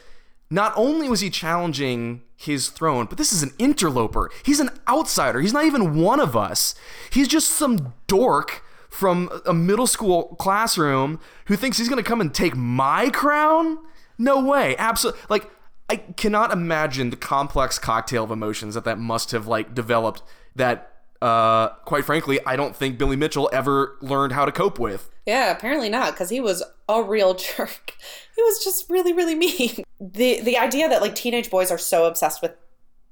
not 0.48 0.72
only 0.76 1.08
was 1.08 1.20
he 1.20 1.30
challenging 1.30 2.22
his 2.44 2.68
throne, 2.68 3.06
but 3.06 3.18
this 3.18 3.32
is 3.32 3.42
an 3.42 3.52
interloper. 3.58 4.30
He's 4.44 4.60
an 4.60 4.70
outsider. 4.88 5.40
He's 5.40 5.52
not 5.52 5.64
even 5.64 5.96
one 6.00 6.20
of 6.20 6.36
us. 6.36 6.74
He's 7.10 7.28
just 7.28 7.50
some 7.50 7.94
dork 8.06 8.62
from 8.88 9.30
a 9.46 9.54
middle 9.54 9.86
school 9.86 10.36
classroom 10.38 11.18
who 11.46 11.56
thinks 11.56 11.78
he's 11.78 11.88
going 11.88 12.02
to 12.02 12.08
come 12.08 12.20
and 12.20 12.32
take 12.34 12.54
my 12.54 13.08
crown? 13.08 13.78
No 14.18 14.44
way. 14.44 14.76
Absolutely. 14.76 15.20
Like 15.28 15.50
I 15.88 15.96
cannot 15.96 16.52
imagine 16.52 17.10
the 17.10 17.16
complex 17.16 17.78
cocktail 17.78 18.24
of 18.24 18.30
emotions 18.30 18.74
that 18.74 18.84
that 18.84 18.98
must 18.98 19.30
have 19.30 19.46
like 19.46 19.74
developed 19.74 20.22
that 20.54 20.91
uh 21.22 21.68
quite 21.84 22.04
frankly 22.04 22.40
I 22.44 22.56
don't 22.56 22.74
think 22.74 22.98
Billy 22.98 23.16
Mitchell 23.16 23.48
ever 23.52 23.96
learned 24.00 24.32
how 24.32 24.44
to 24.44 24.52
cope 24.52 24.78
with. 24.78 25.08
Yeah, 25.26 25.52
apparently 25.52 25.88
not, 25.88 26.12
because 26.12 26.30
he 26.30 26.40
was 26.40 26.62
a 26.88 27.02
real 27.02 27.34
jerk. 27.56 27.94
He 28.34 28.42
was 28.42 28.62
just 28.64 28.90
really, 28.90 29.12
really 29.12 29.34
mean. 29.34 29.84
The 30.04 30.40
the 30.40 30.58
idea 30.58 30.88
that 30.88 31.00
like 31.00 31.14
teenage 31.14 31.48
boys 31.48 31.70
are 31.70 31.78
so 31.78 32.06
obsessed 32.06 32.42
with 32.42 32.56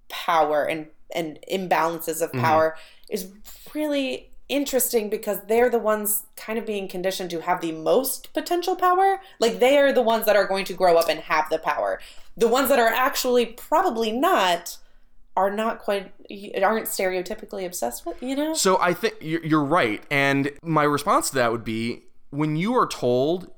power 0.08 0.64
and 0.64 0.88
and 1.14 1.38
imbalances 1.48 2.20
of 2.20 2.32
power 2.32 2.76
is 3.08 3.30
really 3.72 4.30
interesting 4.48 5.08
because 5.08 5.38
they're 5.46 5.70
the 5.70 5.78
ones 5.78 6.24
kind 6.36 6.58
of 6.58 6.66
being 6.66 6.88
conditioned 6.88 7.30
to 7.30 7.42
have 7.42 7.60
the 7.60 7.70
most 7.70 8.32
potential 8.34 8.74
power. 8.74 9.20
Like 9.38 9.60
they 9.60 9.78
are 9.78 9.92
the 9.92 10.02
ones 10.02 10.26
that 10.26 10.34
are 10.34 10.48
going 10.48 10.64
to 10.64 10.74
grow 10.74 10.96
up 10.96 11.08
and 11.08 11.20
have 11.20 11.48
the 11.48 11.58
power. 11.58 12.00
The 12.36 12.48
ones 12.48 12.68
that 12.70 12.80
are 12.80 12.88
actually 12.88 13.46
probably 13.46 14.10
not 14.10 14.78
are 15.36 15.50
not 15.50 15.78
quite 15.78 16.12
aren't 16.62 16.86
stereotypically 16.86 17.64
obsessed 17.64 18.04
with, 18.04 18.22
you 18.22 18.36
know? 18.36 18.54
So 18.54 18.80
I 18.80 18.94
think 18.94 19.14
you're 19.20 19.64
right 19.64 20.02
and 20.10 20.50
my 20.62 20.82
response 20.82 21.30
to 21.30 21.36
that 21.36 21.52
would 21.52 21.64
be 21.64 22.02
when 22.30 22.56
you 22.56 22.74
are 22.74 22.86
told 22.86 23.50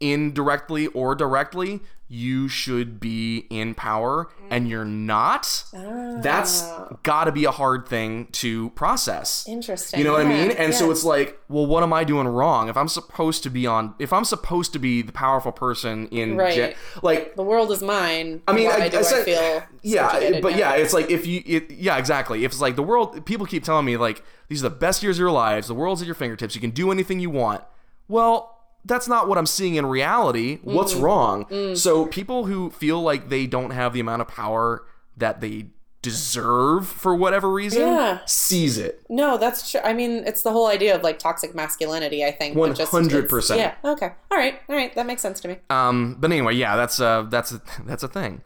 indirectly 0.00 0.86
or 0.88 1.14
directly 1.14 1.80
you 2.12 2.48
should 2.48 2.98
be 2.98 3.46
in 3.50 3.72
power 3.72 4.28
and 4.50 4.68
you're 4.68 4.84
not 4.84 5.62
ah. 5.76 6.18
that's 6.20 6.68
got 7.04 7.24
to 7.24 7.32
be 7.32 7.44
a 7.44 7.52
hard 7.52 7.86
thing 7.86 8.26
to 8.32 8.70
process 8.70 9.46
Interesting. 9.46 10.00
you 10.00 10.04
know 10.04 10.14
what 10.14 10.22
i 10.22 10.28
mean 10.28 10.50
and 10.50 10.74
so 10.74 10.90
it's 10.90 11.04
like 11.04 11.38
well 11.48 11.66
what 11.66 11.84
am 11.84 11.92
i 11.92 12.02
doing 12.02 12.26
wrong 12.26 12.68
if 12.68 12.76
i'm 12.76 12.88
supposed 12.88 13.44
to 13.44 13.50
be 13.50 13.64
on 13.64 13.94
if 14.00 14.12
i'm 14.12 14.24
supposed 14.24 14.72
to 14.72 14.80
be 14.80 15.02
the 15.02 15.12
powerful 15.12 15.52
person 15.52 16.08
in 16.08 16.36
Right. 16.36 16.76
like 17.02 17.36
the 17.36 17.42
world 17.44 17.70
is 17.70 17.82
mine. 17.82 18.42
I 18.48 18.54
mean, 18.54 18.66
why 18.66 18.76
I, 18.76 18.88
do 18.88 18.98
I, 18.98 19.02
said- 19.02 19.24
feel 19.24 19.62
yeah, 19.82 20.40
but 20.40 20.52
now? 20.52 20.58
yeah, 20.58 20.74
it's 20.74 20.92
like 20.92 21.10
if 21.10 21.26
you, 21.26 21.42
it, 21.46 21.70
yeah, 21.70 21.96
exactly. 21.96 22.44
If 22.44 22.52
it's 22.52 22.60
like 22.60 22.76
the 22.76 22.82
world, 22.82 23.24
people 23.26 23.46
keep 23.46 23.64
telling 23.64 23.84
me 23.84 23.96
like 23.96 24.22
these 24.48 24.64
are 24.64 24.68
the 24.68 24.74
best 24.74 25.02
years 25.02 25.16
of 25.16 25.20
your 25.20 25.30
lives, 25.30 25.68
the 25.68 25.74
world's 25.74 26.02
at 26.02 26.06
your 26.06 26.14
fingertips, 26.14 26.54
you 26.54 26.60
can 26.60 26.70
do 26.70 26.90
anything 26.90 27.20
you 27.20 27.30
want. 27.30 27.62
Well, 28.08 28.59
that's 28.84 29.08
not 29.08 29.28
what 29.28 29.38
I'm 29.38 29.46
seeing 29.46 29.74
in 29.76 29.86
reality. 29.86 30.58
What's 30.62 30.94
Mm. 30.94 31.02
wrong? 31.02 31.74
So 31.76 32.06
people 32.06 32.46
who 32.46 32.70
feel 32.70 33.00
like 33.02 33.28
they 33.28 33.46
don't 33.46 33.70
have 33.70 33.92
the 33.92 34.00
amount 34.00 34.22
of 34.22 34.28
power 34.28 34.84
that 35.16 35.40
they 35.40 35.66
deserve 36.02 36.88
for 36.88 37.14
whatever 37.14 37.50
reason, 37.50 37.82
Yeah. 37.82 38.18
seize 38.24 38.78
it. 38.78 39.02
No, 39.10 39.36
that's 39.36 39.70
true. 39.70 39.80
I 39.84 39.92
mean, 39.92 40.22
it's 40.26 40.40
the 40.42 40.50
whole 40.50 40.66
idea 40.66 40.94
of 40.96 41.02
like 41.02 41.18
toxic 41.18 41.54
masculinity. 41.54 42.24
I 42.24 42.30
think 42.30 42.56
but 42.56 42.74
just- 42.74 42.90
100%. 42.90 43.58
Yeah. 43.58 43.74
Okay. 43.84 44.10
All 44.30 44.38
right. 44.38 44.60
All 44.68 44.76
right. 44.76 44.94
That 44.94 45.04
makes 45.06 45.20
sense 45.20 45.40
to 45.40 45.48
me. 45.48 45.58
Um, 45.68 46.16
but 46.18 46.32
anyway, 46.32 46.54
yeah, 46.54 46.74
that's 46.76 47.00
uh, 47.00 47.26
that's 47.28 47.52
a, 47.52 47.60
that's 47.86 48.02
a 48.02 48.08
thing. 48.08 48.40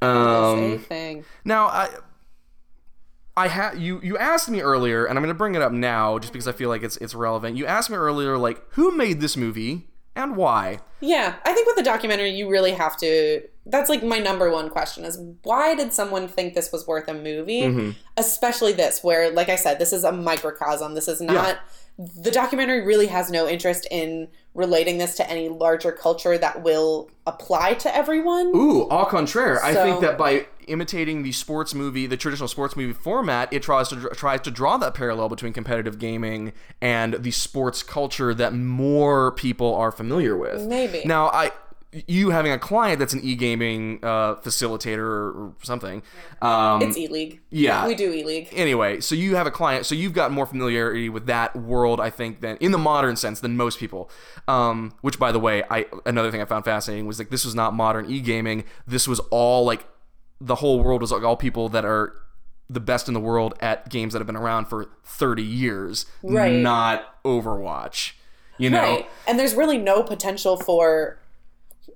That's 0.00 0.12
Um, 0.12 0.78
thing. 0.88 1.24
Now, 1.44 1.66
I 1.66 1.88
I 3.36 3.48
had 3.48 3.78
you 3.78 4.00
you 4.02 4.18
asked 4.18 4.48
me 4.48 4.60
earlier, 4.60 5.04
and 5.04 5.18
I'm 5.18 5.22
going 5.22 5.34
to 5.34 5.38
bring 5.38 5.54
it 5.54 5.62
up 5.62 5.72
now 5.72 6.18
just 6.18 6.32
because 6.32 6.48
I 6.48 6.52
feel 6.52 6.68
like 6.68 6.82
it's 6.82 6.96
it's 6.98 7.14
relevant. 7.14 7.56
You 7.56 7.66
asked 7.66 7.90
me 7.90 7.96
earlier, 7.96 8.36
like, 8.36 8.62
who 8.72 8.96
made 8.96 9.20
this 9.20 9.36
movie 9.36 9.88
and 10.16 10.36
why? 10.36 10.80
Yeah, 11.00 11.36
I 11.44 11.52
think 11.52 11.66
with 11.66 11.76
the 11.76 11.82
documentary, 11.82 12.30
you 12.30 12.50
really 12.50 12.72
have 12.72 12.96
to. 12.98 13.42
That's 13.66 13.88
like 13.88 14.02
my 14.02 14.18
number 14.18 14.50
one 14.50 14.68
question: 14.68 15.04
is 15.04 15.18
why 15.42 15.74
did 15.74 15.92
someone 15.92 16.28
think 16.28 16.54
this 16.54 16.72
was 16.72 16.86
worth 16.86 17.08
a 17.08 17.14
movie? 17.14 17.62
Mm-hmm. 17.62 17.90
Especially 18.16 18.72
this, 18.72 19.02
where, 19.02 19.30
like 19.30 19.48
I 19.48 19.56
said, 19.56 19.78
this 19.78 19.92
is 19.92 20.04
a 20.04 20.12
microcosm. 20.12 20.94
This 20.94 21.08
is 21.08 21.20
not. 21.20 21.60
The 22.00 22.30
documentary 22.30 22.86
really 22.86 23.08
has 23.08 23.30
no 23.30 23.46
interest 23.46 23.86
in 23.90 24.28
relating 24.54 24.96
this 24.96 25.16
to 25.16 25.30
any 25.30 25.50
larger 25.50 25.92
culture 25.92 26.38
that 26.38 26.62
will 26.62 27.10
apply 27.26 27.74
to 27.74 27.94
everyone. 27.94 28.46
Ooh, 28.56 28.88
au 28.90 29.04
contraire. 29.04 29.62
I 29.62 29.74
think 29.74 30.00
that 30.00 30.16
by 30.16 30.46
imitating 30.66 31.24
the 31.24 31.32
sports 31.32 31.74
movie, 31.74 32.06
the 32.06 32.16
traditional 32.16 32.48
sports 32.48 32.74
movie 32.74 32.94
format, 32.94 33.52
it 33.52 33.62
tries 33.62 33.88
to 33.90 34.08
tries 34.14 34.40
to 34.42 34.50
draw 34.50 34.78
that 34.78 34.94
parallel 34.94 35.28
between 35.28 35.52
competitive 35.52 35.98
gaming 35.98 36.54
and 36.80 37.14
the 37.14 37.32
sports 37.32 37.82
culture 37.82 38.32
that 38.32 38.54
more 38.54 39.32
people 39.32 39.74
are 39.74 39.92
familiar 39.92 40.38
with. 40.38 40.62
Maybe. 40.62 41.02
Now, 41.04 41.26
I 41.26 41.52
you 42.06 42.30
having 42.30 42.52
a 42.52 42.58
client 42.58 43.00
that's 43.00 43.12
an 43.12 43.20
e-gaming 43.24 43.98
uh, 44.02 44.36
facilitator 44.36 44.98
or, 45.00 45.52
something. 45.62 46.02
Um, 46.40 46.82
It's 46.82 46.96
E 46.96 47.08
League. 47.08 47.40
yeah. 47.50 47.86
we 47.86 47.94
do 47.96 48.12
E 48.12 48.22
League. 48.22 48.48
anyway, 48.52 49.00
so 49.00 49.14
you 49.16 49.34
have 49.34 49.46
a 49.46 49.50
client, 49.50 49.86
so 49.86 49.94
you've 49.96 50.12
got 50.12 50.30
more 50.30 50.46
familiarity 50.46 51.08
with 51.08 51.26
that 51.26 51.56
world, 51.56 52.00
I 52.00 52.10
think, 52.10 52.40
than 52.42 52.56
in 52.58 52.70
the 52.70 52.78
modern 52.78 53.16
sense 53.16 53.40
than 53.40 53.56
most 53.56 53.78
people. 53.80 54.08
Um, 54.46 54.94
which, 55.00 55.18
by 55.18 55.32
the 55.32 55.40
way, 55.40 55.64
I 55.68 55.86
another 56.06 56.30
thing 56.30 56.40
I 56.40 56.44
found 56.44 56.64
fascinating 56.64 57.06
was 57.06 57.18
like 57.18 57.30
this 57.30 57.44
was 57.44 57.54
not 57.54 57.74
modern 57.74 58.08
e 58.10 58.20
gaming. 58.20 58.64
This 58.86 59.08
was 59.08 59.18
all 59.30 59.64
like 59.64 59.84
the 60.40 60.56
whole 60.56 60.82
world 60.82 61.00
was 61.02 61.10
like 61.12 61.22
all 61.24 61.36
people 61.36 61.68
that 61.70 61.84
are 61.84 62.14
the 62.68 62.80
best 62.80 63.08
in 63.08 63.14
the 63.14 63.20
world 63.20 63.54
at 63.60 63.88
games 63.90 64.12
that 64.12 64.20
have 64.20 64.26
been 64.28 64.36
around 64.36 64.66
for 64.66 64.86
thirty 65.04 65.42
years, 65.42 66.06
Right. 66.22 66.52
not 66.52 67.22
Overwatch. 67.24 68.12
You 68.58 68.70
know, 68.70 68.80
Right. 68.80 69.10
And 69.26 69.38
there's 69.38 69.54
really 69.54 69.78
no 69.78 70.02
potential 70.02 70.56
for 70.56 71.18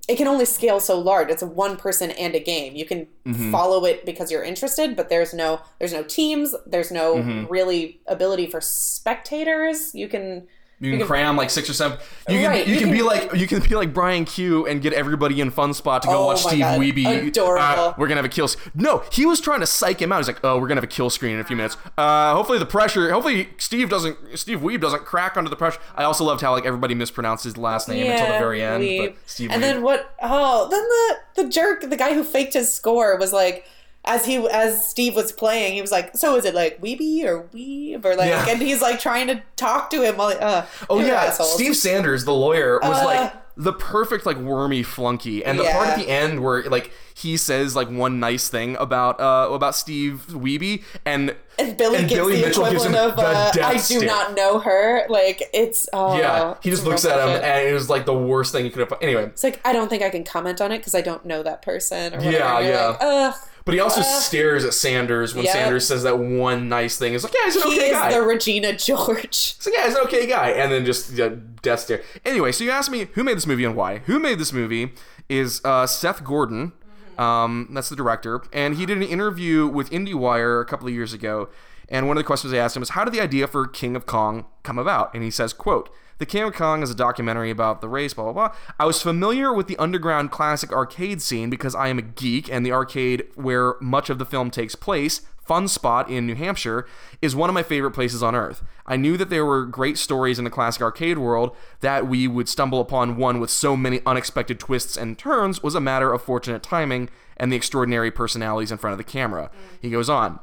it 0.07 0.15
can 0.17 0.27
only 0.27 0.45
scale 0.45 0.79
so 0.79 0.99
large. 0.99 1.29
It's 1.29 1.41
a 1.41 1.47
one 1.47 1.77
person 1.77 2.11
and 2.11 2.35
a 2.35 2.39
game. 2.39 2.75
You 2.75 2.85
can 2.85 3.07
Mm-hmm. 3.25 3.51
follow 3.51 3.85
it 3.85 4.05
because 4.05 4.29
you're 4.31 4.43
interested, 4.43 4.95
but 4.95 5.09
there's 5.09 5.33
no 5.33 5.59
there's 5.79 5.93
no 5.93 6.03
teams, 6.03 6.53
there's 6.67 6.91
no 6.91 7.15
Mm-hmm. 7.15 7.45
really 7.51 7.99
ability 8.05 8.45
for 8.47 8.61
spectators. 8.61 9.93
You 9.95 10.07
can 10.07 10.47
You 10.79 10.91
can 10.91 10.99
can- 10.99 11.07
cram 11.07 11.37
like 11.37 11.49
six 11.49 11.69
or 11.69 11.73
seven. 11.73 11.97
You 12.27 12.39
can 12.39 12.49
Right, 12.49 12.67
you, 12.67 12.73
you 12.73 12.79
can, 12.79 12.89
can- 12.89 12.97
be 12.97 13.01
like 13.01 13.33
you 13.33 13.47
can 13.47 13.61
be 13.61 13.75
like 13.75 13.93
Brian 13.93 14.25
Kuh 14.25 14.65
and 14.65 14.81
get 14.81 14.91
everybody 14.93 15.39
in 15.39 15.51
Funspot 15.51 16.01
to 16.01 16.07
go 16.07 16.23
Oh 16.23 16.25
watch 16.27 16.43
Steve 16.43 16.59
God, 16.59 16.79
Wiebe. 16.79 17.27
adorable. 17.27 17.63
Uh, 17.63 17.93
we're 17.97 18.07
gonna 18.07 18.17
have 18.17 18.25
a 18.25 18.29
kill. 18.29 18.49
No, 18.75 19.03
he 19.11 19.25
was 19.25 19.39
trying 19.39 19.61
to 19.61 19.65
psych 19.65 20.01
him 20.01 20.11
out. 20.11 20.17
He's 20.17 20.27
like, 20.27 20.43
oh, 20.43 20.59
we're 20.59 20.67
gonna 20.67 20.79
have 20.81 20.83
a 20.83 20.87
kill 20.87 21.09
screen 21.09 21.35
in 21.35 21.39
a 21.39 21.43
few 21.45 21.55
minutes. 21.55 21.77
Uh, 21.97 22.33
hopefully 22.35 22.59
the 22.59 22.65
pressure. 22.65 23.11
Hopefully 23.11 23.49
Steve 23.57 23.89
doesn't. 23.89 24.17
Steve 24.37 24.59
Wiebe 24.59 24.81
doesn't 24.81 25.05
crack 25.05 25.37
under 25.37 25.49
the 25.49 25.55
pressure. 25.55 25.79
I 25.95 26.03
also 26.03 26.23
loved 26.25 26.41
how 26.41 26.51
like 26.51 26.65
everybody 26.65 26.93
mispronounced 26.93 27.45
his 27.45 27.57
last 27.57 27.87
name 27.87 28.11
until 28.11 28.27
the 28.27 28.39
very 28.39 28.61
end. 28.61 28.83
Weeb. 28.83 29.05
But 29.13 29.15
Steve 29.25 29.51
and 29.51 29.61
Wiebe. 29.61 29.65
then 29.65 29.81
what? 29.81 30.13
Oh, 30.21 30.67
then 30.69 30.83
the 30.83 31.43
the 31.43 31.49
jerk, 31.49 31.89
the 31.89 31.97
guy 31.97 32.13
who 32.13 32.23
faked 32.23 32.53
his 32.53 32.73
score, 32.73 33.17
was 33.17 33.31
like, 33.33 33.65
as 34.05 34.25
he 34.25 34.37
as 34.49 34.87
Steve 34.87 35.15
was 35.15 35.31
playing, 35.31 35.73
he 35.73 35.81
was 35.81 35.91
like, 35.91 36.15
"So 36.15 36.35
is 36.35 36.45
it 36.45 36.55
like 36.55 36.79
Weeby 36.81 37.23
or 37.25 37.43
Weeb 37.53 38.05
or 38.05 38.15
like?" 38.15 38.29
Yeah. 38.29 38.45
And 38.49 38.61
he's 38.61 38.81
like 38.81 38.99
trying 38.99 39.27
to 39.27 39.41
talk 39.55 39.89
to 39.91 40.01
him 40.03 40.17
while. 40.17 40.37
Uh, 40.39 40.65
Oh 40.89 40.99
yeah, 40.99 41.23
assholes. 41.25 41.53
Steve 41.53 41.75
Sanders, 41.75 42.25
the 42.25 42.33
lawyer, 42.33 42.79
was 42.81 43.01
Uh. 43.01 43.05
like 43.05 43.33
the 43.57 43.71
perfect 43.71 44.25
like 44.25 44.35
wormy 44.37 44.83
flunky, 44.83 45.43
and 45.45 45.57
the 45.57 45.63
part 45.63 45.87
at 45.87 45.97
the 45.97 46.09
end 46.09 46.43
where 46.43 46.63
like 46.63 46.91
he 47.13 47.37
says 47.37 47.73
like 47.73 47.89
one 47.89 48.19
nice 48.19 48.49
thing 48.49 48.75
about 48.77 49.17
uh 49.21 49.47
about 49.53 49.75
Steve 49.75 50.25
Wiebe, 50.29 50.83
and 51.05 51.33
And 51.57 51.77
Billy 51.77 51.99
and 51.99 52.09
gives 52.09 52.19
Billy 52.19 52.35
the 52.41 52.47
Mitchell 52.47 52.69
gives 52.69 52.83
him 52.83 52.95
of 52.95 53.15
the 53.15 53.21
uh, 53.21 53.51
death 53.53 53.63
"I 53.65 53.73
do 53.75 53.79
stare. 53.79 54.05
not 54.05 54.35
know 54.35 54.59
her." 54.59 55.05
Like 55.07 55.41
it's 55.53 55.87
oh, 55.93 56.17
Yeah, 56.17 56.55
he 56.61 56.69
just 56.69 56.83
looks 56.83 57.05
at 57.05 57.17
him, 57.17 57.29
and 57.41 57.65
it 57.69 57.71
was 57.71 57.89
like 57.89 58.05
the 58.05 58.13
worst 58.13 58.51
thing 58.51 58.65
you 58.65 58.71
could 58.71 58.89
have. 58.89 58.99
Anyway, 59.01 59.23
it's 59.23 59.43
like 59.45 59.61
I 59.65 59.71
don't 59.71 59.87
think 59.87 60.03
I 60.03 60.09
can 60.09 60.25
comment 60.25 60.59
on 60.59 60.73
it 60.73 60.79
because 60.79 60.93
I 60.93 60.99
don't 60.99 61.23
know 61.25 61.41
that 61.41 61.61
person. 61.61 62.13
Or 62.13 62.17
whatever. 62.17 62.35
Yeah, 62.37 62.59
you're 62.59 62.69
yeah. 62.73 62.87
Like, 62.87 62.97
Ugh. 63.01 63.35
But 63.65 63.73
he 63.73 63.79
also 63.79 64.01
stares 64.01 64.63
at 64.63 64.73
Sanders 64.73 65.33
when. 65.35 65.45
Sanders 65.47 65.87
says 65.87 66.03
that 66.03 66.17
one 66.19 66.69
nice 66.69 66.97
thing. 66.97 67.13
It's 67.13 67.23
like, 67.23 67.33
yeah, 67.33 67.45
he's 67.45 67.55
an 67.55 67.61
He 67.63 67.77
okay 67.77 67.85
is 67.87 67.91
guy. 67.91 68.13
the 68.13 68.21
Regina 68.21 68.73
George. 68.77 69.55
So 69.59 69.71
yeah, 69.73 69.85
he's 69.85 69.95
an 69.95 70.01
okay 70.05 70.27
guy, 70.27 70.51
and 70.51 70.71
then 70.71 70.85
just 70.85 71.11
yeah, 71.13 71.29
death 71.61 71.81
stare. 71.81 72.01
Anyway, 72.23 72.51
so 72.51 72.63
you 72.63 72.71
asked 72.71 72.91
me 72.91 73.07
who 73.13 73.23
made 73.23 73.35
this 73.37 73.47
movie 73.47 73.65
and 73.65 73.75
why. 73.75 73.99
Who 73.99 74.19
made 74.19 74.39
this 74.39 74.53
movie 74.53 74.93
is 75.27 75.61
uh, 75.65 75.87
Seth 75.87 76.23
Gordon. 76.23 76.73
Um, 77.17 77.69
that's 77.71 77.89
the 77.89 77.95
director, 77.95 78.41
and 78.51 78.75
he 78.75 78.85
did 78.85 78.97
an 78.97 79.03
interview 79.03 79.67
with 79.67 79.89
IndieWire 79.89 80.61
a 80.61 80.65
couple 80.65 80.87
of 80.87 80.93
years 80.93 81.13
ago. 81.13 81.49
And 81.87 82.07
one 82.07 82.17
of 82.17 82.19
the 82.23 82.25
questions 82.27 82.51
they 82.51 82.59
asked 82.59 82.75
him 82.75 82.83
is, 82.83 82.89
"How 82.89 83.03
did 83.05 83.13
the 83.13 83.21
idea 83.21 83.47
for 83.47 83.65
King 83.67 83.95
of 83.95 84.05
Kong 84.05 84.45
come 84.63 84.77
about?" 84.77 85.13
And 85.13 85.23
he 85.23 85.31
says, 85.31 85.53
"quote 85.53 85.89
The 86.17 86.25
King 86.25 86.43
of 86.43 86.53
Kong 86.53 86.81
is 86.81 86.89
a 86.89 86.95
documentary 86.95 87.49
about 87.49 87.81
the 87.81 87.89
race, 87.89 88.13
blah 88.13 88.31
blah 88.31 88.33
blah. 88.33 88.55
I 88.79 88.85
was 88.85 89.01
familiar 89.01 89.53
with 89.53 89.67
the 89.67 89.77
underground 89.77 90.31
classic 90.31 90.71
arcade 90.71 91.21
scene 91.21 91.49
because 91.49 91.75
I 91.75 91.89
am 91.89 91.99
a 91.99 92.03
geek, 92.03 92.49
and 92.49 92.65
the 92.65 92.71
arcade 92.71 93.25
where 93.35 93.75
much 93.81 94.09
of 94.09 94.17
the 94.17 94.25
film 94.25 94.49
takes 94.49 94.75
place 94.75 95.21
Funspot 95.47 96.09
in 96.09 96.25
New 96.25 96.35
Hampshire 96.35 96.87
is 97.21 97.35
one 97.35 97.49
of 97.49 97.53
my 97.53 97.63
favorite 97.63 97.91
places 97.91 98.23
on 98.23 98.35
earth. 98.35 98.63
I 98.85 98.95
knew 98.95 99.15
that 99.17 99.29
there 99.29 99.45
were 99.45 99.65
great 99.65 99.97
stories 99.97 100.39
in 100.39 100.45
the 100.45 100.49
classic 100.51 100.81
arcade 100.81 101.17
world 101.17 101.55
that 101.81 102.07
we 102.07 102.27
would 102.27 102.49
stumble 102.49 102.81
upon 102.81 103.17
one 103.17 103.39
with 103.39 103.49
so 103.49 103.77
many 103.77 104.01
unexpected 104.05 104.59
twists 104.59 104.97
and 104.97 105.17
turns 105.17 105.61
was 105.61 105.75
a 105.75 105.81
matter 105.81 106.11
of 106.11 106.23
fortunate 106.23 106.63
timing 106.63 107.09
and 107.37 107.51
the 107.51 107.55
extraordinary 107.55 108.09
personalities 108.09 108.71
in 108.71 108.77
front 108.77 108.93
of 108.93 108.97
the 108.97 109.03
camera. 109.03 109.51
He 109.81 109.89
goes 109.89 110.09
on. 110.09 110.39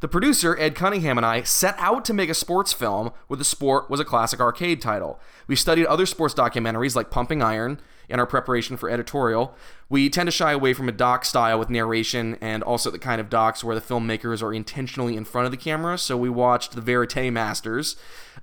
The 0.00 0.08
producer, 0.08 0.56
Ed 0.58 0.74
Cunningham, 0.74 1.16
and 1.16 1.24
I 1.24 1.42
set 1.42 1.74
out 1.78 2.04
to 2.04 2.14
make 2.14 2.28
a 2.28 2.34
sports 2.34 2.72
film 2.72 3.12
where 3.28 3.38
the 3.38 3.44
sport 3.44 3.88
was 3.88 3.98
a 3.98 4.04
classic 4.04 4.40
arcade 4.40 4.82
title. 4.82 5.18
We 5.46 5.56
studied 5.56 5.86
other 5.86 6.04
sports 6.04 6.34
documentaries 6.34 6.94
like 6.94 7.10
Pumping 7.10 7.42
Iron 7.42 7.80
in 8.08 8.20
our 8.20 8.26
preparation 8.26 8.76
for 8.76 8.90
editorial. 8.90 9.54
We 9.88 10.10
tend 10.10 10.26
to 10.26 10.32
shy 10.32 10.50
away 10.50 10.72
from 10.72 10.88
a 10.88 10.92
doc 10.92 11.24
style 11.24 11.60
with 11.60 11.70
narration 11.70 12.36
and 12.40 12.64
also 12.64 12.90
the 12.90 12.98
kind 12.98 13.20
of 13.20 13.30
docs 13.30 13.62
where 13.62 13.76
the 13.76 13.80
filmmakers 13.80 14.42
are 14.42 14.52
intentionally 14.52 15.16
in 15.16 15.24
front 15.24 15.44
of 15.44 15.52
the 15.52 15.56
camera. 15.56 15.96
So 15.96 16.16
we 16.16 16.28
watched 16.28 16.74
the 16.74 16.80
Verite 16.80 17.32
Masters, 17.32 17.94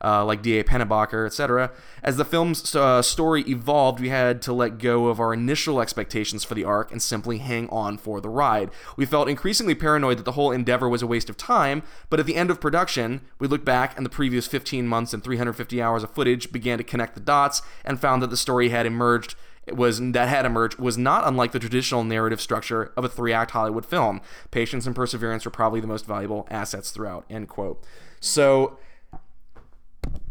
uh, 0.02 0.24
like 0.24 0.42
D.A. 0.42 0.64
Pennebaker, 0.64 1.26
etc. 1.26 1.72
As 2.02 2.16
the 2.16 2.24
film's 2.24 2.74
uh, 2.74 3.02
story 3.02 3.42
evolved, 3.42 4.00
we 4.00 4.08
had 4.08 4.42
to 4.44 4.54
let 4.54 4.78
go 4.78 5.08
of 5.08 5.20
our 5.20 5.34
initial 5.34 5.82
expectations 5.82 6.46
for 6.46 6.56
the 6.56 6.64
arc 6.64 6.94
and 6.94 7.02
simply 7.02 7.40
hang 7.40 7.68
on 7.68 7.98
for 7.98 8.22
the 8.22 8.30
ride. 8.30 8.70
We 8.96 9.06
felt 9.06 9.28
increasingly 9.28 9.76
paranoid 9.76 10.20
that 10.20 10.24
the 10.24 10.32
whole 10.34 10.52
endeavor 10.54 10.88
was 10.88 11.02
a 11.02 11.08
waste 11.08 11.30
of 11.30 11.36
time, 11.36 11.84
but 12.10 12.22
at 12.22 12.26
the 12.26 12.38
end 12.38 12.52
of 12.52 12.62
production, 12.62 13.20
we 13.38 13.50
looked 13.50 13.66
back 13.66 13.98
and 13.98 14.06
the 14.06 14.10
previous 14.10 14.48
15 14.48 14.88
months 14.88 15.14
and 15.14 15.22
350 15.22 15.82
hours 15.82 16.04
of 16.04 16.12
footage 16.12 16.54
began 16.54 16.78
to 16.78 16.86
connect 16.86 17.16
the 17.16 17.20
dots 17.20 17.62
and 17.84 18.00
found 18.00 18.22
that 18.22 18.30
the 18.30 18.38
story 18.38 18.70
had 18.70 18.86
emerged 18.86 19.36
was 19.72 20.00
that 20.00 20.28
had 20.28 20.46
emerged 20.46 20.78
was 20.80 20.98
not 20.98 21.28
unlike 21.28 21.52
the 21.52 21.60
traditional 21.60 22.04
narrative 22.04 22.42
structure 22.42 22.92
of 22.98 23.06
a 23.06 23.10
three-act 23.10 23.52
Hollywood 23.52 23.86
film. 23.86 24.22
Patience 24.52 24.86
and 24.86 24.96
perseverance 24.96 25.46
were 25.46 25.52
probably 25.52 25.80
the 25.80 25.88
most 25.88 26.06
valuable 26.06 26.48
assets 26.52 26.92
throughout. 26.92 27.26
End 27.30 27.48
quote. 27.48 27.84
So 28.20 28.78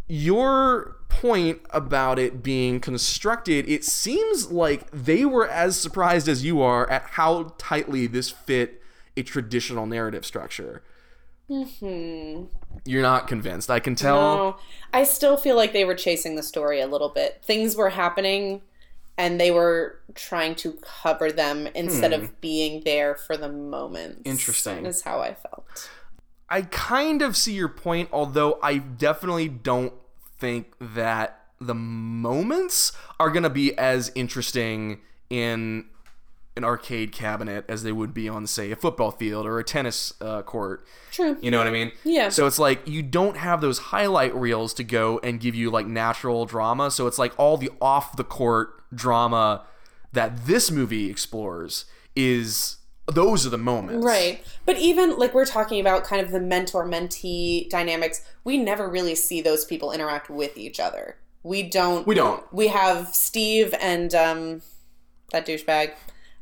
your 0.08 0.96
point 1.08 1.60
about 1.70 2.18
it 2.18 2.42
being 2.42 2.80
constructed, 2.80 3.68
it 3.68 3.84
seems 3.84 4.50
like 4.50 4.90
they 4.90 5.24
were 5.24 5.48
as 5.48 5.78
surprised 5.78 6.28
as 6.28 6.44
you 6.44 6.60
are 6.60 6.88
at 6.90 7.02
how 7.02 7.54
tightly 7.58 8.06
this 8.06 8.30
fit 8.30 8.82
a 9.16 9.22
traditional 9.22 9.86
narrative 9.86 10.24
structure. 10.26 10.82
Hmm. 11.48 12.44
You're 12.84 13.02
not 13.02 13.28
convinced. 13.28 13.70
I 13.70 13.78
can 13.78 13.94
tell. 13.94 14.36
No, 14.36 14.56
I 14.92 15.04
still 15.04 15.36
feel 15.36 15.56
like 15.56 15.72
they 15.72 15.84
were 15.84 15.94
chasing 15.94 16.36
the 16.36 16.42
story 16.42 16.80
a 16.80 16.86
little 16.86 17.10
bit. 17.10 17.42
Things 17.44 17.76
were 17.76 17.90
happening 17.90 18.62
and 19.18 19.40
they 19.40 19.50
were 19.50 19.98
trying 20.14 20.54
to 20.56 20.72
cover 20.82 21.30
them 21.30 21.66
instead 21.74 22.12
Hmm. 22.12 22.22
of 22.24 22.40
being 22.40 22.82
there 22.84 23.14
for 23.14 23.36
the 23.36 23.48
moment. 23.50 24.22
Interesting. 24.24 24.86
Is 24.86 25.02
how 25.02 25.20
I 25.20 25.34
felt. 25.34 25.90
I 26.48 26.62
kind 26.62 27.22
of 27.22 27.36
see 27.36 27.54
your 27.54 27.68
point, 27.68 28.08
although 28.12 28.58
I 28.62 28.78
definitely 28.78 29.48
don't 29.48 29.92
think 30.38 30.74
that 30.80 31.38
the 31.60 31.74
moments 31.74 32.92
are 33.20 33.30
going 33.30 33.44
to 33.44 33.50
be 33.50 33.76
as 33.78 34.10
interesting 34.14 35.00
in 35.30 35.86
an 36.54 36.64
arcade 36.64 37.12
cabinet 37.12 37.64
as 37.68 37.82
they 37.82 37.92
would 37.92 38.12
be 38.12 38.28
on, 38.28 38.46
say, 38.46 38.70
a 38.70 38.76
football 38.76 39.10
field 39.10 39.46
or 39.46 39.58
a 39.58 39.64
tennis 39.64 40.12
uh, 40.20 40.42
court. 40.42 40.84
True. 41.10 41.38
You 41.40 41.50
know 41.50 41.56
what 41.56 41.66
I 41.66 41.70
mean? 41.70 41.92
Yeah. 42.04 42.28
So 42.28 42.46
it's 42.46 42.58
like 42.58 42.86
you 42.86 43.02
don't 43.02 43.38
have 43.38 43.62
those 43.62 43.78
highlight 43.78 44.34
reels 44.34 44.74
to 44.74 44.84
go 44.84 45.18
and 45.20 45.40
give 45.40 45.54
you 45.54 45.70
like 45.70 45.86
natural 45.86 46.44
drama. 46.44 46.90
So 46.90 47.06
it's 47.06 47.18
like 47.18 47.32
all 47.38 47.56
the 47.56 47.70
off 47.80 48.16
the 48.16 48.24
court 48.24 48.81
drama 48.95 49.64
that 50.12 50.47
this 50.47 50.70
movie 50.70 51.11
explores 51.11 51.86
is 52.14 52.76
those 53.07 53.47
are 53.47 53.51
the 53.51 53.59
moments. 53.59 54.05
Right. 54.05 54.45
But 54.64 54.78
even 54.78 55.18
like 55.18 55.34
we're 55.34 55.45
talking 55.45 55.80
about 55.80 56.05
kind 56.05 56.24
of 56.24 56.30
the 56.30 56.40
mentor 56.40 56.86
mentee 56.86 57.68
dynamics, 57.68 58.22
we 58.45 58.59
never 58.59 58.88
really 58.88 59.14
see 59.14 59.40
those 59.40 59.64
people 59.64 59.93
interact 59.93 60.30
with 60.30 60.57
each 60.57 60.78
other. 60.78 61.16
We 61.43 61.62
don't 61.64 62.07
We 62.07 62.14
don't. 62.14 62.45
We 62.53 62.68
have 62.68 63.14
Steve 63.14 63.74
and 63.80 64.14
um 64.14 64.62
that 65.32 65.47
douchebag 65.47 65.93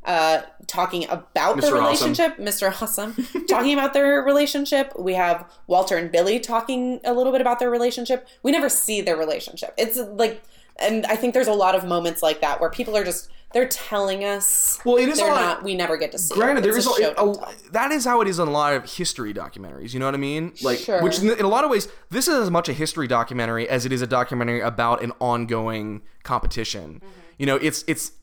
uh 0.03 0.41
talking 0.67 1.05
about 1.09 1.59
their 1.61 1.71
Mr. 1.71 1.81
Awesome. 1.81 1.83
relationship, 1.83 2.37
Mr. 2.37 2.81
Awesome, 2.81 3.45
talking 3.49 3.73
about 3.73 3.93
their 3.93 4.21
relationship. 4.21 4.93
We 4.97 5.13
have 5.15 5.49
Walter 5.67 5.97
and 5.97 6.11
Billy 6.11 6.39
talking 6.39 6.99
a 7.03 7.13
little 7.13 7.31
bit 7.31 7.41
about 7.41 7.59
their 7.59 7.71
relationship. 7.71 8.27
We 8.43 8.51
never 8.51 8.69
see 8.69 9.01
their 9.01 9.17
relationship. 9.17 9.73
It's 9.77 9.97
like 9.97 10.43
and 10.81 11.05
I 11.05 11.15
think 11.15 11.33
there's 11.33 11.47
a 11.47 11.53
lot 11.53 11.75
of 11.75 11.85
moments 11.85 12.21
like 12.23 12.41
that 12.41 12.59
where 12.59 12.69
people 12.69 12.95
are 12.97 13.03
just 13.03 13.29
they're 13.53 13.67
telling 13.67 14.23
us 14.23 14.79
Well, 14.85 14.95
it 14.95 15.09
is 15.09 15.17
they're 15.17 15.27
a 15.27 15.33
lot- 15.33 15.41
not 15.41 15.63
we 15.63 15.75
never 15.75 15.97
get 15.97 16.11
to 16.13 16.17
see. 16.17 16.33
Granted, 16.33 16.61
it. 16.61 16.69
there 16.69 16.77
is 16.77 16.87
a, 16.87 17.13
a, 17.17 17.31
a, 17.31 17.53
that 17.73 17.91
is 17.91 18.05
how 18.05 18.21
it 18.21 18.27
is 18.29 18.39
in 18.39 18.47
a 18.47 18.51
lot 18.51 18.73
of 18.73 18.89
history 18.93 19.33
documentaries. 19.33 19.93
You 19.93 19.99
know 19.99 20.05
what 20.05 20.13
I 20.15 20.19
mean? 20.19 20.53
Like, 20.61 20.79
Sure. 20.79 21.03
which 21.03 21.19
in, 21.19 21.29
in 21.31 21.43
a 21.43 21.49
lot 21.49 21.65
of 21.65 21.69
ways, 21.69 21.89
this 22.09 22.29
is 22.29 22.35
as 22.35 22.49
much 22.49 22.69
a 22.69 22.73
history 22.73 23.07
documentary 23.07 23.67
as 23.67 23.85
it 23.85 23.91
is 23.91 24.01
a 24.01 24.07
documentary 24.07 24.61
about 24.61 25.03
an 25.03 25.11
ongoing 25.19 26.01
competition. 26.23 26.95
Mm-hmm. 27.03 27.07
You 27.39 27.45
know, 27.45 27.55
it's 27.57 27.83
it's 27.87 28.13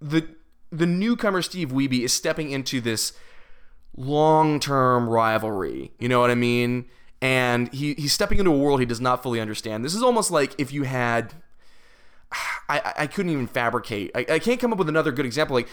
the 0.00 0.28
the 0.70 0.86
newcomer 0.86 1.42
Steve 1.42 1.70
Wiebe 1.70 2.02
is 2.04 2.12
stepping 2.12 2.50
into 2.50 2.80
this 2.80 3.12
long 3.96 4.60
term 4.60 5.08
rivalry. 5.08 5.92
You 5.98 6.08
know 6.08 6.20
what 6.20 6.30
I 6.30 6.34
mean? 6.36 6.86
And 7.22 7.72
he 7.72 7.94
he's 7.94 8.12
stepping 8.12 8.38
into 8.38 8.52
a 8.52 8.56
world 8.58 8.78
he 8.80 8.86
does 8.86 9.00
not 9.00 9.22
fully 9.22 9.40
understand. 9.40 9.84
This 9.84 9.94
is 9.94 10.02
almost 10.02 10.30
like 10.30 10.54
if 10.58 10.72
you 10.72 10.82
had 10.84 11.34
I, 12.68 12.92
I- 12.98 13.06
couldn't 13.06 13.32
even 13.32 13.46
fabricate. 13.46 14.10
I, 14.14 14.26
I 14.28 14.38
can't 14.38 14.60
come 14.60 14.72
up 14.72 14.78
with 14.78 14.88
another 14.88 15.12
good 15.12 15.26
example. 15.26 15.54
Like 15.54 15.68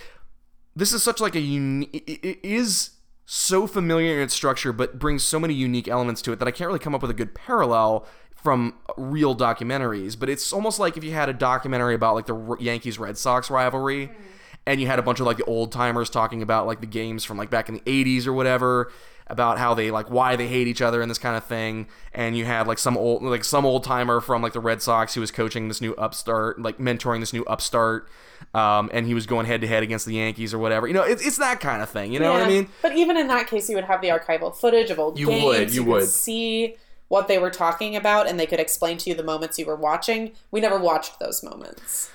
this 0.75 0.93
is 0.93 1.03
such 1.03 1.19
like 1.19 1.35
a 1.35 1.39
unique. 1.39 1.93
It, 1.93 2.25
it 2.25 2.39
is 2.43 2.91
so 3.25 3.67
familiar 3.67 4.17
in 4.17 4.21
its 4.23 4.33
structure, 4.33 4.73
but 4.73 4.99
brings 4.99 5.23
so 5.23 5.39
many 5.39 5.53
unique 5.53 5.87
elements 5.87 6.21
to 6.23 6.31
it 6.31 6.39
that 6.39 6.47
I 6.47 6.51
can't 6.51 6.67
really 6.67 6.79
come 6.79 6.93
up 6.93 7.01
with 7.01 7.11
a 7.11 7.15
good 7.15 7.33
parallel 7.33 8.05
from 8.35 8.75
real 8.97 9.35
documentaries. 9.35 10.19
But 10.19 10.29
it's 10.29 10.51
almost 10.51 10.79
like 10.79 10.97
if 10.97 11.03
you 11.03 11.11
had 11.11 11.29
a 11.29 11.33
documentary 11.33 11.95
about 11.95 12.15
like 12.15 12.25
the 12.25 12.57
Yankees 12.59 12.99
Red 12.99 13.17
Sox 13.17 13.49
rivalry. 13.49 14.07
Mm-hmm. 14.07 14.21
And 14.65 14.79
you 14.79 14.87
had 14.87 14.97
a 14.97 15.01
bunch 15.01 15.19
of 15.19 15.25
like 15.25 15.35
the 15.35 15.43
old 15.43 15.73
timers 15.73 16.09
talking 16.09 16.41
about 16.41 16.67
like 16.67 16.79
the 16.79 16.87
games 16.87 17.25
from 17.25 17.37
like 17.37 17.49
back 17.49 17.67
in 17.67 17.75
the 17.75 17.81
80s 17.81 18.25
or 18.25 18.31
whatever, 18.31 18.93
about 19.28 19.57
how 19.57 19.74
they 19.74 19.89
like 19.91 20.09
why 20.09 20.36
they 20.36 20.47
hate 20.47 20.67
each 20.67 20.82
other 20.82 21.01
and 21.01 21.09
this 21.09 21.17
kind 21.17 21.36
of 21.38 21.43
thing. 21.45 21.88
And 22.13 22.38
you 22.38 22.45
had 22.45 22.67
like 22.67 22.78
some 22.80 22.97
old 22.97 23.24
like 23.24 23.43
some 23.43 23.65
old 23.65 23.84
timer 23.84 24.19
from 24.21 24.41
like 24.41 24.53
the 24.53 24.59
Red 24.59 24.82
Sox 24.82 25.13
who 25.13 25.21
was 25.21 25.32
coaching 25.32 25.67
this 25.67 25.82
new 25.82 25.93
upstart, 25.95 26.61
like 26.61 26.78
mentoring 26.78 27.19
this 27.19 27.34
new 27.34 27.43
upstart, 27.45 28.07
um, 28.53 28.89
and 28.93 29.05
he 29.07 29.13
was 29.13 29.26
going 29.26 29.45
head 29.45 29.61
to 29.61 29.67
head 29.67 29.84
against 29.84 30.05
the 30.05 30.15
Yankees 30.15 30.53
or 30.53 30.59
whatever. 30.59 30.88
You 30.88 30.93
know, 30.93 31.03
it's 31.03 31.26
it's 31.26 31.38
that 31.38 31.59
kind 31.59 31.82
of 31.82 31.89
thing. 31.89 32.11
You 32.13 32.19
know 32.19 32.34
what 32.34 32.41
I 32.43 32.47
mean? 32.47 32.67
But 32.82 32.95
even 32.95 33.17
in 33.17 33.28
that 33.28 33.47
case, 33.47 33.69
you 33.69 33.76
would 33.76 33.86
have 33.86 34.01
the 34.01 34.09
archival 34.09 34.55
footage 34.55 34.89
of 34.89 34.99
old 34.99 35.17
You 35.19 35.28
games. 35.28 35.43
would, 35.45 35.74
you 35.74 35.82
could 35.84 35.89
would. 35.89 36.07
see 36.09 36.76
what 37.07 37.28
they 37.28 37.38
were 37.38 37.51
talking 37.51 37.95
about, 37.95 38.28
and 38.28 38.39
they 38.39 38.47
could 38.47 38.59
explain 38.59 38.97
to 38.97 39.09
you 39.09 39.15
the 39.15 39.24
moments 39.24 39.59
you 39.59 39.65
were 39.65 39.76
watching. 39.76 40.32
We 40.51 40.61
never 40.61 40.80
watched 40.80 41.19
those 41.19 41.43
moments. 41.43 42.09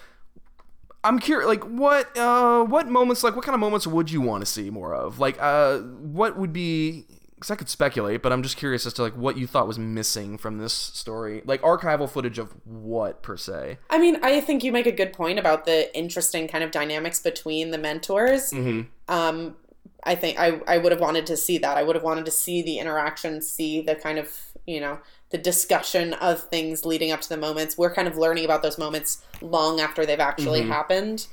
I'm 1.04 1.18
curious, 1.18 1.46
like 1.46 1.64
what 1.64 2.16
uh 2.16 2.64
what 2.64 2.88
moments, 2.88 3.22
like 3.22 3.36
what 3.36 3.44
kind 3.44 3.54
of 3.54 3.60
moments 3.60 3.86
would 3.86 4.10
you 4.10 4.20
want 4.20 4.42
to 4.42 4.46
see 4.46 4.70
more 4.70 4.94
of? 4.94 5.18
Like 5.18 5.36
uh 5.40 5.78
what 5.78 6.36
would 6.36 6.52
be? 6.52 7.06
Because 7.34 7.52
I 7.52 7.54
could 7.54 7.68
speculate, 7.68 8.20
but 8.20 8.32
I'm 8.32 8.42
just 8.42 8.56
curious 8.56 8.84
as 8.84 8.92
to 8.94 9.02
like 9.02 9.16
what 9.16 9.36
you 9.38 9.46
thought 9.46 9.68
was 9.68 9.78
missing 9.78 10.38
from 10.38 10.58
this 10.58 10.72
story, 10.72 11.42
like 11.44 11.62
archival 11.62 12.10
footage 12.10 12.38
of 12.38 12.52
what 12.66 13.22
per 13.22 13.36
se. 13.36 13.78
I 13.90 13.98
mean, 13.98 14.18
I 14.24 14.40
think 14.40 14.64
you 14.64 14.72
make 14.72 14.86
a 14.86 14.92
good 14.92 15.12
point 15.12 15.38
about 15.38 15.64
the 15.64 15.96
interesting 15.96 16.48
kind 16.48 16.64
of 16.64 16.72
dynamics 16.72 17.20
between 17.20 17.70
the 17.70 17.78
mentors. 17.78 18.50
Mm-hmm. 18.50 18.88
Um, 19.14 19.54
I 20.02 20.16
think 20.16 20.38
I, 20.40 20.60
I 20.66 20.78
would 20.78 20.90
have 20.90 21.00
wanted 21.00 21.26
to 21.26 21.36
see 21.36 21.58
that. 21.58 21.76
I 21.76 21.84
would 21.84 21.94
have 21.94 22.02
wanted 22.02 22.24
to 22.24 22.32
see 22.32 22.60
the 22.60 22.78
interaction, 22.80 23.40
see 23.40 23.82
the 23.82 23.94
kind 23.94 24.18
of, 24.18 24.36
you 24.66 24.80
know, 24.80 24.98
the 25.30 25.38
discussion 25.38 26.14
of 26.14 26.40
things 26.44 26.84
leading 26.86 27.10
up 27.12 27.20
to 27.20 27.28
the 27.28 27.36
moments. 27.36 27.76
We're 27.76 27.92
kind 27.94 28.08
of 28.08 28.16
learning 28.16 28.44
about 28.44 28.62
those 28.62 28.78
moments 28.78 29.22
long 29.42 29.80
after 29.80 30.06
they've 30.06 30.18
actually 30.20 30.62
Mhm. 30.62 30.68
happened. 30.68 31.26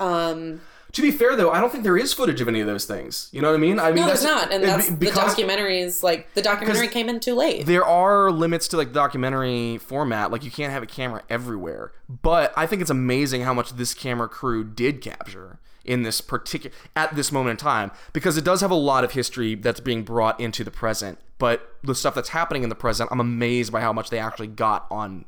Um, 0.00 0.60
To 0.92 1.02
be 1.02 1.10
fair, 1.10 1.34
though, 1.34 1.50
I 1.50 1.60
don't 1.60 1.70
think 1.70 1.82
there 1.82 1.96
is 1.96 2.12
footage 2.12 2.40
of 2.40 2.46
any 2.46 2.60
of 2.60 2.68
those 2.68 2.84
things. 2.84 3.28
You 3.32 3.42
know 3.42 3.48
what 3.48 3.56
I 3.56 3.58
mean? 3.58 3.80
I 3.80 3.86
mean, 3.90 4.02
no, 4.02 4.06
there's 4.06 4.22
not. 4.22 4.52
And 4.52 4.62
that's 4.62 4.88
be- 4.90 5.06
the 5.08 5.12
documentary 5.12 5.80
is 5.80 6.04
like 6.04 6.32
the 6.34 6.42
documentary 6.42 6.86
came 6.86 7.08
in 7.08 7.18
too 7.18 7.34
late. 7.34 7.66
There 7.66 7.84
are 7.84 8.30
limits 8.30 8.68
to 8.68 8.76
like 8.76 8.88
the 8.88 8.94
documentary 8.94 9.78
format. 9.78 10.30
Like 10.30 10.44
you 10.44 10.52
can't 10.52 10.72
have 10.72 10.84
a 10.84 10.86
camera 10.86 11.22
everywhere. 11.28 11.90
But 12.08 12.52
I 12.56 12.66
think 12.66 12.80
it's 12.80 12.92
amazing 12.92 13.42
how 13.42 13.52
much 13.52 13.72
this 13.72 13.92
camera 13.92 14.28
crew 14.28 14.62
did 14.62 15.00
capture 15.00 15.58
in 15.84 16.02
this 16.02 16.20
particular 16.20 16.74
at 16.96 17.14
this 17.14 17.30
moment 17.30 17.52
in 17.60 17.64
time 17.64 17.90
because 18.12 18.36
it 18.36 18.44
does 18.44 18.60
have 18.60 18.70
a 18.70 18.74
lot 18.74 19.04
of 19.04 19.12
history 19.12 19.54
that's 19.54 19.80
being 19.80 20.02
brought 20.02 20.38
into 20.40 20.64
the 20.64 20.70
present. 20.70 21.18
But 21.38 21.68
the 21.82 21.94
stuff 21.94 22.14
that's 22.14 22.30
happening 22.30 22.62
in 22.62 22.68
the 22.68 22.74
present, 22.74 23.10
I'm 23.12 23.20
amazed 23.20 23.72
by 23.72 23.80
how 23.80 23.92
much 23.92 24.10
they 24.10 24.18
actually 24.18 24.46
got 24.48 24.86
on 24.90 25.24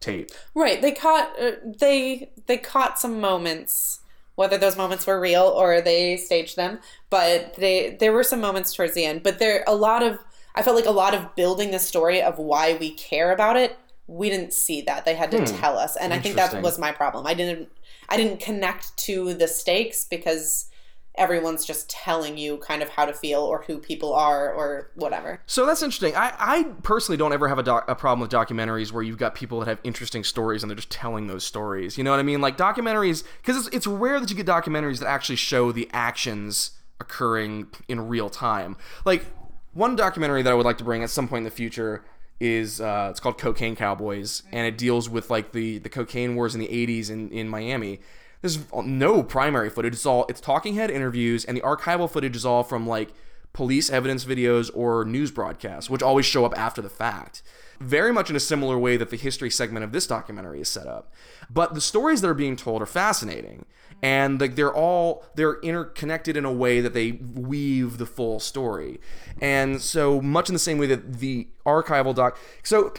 tape. 0.00 0.30
Right. 0.54 0.80
They 0.80 0.92
caught 0.92 1.30
uh, 1.40 1.52
they 1.64 2.30
they 2.46 2.56
caught 2.56 2.98
some 2.98 3.20
moments, 3.20 4.00
whether 4.36 4.56
those 4.56 4.76
moments 4.76 5.06
were 5.06 5.20
real 5.20 5.42
or 5.42 5.80
they 5.80 6.16
staged 6.16 6.56
them. 6.56 6.78
But 7.10 7.54
they 7.54 7.96
there 7.98 8.12
were 8.12 8.22
some 8.22 8.40
moments 8.40 8.72
towards 8.74 8.94
the 8.94 9.04
end. 9.04 9.22
But 9.22 9.38
there 9.40 9.64
a 9.66 9.74
lot 9.74 10.02
of 10.02 10.18
I 10.54 10.62
felt 10.62 10.76
like 10.76 10.86
a 10.86 10.90
lot 10.90 11.14
of 11.14 11.34
building 11.36 11.70
the 11.72 11.78
story 11.78 12.22
of 12.22 12.38
why 12.38 12.76
we 12.80 12.90
care 12.94 13.32
about 13.32 13.56
it. 13.56 13.76
We 14.06 14.30
didn't 14.30 14.52
see 14.54 14.80
that. 14.82 15.04
They 15.04 15.14
had 15.14 15.30
to 15.32 15.38
Hmm. 15.40 15.44
tell 15.60 15.78
us, 15.78 15.94
and 15.96 16.14
I 16.14 16.18
think 16.18 16.36
that 16.36 16.62
was 16.62 16.78
my 16.78 16.92
problem. 16.92 17.26
I 17.26 17.34
didn't 17.34 17.68
I 18.08 18.16
didn't 18.16 18.40
connect 18.40 18.96
to 18.98 19.34
the 19.34 19.48
stakes 19.48 20.04
because 20.04 20.70
everyone's 21.18 21.64
just 21.64 21.90
telling 21.90 22.38
you 22.38 22.56
kind 22.58 22.80
of 22.80 22.88
how 22.88 23.04
to 23.04 23.12
feel 23.12 23.40
or 23.40 23.62
who 23.62 23.78
people 23.78 24.14
are 24.14 24.52
or 24.52 24.90
whatever. 24.94 25.40
So 25.46 25.66
that's 25.66 25.82
interesting. 25.82 26.14
I, 26.14 26.32
I 26.38 26.62
personally 26.82 27.16
don't 27.16 27.32
ever 27.32 27.48
have 27.48 27.58
a, 27.58 27.62
doc, 27.62 27.84
a 27.88 27.94
problem 27.94 28.20
with 28.20 28.30
documentaries 28.30 28.92
where 28.92 29.02
you've 29.02 29.18
got 29.18 29.34
people 29.34 29.58
that 29.58 29.66
have 29.66 29.80
interesting 29.82 30.22
stories 30.22 30.62
and 30.62 30.70
they're 30.70 30.76
just 30.76 30.90
telling 30.90 31.26
those 31.26 31.44
stories. 31.44 31.98
You 31.98 32.04
know 32.04 32.12
what 32.12 32.20
I 32.20 32.22
mean? 32.22 32.40
Like 32.40 32.56
documentaries, 32.56 33.24
because 33.42 33.66
it's, 33.66 33.74
it's 33.74 33.86
rare 33.86 34.20
that 34.20 34.30
you 34.30 34.36
get 34.36 34.46
documentaries 34.46 35.00
that 35.00 35.08
actually 35.08 35.36
show 35.36 35.72
the 35.72 35.88
actions 35.92 36.70
occurring 37.00 37.66
in 37.88 38.08
real 38.08 38.30
time. 38.30 38.76
Like 39.04 39.26
one 39.72 39.96
documentary 39.96 40.42
that 40.42 40.50
I 40.50 40.54
would 40.54 40.66
like 40.66 40.78
to 40.78 40.84
bring 40.84 41.02
at 41.02 41.10
some 41.10 41.28
point 41.28 41.38
in 41.38 41.44
the 41.44 41.50
future 41.50 42.04
is 42.40 42.80
uh, 42.80 43.08
it's 43.10 43.20
called 43.20 43.38
Cocaine 43.38 43.76
Cowboys, 43.76 44.42
and 44.52 44.66
it 44.66 44.78
deals 44.78 45.08
with 45.08 45.30
like 45.30 45.52
the 45.52 45.78
the 45.78 45.88
cocaine 45.88 46.36
wars 46.36 46.54
in 46.54 46.60
the 46.60 46.68
'80s 46.68 47.10
in 47.10 47.30
in 47.30 47.48
Miami. 47.48 48.00
There's 48.40 48.58
no 48.72 49.22
primary 49.24 49.68
footage. 49.68 49.94
It's 49.94 50.06
all 50.06 50.24
it's 50.28 50.40
talking 50.40 50.74
head 50.74 50.90
interviews, 50.90 51.44
and 51.44 51.56
the 51.56 51.62
archival 51.62 52.10
footage 52.10 52.36
is 52.36 52.44
all 52.44 52.62
from 52.62 52.86
like 52.86 53.10
police 53.52 53.90
evidence 53.90 54.24
videos 54.24 54.70
or 54.74 55.04
news 55.04 55.30
broadcasts, 55.30 55.90
which 55.90 56.02
always 56.02 56.26
show 56.26 56.44
up 56.44 56.56
after 56.56 56.80
the 56.80 56.90
fact. 56.90 57.42
Very 57.80 58.12
much 58.12 58.30
in 58.30 58.36
a 58.36 58.40
similar 58.40 58.78
way 58.78 58.96
that 58.96 59.10
the 59.10 59.16
history 59.16 59.50
segment 59.50 59.84
of 59.84 59.92
this 59.92 60.06
documentary 60.06 60.60
is 60.60 60.68
set 60.68 60.86
up. 60.86 61.12
But 61.50 61.74
the 61.74 61.80
stories 61.80 62.20
that 62.20 62.28
are 62.28 62.34
being 62.34 62.56
told 62.56 62.82
are 62.82 62.86
fascinating. 62.86 63.64
And 64.02 64.40
like 64.40 64.54
they're 64.54 64.74
all 64.74 65.24
they're 65.34 65.58
interconnected 65.60 66.36
in 66.36 66.44
a 66.44 66.52
way 66.52 66.80
that 66.80 66.94
they 66.94 67.12
weave 67.12 67.98
the 67.98 68.06
full 68.06 68.38
story. 68.38 69.00
And 69.40 69.80
so 69.82 70.20
much 70.20 70.48
in 70.48 70.52
the 70.54 70.60
same 70.60 70.78
way 70.78 70.86
that 70.86 71.14
the 71.14 71.48
archival 71.66 72.14
doc 72.14 72.38
so 72.62 72.92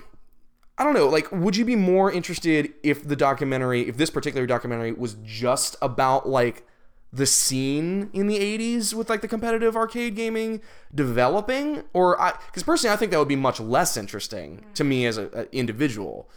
I 0.80 0.86
don't 0.86 0.94
know, 0.94 1.10
like, 1.10 1.30
would 1.34 1.58
you 1.58 1.66
be 1.66 1.76
more 1.76 2.10
interested 2.10 2.74
if 2.84 3.06
the 3.06 3.18
documentary, 3.18 3.90
if 3.90 3.98
this 3.98 4.10
particular 4.10 4.48
documentary 4.48 4.94
was 4.94 5.18
just 5.26 5.76
about 5.82 6.30
like 6.30 6.66
the 7.12 7.26
scene 7.26 8.10
in 8.14 8.28
the 8.28 8.40
80s 8.40 8.94
with 8.94 9.10
like 9.10 9.20
the 9.20 9.28
competitive 9.28 9.76
arcade 9.76 10.16
gaming 10.16 10.62
developing? 10.96 11.84
Or 11.92 12.20
I, 12.20 12.32
because 12.48 12.64
personally, 12.64 12.94
I 12.94 12.98
think 12.98 13.12
that 13.12 13.20
would 13.20 13.28
be 13.28 13.36
much 13.36 13.60
less 13.60 13.98
interesting 13.98 14.64
to 14.76 14.86
me 14.86 15.06
as 15.06 15.18
an 15.18 15.50
individual. 15.52 16.30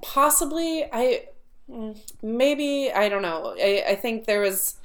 Possibly, 0.00 0.86
I 0.90 1.26
maybe 2.22 2.90
I 2.92 3.08
don't 3.08 3.22
know. 3.22 3.54
I, 3.58 3.84
I 3.88 3.94
think 3.94 4.26
there 4.26 4.40
was 4.40 4.76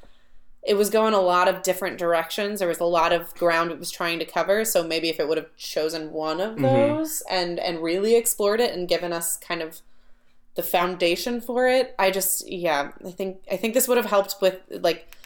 it 0.66 0.74
was 0.76 0.90
going 0.90 1.14
a 1.14 1.20
lot 1.20 1.46
of 1.48 1.62
different 1.62 1.96
directions. 1.96 2.58
There 2.58 2.68
was 2.68 2.80
a 2.80 2.84
lot 2.84 3.12
of 3.12 3.32
ground 3.34 3.70
it 3.70 3.78
was 3.78 3.90
trying 3.90 4.18
to 4.18 4.24
cover. 4.24 4.64
So 4.64 4.82
maybe 4.82 5.08
if 5.08 5.20
it 5.20 5.28
would 5.28 5.38
have 5.38 5.56
chosen 5.56 6.12
one 6.12 6.40
of 6.40 6.54
mm-hmm. 6.54 6.62
those 6.62 7.22
and 7.30 7.58
and 7.58 7.82
really 7.82 8.16
explored 8.16 8.60
it 8.60 8.74
and 8.74 8.88
given 8.88 9.12
us 9.12 9.36
kind 9.36 9.62
of 9.62 9.80
the 10.56 10.62
foundation 10.62 11.40
for 11.40 11.68
it, 11.68 11.94
I 11.98 12.10
just 12.10 12.50
yeah, 12.50 12.92
I 13.04 13.10
think 13.10 13.38
I 13.50 13.56
think 13.56 13.74
this 13.74 13.86
would 13.86 13.96
have 13.96 14.06
helped 14.06 14.36
with 14.40 14.60
like 14.70 15.16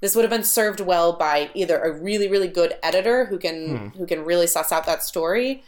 this 0.00 0.14
would 0.14 0.22
have 0.22 0.30
been 0.30 0.44
served 0.44 0.80
well 0.80 1.14
by 1.14 1.50
either 1.54 1.78
a 1.80 1.92
really 1.92 2.28
really 2.28 2.48
good 2.48 2.74
editor 2.82 3.26
who 3.26 3.38
can 3.38 3.76
hmm. 3.76 3.98
who 3.98 4.06
can 4.06 4.24
really 4.24 4.46
suss 4.46 4.72
out 4.72 4.86
that 4.86 5.02
story 5.02 5.64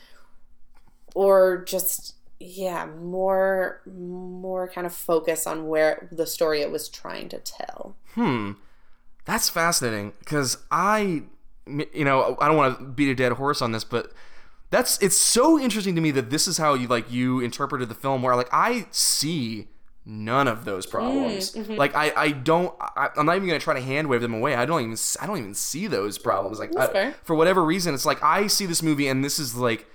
or 1.15 1.65
just 1.65 2.15
yeah 2.41 2.87
more 2.87 3.81
more 3.87 4.69
kind 4.69 4.87
of 4.87 4.93
focus 4.95 5.47
on 5.47 5.67
where 5.67 6.09
the 6.13 6.27
story 6.27 6.61
it 6.63 6.71
was 6.71 6.89
trying 6.89 7.29
to 7.29 7.39
tell 7.39 7.97
Hmm. 8.15 8.53
That's 9.25 9.49
fascinating 9.51 10.15
because 10.21 10.57
I, 10.71 11.23
you 11.67 12.05
know, 12.05 12.37
I 12.41 12.49
don't 12.49 12.57
want 12.57 12.79
to 12.79 12.85
beat 12.87 13.11
a 13.11 13.15
dead 13.15 13.33
horse 13.33 13.61
on 13.61 13.73
this, 13.73 13.85
but 13.85 14.11
that's 14.71 14.99
it's 15.03 15.19
so 15.19 15.59
interesting 15.59 15.95
to 15.97 16.01
me 16.01 16.11
that 16.13 16.31
this 16.31 16.49
is 16.49 16.57
how 16.57 16.73
you 16.75 16.89
like 16.89 17.11
you 17.13 17.41
interpreted 17.41 17.91
the 17.91 17.95
film, 17.95 18.23
where 18.23 18.35
like 18.35 18.49
I 18.53 18.87
see 18.91 19.69
none 20.07 20.49
of 20.49 20.65
those 20.65 20.87
problems. 20.87 21.55
Like 21.77 21.95
I, 21.95 22.11
I 22.17 22.31
don't, 22.31 22.75
I, 22.81 23.11
I'm 23.19 23.27
not 23.27 23.37
even 23.37 23.49
gonna 23.49 23.61
try 23.61 23.75
to 23.75 23.83
hand 23.83 24.09
wave 24.09 24.23
them 24.23 24.33
away. 24.33 24.55
I 24.55 24.65
don't 24.65 24.81
even, 24.81 24.97
I 25.21 25.27
don't 25.27 25.37
even 25.39 25.55
see 25.55 25.87
those 25.87 26.17
problems. 26.17 26.59
Like 26.59 26.73
I- 26.75 26.87
for 27.23 27.37
whatever 27.37 27.63
reason, 27.63 27.93
it's 27.93 28.07
like 28.07 28.23
I 28.23 28.47
see 28.47 28.65
this 28.65 28.83
movie 28.83 29.09
and 29.09 29.23
this 29.23 29.39
is 29.39 29.55
like. 29.55 29.87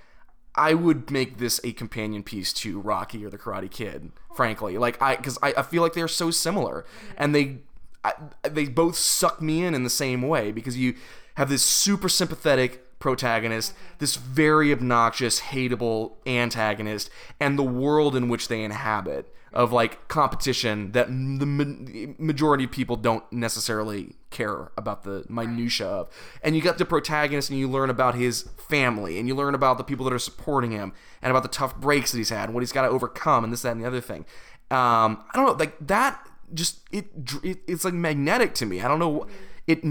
I 0.56 0.74
would 0.74 1.10
make 1.10 1.38
this 1.38 1.60
a 1.64 1.72
companion 1.72 2.22
piece 2.22 2.52
to 2.54 2.80
Rocky 2.80 3.24
or 3.24 3.30
The 3.30 3.38
Karate 3.38 3.70
Kid, 3.70 4.12
frankly. 4.34 4.78
Like 4.78 5.00
I, 5.02 5.16
because 5.16 5.38
I, 5.42 5.54
I 5.56 5.62
feel 5.62 5.82
like 5.82 5.94
they're 5.94 6.08
so 6.08 6.30
similar, 6.30 6.84
and 7.16 7.34
they, 7.34 7.58
I, 8.04 8.12
they 8.42 8.66
both 8.66 8.96
suck 8.96 9.42
me 9.42 9.64
in 9.64 9.74
in 9.74 9.82
the 9.82 9.90
same 9.90 10.22
way 10.22 10.52
because 10.52 10.76
you 10.76 10.94
have 11.34 11.48
this 11.48 11.62
super 11.62 12.08
sympathetic 12.08 12.98
protagonist, 13.00 13.74
this 13.98 14.14
very 14.16 14.72
obnoxious, 14.72 15.40
hateable 15.40 16.12
antagonist, 16.26 17.10
and 17.40 17.58
the 17.58 17.64
world 17.64 18.14
in 18.14 18.28
which 18.28 18.48
they 18.48 18.62
inhabit 18.62 19.33
of 19.54 19.72
like 19.72 20.08
competition 20.08 20.92
that 20.92 21.06
the 21.06 21.46
ma- 21.46 22.12
majority 22.18 22.64
of 22.64 22.70
people 22.72 22.96
don't 22.96 23.24
necessarily 23.32 24.14
care 24.30 24.70
about 24.76 25.04
the 25.04 25.24
minutia 25.28 25.86
of. 25.86 26.10
And 26.42 26.54
you 26.54 26.60
got 26.60 26.76
the 26.76 26.84
protagonist 26.84 27.48
and 27.48 27.58
you 27.58 27.70
learn 27.70 27.88
about 27.88 28.16
his 28.16 28.42
family 28.68 29.18
and 29.18 29.26
you 29.26 29.34
learn 29.34 29.54
about 29.54 29.78
the 29.78 29.84
people 29.84 30.04
that 30.04 30.12
are 30.12 30.18
supporting 30.18 30.72
him 30.72 30.92
and 31.22 31.30
about 31.30 31.44
the 31.44 31.48
tough 31.48 31.76
breaks 31.76 32.12
that 32.12 32.18
he's 32.18 32.30
had 32.30 32.44
and 32.44 32.54
what 32.54 32.60
he's 32.60 32.72
got 32.72 32.82
to 32.82 32.88
overcome 32.88 33.44
and 33.44 33.52
this 33.52 33.62
that 33.62 33.72
and 33.72 33.82
the 33.82 33.86
other 33.86 34.00
thing. 34.00 34.26
Um, 34.70 35.24
I 35.32 35.36
don't 35.36 35.46
know, 35.46 35.52
like 35.52 35.76
that 35.80 36.28
just 36.52 36.80
it, 36.92 37.06
it 37.42 37.60
it's 37.66 37.84
like 37.84 37.94
magnetic 37.94 38.54
to 38.54 38.66
me. 38.66 38.80
I 38.80 38.88
don't 38.88 38.98
know 38.98 39.26
it 39.66 39.82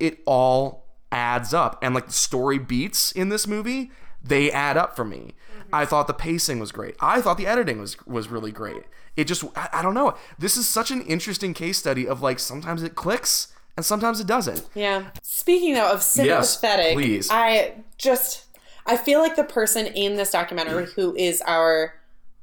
it 0.00 0.18
all 0.26 0.86
adds 1.12 1.54
up 1.54 1.78
and 1.82 1.94
like 1.94 2.06
the 2.06 2.12
story 2.12 2.58
beats 2.58 3.12
in 3.12 3.28
this 3.28 3.46
movie 3.46 3.90
they 4.22 4.50
add 4.50 4.76
up 4.76 4.96
for 4.96 5.04
me 5.04 5.34
i 5.72 5.84
thought 5.84 6.06
the 6.06 6.14
pacing 6.14 6.58
was 6.58 6.72
great 6.72 6.96
i 7.00 7.20
thought 7.20 7.38
the 7.38 7.46
editing 7.46 7.78
was 7.78 7.96
was 8.06 8.28
really 8.28 8.50
great 8.50 8.82
it 9.16 9.24
just 9.24 9.44
I, 9.56 9.68
I 9.74 9.82
don't 9.82 9.94
know. 9.94 10.16
This 10.38 10.56
is 10.56 10.68
such 10.68 10.90
an 10.90 11.02
interesting 11.02 11.54
case 11.54 11.78
study 11.78 12.06
of 12.06 12.22
like 12.22 12.38
sometimes 12.38 12.82
it 12.82 12.94
clicks 12.94 13.48
and 13.76 13.84
sometimes 13.84 14.20
it 14.20 14.26
doesn't. 14.26 14.66
Yeah. 14.74 15.10
Speaking 15.22 15.74
though 15.74 15.92
of 15.92 16.02
sympathetic 16.02 16.86
yes, 16.86 16.94
please. 16.94 17.28
i 17.30 17.74
just 17.98 18.46
i 18.86 18.96
feel 18.96 19.20
like 19.20 19.36
the 19.36 19.44
person 19.44 19.86
in 19.86 20.16
this 20.16 20.30
documentary 20.30 20.86
who 20.96 21.14
is 21.16 21.42
our 21.46 21.94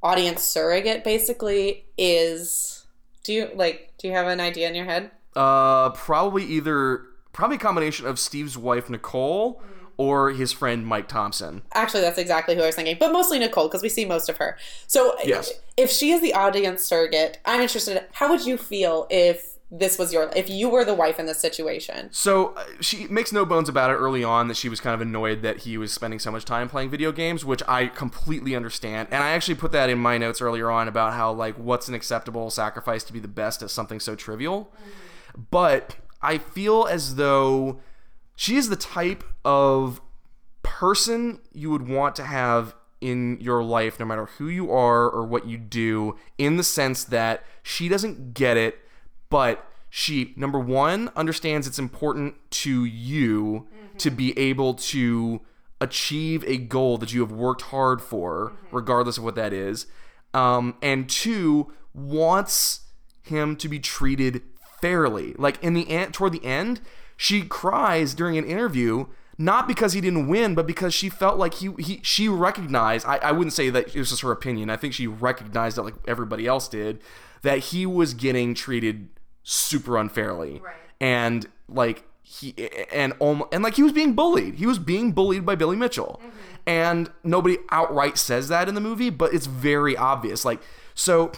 audience 0.03 0.43
surrogate 0.43 1.03
basically 1.03 1.85
is 1.97 2.85
do 3.23 3.33
you 3.33 3.49
like 3.55 3.93
do 3.97 4.07
you 4.07 4.13
have 4.13 4.27
an 4.27 4.39
idea 4.39 4.67
in 4.67 4.75
your 4.75 4.85
head? 4.85 5.11
Uh 5.35 5.91
probably 5.91 6.43
either 6.45 7.03
probably 7.33 7.55
a 7.57 7.59
combination 7.59 8.05
of 8.05 8.19
steve's 8.19 8.57
wife 8.57 8.89
nicole 8.89 9.61
or 9.97 10.31
his 10.31 10.51
friend 10.51 10.85
mike 10.85 11.07
thompson 11.07 11.61
Actually, 11.73 12.01
that's 12.01 12.17
exactly 12.17 12.55
who 12.55 12.61
I 12.61 12.67
was 12.67 12.75
thinking, 12.75 12.97
but 12.99 13.11
mostly 13.11 13.37
Nicole 13.39 13.67
because 13.67 13.81
we 13.81 13.89
see 13.89 14.05
most 14.05 14.29
of 14.29 14.37
her. 14.37 14.57
So, 14.87 15.15
Yes. 15.23 15.51
if 15.77 15.89
she 15.91 16.11
is 16.11 16.21
the 16.21 16.33
audience 16.33 16.83
surrogate, 16.85 17.39
I'm 17.45 17.61
interested. 17.61 18.03
How 18.13 18.29
would 18.29 18.45
you 18.45 18.57
feel 18.57 19.05
if 19.09 19.57
this 19.69 19.97
was 19.97 20.11
your, 20.11 20.29
if 20.35 20.49
you 20.49 20.69
were 20.69 20.83
the 20.83 20.93
wife 20.93 21.17
in 21.19 21.27
this 21.27 21.39
situation? 21.39 22.09
So 22.11 22.53
uh, 22.55 22.63
she 22.81 23.05
makes 23.07 23.31
no 23.31 23.45
bones 23.45 23.69
about 23.69 23.89
it 23.91 23.95
early 23.95 24.23
on 24.23 24.47
that 24.49 24.57
she 24.57 24.67
was 24.69 24.79
kind 24.81 24.93
of 24.93 25.01
annoyed 25.01 25.43
that 25.43 25.59
he 25.59 25.77
was 25.77 25.93
spending 25.93 26.19
so 26.19 26.29
much 26.31 26.43
time 26.45 26.67
playing 26.67 26.89
video 26.89 27.11
games, 27.11 27.45
which 27.45 27.61
I 27.67 27.87
completely 27.87 28.55
understand. 28.55 29.07
And 29.11 29.23
I 29.23 29.31
actually 29.31 29.55
put 29.55 29.71
that 29.73 29.89
in 29.89 29.97
my 29.99 30.17
notes 30.17 30.41
earlier 30.41 30.69
on 30.71 30.87
about 30.87 31.13
how 31.13 31.31
like 31.31 31.55
what's 31.55 31.87
an 31.87 31.93
acceptable 31.93 32.49
sacrifice 32.49 33.03
to 33.05 33.13
be 33.13 33.19
the 33.19 33.27
best 33.29 33.61
at 33.63 33.69
something 33.69 33.99
so 33.99 34.15
trivial. 34.15 34.73
But 35.51 35.95
I 36.21 36.37
feel 36.37 36.87
as 36.89 37.15
though 37.15 37.79
she 38.35 38.55
is 38.55 38.69
the 38.69 38.75
type 38.75 39.23
of 39.43 40.01
person 40.63 41.39
you 41.53 41.69
would 41.69 41.87
want 41.87 42.15
to 42.15 42.23
have 42.23 42.75
in 42.99 43.39
your 43.41 43.63
life 43.63 43.99
no 43.99 44.05
matter 44.05 44.25
who 44.37 44.47
you 44.47 44.71
are 44.71 45.09
or 45.09 45.25
what 45.25 45.47
you 45.47 45.57
do 45.57 46.15
in 46.37 46.57
the 46.57 46.63
sense 46.63 47.03
that 47.03 47.43
she 47.63 47.89
doesn't 47.89 48.33
get 48.35 48.57
it 48.57 48.79
but 49.29 49.67
she 49.89 50.33
number 50.35 50.59
1 50.59 51.09
understands 51.15 51.65
it's 51.65 51.79
important 51.79 52.35
to 52.51 52.85
you 52.85 53.67
to 53.97 54.11
be 54.11 54.37
able 54.37 54.75
to 54.75 55.41
achieve 55.79 56.43
a 56.45 56.57
goal 56.57 56.99
that 56.99 57.11
you 57.11 57.21
have 57.21 57.31
worked 57.31 57.63
hard 57.63 58.01
for 58.01 58.53
regardless 58.71 59.17
of 59.17 59.23
what 59.23 59.35
that 59.35 59.51
is 59.51 59.87
um, 60.35 60.75
and 60.81 61.09
two 61.09 61.73
wants 61.93 62.81
him 63.23 63.55
to 63.55 63.67
be 63.67 63.79
treated 63.79 64.43
fairly 64.81 65.33
like 65.37 65.61
in 65.63 65.73
the 65.73 65.89
end 65.89 66.13
toward 66.13 66.33
the 66.33 66.43
end 66.43 66.81
she 67.15 67.43
cries 67.43 68.13
during 68.13 68.37
an 68.37 68.45
interview 68.45 69.05
not 69.41 69.67
because 69.67 69.93
he 69.93 70.01
didn't 70.01 70.27
win, 70.27 70.53
but 70.55 70.67
because 70.67 70.93
she 70.93 71.09
felt 71.09 71.37
like 71.37 71.55
he, 71.55 71.71
he 71.79 71.99
she 72.03 72.29
recognized. 72.29 73.05
I, 73.07 73.17
I 73.17 73.31
wouldn't 73.31 73.53
say 73.53 73.69
that 73.71 73.95
it 73.95 73.99
was 73.99 74.09
just 74.09 74.21
her 74.21 74.31
opinion. 74.31 74.69
I 74.69 74.77
think 74.77 74.93
she 74.93 75.07
recognized 75.07 75.77
that 75.77 75.83
like 75.83 75.95
everybody 76.07 76.45
else 76.45 76.67
did, 76.67 77.01
that 77.41 77.59
he 77.59 77.85
was 77.85 78.13
getting 78.13 78.53
treated 78.53 79.09
super 79.43 79.97
unfairly, 79.97 80.61
and 80.99 81.47
like 81.67 82.03
he 82.21 82.53
and 82.93 83.13
almost, 83.19 83.53
and 83.53 83.63
like 83.63 83.75
he 83.75 83.83
was 83.83 83.93
being 83.93 84.13
bullied. 84.13 84.55
He 84.55 84.67
was 84.67 84.79
being 84.79 85.11
bullied 85.11 85.45
by 85.45 85.55
Billy 85.55 85.75
Mitchell, 85.75 86.21
mm-hmm. 86.23 86.37
and 86.67 87.09
nobody 87.23 87.57
outright 87.71 88.17
says 88.17 88.47
that 88.49 88.69
in 88.69 88.75
the 88.75 88.81
movie, 88.81 89.09
but 89.09 89.33
it's 89.33 89.47
very 89.47 89.97
obvious. 89.97 90.45
Like 90.45 90.61
so. 90.93 91.31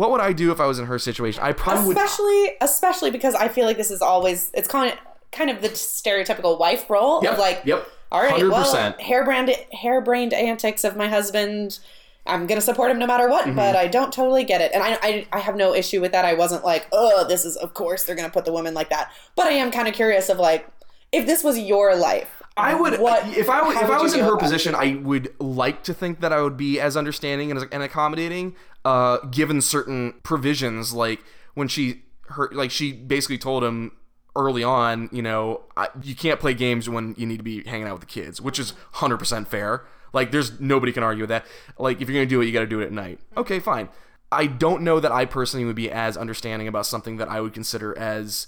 What 0.00 0.10
would 0.12 0.22
I 0.22 0.32
do 0.32 0.50
if 0.50 0.60
I 0.60 0.64
was 0.64 0.78
in 0.78 0.86
her 0.86 0.98
situation? 0.98 1.42
I 1.42 1.52
probably 1.52 1.88
would. 1.88 1.96
Especially, 1.98 2.52
especially 2.62 3.10
because 3.10 3.34
I 3.34 3.48
feel 3.48 3.66
like 3.66 3.76
this 3.76 3.90
is 3.90 4.00
always, 4.00 4.50
it's 4.54 4.66
kind 4.66 4.90
of, 4.90 4.98
kind 5.30 5.50
of 5.50 5.60
the 5.60 5.68
stereotypical 5.68 6.58
wife 6.58 6.88
role 6.88 7.22
Yep, 7.22 7.32
of 7.34 7.38
like, 7.38 7.62
yep, 7.66 7.86
all 8.10 8.22
right, 8.22 8.42
well, 8.48 8.64
100%. 8.64 8.98
harebrained, 8.98 9.54
harebrained 9.74 10.32
antics 10.32 10.84
of 10.84 10.96
my 10.96 11.06
husband 11.06 11.80
I'm 12.26 12.46
gonna 12.46 12.60
support 12.60 12.90
him 12.90 12.98
no 12.98 13.06
matter 13.06 13.28
what, 13.28 13.44
mm-hmm. 13.46 13.56
but 13.56 13.76
I 13.76 13.88
don't 13.88 14.12
totally 14.12 14.44
get 14.44 14.60
it, 14.60 14.72
and 14.74 14.82
I, 14.82 14.98
I 15.02 15.26
I 15.32 15.38
have 15.38 15.56
no 15.56 15.74
issue 15.74 16.00
with 16.02 16.12
that. 16.12 16.24
I 16.24 16.34
wasn't 16.34 16.64
like, 16.64 16.86
oh, 16.92 17.26
this 17.26 17.44
is 17.46 17.56
of 17.56 17.72
course 17.74 18.04
they're 18.04 18.14
gonna 18.14 18.30
put 18.30 18.44
the 18.44 18.52
woman 18.52 18.74
like 18.74 18.90
that, 18.90 19.10
but 19.36 19.46
I 19.46 19.52
am 19.52 19.70
kind 19.70 19.88
of 19.88 19.94
curious 19.94 20.28
of 20.28 20.38
like, 20.38 20.68
if 21.12 21.26
this 21.26 21.42
was 21.42 21.58
your 21.58 21.96
life, 21.96 22.42
I 22.56 22.74
um, 22.74 22.82
would 22.82 23.00
What- 23.00 23.26
if 23.36 23.48
I 23.48 23.60
if 23.60 23.66
would 23.82 23.90
I 23.90 24.02
was 24.02 24.14
in 24.14 24.20
her 24.20 24.34
about 24.34 24.42
it? 24.42 24.44
position, 24.44 24.74
I 24.74 24.96
would 25.02 25.34
like 25.40 25.82
to 25.84 25.94
think 25.94 26.20
that 26.20 26.32
I 26.32 26.42
would 26.42 26.56
be 26.56 26.78
as 26.78 26.96
understanding 26.96 27.50
and, 27.50 27.66
and 27.72 27.82
accommodating, 27.82 28.54
uh, 28.84 29.18
given 29.26 29.60
certain 29.60 30.14
provisions, 30.22 30.92
like 30.92 31.22
when 31.54 31.68
she 31.68 32.02
her 32.30 32.48
like 32.52 32.70
she 32.70 32.92
basically 32.92 33.38
told 33.38 33.64
him 33.64 33.92
early 34.36 34.62
on, 34.62 35.08
you 35.12 35.22
know, 35.22 35.62
I, 35.76 35.88
you 36.02 36.14
can't 36.14 36.38
play 36.38 36.54
games 36.54 36.88
when 36.88 37.14
you 37.18 37.26
need 37.26 37.38
to 37.38 37.42
be 37.42 37.64
hanging 37.64 37.86
out 37.86 37.94
with 37.94 38.00
the 38.00 38.06
kids, 38.06 38.40
which 38.40 38.58
is 38.58 38.74
hundred 38.92 39.18
percent 39.18 39.48
fair. 39.48 39.84
Like, 40.12 40.32
there's 40.32 40.60
nobody 40.60 40.92
can 40.92 41.02
argue 41.02 41.22
with 41.22 41.30
that. 41.30 41.46
Like, 41.78 42.00
if 42.00 42.08
you're 42.08 42.18
gonna 42.18 42.26
do 42.28 42.40
it, 42.40 42.46
you 42.46 42.52
got 42.52 42.60
to 42.60 42.66
do 42.66 42.80
it 42.80 42.86
at 42.86 42.92
night. 42.92 43.20
Okay, 43.36 43.60
fine. 43.60 43.88
I 44.32 44.46
don't 44.46 44.82
know 44.82 45.00
that 45.00 45.12
I 45.12 45.24
personally 45.24 45.64
would 45.64 45.76
be 45.76 45.90
as 45.90 46.16
understanding 46.16 46.68
about 46.68 46.86
something 46.86 47.16
that 47.16 47.28
I 47.28 47.40
would 47.40 47.52
consider 47.52 47.96
as 47.98 48.46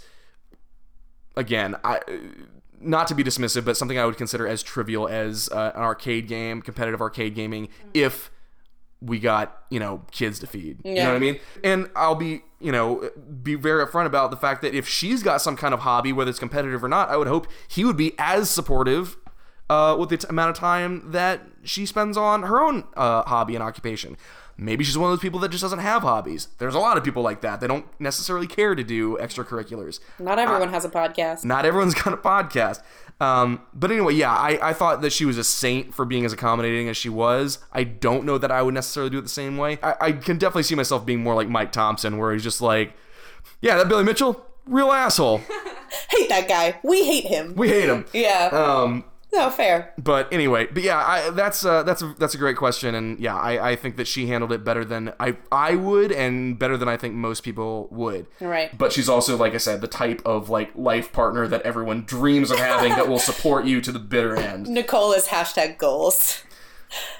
again, 1.36 1.76
I 1.84 2.00
not 2.80 3.06
to 3.08 3.14
be 3.14 3.22
dismissive, 3.22 3.64
but 3.64 3.76
something 3.76 3.98
I 3.98 4.06
would 4.06 4.16
consider 4.16 4.46
as 4.46 4.62
trivial 4.62 5.08
as 5.08 5.48
uh, 5.50 5.72
an 5.74 5.82
arcade 5.82 6.26
game, 6.26 6.62
competitive 6.62 7.00
arcade 7.00 7.34
gaming, 7.34 7.68
if 7.94 8.30
we 9.04 9.18
got 9.18 9.64
you 9.70 9.80
know 9.80 10.02
kids 10.10 10.38
to 10.40 10.46
feed. 10.46 10.78
You 10.84 10.94
know 11.02 11.08
what 11.08 11.16
I 11.16 11.18
mean? 11.18 11.40
And 11.64 11.90
I'll 11.96 12.14
be 12.14 12.42
you 12.60 12.70
know 12.72 13.10
be 13.42 13.54
very 13.56 13.84
upfront 13.84 14.06
about 14.06 14.30
the 14.30 14.36
fact 14.36 14.62
that 14.62 14.74
if 14.74 14.86
she's 14.86 15.22
got 15.22 15.40
some 15.42 15.56
kind 15.56 15.74
of 15.74 15.80
hobby, 15.80 16.12
whether 16.12 16.30
it's 16.30 16.38
competitive 16.38 16.82
or 16.84 16.88
not, 16.88 17.08
I 17.10 17.16
would 17.16 17.26
hope 17.28 17.46
he 17.68 17.84
would 17.84 17.96
be 17.96 18.14
as 18.18 18.48
supportive. 18.50 19.16
Uh, 19.70 19.96
with 19.98 20.10
the 20.10 20.18
t- 20.18 20.26
amount 20.28 20.50
of 20.50 20.56
time 20.56 21.12
that 21.12 21.40
she 21.64 21.86
spends 21.86 22.16
on 22.16 22.42
her 22.42 22.60
own 22.60 22.84
uh, 22.96 23.22
hobby 23.22 23.54
and 23.54 23.62
occupation. 23.62 24.16
Maybe 24.56 24.84
she's 24.84 24.98
one 24.98 25.10
of 25.10 25.18
those 25.18 25.22
people 25.22 25.40
that 25.40 25.50
just 25.50 25.62
doesn't 25.62 25.78
have 25.78 26.02
hobbies. 26.02 26.48
There's 26.58 26.74
a 26.74 26.78
lot 26.78 26.96
of 26.96 27.04
people 27.04 27.22
like 27.22 27.40
that. 27.40 27.60
They 27.60 27.66
don't 27.66 27.86
necessarily 27.98 28.46
care 28.46 28.74
to 28.74 28.84
do 28.84 29.16
extracurriculars. 29.16 29.98
not 30.18 30.38
everyone 30.38 30.68
has 30.68 30.84
a 30.84 30.90
podcast. 30.90 31.44
Not 31.44 31.64
everyone's 31.64 31.94
got 32.02 32.12
a 32.12 32.16
podcast. 32.18 32.80
Um, 33.20 33.62
but 33.72 33.90
anyway, 33.90 34.14
yeah, 34.14 34.32
I, 34.32 34.58
I 34.70 34.72
thought 34.72 35.00
that 35.02 35.12
she 35.12 35.24
was 35.24 35.38
a 35.38 35.44
saint 35.44 35.94
for 35.94 36.04
being 36.04 36.24
as 36.24 36.32
accommodating 36.32 36.88
as 36.88 36.96
she 36.96 37.08
was. 37.08 37.58
I 37.72 37.84
don't 37.84 38.24
know 38.24 38.36
that 38.36 38.50
I 38.50 38.62
would 38.62 38.74
necessarily 38.74 39.10
do 39.10 39.18
it 39.18 39.22
the 39.22 39.28
same 39.28 39.56
way. 39.56 39.78
I, 39.82 39.94
I 40.00 40.12
can 40.12 40.38
definitely 40.38 40.64
see 40.64 40.74
myself 40.74 41.06
being 41.06 41.22
more 41.22 41.34
like 41.34 41.48
Mike 41.48 41.72
Thompson, 41.72 42.18
where 42.18 42.32
he's 42.32 42.42
just 42.42 42.60
like, 42.60 42.94
yeah, 43.60 43.76
that 43.76 43.88
Billy 43.88 44.04
Mitchell, 44.04 44.44
real 44.66 44.90
asshole. 44.90 45.38
hate 46.10 46.28
that 46.28 46.48
guy. 46.48 46.80
We 46.82 47.04
hate 47.04 47.24
him. 47.24 47.54
We 47.54 47.68
hate 47.68 47.88
him. 47.88 48.06
yeah. 48.12 48.48
Um, 48.52 49.04
no, 49.32 49.50
fair. 49.50 49.94
but 49.98 50.32
anyway, 50.32 50.66
but 50.66 50.82
yeah, 50.82 50.98
I, 50.98 51.30
that's 51.30 51.64
uh, 51.64 51.82
that's 51.82 52.02
a, 52.02 52.14
that's 52.18 52.34
a 52.34 52.38
great 52.38 52.56
question, 52.56 52.94
and 52.94 53.18
yeah, 53.18 53.36
I, 53.36 53.70
I 53.70 53.76
think 53.76 53.96
that 53.96 54.06
she 54.06 54.26
handled 54.26 54.52
it 54.52 54.64
better 54.64 54.84
than 54.84 55.12
I 55.18 55.36
I 55.50 55.74
would, 55.74 56.12
and 56.12 56.58
better 56.58 56.76
than 56.76 56.88
I 56.88 56.96
think 56.96 57.14
most 57.14 57.42
people 57.42 57.88
would. 57.90 58.26
Right. 58.40 58.76
But 58.76 58.92
she's 58.92 59.08
also, 59.08 59.36
like 59.36 59.54
I 59.54 59.58
said, 59.58 59.80
the 59.80 59.88
type 59.88 60.20
of 60.26 60.50
like 60.50 60.70
life 60.74 61.12
partner 61.12 61.46
that 61.48 61.62
everyone 61.62 62.04
dreams 62.04 62.50
of 62.50 62.58
having 62.58 62.90
that 62.90 63.08
will 63.08 63.18
support 63.18 63.64
you 63.64 63.80
to 63.80 63.92
the 63.92 63.98
bitter 63.98 64.36
end. 64.36 64.68
Nicole 64.68 65.12
is 65.12 65.28
hashtag 65.28 65.78
goals. 65.78 66.42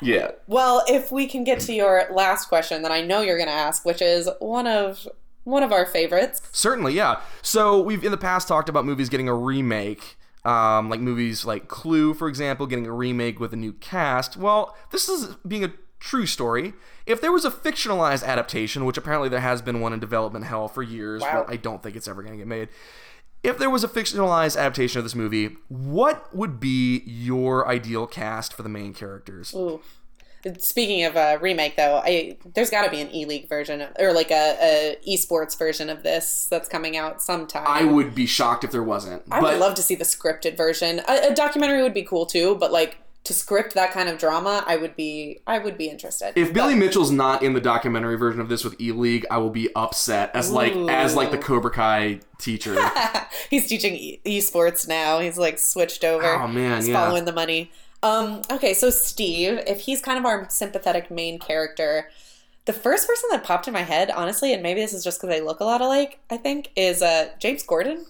Yeah. 0.02 0.32
Well, 0.46 0.84
if 0.86 1.10
we 1.10 1.26
can 1.26 1.44
get 1.44 1.60
to 1.60 1.72
your 1.72 2.06
last 2.12 2.48
question 2.48 2.82
that 2.82 2.92
I 2.92 3.00
know 3.00 3.22
you're 3.22 3.38
going 3.38 3.48
to 3.48 3.54
ask, 3.54 3.86
which 3.86 4.02
is 4.02 4.28
one 4.38 4.66
of 4.66 5.08
one 5.44 5.62
of 5.62 5.72
our 5.72 5.86
favorites. 5.86 6.42
Certainly, 6.52 6.94
yeah. 6.94 7.20
So 7.40 7.80
we've 7.80 8.04
in 8.04 8.10
the 8.10 8.18
past 8.18 8.48
talked 8.48 8.68
about 8.68 8.84
movies 8.84 9.08
getting 9.08 9.28
a 9.28 9.34
remake. 9.34 10.18
Um, 10.45 10.90
like 10.90 10.99
movies 11.01 11.45
like 11.45 11.68
Clue, 11.68 12.14
for 12.14 12.28
example, 12.28 12.66
getting 12.66 12.86
a 12.86 12.93
remake 12.93 13.38
with 13.38 13.53
a 13.53 13.57
new 13.57 13.72
cast. 13.74 14.36
Well, 14.36 14.76
this 14.90 15.09
is 15.09 15.36
being 15.47 15.62
a 15.64 15.72
true 16.01 16.26
story. 16.26 16.72
If 17.07 17.20
there 17.20 17.30
was 17.30 17.45
a 17.45 17.51
fictionalized 17.51 18.24
adaptation, 18.26 18.84
which 18.84 18.97
apparently 18.97 19.28
there 19.28 19.38
has 19.40 19.62
been 19.62 19.80
one 19.80 19.93
in 19.93 20.01
development 20.01 20.47
hell 20.47 20.66
for 20.66 20.82
years, 20.82 21.22
Wow. 21.22 21.45
but 21.47 21.53
I 21.53 21.57
don't 21.57 21.80
think 21.82 21.95
it's 21.95 22.09
ever 22.09 22.22
going 22.22 22.32
to 22.34 22.38
get 22.38 22.49
made. 22.49 22.68
If 23.45 23.59
there 23.59 23.70
was 23.70 23.84
a 23.84 23.88
fictionalized 23.88 24.57
adaptation 24.57 24.99
of 24.99 25.05
this 25.05 25.14
movie, 25.14 25.57
what 25.68 26.34
would 26.34 26.59
be 26.59 27.03
your 27.07 27.68
ideal 27.68 28.07
cast 28.09 28.53
for 28.53 28.62
the 28.62 28.68
main 28.68 28.95
characters? 28.95 29.55
Speaking 30.59 31.05
of 31.05 31.14
a 31.16 31.38
remake, 31.38 31.76
though, 31.76 32.03
I 32.05 32.36
there's 32.55 32.70
got 32.70 32.84
to 32.84 32.90
be 32.90 33.01
an 33.01 33.14
E 33.14 33.24
League 33.26 33.49
version 33.49 33.86
or 33.99 34.12
like 34.12 34.30
a, 34.30 34.57
a 34.61 34.97
esports 35.09 35.57
version 35.57 35.88
of 35.88 36.03
this 36.03 36.49
that's 36.51 36.68
coming 36.68 36.97
out 36.97 37.22
sometime. 37.22 37.64
I 37.66 37.84
would 37.84 38.14
be 38.14 38.26
shocked 38.26 38.64
if 38.64 38.72
there 38.72 38.82
wasn't. 38.82 39.22
I 39.30 39.40
but 39.40 39.53
would 39.53 39.61
love 39.61 39.74
to 39.76 39.82
see 39.82 39.95
the 39.95 40.05
scripted 40.05 40.57
version. 40.57 41.01
A, 41.09 41.30
a 41.30 41.34
documentary 41.34 41.82
would 41.82 41.95
be 41.95 42.03
cool 42.03 42.26
too, 42.26 42.57
but 42.57 42.72
like 42.72 42.99
to 43.24 43.32
script 43.32 43.74
that 43.74 43.93
kind 43.93 44.09
of 44.09 44.18
drama, 44.18 44.64
I 44.66 44.76
would 44.76 44.97
be 44.97 45.40
I 45.47 45.59
would 45.59 45.78
be 45.78 45.88
interested. 45.88 46.32
If 46.36 46.53
Billy 46.53 46.74
Mitchell's 46.74 47.12
not 47.12 47.43
in 47.43 47.53
the 47.53 47.61
documentary 47.61 48.16
version 48.16 48.40
of 48.40 48.49
this 48.49 48.64
with 48.64 48.80
E 48.80 48.90
League, 48.90 49.24
I 49.30 49.38
will 49.38 49.51
be 49.51 49.68
upset 49.76 50.34
as 50.34 50.51
like 50.51 50.74
as 50.74 51.14
like 51.14 51.30
the 51.30 51.38
Cobra 51.38 51.70
Kai 51.70 52.20
teacher. 52.38 52.76
He's 53.51 53.68
teaching 53.68 53.95
e- 53.95 54.20
esports 54.26 54.88
now. 54.88 55.20
He's 55.20 55.38
like 55.38 55.59
switched 55.59 56.03
over. 56.05 56.24
Oh, 56.24 56.49
man, 56.49 56.78
he's 56.78 56.88
yeah. 56.88 57.05
following 57.05 57.24
the 57.24 57.32
money. 57.32 57.70
Um, 58.03 58.42
okay, 58.50 58.74
so 58.74 58.90
Steve, 58.90 59.61
if 59.66 59.80
he's 59.82 60.00
kind 60.00 60.18
of 60.18 60.24
our 60.24 60.48
sympathetic 60.50 61.11
main 61.11 61.38
character, 61.38 62.11
the 62.64 62.72
first 62.72 63.07
person 63.07 63.28
that 63.30 63.44
popped 63.44 63.66
in 63.68 63.74
my 63.74 63.82
head, 63.82 64.11
honestly, 64.11 64.53
and 64.53 64.62
maybe 64.62 64.80
this 64.80 64.92
is 64.92 65.05
just 65.05 65.20
because 65.20 65.34
they 65.34 65.40
look 65.40 65.61
a 65.61 65.64
lot 65.64 65.80
alike, 65.80 66.18
I 66.30 66.36
think, 66.36 66.70
is 66.76 67.03
uh, 67.03 67.30
James 67.38 67.62
Gordon. 67.62 68.07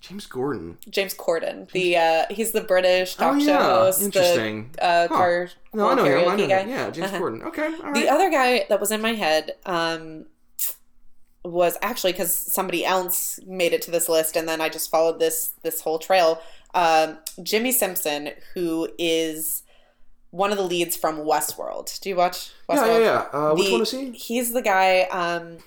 James 0.00 0.26
Gordon. 0.26 0.78
James 0.88 1.12
Corden. 1.14 1.70
The 1.72 1.96
uh, 1.98 2.24
he's 2.30 2.52
the 2.52 2.62
British 2.62 3.16
talk 3.16 3.36
Oh, 3.36 3.38
show 3.38 3.46
yeah. 3.52 3.62
host, 3.62 4.00
Interesting. 4.02 4.70
the 4.72 4.82
uh, 4.84 5.08
Huh. 5.08 5.14
car 5.14 5.50
No, 5.74 5.90
I 5.90 5.94
know 5.94 6.04
him. 6.04 6.28
I 6.28 6.36
know 6.36 6.48
guy. 6.48 6.58
him. 6.60 6.68
Yeah, 6.70 6.90
James 6.90 7.08
Uh-huh. 7.08 7.18
Gordon. 7.18 7.42
Okay, 7.42 7.64
all 7.66 7.70
right. 7.82 7.94
The 7.94 8.08
other 8.08 8.30
guy 8.30 8.64
that 8.70 8.80
was 8.80 8.90
in 8.90 9.02
my 9.02 9.12
head 9.12 9.56
um, 9.66 10.24
was 11.44 11.76
actually 11.82 12.12
because 12.12 12.34
somebody 12.34 12.82
else 12.82 13.40
made 13.46 13.74
it 13.74 13.82
to 13.82 13.90
this 13.90 14.08
list, 14.08 14.36
and 14.36 14.48
then 14.48 14.62
I 14.62 14.70
just 14.70 14.90
followed 14.90 15.18
this 15.18 15.52
this 15.62 15.82
whole 15.82 15.98
trail. 15.98 16.40
Um, 16.74 17.18
Jimmy 17.42 17.72
Simpson, 17.72 18.30
who 18.54 18.88
is 18.98 19.62
one 20.30 20.52
of 20.52 20.58
the 20.58 20.64
leads 20.64 20.96
from 20.96 21.18
Westworld. 21.18 21.98
Do 22.00 22.08
you 22.08 22.16
watch 22.16 22.50
yeah, 22.68 22.76
Westworld? 22.76 23.00
yeah, 23.00 23.26
yeah. 23.32 23.38
Uh, 23.38 23.54
which 23.54 23.66
The- 23.66 23.72
one 23.72 23.80
is 23.82 23.90
he? 23.90 24.10
He's 24.12 24.52
the 24.52 24.62
guy. 24.62 25.02
Um, 25.10 25.58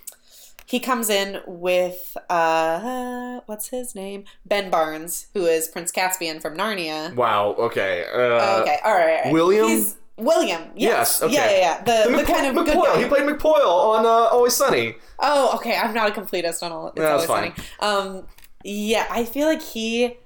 he 0.65 0.79
comes 0.79 1.09
in 1.09 1.41
with 1.45 2.15
uh, 2.29 3.41
what's 3.45 3.67
his 3.67 3.93
name? 3.93 4.23
Ben 4.45 4.69
Barnes, 4.69 5.27
who 5.33 5.45
is 5.45 5.67
Prince 5.67 5.91
Caspian 5.91 6.39
from 6.39 6.55
Narnia. 6.57 7.13
Wow. 7.15 7.49
Okay. 7.59 8.05
Uh, 8.11 8.61
okay, 8.61 8.79
all 8.83 8.93
right, 8.93 9.19
all 9.19 9.23
right. 9.25 9.33
William? 9.33 9.67
He's, 9.67 9.97
William. 10.17 10.61
Yes. 10.75 11.19
Yes, 11.19 11.23
okay. 11.23 11.33
Yeah, 11.33 11.51
yeah, 11.51 11.57
yeah. 11.57 11.83
The, 11.83 12.09
the, 12.11 12.17
McPo- 12.17 12.25
kind 12.27 12.47
of 12.57 12.65
good 12.65 12.73
guy. 12.75 13.01
He 13.01 13.07
played 13.07 13.23
McPoyle 13.23 13.65
on 13.67 14.05
uh, 14.05 14.09
Always 14.09 14.53
Sunny. 14.53 14.95
Oh, 15.19 15.55
okay. 15.55 15.75
I'm 15.75 15.93
not 15.93 16.09
a 16.15 16.19
completist 16.19 16.63
on 16.63 16.71
all. 16.71 16.87
It's 16.87 16.97
That's 16.97 17.27
always 17.29 17.53
fine. 17.53 17.65
funny. 17.79 18.17
Um, 18.19 18.27
yeah, 18.63 19.07
I 19.11 19.25
feel 19.25 19.47
like 19.47 19.61
he 19.61 20.17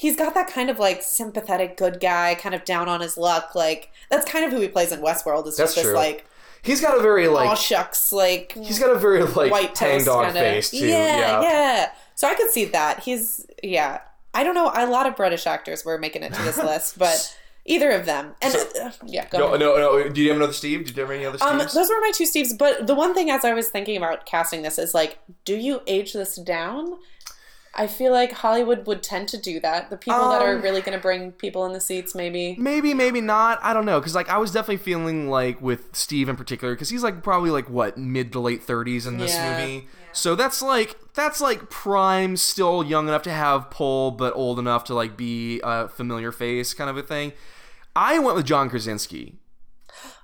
he's 0.00 0.16
got 0.16 0.32
that 0.32 0.48
kind 0.48 0.70
of 0.70 0.78
like 0.78 1.02
sympathetic 1.02 1.76
good 1.76 2.00
guy, 2.00 2.34
kind 2.34 2.54
of 2.54 2.64
down 2.64 2.88
on 2.88 3.02
his 3.02 3.18
luck. 3.18 3.54
Like 3.54 3.90
that's 4.08 4.24
kind 4.30 4.46
of 4.46 4.50
who 4.50 4.58
he 4.60 4.68
plays 4.68 4.92
in 4.92 5.00
Westworld. 5.00 5.46
Is 5.46 5.58
That's 5.58 5.74
just 5.74 5.84
true. 5.84 5.94
like 5.94 6.24
He's 6.62 6.80
got 6.80 6.96
a 6.98 7.02
very 7.02 7.26
oh 7.26 7.32
like 7.34 7.56
shucks, 7.58 8.10
like 8.12 8.52
he's 8.52 8.78
got 8.78 8.90
a 8.94 8.98
very 8.98 9.22
like 9.22 9.50
white 9.52 9.74
toast 9.74 10.06
hangdog 10.06 10.24
kinda. 10.26 10.40
face 10.40 10.70
too. 10.70 10.78
Yeah, 10.78 11.16
Yeah. 11.16 11.42
yeah. 11.42 11.92
So 12.14 12.28
I 12.28 12.34
could 12.34 12.50
see 12.50 12.64
that. 12.66 13.00
He's 13.00 13.46
yeah. 13.62 14.00
I 14.32 14.42
don't 14.44 14.54
know. 14.54 14.70
A 14.74 14.86
lot 14.86 15.06
of 15.06 15.16
British 15.16 15.46
actors 15.46 15.84
were 15.84 15.98
making 15.98 16.22
it 16.22 16.32
to 16.32 16.42
this 16.42 16.56
list, 16.70 16.98
but 16.98 17.36
either 17.66 17.90
of 17.90 18.06
them. 18.06 18.34
And 18.40 18.54
uh, 18.54 18.90
yeah, 19.06 19.26
go 19.28 19.38
No, 19.38 19.46
ahead. 19.48 19.60
no, 19.60 19.76
no. 19.76 20.08
Do 20.08 20.20
you 20.22 20.28
have 20.28 20.36
another 20.36 20.52
Steve? 20.52 20.86
Did 20.86 20.96
you 20.96 21.02
have 21.02 21.10
any 21.10 21.24
other 21.26 21.38
Um, 21.42 21.58
those 21.58 21.74
were 21.90 22.00
my 22.00 22.12
two 22.14 22.24
Steves. 22.24 22.56
But 22.56 22.86
the 22.86 22.94
one 22.94 23.12
thing, 23.14 23.30
as 23.30 23.44
I 23.44 23.54
was 23.54 23.68
thinking 23.70 23.96
about 23.96 24.26
casting 24.26 24.62
this, 24.62 24.78
is 24.78 24.94
like, 24.94 25.18
do 25.44 25.56
you 25.56 25.80
age 25.86 26.12
this 26.12 26.36
down? 26.36 26.98
I 27.72 27.86
feel 27.86 28.10
like 28.10 28.32
Hollywood 28.32 28.86
would 28.86 29.02
tend 29.02 29.28
to 29.28 29.38
do 29.38 29.60
that. 29.60 29.90
The 29.90 29.96
people 29.96 30.20
um, 30.20 30.32
that 30.32 30.42
are 30.42 30.56
um, 30.56 30.62
really 30.62 30.80
going 30.80 30.98
to 30.98 31.00
bring 31.00 31.30
people 31.32 31.64
in 31.66 31.72
the 31.72 31.80
seats, 31.80 32.16
maybe. 32.16 32.56
Maybe, 32.58 32.94
maybe 32.94 33.20
not. 33.20 33.60
I 33.62 33.72
don't 33.72 33.86
know. 33.86 34.00
Because, 34.00 34.14
like, 34.14 34.28
I 34.28 34.38
was 34.38 34.50
definitely 34.50 34.78
feeling 34.78 35.30
like 35.30 35.62
with 35.62 35.94
Steve 35.94 36.28
in 36.28 36.34
particular, 36.34 36.74
because 36.74 36.88
he's, 36.88 37.04
like, 37.04 37.22
probably, 37.22 37.50
like, 37.50 37.70
what, 37.70 37.96
mid 37.96 38.32
to 38.32 38.40
late 38.40 38.66
30s 38.66 39.06
in 39.06 39.18
this 39.18 39.34
yeah. 39.34 39.60
movie. 39.60 39.72
Yeah. 39.74 40.08
So 40.12 40.34
that's, 40.34 40.60
like, 40.60 40.96
that's, 41.14 41.40
like, 41.40 41.70
prime, 41.70 42.36
still 42.36 42.82
young 42.82 43.06
enough 43.06 43.22
to 43.22 43.32
have 43.32 43.70
pull, 43.70 44.10
but 44.10 44.34
old 44.34 44.58
enough 44.58 44.82
to, 44.84 44.94
like, 44.94 45.16
be 45.16 45.60
a 45.62 45.88
familiar 45.88 46.32
face 46.32 46.74
kind 46.74 46.90
of 46.90 46.96
a 46.96 47.02
thing. 47.02 47.32
I 47.94 48.18
went 48.18 48.34
with 48.34 48.46
John 48.46 48.68
Krasinski. 48.68 49.38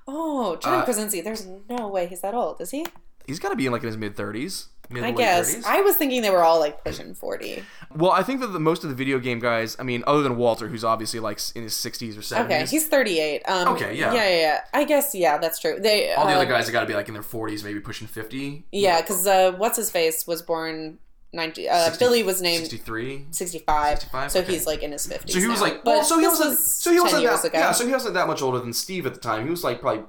Oh, 0.05 0.57
John 0.57 0.81
uh, 0.81 0.83
Krasinski. 0.83 1.21
There's 1.21 1.47
no 1.69 1.87
way 1.87 2.07
he's 2.07 2.21
that 2.21 2.33
old, 2.33 2.59
is 2.59 2.71
he? 2.71 2.85
He's 3.25 3.39
got 3.39 3.49
to 3.49 3.55
be 3.55 3.65
in, 3.65 3.71
like, 3.71 3.83
in 3.83 3.87
his 3.87 3.97
mid 3.97 4.17
30s. 4.17 4.67
I 4.95 5.11
guess. 5.11 5.55
30s. 5.55 5.65
I 5.65 5.81
was 5.81 5.95
thinking 5.95 6.21
they 6.21 6.29
were 6.29 6.43
all 6.43 6.59
like 6.59 6.83
pushing 6.83 7.13
40. 7.13 7.63
Well, 7.95 8.11
I 8.11 8.23
think 8.23 8.39
that 8.41 8.47
the 8.47 8.59
most 8.59 8.83
of 8.83 8.89
the 8.89 8.95
video 8.95 9.19
game 9.19 9.39
guys, 9.39 9.75
I 9.79 9.83
mean, 9.83 10.03
other 10.07 10.21
than 10.21 10.37
Walter, 10.37 10.67
who's 10.67 10.83
obviously 10.83 11.19
like 11.19 11.39
in 11.55 11.63
his 11.63 11.75
sixties 11.75 12.17
or 12.17 12.21
seventies. 12.21 12.55
Okay, 12.55 12.65
he's 12.69 12.87
38. 12.87 13.43
Um, 13.47 13.67
Okay, 13.69 13.95
yeah. 13.95 14.13
Yeah, 14.13 14.29
yeah, 14.29 14.39
yeah. 14.39 14.61
I 14.73 14.83
guess, 14.83 15.13
yeah, 15.15 15.37
that's 15.37 15.59
true. 15.59 15.79
They 15.79 16.13
all 16.13 16.25
the 16.25 16.33
other 16.33 16.43
um, 16.45 16.49
guys 16.49 16.65
have 16.65 16.73
got 16.73 16.81
to 16.81 16.87
be 16.87 16.93
like 16.93 17.07
in 17.07 17.13
their 17.13 17.23
forties, 17.23 17.63
maybe 17.63 17.79
pushing 17.79 18.07
fifty. 18.07 18.65
Yeah, 18.71 19.01
because 19.01 19.25
uh, 19.27 19.53
what's 19.57 19.77
his 19.77 19.89
face 19.91 20.25
was 20.27 20.41
born 20.41 20.99
90. 21.33 21.67
Uh, 21.67 21.85
60 21.85 22.03
Billy 22.05 22.23
was 22.23 22.41
named 22.41 22.61
63. 22.63 23.25
65, 23.31 23.99
65? 23.99 24.31
so 24.31 24.39
Okay. 24.39 24.53
he's 24.53 24.65
like 24.65 24.81
in 24.81 24.93
his 24.93 25.05
50s. 25.05 25.29
So 25.31 25.39
he 25.39 25.47
was 25.47 25.59
now. 25.59 25.65
like, 25.67 25.85
well, 25.85 26.01
so 26.03 26.17
he 26.19 26.25
wasn't, 26.25 26.51
was 26.51 26.65
so 26.73 26.91
he 26.93 26.99
wasn't 27.01 27.23
that, 27.25 27.43
ago. 27.45 27.57
yeah, 27.59 27.71
so 27.73 27.85
he 27.85 27.91
wasn't 27.91 28.13
that 28.13 28.27
much 28.27 28.41
older 28.41 28.59
than 28.59 28.71
Steve 28.73 29.05
at 29.05 29.13
the 29.13 29.19
time. 29.19 29.43
He 29.43 29.49
was 29.51 29.63
like 29.63 29.81
probably 29.81 30.03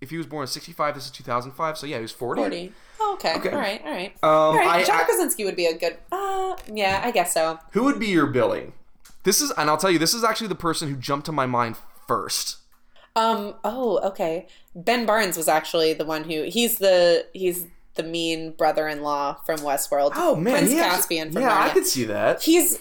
if 0.00 0.10
he 0.10 0.16
was 0.16 0.26
born 0.26 0.42
in 0.42 0.46
65, 0.48 0.94
this 0.94 1.04
is 1.06 1.10
2005. 1.10 1.78
So 1.78 1.86
yeah, 1.86 1.96
he 1.96 2.02
was 2.02 2.12
40. 2.12 2.40
40. 2.42 2.72
Oh, 3.00 3.14
okay. 3.14 3.34
Okay. 3.36 3.50
All 3.50 3.58
right. 3.58 3.82
All 3.84 3.90
right. 3.90 4.10
Um, 4.22 4.30
all 4.30 4.54
right. 4.56 4.68
I- 4.68 4.84
John 4.84 5.00
I- 5.00 5.04
Krasinski 5.04 5.44
would 5.44 5.56
be 5.56 5.66
a 5.66 5.76
good. 5.76 5.96
Uh, 6.12 6.56
yeah, 6.72 7.00
I 7.04 7.10
guess 7.10 7.32
so. 7.34 7.58
Who 7.72 7.84
would 7.84 7.98
be 7.98 8.06
your 8.08 8.26
Billy? 8.26 8.72
This 9.24 9.40
is, 9.40 9.50
and 9.56 9.70
I'll 9.70 9.76
tell 9.78 9.90
you, 9.90 9.98
this 9.98 10.12
is 10.14 10.22
actually 10.24 10.48
the 10.48 10.54
person 10.54 10.88
who 10.88 10.96
jumped 10.96 11.26
to 11.26 11.32
my 11.32 11.46
mind 11.46 11.76
first. 12.06 12.58
Um. 13.16 13.54
Oh, 13.64 14.00
okay. 14.08 14.48
Ben 14.74 15.06
Barnes 15.06 15.36
was 15.36 15.46
actually 15.48 15.92
the 15.94 16.04
one 16.04 16.24
who. 16.24 16.42
He's 16.42 16.78
the 16.78 17.26
he's 17.32 17.66
the 17.94 18.02
mean 18.02 18.50
brother-in-law 18.52 19.34
from 19.46 19.58
Westworld. 19.60 20.12
Oh 20.16 20.34
man, 20.34 20.54
Prince 20.58 20.70
he 20.72 20.78
actually- 20.80 20.96
Caspian 20.96 21.32
from 21.32 21.42
yeah, 21.42 21.62
I 21.62 21.68
could 21.70 21.86
see 21.86 22.04
that. 22.06 22.42
He's 22.42 22.80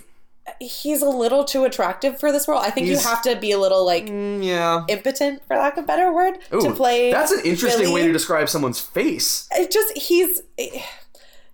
he's 0.60 1.02
a 1.02 1.10
little 1.10 1.44
too 1.46 1.64
attractive 1.64 2.20
for 2.20 2.32
this 2.32 2.48
role. 2.48 2.60
I 2.60 2.70
think 2.70 2.88
He's- 2.88 3.02
you 3.04 3.10
have 3.10 3.22
to 3.24 3.36
be 3.36 3.52
a 3.52 3.58
little 3.60 3.86
like 3.86 4.08
Mm, 4.08 4.44
yeah. 4.44 4.84
impotent, 4.90 5.42
for 5.48 5.56
lack 5.58 5.78
of 5.78 5.86
a 5.86 5.88
better 5.88 6.12
word, 6.14 6.38
to 6.52 6.74
play. 6.74 7.12
That's 7.12 7.32
an 7.32 7.42
interesting 7.46 7.84
Billy. 7.84 7.94
way 7.94 8.08
to 8.08 8.14
describe 8.14 8.50
someone's 8.50 8.80
face. 8.80 9.48
it 9.52 9.72
just 9.72 9.98
he's 9.98 10.42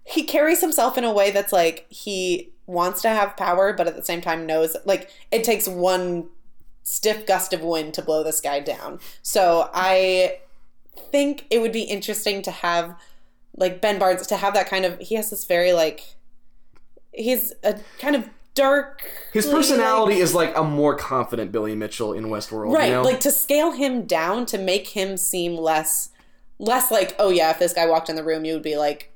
he 0.05 0.23
carries 0.23 0.61
himself 0.61 0.97
in 0.97 1.03
a 1.03 1.11
way 1.13 1.29
that's 1.31 1.53
like 1.53 1.85
he 1.89 2.51
wants 2.65 3.01
to 3.03 3.09
have 3.09 3.35
power 3.37 3.73
but 3.73 3.87
at 3.87 3.95
the 3.95 4.03
same 4.03 4.21
time 4.21 4.45
knows 4.45 4.75
like 4.85 5.09
it 5.31 5.43
takes 5.43 5.67
one 5.67 6.27
stiff 6.83 7.25
gust 7.25 7.53
of 7.53 7.61
wind 7.61 7.93
to 7.95 8.01
blow 8.01 8.23
this 8.23 8.39
guy 8.41 8.59
down 8.59 8.99
so 9.23 9.69
i 9.73 10.37
think 11.11 11.45
it 11.49 11.59
would 11.61 11.71
be 11.71 11.81
interesting 11.83 12.41
to 12.43 12.51
have 12.51 12.95
like 13.57 13.81
ben 13.81 13.97
barnes 13.99 14.25
to 14.27 14.37
have 14.37 14.53
that 14.53 14.67
kind 14.67 14.85
of 14.85 14.99
he 14.99 15.15
has 15.15 15.29
this 15.31 15.45
very 15.45 15.73
like 15.73 16.03
he's 17.11 17.53
a 17.63 17.79
kind 17.99 18.15
of 18.15 18.29
dark 18.55 19.03
His 19.31 19.45
personality 19.45 20.19
is 20.19 20.33
like 20.33 20.55
a 20.57 20.63
more 20.63 20.95
confident 20.95 21.51
Billy 21.51 21.75
Mitchell 21.75 22.13
in 22.13 22.25
Westworld. 22.25 22.73
right 22.73 22.87
You 22.89 22.95
know? 22.95 23.01
like 23.03 23.19
to 23.21 23.31
scale 23.31 23.71
him 23.71 24.05
down 24.05 24.45
to 24.47 24.57
make 24.57 24.89
him 24.89 25.17
seem 25.17 25.55
less 25.55 26.09
less 26.57 26.91
like 26.91 27.15
oh 27.19 27.29
yeah 27.29 27.51
if 27.51 27.59
this 27.59 27.73
guy 27.73 27.85
walked 27.85 28.09
in 28.09 28.15
the 28.15 28.23
room 28.23 28.43
you 28.45 28.53
would 28.53 28.63
be 28.63 28.77
like 28.77 29.13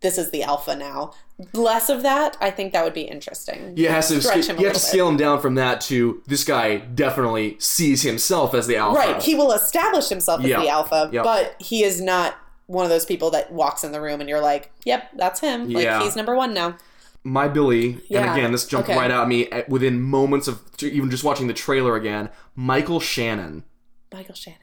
this 0.00 0.16
is 0.18 0.30
the 0.30 0.42
alpha 0.42 0.74
now 0.76 1.12
less 1.52 1.88
of 1.90 2.02
that 2.02 2.36
i 2.40 2.50
think 2.50 2.72
that 2.72 2.84
would 2.84 2.94
be 2.94 3.02
interesting 3.02 3.76
you 3.76 3.88
have 3.88 4.06
to 4.06 4.20
Stretch 4.22 4.44
sca- 4.44 4.52
him 4.52 4.58
a 4.58 4.60
you 4.60 4.66
have 4.68 4.74
to 4.74 4.80
scale 4.80 5.08
him 5.08 5.16
down 5.16 5.40
from 5.40 5.56
that 5.56 5.80
to 5.82 6.22
this 6.26 6.44
guy 6.44 6.76
definitely 6.78 7.56
sees 7.58 8.02
himself 8.02 8.54
as 8.54 8.66
the 8.66 8.76
alpha. 8.76 8.98
right 8.98 9.22
he 9.22 9.34
will 9.34 9.52
establish 9.52 10.08
himself 10.08 10.40
as 10.42 10.46
Yeah. 10.46 10.60
the 10.60 10.68
alpha 10.68 11.10
Yep. 11.12 11.24
but 11.24 11.56
he 11.60 11.82
is 11.82 12.00
not 12.00 12.36
one 12.66 12.84
of 12.84 12.90
those 12.90 13.04
people 13.04 13.30
that 13.32 13.52
walks 13.52 13.84
in 13.84 13.92
the 13.92 14.00
room 14.00 14.20
and 14.20 14.28
you're 14.28 14.40
like 14.40 14.70
yep 14.84 15.10
that's 15.16 15.40
him 15.40 15.68
like 15.70 15.84
Yeah. 15.84 16.02
he's 16.02 16.16
number 16.16 16.34
one 16.34 16.54
now 16.54 16.76
My 17.26 17.48
Billy, 17.48 18.00
Yeah. 18.08 18.22
and 18.30 18.38
again, 18.38 18.52
this 18.52 18.66
jumped 18.66 18.88
Okay. 18.90 18.98
right 18.98 19.10
out 19.10 19.22
at 19.22 19.28
me 19.28 19.48
at- 19.50 19.68
within 19.68 20.00
moments 20.02 20.46
of 20.46 20.60
even 20.82 21.10
just 21.10 21.24
watching 21.24 21.46
the 21.46 21.54
trailer 21.54 21.96
again. 21.96 22.28
Michael 22.54 23.00
Shannon. 23.00 23.64
michael 24.12 24.34
shannon 24.34 24.58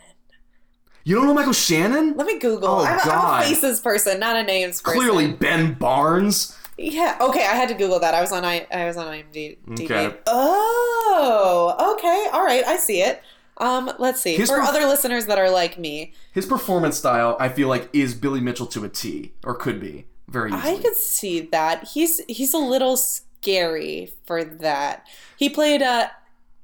You 1.04 1.16
don't 1.16 1.26
know 1.28 1.34
Michael 1.34 1.52
Shannon? 1.52 2.14
let 2.16 2.26
me 2.28 2.38
google 2.40 2.70
Oh, 2.70 2.86
I'm, 2.86 2.98
a, 3.00 3.02
I'm 3.02 3.08
God. 3.08 3.44
a 3.44 3.48
faces 3.48 3.80
person 3.82 4.18
not 4.20 4.36
a 4.38 4.44
names 4.44 4.82
person 4.82 5.00
Clearly 5.02 5.32
Ben 5.34 5.74
Barnes. 5.74 6.56
Yeah. 6.78 7.18
Okay. 7.20 7.42
I 7.42 7.56
had 7.56 7.68
to 7.70 7.76
Google 7.76 8.00
that. 8.00 8.14
I 8.14 8.22
was 8.22 8.32
on 8.32 8.46
I. 8.46 8.66
I 8.72 8.86
was 8.86 8.96
on 8.98 9.08
IMDb. 9.08 9.58
Okay. 9.82 10.16
Oh. 10.28 11.96
Okay. 11.98 12.28
All 12.34 12.44
right. 12.46 12.64
I 12.66 12.78
see 12.78 13.02
it. 13.02 13.22
Um. 13.58 13.92
Let's 14.00 14.22
see. 14.22 14.36
His 14.36 14.50
For 14.50 14.58
perf- 14.60 14.68
other 14.68 14.86
listeners 14.88 15.26
that 15.28 15.38
are 15.38 15.50
like 15.50 15.78
me, 15.78 16.14
His 16.32 16.46
performance 16.46 16.98
style, 16.98 17.36
I 17.40 17.50
feel 17.50 17.68
like, 17.68 17.90
is 17.94 18.14
Billy 18.16 18.40
Mitchell 18.40 18.66
to 18.68 18.84
a 18.86 18.90
T, 18.90 19.34
or 19.44 19.54
could 19.54 19.80
be 19.82 20.06
very 20.32 20.52
easily. 20.52 20.78
I 20.78 20.82
could 20.82 20.96
see 20.96 21.42
that 21.42 21.90
he's 21.90 22.22
he's 22.28 22.54
a 22.54 22.58
little 22.58 22.98
scary 22.98 24.14
for 24.26 24.44
that. 24.44 25.08
He 25.38 25.50
played 25.50 25.82
uh 25.82 26.10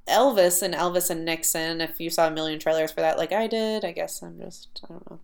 Elvis 0.07 0.61
and 0.61 0.73
Elvis 0.73 1.09
and 1.09 1.25
Nixon. 1.25 1.81
If 1.81 1.99
you 1.99 2.09
saw 2.09 2.27
a 2.27 2.31
million 2.31 2.59
trailers 2.59 2.91
for 2.91 3.01
that, 3.01 3.17
like 3.17 3.31
I 3.31 3.47
did, 3.47 3.83
I 3.83 3.91
guess 3.91 4.21
I'm 4.21 4.39
just 4.39 4.81
I 4.85 4.87
don't 4.93 5.11
know. 5.11 5.19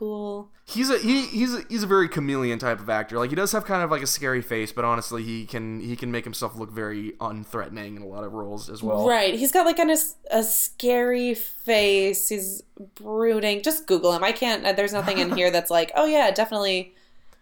Cool. 0.00 0.48
He's 0.64 0.88
a 0.88 0.96
he 0.96 1.26
he's 1.26 1.52
a, 1.52 1.62
he's 1.68 1.82
a 1.82 1.86
very 1.86 2.08
chameleon 2.08 2.58
type 2.58 2.80
of 2.80 2.88
actor. 2.88 3.18
Like 3.18 3.28
he 3.28 3.36
does 3.36 3.52
have 3.52 3.66
kind 3.66 3.82
of 3.82 3.90
like 3.90 4.00
a 4.00 4.06
scary 4.06 4.40
face, 4.40 4.72
but 4.72 4.82
honestly, 4.82 5.22
he 5.22 5.44
can 5.44 5.80
he 5.80 5.94
can 5.94 6.10
make 6.10 6.24
himself 6.24 6.56
look 6.56 6.70
very 6.70 7.12
unthreatening 7.20 7.96
in 7.96 8.02
a 8.02 8.06
lot 8.06 8.24
of 8.24 8.32
roles 8.32 8.70
as 8.70 8.82
well. 8.82 9.06
Right. 9.06 9.34
He's 9.34 9.52
got 9.52 9.66
like 9.66 9.76
kind 9.76 9.90
of 9.90 9.98
a 10.30 10.42
scary 10.42 11.34
face. 11.34 12.30
He's 12.30 12.62
brooding. 12.94 13.60
Just 13.60 13.86
Google 13.86 14.14
him. 14.14 14.24
I 14.24 14.32
can't. 14.32 14.74
There's 14.74 14.94
nothing 14.94 15.18
in 15.18 15.36
here 15.36 15.50
that's 15.52 15.70
like, 15.70 15.92
oh 15.94 16.06
yeah, 16.06 16.30
definitely, 16.30 16.94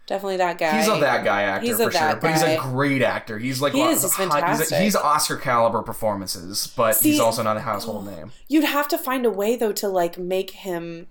definitely 0.09 0.39
that 0.39 0.59
guy. 0.59 0.77
He's 0.79 0.89
a 0.89 0.99
that 0.99 1.23
guy 1.25 1.43
actor 1.43 1.67
He's 1.67 1.79
a 1.79 1.85
for 1.85 1.93
sure, 1.93 2.01
that 2.01 2.21
but 2.21 2.33
he's 2.33 2.43
a 2.43 2.57
great 2.59 3.03
actor. 3.03 3.39
He's 3.39 3.61
like 3.63 3.75
He 3.75 3.83
is, 3.83 4.03
he's 4.03 4.13
hot- 4.15 4.25
He's, 4.25 4.33
fantastic. 4.33 4.79
he's 4.81 4.97
Oscar 4.97 5.37
caliber 5.37 5.83
performances, 5.83 6.73
but 6.77 6.97
he's 6.97 7.21
also 7.21 7.45
not 7.45 7.57
a 7.57 7.61
household 7.61 8.07
name. 8.07 8.33
You'd 8.49 8.65
have 8.65 8.89
to 8.89 8.99
find 8.99 9.25
a 9.25 9.31
way 9.31 9.55
though 9.55 9.73
to 9.75 9.87
like 9.89 10.19
make 10.19 10.51
him, 10.51 11.07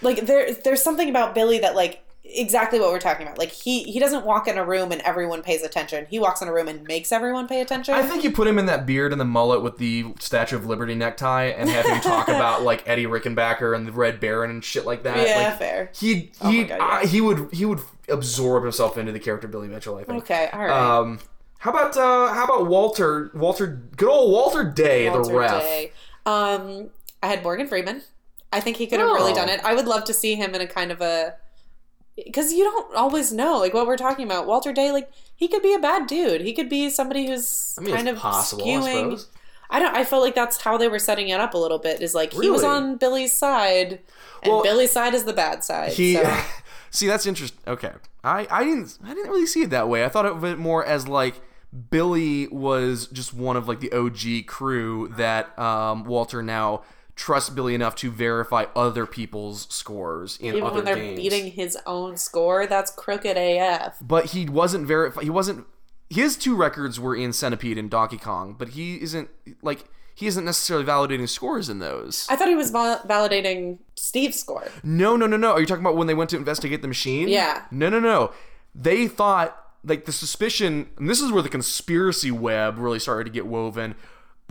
like 0.00 0.26
there. 0.26 0.52
There's 0.54 0.82
something 0.82 1.08
about 1.08 1.34
Billy 1.34 1.58
that 1.58 1.74
like 1.74 2.04
exactly 2.24 2.78
what 2.78 2.90
we're 2.92 3.00
talking 3.00 3.26
about. 3.26 3.36
Like 3.36 3.50
he 3.50 3.82
he 3.82 3.98
doesn't 3.98 4.24
walk 4.24 4.46
in 4.46 4.56
a 4.56 4.64
room 4.64 4.92
and 4.92 5.00
everyone 5.02 5.42
pays 5.42 5.62
attention. 5.62 6.06
He 6.08 6.18
walks 6.20 6.40
in 6.40 6.48
a 6.48 6.52
room 6.52 6.68
and 6.68 6.82
makes 6.84 7.10
everyone 7.12 7.48
pay 7.48 7.60
attention. 7.60 7.94
I 7.94 8.02
think 8.02 8.22
you 8.24 8.30
put 8.30 8.46
him 8.46 8.58
in 8.58 8.66
that 8.66 8.86
beard 8.86 9.12
and 9.12 9.20
the 9.20 9.24
mullet 9.24 9.60
with 9.62 9.78
the 9.78 10.06
Statue 10.20 10.56
of 10.56 10.64
Liberty 10.66 10.94
necktie 10.94 11.46
and 11.46 11.68
have 11.68 11.84
him 11.84 12.00
talk 12.00 12.28
about 12.28 12.62
like 12.62 12.88
Eddie 12.88 13.06
Rickenbacker 13.06 13.74
and 13.76 13.86
the 13.86 13.92
Red 13.92 14.20
Baron 14.20 14.50
and 14.50 14.64
shit 14.64 14.86
like 14.86 15.02
that. 15.02 15.26
Yeah, 15.26 15.48
like, 15.48 15.58
fair. 15.58 15.90
He 15.94 16.30
Oh 16.40 16.50
he 16.50 16.64
God, 16.64 16.76
yeah. 16.78 16.84
I- 16.84 17.06
he 17.06 17.20
would 17.20 17.52
he 17.52 17.64
would 17.64 17.80
absorb 18.08 18.62
himself 18.64 18.98
into 18.98 19.12
the 19.12 19.20
character 19.20 19.48
Billy 19.48 19.68
Mitchell. 19.68 19.96
I 19.96 20.04
think. 20.04 20.24
Okay. 20.24 20.48
All 20.52 20.60
right. 20.60 20.70
Um, 20.70 21.18
how 21.58 21.70
about 21.70 21.96
uh, 21.96 22.32
how 22.34 22.44
about 22.44 22.66
Walter 22.66 23.30
Walter 23.34 23.66
good 23.96 24.08
old 24.08 24.32
Walter 24.32 24.64
Day 24.64 25.08
the 25.08 25.18
rest. 25.18 25.30
Walter 25.30 25.38
ref? 25.38 25.62
Day. 25.62 25.92
Um, 26.26 26.90
I 27.22 27.26
had 27.28 27.42
Morgan 27.42 27.66
Freeman. 27.68 28.02
I 28.52 28.60
think 28.60 28.76
he 28.76 28.86
could 28.86 29.00
have 29.00 29.08
really 29.10 29.32
Oh. 29.32 29.36
done 29.36 29.48
it. 29.48 29.60
I 29.64 29.74
would 29.74 29.86
love 29.86 30.04
to 30.04 30.14
see 30.14 30.34
him 30.34 30.54
in 30.54 30.60
a 30.60 30.66
kind 30.66 30.90
of 30.92 31.00
a 31.00 31.34
because 32.16 32.52
you 32.52 32.64
don't 32.64 32.94
always 32.94 33.32
know 33.32 33.58
like 33.58 33.72
what 33.72 33.86
we're 33.86 33.96
talking 33.96 34.24
about. 34.26 34.46
Walter 34.46 34.72
Day, 34.72 34.92
like 34.92 35.10
he 35.34 35.48
could 35.48 35.62
be 35.62 35.72
a 35.74 35.78
bad 35.78 36.06
dude. 36.06 36.42
He 36.42 36.52
could 36.52 36.68
be 36.68 36.90
somebody 36.90 37.26
who's 37.26 37.74
I 37.78 37.82
mean, 37.82 37.94
kind 37.94 38.08
of 38.08 38.18
possible, 38.18 38.64
skewing. 38.66 39.16
suppose. 39.16 39.28
I 39.70 39.78
don't. 39.78 39.94
I 39.94 40.04
felt 40.04 40.22
like 40.22 40.34
that's 40.34 40.60
how 40.60 40.76
they 40.76 40.88
were 40.88 40.98
setting 40.98 41.28
it 41.30 41.40
up 41.40 41.54
a 41.54 41.58
little 41.58 41.78
bit. 41.78 42.02
Is 42.02 42.14
like 42.14 42.34
he 42.34 42.50
was 42.50 42.62
on 42.62 42.96
Billy's 42.98 43.32
side, 43.32 44.00
and 44.42 44.52
Well, 44.52 44.62
Billy's 44.62 44.90
side 44.90 45.14
is 45.14 45.24
the 45.24 45.32
bad 45.32 45.64
side. 45.64 45.92
He 45.92 46.14
so. 46.16 46.22
see 46.92 47.08
that's 47.08 47.26
interesting. 47.26 47.58
Okay, 47.66 47.90
I 48.22 48.46
I 48.50 48.62
didn't 48.62 48.96
I 49.04 49.08
didn't 49.14 49.30
really 49.30 49.46
see 49.46 49.62
it 49.62 49.70
that 49.70 49.88
way. 49.88 50.04
I 50.04 50.08
thought 50.08 50.26
of 50.26 50.44
it 50.44 50.58
more 50.58 50.84
as 50.86 51.08
like 51.08 51.40
Billy 51.90 52.46
was 52.48 53.06
just 53.08 53.34
one 53.34 53.56
of 53.56 53.66
like 53.66 53.80
the 53.80 53.90
OG 53.92 54.46
crew 54.46 55.08
that 55.16 55.58
um, 55.58 56.04
Walter 56.04 56.42
now 56.42 56.82
trusts 57.16 57.50
Billy 57.50 57.74
enough 57.74 57.94
to 57.96 58.10
verify 58.10 58.64
other 58.76 59.04
people's 59.06 59.66
scores 59.74 60.36
in 60.38 60.48
Even 60.54 60.62
other 60.64 60.76
when 60.76 60.84
they're 60.84 60.96
games. 60.96 61.16
beating 61.20 61.50
his 61.52 61.76
own 61.86 62.16
score, 62.16 62.66
that's 62.66 62.90
crooked 62.90 63.36
AF. 63.36 63.96
but 64.00 64.26
he 64.26 64.46
wasn't 64.48 64.86
verify. 64.86 65.22
He 65.22 65.30
wasn't. 65.30 65.66
His 66.10 66.36
two 66.36 66.54
records 66.54 67.00
were 67.00 67.16
in 67.16 67.32
Centipede 67.32 67.78
and 67.78 67.90
Donkey 67.90 68.18
Kong, 68.18 68.54
but 68.58 68.70
he 68.70 69.00
isn't 69.02 69.30
like 69.62 69.84
he 70.14 70.26
isn't 70.26 70.44
necessarily 70.44 70.84
validating 70.84 71.28
scores 71.28 71.68
in 71.68 71.78
those. 71.78 72.26
I 72.28 72.36
thought 72.36 72.48
he 72.48 72.54
was 72.54 72.70
val- 72.70 73.00
validating 73.00 73.78
Steve's 73.96 74.38
score. 74.38 74.68
No, 74.82 75.16
no, 75.16 75.26
no, 75.26 75.36
no. 75.36 75.52
Are 75.52 75.60
you 75.60 75.66
talking 75.66 75.84
about 75.84 75.96
when 75.96 76.06
they 76.06 76.14
went 76.14 76.30
to 76.30 76.36
investigate 76.36 76.82
the 76.82 76.88
machine? 76.88 77.28
Yeah. 77.28 77.64
No, 77.70 77.88
no, 77.88 78.00
no. 78.00 78.32
They 78.74 79.08
thought 79.08 79.58
like 79.84 80.04
the 80.04 80.12
suspicion, 80.12 80.88
and 80.96 81.08
this 81.08 81.20
is 81.20 81.32
where 81.32 81.42
the 81.42 81.48
conspiracy 81.48 82.30
web 82.30 82.78
really 82.78 82.98
started 82.98 83.24
to 83.24 83.30
get 83.30 83.46
woven. 83.46 83.94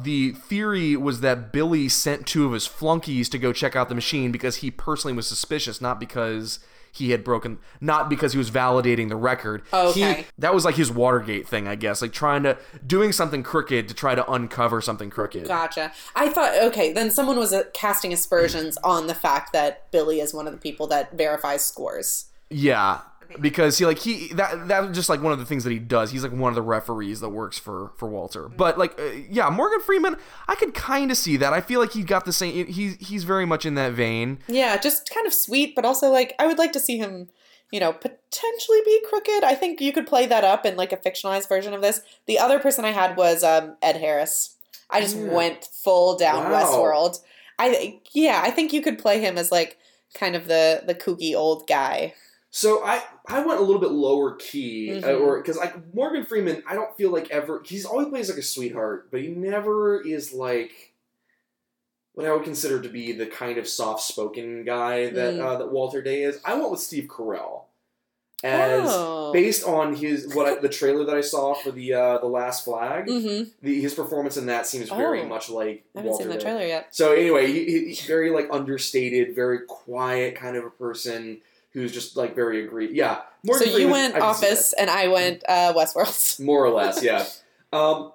The 0.01 0.31
theory 0.31 0.95
was 0.95 1.21
that 1.21 1.51
Billy 1.51 1.87
sent 1.87 2.25
two 2.25 2.45
of 2.45 2.53
his 2.53 2.65
flunkies 2.65 3.29
to 3.29 3.37
go 3.37 3.53
check 3.53 3.75
out 3.75 3.87
the 3.87 3.95
machine 3.95 4.31
because 4.31 4.57
he 4.57 4.71
personally 4.71 5.15
was 5.15 5.27
suspicious, 5.27 5.79
not 5.79 5.99
because 5.99 6.59
he 6.91 7.11
had 7.11 7.23
broken, 7.23 7.57
not 7.79 8.09
because 8.09 8.33
he 8.33 8.37
was 8.37 8.51
validating 8.51 9.09
the 9.09 9.15
record. 9.15 9.63
Oh, 9.71 9.93
He- 9.93 10.03
okay. 10.03 10.25
that 10.37 10.53
was 10.53 10.65
like 10.65 10.75
his 10.75 10.91
Watergate 10.91 11.47
thing, 11.47 11.67
I 11.67 11.75
guess, 11.75 12.01
like 12.01 12.11
trying 12.13 12.43
to 12.43 12.57
doing 12.85 13.11
something 13.11 13.43
crooked 13.43 13.87
to 13.87 13.93
try 13.93 14.13
to 14.15 14.29
uncover 14.31 14.81
something 14.81 15.09
crooked. 15.09 15.47
Gotcha. 15.47 15.91
I 16.15 16.29
thought 16.29 16.55
okay, 16.63 16.91
then 16.93 17.11
someone 17.11 17.37
was 17.37 17.53
uh, 17.53 17.63
casting 17.73 18.11
aspersions 18.13 18.77
on 18.83 19.07
the 19.07 19.15
fact 19.15 19.53
that 19.53 19.89
Billy 19.91 20.19
is 20.19 20.33
one 20.33 20.47
of 20.47 20.53
the 20.53 20.59
people 20.59 20.87
that 20.87 21.17
verifies 21.17 21.63
scores. 21.65 22.25
Yeah, 22.49 22.99
because 23.39 23.77
he 23.77 23.85
like 23.85 23.99
he 23.99 24.27
that 24.33 24.67
that 24.67 24.87
was 24.87 24.95
just 24.95 25.09
like 25.09 25.21
one 25.21 25.31
of 25.31 25.39
the 25.39 25.45
things 25.45 25.63
that 25.63 25.71
he 25.71 25.79
does. 25.79 26.11
He's 26.11 26.23
like 26.23 26.31
one 26.31 26.49
of 26.49 26.55
the 26.55 26.61
referees 26.61 27.19
that 27.21 27.29
works 27.29 27.57
for 27.57 27.91
for 27.95 28.07
Walter. 28.07 28.49
But 28.49 28.77
like 28.77 28.99
uh, 28.99 29.03
yeah, 29.29 29.49
Morgan 29.49 29.81
Freeman, 29.81 30.17
I 30.47 30.55
could 30.55 30.73
kind 30.73 31.11
of 31.11 31.17
see 31.17 31.37
that. 31.37 31.53
I 31.53 31.61
feel 31.61 31.79
like 31.79 31.93
he 31.93 32.03
got 32.03 32.25
the 32.25 32.33
same. 32.33 32.67
He's 32.67 32.95
he's 32.97 33.23
very 33.23 33.45
much 33.45 33.65
in 33.65 33.75
that 33.75 33.93
vein. 33.93 34.39
Yeah, 34.47 34.77
just 34.77 35.09
kind 35.13 35.25
of 35.27 35.33
sweet, 35.33 35.75
but 35.75 35.85
also 35.85 36.09
like 36.09 36.33
I 36.39 36.47
would 36.47 36.57
like 36.57 36.71
to 36.73 36.79
see 36.79 36.97
him, 36.97 37.29
you 37.71 37.79
know, 37.79 37.93
potentially 37.93 38.79
be 38.85 39.01
crooked. 39.07 39.43
I 39.43 39.55
think 39.55 39.79
you 39.81 39.93
could 39.93 40.07
play 40.07 40.25
that 40.25 40.43
up 40.43 40.65
in 40.65 40.75
like 40.75 40.91
a 40.91 40.97
fictionalized 40.97 41.47
version 41.47 41.73
of 41.73 41.81
this. 41.81 42.01
The 42.25 42.39
other 42.39 42.59
person 42.59 42.85
I 42.85 42.91
had 42.91 43.15
was 43.15 43.43
um, 43.43 43.77
Ed 43.81 43.97
Harris. 43.97 44.57
I 44.89 44.99
just 44.99 45.15
went 45.15 45.65
full 45.65 46.17
down 46.17 46.51
Wow. 46.51 46.63
Westworld. 46.65 47.19
I 47.57 47.99
yeah, 48.13 48.41
I 48.43 48.51
think 48.51 48.73
you 48.73 48.81
could 48.81 48.99
play 48.99 49.21
him 49.21 49.37
as 49.37 49.51
like 49.51 49.77
kind 50.13 50.35
of 50.35 50.47
the 50.47 50.83
the 50.85 50.95
kooky 50.95 51.33
old 51.33 51.67
guy. 51.67 52.13
So 52.49 52.83
I 52.83 53.01
I 53.33 53.45
went 53.45 53.59
a 53.59 53.63
little 53.63 53.81
bit 53.81 53.91
lower 53.91 54.35
key, 54.35 55.01
uh, 55.03 55.13
or 55.13 55.37
because 55.41 55.57
like 55.57 55.93
Morgan 55.93 56.25
Freeman, 56.25 56.63
I 56.67 56.75
don't 56.75 56.95
feel 56.97 57.11
like 57.11 57.29
ever 57.31 57.61
he's 57.65 57.85
always 57.85 58.07
plays 58.09 58.29
like 58.29 58.37
a 58.39 58.43
sweetheart, 58.43 59.09
but 59.11 59.21
he 59.21 59.27
never 59.29 60.01
is 60.01 60.33
like 60.33 60.93
what 62.13 62.25
I 62.27 62.33
would 62.33 62.43
consider 62.43 62.81
to 62.81 62.89
be 62.89 63.13
the 63.13 63.25
kind 63.25 63.57
of 63.57 63.67
soft-spoken 63.67 64.65
guy 64.65 65.09
that 65.11 65.35
Mm. 65.35 65.39
uh, 65.45 65.57
that 65.57 65.71
Walter 65.71 66.01
Day 66.01 66.23
is. 66.23 66.39
I 66.43 66.55
went 66.55 66.69
with 66.71 66.81
Steve 66.81 67.05
Carell 67.07 67.63
as 68.43 68.89
Oh. 68.91 69.31
based 69.31 69.63
on 69.65 69.95
his 69.95 70.33
what 70.35 70.45
I, 70.47 70.55
the 70.59 70.67
trailer 70.67 71.05
that 71.05 71.15
I 71.15 71.21
saw 71.21 71.53
for 71.53 71.71
the 71.71 71.93
uh, 71.93 72.17
the 72.17 72.25
Last 72.27 72.65
Flag. 72.65 73.05
Mm-hmm. 73.07 73.49
The, 73.61 73.81
his 73.81 73.93
performance 73.93 74.35
in 74.35 74.47
that 74.47 74.65
seems 74.67 74.89
very 74.89 75.21
Oh. 75.21 75.25
much 75.27 75.49
like 75.49 75.85
I 75.95 75.99
haven't 75.99 76.09
Walter 76.09 76.23
seen 76.23 76.29
the 76.33 76.37
Day. 76.37 76.43
trailer 76.43 76.65
yet. 76.65 76.87
So 76.93 77.13
anyway, 77.13 77.47
he, 77.47 77.63
he, 77.65 77.85
he's 77.85 78.01
very 78.01 78.29
like 78.31 78.49
understated, 78.51 79.33
very 79.35 79.59
quiet 79.67 80.35
kind 80.35 80.57
of 80.57 80.65
a 80.65 80.69
person 80.71 81.39
who's 81.73 81.91
just 81.91 82.15
like 82.17 82.35
very 82.35 82.63
agreed. 82.65 82.91
Yeah. 82.91 83.21
So 83.45 83.63
you 83.63 83.71
Freeman, 83.71 83.91
went 83.91 84.15
I 84.15 84.19
Office, 84.19 84.73
and 84.73 84.89
I 84.89 85.07
went 85.07 85.43
uh, 85.47 85.73
Westworld. 85.75 86.39
more 86.45 86.63
or 86.63 86.69
less, 86.69 87.03
yeah. 87.03 87.25
Um, 87.73 88.11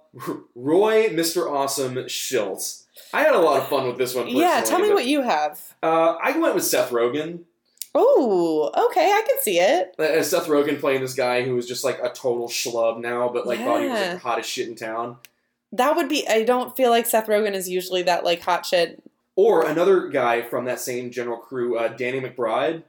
Roy, 0.54 1.08
Mr. 1.08 1.50
Awesome, 1.50 1.94
Shildt. 1.94 2.84
I 3.12 3.22
had 3.22 3.34
a 3.34 3.38
lot 3.40 3.60
of 3.60 3.68
fun 3.68 3.86
with 3.86 3.98
this 3.98 4.14
one. 4.14 4.28
yeah, 4.28 4.62
tell 4.64 4.78
me 4.78 4.88
but, 4.88 4.94
what 4.94 5.06
you 5.06 5.22
have. 5.22 5.74
Uh, 5.82 6.16
I 6.22 6.36
went 6.38 6.54
with 6.54 6.64
Seth 6.64 6.90
Rogen. 6.90 7.40
Oh, 7.94 8.70
okay, 8.90 9.10
I 9.10 9.22
can 9.26 9.42
see 9.42 9.58
it. 9.58 9.94
Uh, 9.98 10.22
Seth 10.22 10.46
Rogen 10.48 10.78
playing 10.78 11.00
this 11.00 11.14
guy 11.14 11.42
who 11.42 11.54
was 11.56 11.66
just 11.66 11.82
like 11.82 11.98
a 12.02 12.10
total 12.10 12.46
schlub 12.46 13.00
now, 13.00 13.30
but 13.30 13.46
like 13.46 13.58
thought 13.60 13.80
he 13.80 13.86
was 13.88 13.94
like 13.98 14.06
Yeah. 14.08 14.12
the 14.14 14.18
hottest 14.20 14.50
shit 14.50 14.68
in 14.68 14.74
town. 14.74 15.16
That 15.72 15.96
would 15.96 16.08
be. 16.08 16.26
I 16.28 16.42
don't 16.44 16.76
feel 16.76 16.90
like 16.90 17.06
Seth 17.06 17.26
Rogen 17.26 17.54
is 17.54 17.68
usually 17.68 18.02
that 18.02 18.22
like 18.24 18.42
hot 18.42 18.66
shit. 18.66 19.02
Or 19.34 19.66
another 19.66 20.08
guy 20.08 20.42
from 20.42 20.66
that 20.66 20.80
same 20.80 21.10
general 21.10 21.38
crew, 21.38 21.78
uh, 21.78 21.88
Danny 21.88 22.20
McBride. 22.20 22.82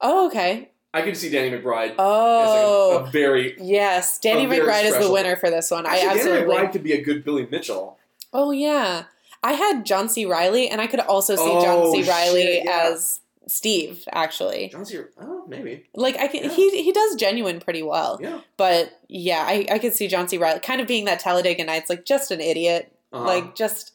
Oh, 0.00 0.26
okay. 0.28 0.70
I 0.94 1.02
could 1.02 1.16
see 1.16 1.28
Danny 1.30 1.50
McBride 1.50 1.94
Oh, 1.98 2.92
as 2.92 2.96
like 2.96 3.04
a, 3.04 3.08
a 3.08 3.10
very. 3.10 3.56
yes. 3.60 4.18
Danny 4.18 4.46
McBride 4.46 4.84
is 4.84 4.98
the 4.98 5.10
winner 5.12 5.36
for 5.36 5.50
this 5.50 5.70
one. 5.70 5.84
I 5.86 5.98
absolutely. 6.00 6.40
Danny 6.54 6.66
McBride 6.68 6.72
could 6.72 6.82
be 6.82 6.92
a 6.94 7.02
good 7.02 7.24
Billy 7.24 7.46
Mitchell. 7.50 7.98
Oh 8.32 8.50
yeah, 8.50 9.04
I 9.42 9.52
had 9.52 9.84
John 9.84 10.08
C. 10.08 10.24
Reilly, 10.26 10.68
and 10.70 10.80
I 10.80 10.86
could 10.86 11.00
also 11.00 11.36
see 11.36 11.42
Oh, 11.44 11.62
John 11.62 11.92
C. 11.92 12.02
shit, 12.02 12.08
Reilly 12.14 12.62
yeah. 12.64 12.88
as 12.92 13.20
Steve. 13.46 14.04
Actually, 14.12 14.68
John 14.70 14.84
C. 14.86 15.00
Oh, 15.20 15.44
maybe. 15.46 15.84
like 15.94 16.16
I 16.16 16.28
can, 16.28 16.44
Yeah. 16.44 16.50
he 16.50 16.82
he 16.82 16.92
does 16.92 17.14
genuine 17.16 17.60
pretty 17.60 17.82
well. 17.82 18.18
Yeah. 18.22 18.40
But 18.56 18.98
yeah, 19.08 19.44
I 19.46 19.66
I 19.70 19.78
could 19.78 19.92
see 19.94 20.08
John 20.08 20.28
C. 20.28 20.38
Reilly 20.38 20.60
kind 20.60 20.80
of 20.80 20.86
being 20.86 21.04
that 21.04 21.20
Talladega 21.20 21.64
Nights, 21.64 21.90
like 21.90 22.04
just 22.06 22.30
an 22.30 22.40
idiot, 22.40 22.90
Uh-huh. 23.12 23.24
like 23.24 23.54
just 23.54 23.92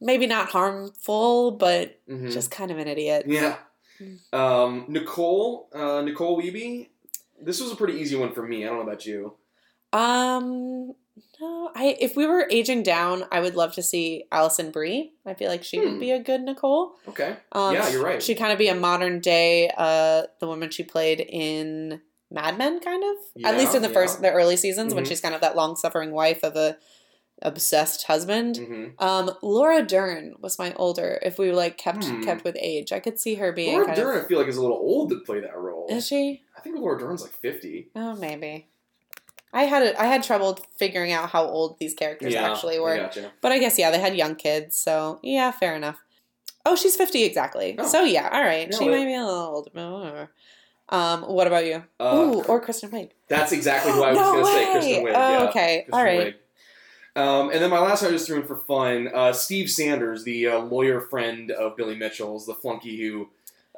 maybe 0.00 0.26
not 0.26 0.48
harmful, 0.50 1.52
but 1.52 1.98
Mhm. 2.08 2.32
just 2.32 2.50
kind 2.50 2.70
of 2.70 2.78
an 2.78 2.88
idiot. 2.88 3.24
Yeah. 3.28 3.56
Mm. 4.00 4.34
Um, 4.34 4.84
Nicole, 4.88 5.68
uh, 5.74 6.00
Nicole 6.02 6.40
Wiebe. 6.40 6.88
This 7.42 7.60
was 7.60 7.72
a 7.72 7.76
pretty 7.76 7.94
easy 7.98 8.16
one 8.16 8.32
for 8.32 8.46
me. 8.46 8.64
I 8.64 8.68
don't 8.68 8.76
know 8.76 8.82
about 8.82 9.06
you. 9.06 9.34
Um, 9.92 10.94
no, 11.40 11.70
I 11.74 11.96
if 12.00 12.16
we 12.16 12.26
were 12.26 12.46
aging 12.50 12.82
down, 12.82 13.24
I 13.32 13.40
would 13.40 13.54
love 13.56 13.72
to 13.74 13.82
see 13.82 14.24
Alison 14.30 14.70
Brie. 14.70 15.12
I 15.26 15.34
feel 15.34 15.48
like 15.48 15.64
she 15.64 15.78
Hmm. 15.78 15.84
would 15.92 16.00
be 16.00 16.10
a 16.12 16.18
good 16.22 16.42
Nicole. 16.42 16.92
Okay. 17.08 17.36
Um, 17.52 17.74
yeah, 17.74 17.88
you're 17.90 18.04
right. 18.04 18.22
She'd 18.22 18.36
kind 18.36 18.52
of 18.52 18.58
be 18.58 18.68
a 18.68 18.74
modern 18.74 19.20
day, 19.20 19.70
uh, 19.76 20.24
the 20.38 20.46
woman 20.46 20.70
she 20.70 20.82
played 20.82 21.20
in 21.20 22.00
Mad 22.30 22.56
Men, 22.58 22.78
kind 22.80 23.02
of. 23.02 23.44
At 23.44 23.56
least 23.58 23.74
in 23.74 23.82
the 23.82 23.88
yeah. 23.88 23.94
first, 23.94 24.22
the 24.22 24.30
early 24.30 24.56
seasons, 24.56 24.94
when 24.94 25.04
Mhm. 25.04 25.08
she's 25.08 25.20
kind 25.20 25.34
of 25.34 25.40
that 25.40 25.56
long 25.56 25.74
suffering 25.76 26.12
wife 26.12 26.44
of 26.44 26.54
a 26.56 26.76
obsessed 27.42 28.04
husband. 28.04 28.56
hmm 28.58 28.86
Um, 28.98 29.30
Laura 29.42 29.82
Dern 29.82 30.34
was 30.40 30.58
my 30.58 30.72
older. 30.74 31.18
If 31.22 31.38
we 31.38 31.52
like 31.52 31.76
kept 31.78 32.04
Hmm. 32.04 32.20
kept 32.22 32.44
with 32.44 32.56
age, 32.60 32.92
I 32.92 33.00
could 33.00 33.18
see 33.18 33.36
her 33.36 33.52
being 33.52 33.72
Laura 33.74 33.86
kind 33.86 33.96
Dern, 33.96 34.18
of. 34.18 34.24
I 34.24 34.28
feel 34.28 34.38
like 34.38 34.48
is 34.48 34.56
a 34.56 34.62
little 34.62 34.76
old 34.76 35.10
to 35.10 35.20
play 35.20 35.40
that 35.40 35.56
role. 35.56 35.86
Is 35.90 36.06
she? 36.06 36.42
I 36.56 36.60
think 36.60 36.78
Laura 36.78 36.98
Dern's 36.98 37.22
like 37.22 37.32
fifty. 37.32 37.88
Oh, 37.96 38.14
maybe. 38.16 38.66
I 39.52 39.64
had 39.64 39.82
a, 39.82 40.00
I 40.00 40.06
had 40.06 40.22
trouble 40.22 40.58
figuring 40.76 41.10
out 41.12 41.30
how 41.30 41.44
old 41.44 41.78
these 41.80 41.94
characters 41.94 42.32
yeah, 42.32 42.48
actually 42.50 42.76
I 42.76 42.80
were. 42.80 42.96
gotcha. 42.96 43.32
But 43.40 43.50
I 43.52 43.58
guess 43.58 43.78
yeah, 43.78 43.90
they 43.90 43.98
had 43.98 44.14
young 44.16 44.36
kids, 44.36 44.76
so 44.78 45.18
yeah, 45.22 45.50
fair 45.50 45.74
enough. 45.74 45.98
Oh, 46.64 46.76
she's 46.76 46.94
fifty 46.94 47.24
exactly. 47.24 47.74
Oh. 47.78 47.86
So 47.86 48.04
yeah, 48.04 48.28
all 48.32 48.42
right. 48.42 48.70
No, 48.70 48.78
she 48.78 48.88
might 48.88 49.06
be 49.06 49.14
a 49.14 49.24
little 49.24 49.68
old. 49.74 50.28
Um, 50.90 51.22
what 51.22 51.46
about 51.46 51.64
you? 51.66 51.84
Uh, 52.00 52.16
Ooh, 52.16 52.42
or 52.44 52.60
Kristen 52.60 52.90
Wiig. 52.90 53.10
That's 53.28 53.52
exactly 53.52 53.92
who 53.92 54.02
I 54.02 54.10
was 54.10 54.18
No 54.18 54.32
going 54.32 54.44
to 54.44 54.50
say. 54.50 54.72
Kristen 54.72 55.04
Wiig. 55.04 55.12
Oh, 55.14 55.30
yeah, 55.32 55.48
okay. 55.48 55.82
Kristen 55.84 55.94
All 55.94 56.04
right. 56.04 56.34
Wiig. 56.34 56.34
Um, 57.16 57.50
and 57.50 57.60
then 57.60 57.70
my 57.70 57.80
last 57.80 58.02
one 58.02 58.10
I 58.10 58.14
just 58.14 58.26
threw 58.26 58.40
in 58.40 58.46
for 58.46 58.56
fun. 58.56 59.08
Uh, 59.12 59.32
Steve 59.32 59.70
Sanders, 59.70 60.24
the 60.24 60.46
uh, 60.46 60.58
lawyer 60.60 61.00
friend 61.00 61.50
of 61.50 61.76
Billy 61.76 61.96
Mitchell's, 61.96 62.46
the 62.46 62.54
flunky 62.54 62.96
who, 63.00 63.28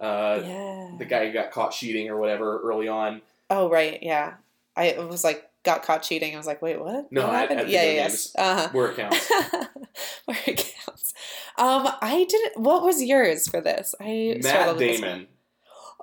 uh, 0.00 0.40
yeah. 0.44 0.90
the 0.98 1.04
guy 1.06 1.26
who 1.26 1.32
got 1.32 1.50
caught 1.50 1.72
cheating 1.72 2.08
or 2.10 2.18
whatever 2.18 2.60
early 2.60 2.88
on. 2.88 3.22
Oh 3.48 3.68
right, 3.70 4.02
yeah. 4.02 4.34
I 4.76 4.96
was 4.98 5.24
like 5.24 5.48
got 5.64 5.82
caught 5.82 6.02
cheating. 6.02 6.34
I 6.34 6.38
was 6.38 6.46
like, 6.46 6.60
wait, 6.62 6.80
what? 6.80 7.10
No, 7.12 7.22
what 7.22 7.30
I- 7.30 7.34
I 7.34 7.40
happened? 7.40 7.60
think 7.60 7.72
yeah, 7.72 7.82
yeah, 7.84 7.92
yes. 7.92 8.34
Uh 8.36 8.54
huh. 8.54 8.68
Where 8.72 8.88
it 8.90 8.96
counts. 8.96 9.30
Where 10.24 10.38
it 10.46 10.74
counts. 10.86 11.14
Um, 11.58 11.88
I 12.00 12.26
didn't. 12.28 12.58
What 12.60 12.82
was 12.82 13.02
yours 13.02 13.48
for 13.48 13.60
this? 13.60 13.94
I 14.00 14.38
Matt 14.42 14.44
struggled 14.44 14.78
with 14.78 14.88
this 14.88 15.00
one. 15.00 15.10
Damon. 15.10 15.26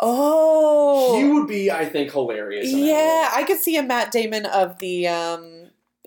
Oh, 0.02 1.18
He 1.18 1.26
would 1.32 1.48
be, 1.48 1.70
I 1.70 1.86
think, 1.86 2.12
hilarious. 2.12 2.72
Yeah. 2.72 3.30
I 3.34 3.44
could 3.44 3.58
see 3.58 3.76
a 3.76 3.84
Matt 3.84 4.12
Damon 4.12 4.46
of 4.46 4.80
the 4.80 5.08
um 5.08 5.59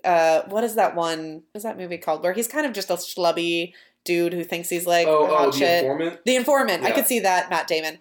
uh 0.05 0.43
what 0.49 0.63
is 0.63 0.75
that 0.75 0.95
one? 0.95 1.43
What 1.51 1.57
is 1.57 1.63
that 1.63 1.77
movie 1.77 1.97
called? 1.97 2.23
Where 2.23 2.33
he's 2.33 2.47
kind 2.47 2.65
of 2.65 2.73
just 2.73 2.89
a 2.89 2.93
schlubby 2.93 3.73
dude 4.05 4.33
who 4.33 4.43
thinks 4.43 4.69
he's 4.69 4.85
like 4.87 5.07
Oh, 5.07 5.27
oh, 5.29 5.51
the 5.51 5.77
informant. 5.79 6.25
the 6.25 6.35
informant. 6.35 6.83
I 6.83 6.91
could 6.91 7.07
see 7.07 7.19
that 7.21 7.49
Matt 7.49 7.67
Damon. 7.67 7.97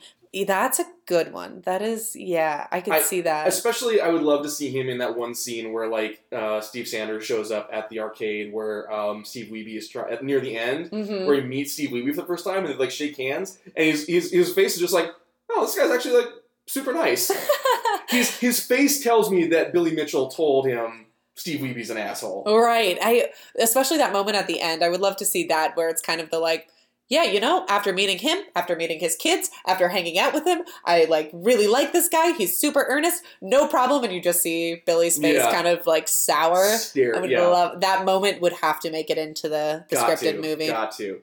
That's 0.46 0.78
a 0.80 0.86
good 1.04 1.30
one. 1.34 1.60
That 1.66 1.82
is 1.82 2.16
yeah, 2.16 2.66
I 2.72 2.80
could 2.80 2.94
I- 2.94 3.02
see 3.02 3.20
that. 3.20 3.46
Especially, 3.46 4.00
I 4.00 4.08
would 4.08 4.22
love 4.22 4.42
to 4.44 4.48
see 4.48 4.70
him 4.70 4.88
in 4.88 4.96
that 4.98 5.14
one 5.14 5.34
scene 5.34 5.74
where, 5.74 5.88
like, 5.88 6.22
uh, 6.32 6.62
Steve 6.62 6.88
Sanders 6.88 7.26
shows 7.26 7.50
up 7.52 7.68
at 7.70 7.90
the 7.90 8.00
arcade 8.00 8.50
where 8.50 8.90
um, 8.90 9.26
Steve 9.26 9.48
Wiebe 9.52 9.76
is 9.76 9.88
try- 9.90 10.16
near 10.22 10.40
the 10.40 10.56
end, 10.56 10.90
Mhm. 10.90 11.26
where 11.26 11.36
he 11.38 11.42
meets 11.46 11.74
Steve 11.74 11.90
Wiebe 11.90 12.08
for 12.14 12.22
the 12.22 12.26
first 12.26 12.46
time, 12.46 12.64
and 12.64 12.68
they 12.68 12.78
like 12.78 12.90
shake 12.90 13.18
hands, 13.18 13.58
and 13.76 13.86
his 13.86 14.06
his, 14.06 14.30
his 14.32 14.54
face 14.54 14.72
is 14.74 14.80
just 14.80 14.94
like, 14.94 15.10
oh, 15.50 15.66
this 15.66 15.76
guy's 15.76 15.90
actually 15.90 16.16
like 16.16 16.30
super 16.66 16.94
nice. 16.94 17.30
his 18.08 18.38
his 18.38 18.58
face 18.58 19.02
tells 19.02 19.30
me 19.30 19.48
that 19.48 19.74
Billy 19.74 19.90
Mitchell 19.94 20.28
told 20.28 20.66
him 20.66 21.04
Steve 21.34 21.60
Wiebe's 21.60 21.90
an 21.90 21.96
asshole. 21.96 22.44
Right. 22.46 22.98
I 23.00 23.30
especially 23.58 23.98
that 23.98 24.12
moment 24.12 24.36
at 24.36 24.46
the 24.46 24.60
end. 24.60 24.82
I 24.84 24.88
would 24.88 25.00
love 25.00 25.16
to 25.16 25.24
see 25.24 25.46
that 25.48 25.76
where 25.76 25.88
it's 25.88 26.02
kind 26.02 26.20
of 26.20 26.30
the 26.30 26.38
like, 26.38 26.68
yeah, 27.08 27.24
you 27.24 27.40
know, 27.40 27.66
after 27.68 27.92
meeting 27.92 28.18
him, 28.18 28.38
after 28.54 28.76
meeting 28.76 28.98
his 28.98 29.16
kids, 29.16 29.50
after 29.66 29.88
hanging 29.88 30.18
out 30.18 30.32
with 30.32 30.46
him, 30.46 30.62
I 30.84 31.04
like 31.04 31.30
really 31.32 31.66
like 31.66 31.92
this 31.92 32.08
guy. 32.08 32.32
He's 32.32 32.56
super 32.56 32.86
earnest, 32.88 33.22
no 33.40 33.66
problem. 33.66 34.04
And 34.04 34.12
you 34.12 34.20
just 34.22 34.42
see 34.42 34.82
Billy's 34.86 35.18
face 35.18 35.36
Yeah. 35.36 35.52
kind 35.52 35.66
of 35.66 35.86
like 35.86 36.08
sour. 36.08 36.64
Stare- 36.76 37.16
I 37.16 37.20
would 37.20 37.30
yeah. 37.30 37.46
love 37.46 37.80
that 37.80 38.04
moment. 38.04 38.40
Would 38.40 38.54
have 38.54 38.80
to 38.80 38.90
make 38.90 39.10
it 39.10 39.18
into 39.18 39.48
the, 39.48 39.84
the 39.90 39.96
scripted 39.96 40.36
to, 40.36 40.40
movie. 40.40 40.68
Got 40.68 40.92
to. 40.98 41.20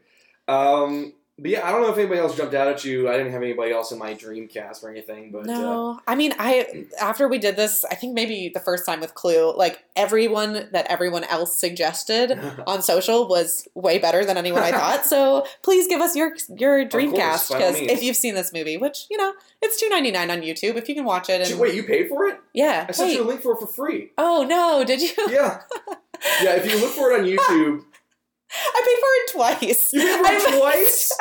Um, 0.48 1.14
but 1.42 1.52
yeah, 1.52 1.68
I 1.68 1.72
don't 1.72 1.82
know 1.82 1.92
if 1.92 1.98
anybody 1.98 2.20
else 2.20 2.36
jumped 2.36 2.54
out 2.54 2.68
at 2.68 2.84
you. 2.84 3.10
I 3.10 3.18
didn't 3.18 3.32
have 3.32 3.42
anybody 3.42 3.72
else 3.72 3.92
in 3.92 3.98
my 3.98 4.14
dream 4.14 4.48
cast 4.48 4.84
or 4.84 4.90
anything, 4.90 5.32
but 5.32 5.42
uh, 5.42 5.46
No, 5.46 6.00
I 6.08 6.16
mean, 6.16 6.34
I 6.38 6.86
after 7.02 7.28
we 7.28 7.38
did 7.38 7.56
this, 7.56 7.86
I 7.86 7.96
think 7.96 8.14
maybe 8.14 8.52
the 8.54 8.60
first 8.60 8.86
time 8.86 9.00
with 9.00 9.14
Clue, 9.16 9.56
like 9.56 9.84
everyone 9.96 10.68
that 10.72 10.86
everyone 10.88 11.24
else 11.24 11.60
suggested 11.60 12.38
on 12.68 12.82
social 12.82 13.28
was 13.28 13.68
way 13.74 14.00
better 14.00 14.26
than 14.26 14.38
anyone 14.38 14.64
I 14.64 14.72
thought. 14.72 15.06
So 15.06 15.46
please 15.62 15.88
give 15.88 16.02
us 16.02 16.16
your 16.16 16.36
your 16.58 16.86
dream 16.86 17.12
course, 17.12 17.22
cast 17.22 17.50
because 17.50 17.76
if 17.78 18.04
you've 18.04 18.16
seen 18.18 18.36
this 18.36 18.54
movie, 18.54 18.78
which 18.78 19.06
you 19.10 19.18
know 19.18 19.34
it's 19.62 19.80
two 19.80 19.90
ninety 19.90 20.12
nine 20.12 20.30
on 20.30 20.42
YouTube, 20.42 20.76
if 20.76 20.90
you 20.90 20.96
can 20.96 21.06
watch 21.06 21.30
it. 21.30 21.50
And 21.50 21.60
wait, 21.60 21.74
you 21.74 21.84
paid 21.84 22.10
for 22.10 22.26
it? 22.26 22.40
yeah, 22.54 22.86
I 22.88 22.92
sent 22.92 23.10
wait. 23.10 23.16
you 23.16 23.24
a 23.24 23.28
link 23.28 23.42
for 23.42 23.54
it 23.54 23.60
for 23.60 23.68
free. 23.68 24.12
Oh 24.18 24.46
no, 24.48 24.84
did 24.84 25.02
you? 25.02 25.10
Yeah. 25.30 25.62
Yeah, 26.42 26.56
if 26.56 26.66
you 26.66 26.80
look 26.80 26.92
for 26.92 27.12
it 27.12 27.20
on 27.20 27.26
YouTube, 27.26 27.86
I 28.52 28.82
paid 28.86 29.00
for 29.00 29.44
it 29.46 29.60
twice. 29.70 29.94
you 29.94 30.02
paid 30.02 30.42
for 30.42 30.50
it 30.56 30.60
twice? 30.60 31.18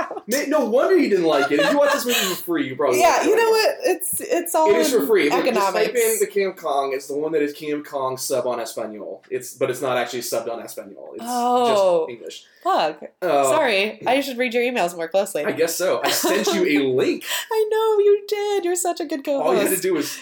No 0.49 0.65
wonder 0.65 0.97
you 0.97 1.11
didn't 1.11 1.27
like 1.27 1.51
it. 1.53 1.61
If 1.61 1.71
you 1.73 1.79
watch 1.79 1.93
this 1.93 2.07
movie 2.07 2.19
for 2.19 2.43
free, 2.43 2.69
you 2.69 2.77
probably 2.77 3.01
Yeah, 3.01 3.23
you 3.25 3.37
know 3.37 3.51
what? 3.51 3.75
It's 3.85 4.21
it's 4.21 4.55
all 4.55 4.71
It 4.71 4.79
is 4.79 4.93
for 4.93 5.07
free. 5.07 5.31
Economics. 5.31 5.73
type 5.73 5.95
in 5.95 6.17
the 6.21 6.27
Cam 6.27 6.53
Kong. 6.55 6.93
It's 6.95 7.07
the 7.09 7.15
one 7.17 7.33
that 7.33 7.43
is 7.43 7.53
Cam 7.53 7.85
Kong 7.85 8.17
sub 8.17 8.47
on 8.47 8.61
Espanol. 8.61 9.23
It's 9.31 9.55
but 9.55 9.71
it's 9.71 9.83
not 9.83 9.97
actually 9.99 10.21
subbed 10.21 10.51
on 10.51 10.61
Espanol. 10.63 11.13
It's 11.15 11.25
Oh. 11.27 12.07
just 12.07 12.11
English. 12.19 12.45
Fuck. 12.65 13.03
Uh, 13.23 13.45
Sorry, 13.45 14.03
I 14.07 14.21
should 14.21 14.39
read 14.39 14.55
your 14.55 14.63
emails 14.63 14.97
more 14.97 15.09
closely. 15.09 15.45
I 15.45 15.53
guess 15.53 15.75
so. 15.77 16.01
I 16.03 16.11
sent 16.11 16.47
you 16.49 16.65
a 16.65 16.89
link. 16.95 17.25
I 17.53 17.69
know 17.71 17.99
you 17.99 18.25
did. 18.27 18.65
You're 18.65 18.75
such 18.77 19.01
a 19.01 19.05
good 19.05 19.25
co-host. 19.25 19.47
All 19.47 19.55
you 19.55 19.61
had 19.69 19.77
to 19.77 19.83
do 19.83 19.95
was 19.95 20.19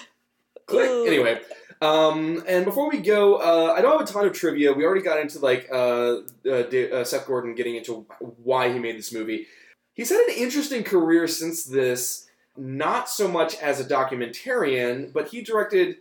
click. 0.66 0.88
Ooh. 0.90 1.06
Anyway, 1.06 1.40
um, 1.80 2.42
and 2.48 2.64
before 2.64 2.88
we 2.90 2.98
go, 2.98 3.36
uh, 3.36 3.74
I 3.76 3.80
don't 3.80 3.98
have 3.98 4.08
a 4.08 4.12
ton 4.12 4.26
of 4.26 4.32
trivia. 4.32 4.72
We 4.72 4.84
already 4.84 5.02
got 5.02 5.20
into 5.20 5.38
like 5.38 5.68
uh, 5.70 6.18
uh, 6.46 6.50
uh, 6.50 7.04
Seth 7.04 7.26
Gordon 7.26 7.54
getting 7.54 7.76
into 7.76 8.06
why 8.42 8.72
he 8.72 8.78
made 8.78 8.96
this 8.96 9.12
movie. 9.12 9.46
He's 9.94 10.10
had 10.10 10.20
an 10.20 10.34
interesting 10.36 10.84
career 10.84 11.26
since 11.26 11.64
this. 11.64 12.26
Not 12.58 13.10
so 13.10 13.28
much 13.28 13.56
as 13.56 13.80
a 13.80 13.84
documentarian, 13.84 15.12
but 15.12 15.28
he 15.28 15.42
directed 15.42 15.96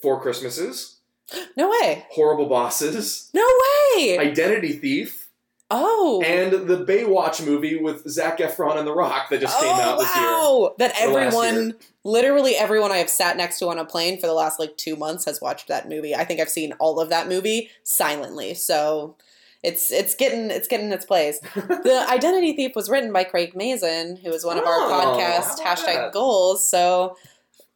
Four 0.00 0.20
Christmases, 0.20 0.98
No 1.56 1.70
way. 1.70 2.06
Horrible 2.10 2.46
Bosses, 2.46 3.30
No 3.34 3.44
way. 3.96 4.16
Identity 4.18 4.74
Thief, 4.74 5.27
oh. 5.70 6.22
and 6.24 6.52
the 6.68 6.84
Baywatch 6.84 7.44
movie 7.44 7.76
with 7.76 8.08
Zac 8.08 8.38
Efron 8.38 8.76
and 8.78 8.86
The 8.86 8.94
Rock 8.94 9.28
that 9.30 9.40
just 9.40 9.58
came 9.60 9.68
oh, 9.70 9.80
out 9.80 9.98
this 9.98 10.14
year. 10.16 10.24
wow. 10.24 10.74
That 10.78 10.94
everyone, 10.98 11.74
literally 12.04 12.54
everyone 12.54 12.92
I 12.92 12.98
have 12.98 13.10
sat 13.10 13.36
next 13.36 13.58
to 13.60 13.68
on 13.68 13.78
a 13.78 13.84
plane 13.84 14.20
for 14.20 14.26
the 14.26 14.32
last 14.34 14.58
like 14.58 14.76
two 14.76 14.96
months 14.96 15.24
has 15.26 15.40
watched 15.40 15.68
that 15.68 15.88
movie. 15.88 16.14
I 16.14 16.24
think 16.24 16.40
I've 16.40 16.48
seen 16.48 16.72
all 16.78 17.00
of 17.00 17.08
that 17.10 17.28
movie 17.28 17.70
silently. 17.82 18.54
So 18.54 19.16
it's 19.62 19.90
it's 19.90 20.14
getting 20.14 20.50
it's 20.50 20.68
getting 20.68 20.92
its 20.92 21.04
place. 21.04 21.40
the 21.54 22.06
Identity 22.08 22.52
Thief 22.54 22.72
was 22.76 22.88
written 22.88 23.12
by 23.12 23.24
Craig 23.24 23.56
Mazin, 23.56 24.16
who 24.16 24.30
is 24.30 24.44
one 24.44 24.56
of 24.58 24.64
our 24.64 24.70
Oh, 24.80 25.16
podcast 25.18 25.58
hashtag 25.60 25.94
that? 25.94 26.12
goals. 26.12 26.66
So 26.66 27.16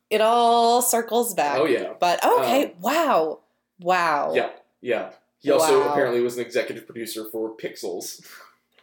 it 0.08 0.20
all 0.20 0.82
circles 0.82 1.34
back. 1.34 1.58
Oh, 1.58 1.64
yeah. 1.64 1.94
But 1.98 2.24
okay, 2.24 2.64
Um, 2.66 2.70
wow, 2.80 3.38
wow. 3.80 4.32
Yeah, 4.34 4.50
yeah. 4.80 5.10
He 5.42 5.50
also 5.50 5.80
Wow. 5.80 5.90
apparently 5.90 6.20
was 6.22 6.36
an 6.36 6.42
executive 6.44 6.86
producer 6.86 7.24
for 7.30 7.56
Pixels. 7.56 8.24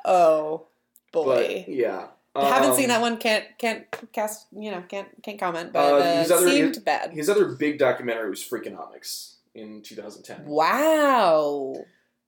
Oh 0.06 0.68
boy. 1.12 1.64
But 1.66 1.70
yeah, 1.74 2.08
Haven't 2.36 2.72
Um, 2.72 2.76
seen 2.78 2.88
that 2.90 3.02
one. 3.02 3.18
Can't 3.18 3.46
can't 3.58 3.86
cast. 4.14 4.46
You 4.52 4.72
know, 4.72 4.84
can't 4.88 5.08
can't 5.24 5.40
comment. 5.40 5.74
But 5.74 5.80
Uh, 5.94 5.96
uh, 5.98 6.36
other- 6.36 6.50
seemed 6.50 6.76
his- 6.76 6.84
bad. 6.84 7.12
His 7.12 7.30
other 7.30 7.46
big 7.46 7.80
documentary 7.80 8.30
was 8.30 8.42
Freakonomics 8.44 9.36
in 9.56 9.82
2010. 9.82 10.46
Wow, 10.46 11.74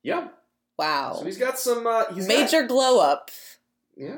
Yeah, 0.04 0.30
wow. 0.78 1.14
so 1.20 1.24
he's 1.26 1.38
got 1.38 1.60
some 1.60 1.86
uh, 1.86 2.06
he's 2.14 2.28
got- 2.28 2.40
Major 2.40 2.64
glow 2.64 3.00
up. 3.00 3.30
yeah. 3.96 4.18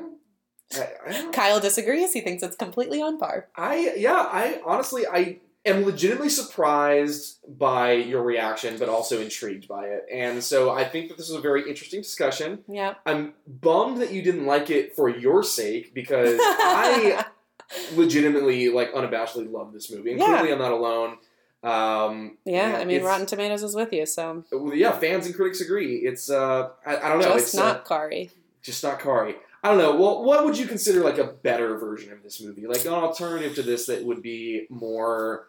I, 0.74 0.88
I, 1.06 1.30
Kyle 1.30 1.60
disagrees. 1.60 2.12
He 2.14 2.20
thinks 2.22 2.42
it's 2.42 2.56
completely 2.56 3.00
on 3.02 3.18
par. 3.18 3.48
I 3.54 3.94
yeah, 3.96 4.26
I 4.32 4.60
honestly 4.64 5.06
I 5.06 5.38
am 5.66 5.84
legitimately 5.84 6.28
surprised 6.28 7.38
by 7.58 7.92
your 7.92 8.22
reaction, 8.22 8.76
but 8.78 8.88
also 8.88 9.20
intrigued 9.20 9.66
by 9.68 9.86
it. 9.86 10.04
And 10.12 10.42
so 10.42 10.70
I 10.70 10.84
think 10.84 11.08
that 11.08 11.16
this 11.16 11.28
is 11.30 11.34
a 11.36 11.40
very 11.40 11.68
interesting 11.68 12.02
discussion. 12.02 12.64
Yeah. 12.68 12.94
I'm 13.06 13.34
bummed 13.46 14.00
that 14.02 14.12
you 14.12 14.22
didn't 14.22 14.46
like 14.46 14.70
it 14.70 14.94
for 14.94 15.08
your 15.08 15.42
sake 15.42 15.94
because 15.94 16.38
I 16.40 17.24
legitimately 17.94 18.68
like 18.68 18.92
unabashedly 18.92 19.50
love 19.50 19.72
this 19.72 19.90
movie. 19.90 20.10
And 20.12 20.20
Yeah. 20.20 20.26
clearly 20.26 20.52
I'm 20.52 20.58
not 20.58 20.72
alone. 20.72 21.18
Um, 21.62 22.36
yeah, 22.44 22.76
I 22.78 22.84
mean, 22.84 23.02
Rotten 23.02 23.24
Tomatoes 23.26 23.62
is 23.62 23.74
with 23.74 23.90
you, 23.90 24.04
so 24.04 24.44
Yeah, 24.74 24.92
fans 24.92 25.24
and 25.24 25.34
critics 25.34 25.62
agree. 25.62 25.96
It's 25.96 26.28
uh, 26.28 26.70
I, 26.84 26.96
I 26.98 27.08
don't 27.08 27.20
know. 27.20 27.32
just 27.32 27.38
it's 27.46 27.54
not 27.54 27.76
uh, 27.76 27.84
Kari. 27.84 28.30
just 28.62 28.84
not 28.84 29.00
Kari. 29.00 29.36
I 29.62 29.68
don't 29.70 29.78
know. 29.78 29.96
Well, 29.96 30.24
what 30.24 30.44
would 30.44 30.58
you 30.58 30.66
consider 30.66 31.00
like 31.02 31.16
a 31.16 31.24
better 31.24 31.78
version 31.78 32.12
of 32.12 32.22
this 32.22 32.38
movie? 32.42 32.66
Like 32.66 32.84
an 32.84 32.92
alternative 32.92 33.54
to 33.54 33.62
this 33.62 33.86
that 33.86 34.04
would 34.04 34.20
be 34.20 34.66
more 34.68 35.46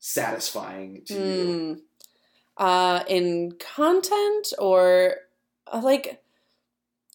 satisfying 0.00 1.02
to 1.06 1.14
you? 1.14 1.52
Hmm. 1.52 1.74
Uh, 2.56 3.04
in 3.08 3.52
content 3.58 4.52
or 4.58 5.14
uh, 5.72 5.80
like 5.82 6.22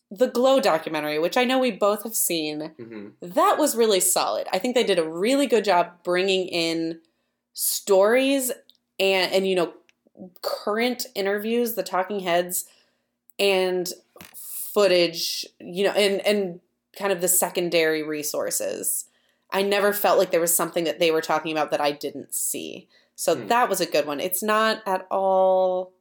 the 0.10 0.28
Glow 0.28 0.60
documentary, 0.60 1.20
which 1.20 1.38
I 1.38 1.44
know 1.44 1.60
we 1.60 1.72
both 1.72 2.04
have 2.04 2.16
seen. 2.16 2.72
hmm 2.78 3.10
that 3.22 3.58
was 3.58 3.76
really 3.76 4.00
solid. 4.00 4.48
I 4.54 4.60
think 4.60 4.76
they 4.76 4.84
did 4.84 5.00
a 5.00 5.10
really 5.10 5.48
good 5.48 5.66
job 5.66 6.04
bringing 6.04 6.48
in 6.48 7.00
stories 7.54 8.52
and 9.00 9.32
and 9.32 9.48
you 9.48 9.56
know 9.56 9.74
current 10.42 11.06
interviews, 11.16 11.74
the 11.74 11.84
talking 11.84 12.20
heads 12.20 12.66
and 13.40 13.92
footage, 14.36 15.46
you 15.60 15.84
know, 15.84 15.92
and 15.92 16.26
and 16.26 16.60
kind 16.98 17.12
of 17.12 17.22
the 17.22 17.28
secondary 17.28 18.04
resources. 18.04 19.06
I 19.56 19.62
never 19.62 19.94
felt 19.94 20.20
like 20.20 20.32
there 20.32 20.42
was 20.42 20.56
something 20.56 20.84
that 20.84 21.00
they 21.00 21.12
were 21.12 21.22
talking 21.22 21.52
about 21.52 21.72
that 21.72 21.82
I 21.82 21.92
didn't 21.92 22.34
see. 22.36 22.88
So 23.16 23.36
Hmm. 23.36 23.48
that 23.48 23.70
was 23.70 23.80
a 23.82 23.86
good 23.86 24.06
one. 24.06 24.20
It's 24.20 24.44
not 24.44 24.82
at 24.86 25.08
all 25.10 25.94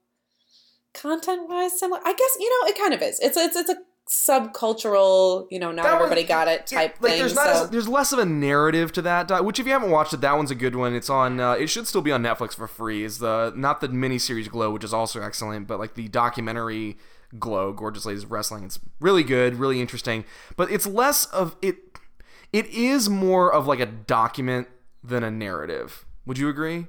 content 0.93 1.48
wise 1.48 1.78
similar. 1.78 2.01
I 2.05 2.12
guess 2.12 2.36
you 2.40 2.48
know 2.51 2.68
it 2.68 2.76
kind 2.78 2.93
of 2.94 3.01
is. 3.02 3.18
It's 3.20 3.36
it's 3.36 3.56
it's 3.56 3.70
a 3.70 3.76
subcultural, 4.09 5.47
you 5.51 5.59
know, 5.59 5.72
not 5.72 5.85
That 5.85 5.94
everybody 5.94 6.24
got 6.24 6.48
it 6.48 6.66
type 6.66 6.97
like 7.01 7.12
thing. 7.12 7.20
there's 7.20 7.35
not 7.35 7.47
so. 7.47 7.64
as, 7.64 7.70
there's 7.70 7.89
less 7.89 8.12
of 8.12 8.18
a 8.18 8.24
narrative 8.26 8.93
to 8.93 9.02
that 9.02 9.44
which 9.44 9.59
if 9.59 9.66
you 9.66 9.72
haven't 9.72 9.90
watched 9.90 10.12
it 10.12 10.20
that 10.20 10.36
one's 10.36 10.51
a 10.51 10.55
good 10.55 10.76
one 10.76 10.94
it's 10.94 11.09
on 11.10 11.40
uh, 11.40 11.52
it 11.52 11.68
should 11.68 11.86
still 11.86 12.02
be 12.02 12.12
on 12.12 12.22
netflix 12.22 12.55
for 12.55 12.66
free 12.66 13.02
is 13.02 13.18
the 13.18 13.52
not 13.56 13.81
the 13.81 13.89
miniseries 13.89 14.48
glow 14.48 14.70
which 14.70 14.85
is 14.85 14.93
also 14.93 15.22
excellent 15.22 15.66
but 15.66 15.78
like 15.78 15.94
the 15.94 16.09
documentary 16.09 16.98
glow 17.39 17.72
gorgeous 17.72 18.05
ladies 18.05 18.26
wrestling 18.26 18.62
it's 18.64 18.78
really 19.01 19.22
good 19.22 19.55
really 19.56 19.81
interesting 19.81 20.24
but 20.56 20.70
it's 20.70 20.86
less 20.86 21.24
of 21.26 21.56
it 21.62 21.76
it 22.55 22.66
is 22.66 23.09
more 23.10 23.52
of 23.52 23.66
like 23.66 23.81
a 23.81 23.86
document 23.86 24.68
than 25.02 25.22
a 25.22 25.31
narrative 25.31 26.05
would 26.24 26.39
you 26.39 26.48
agree 26.48 26.86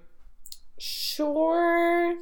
Sure. 0.77 2.15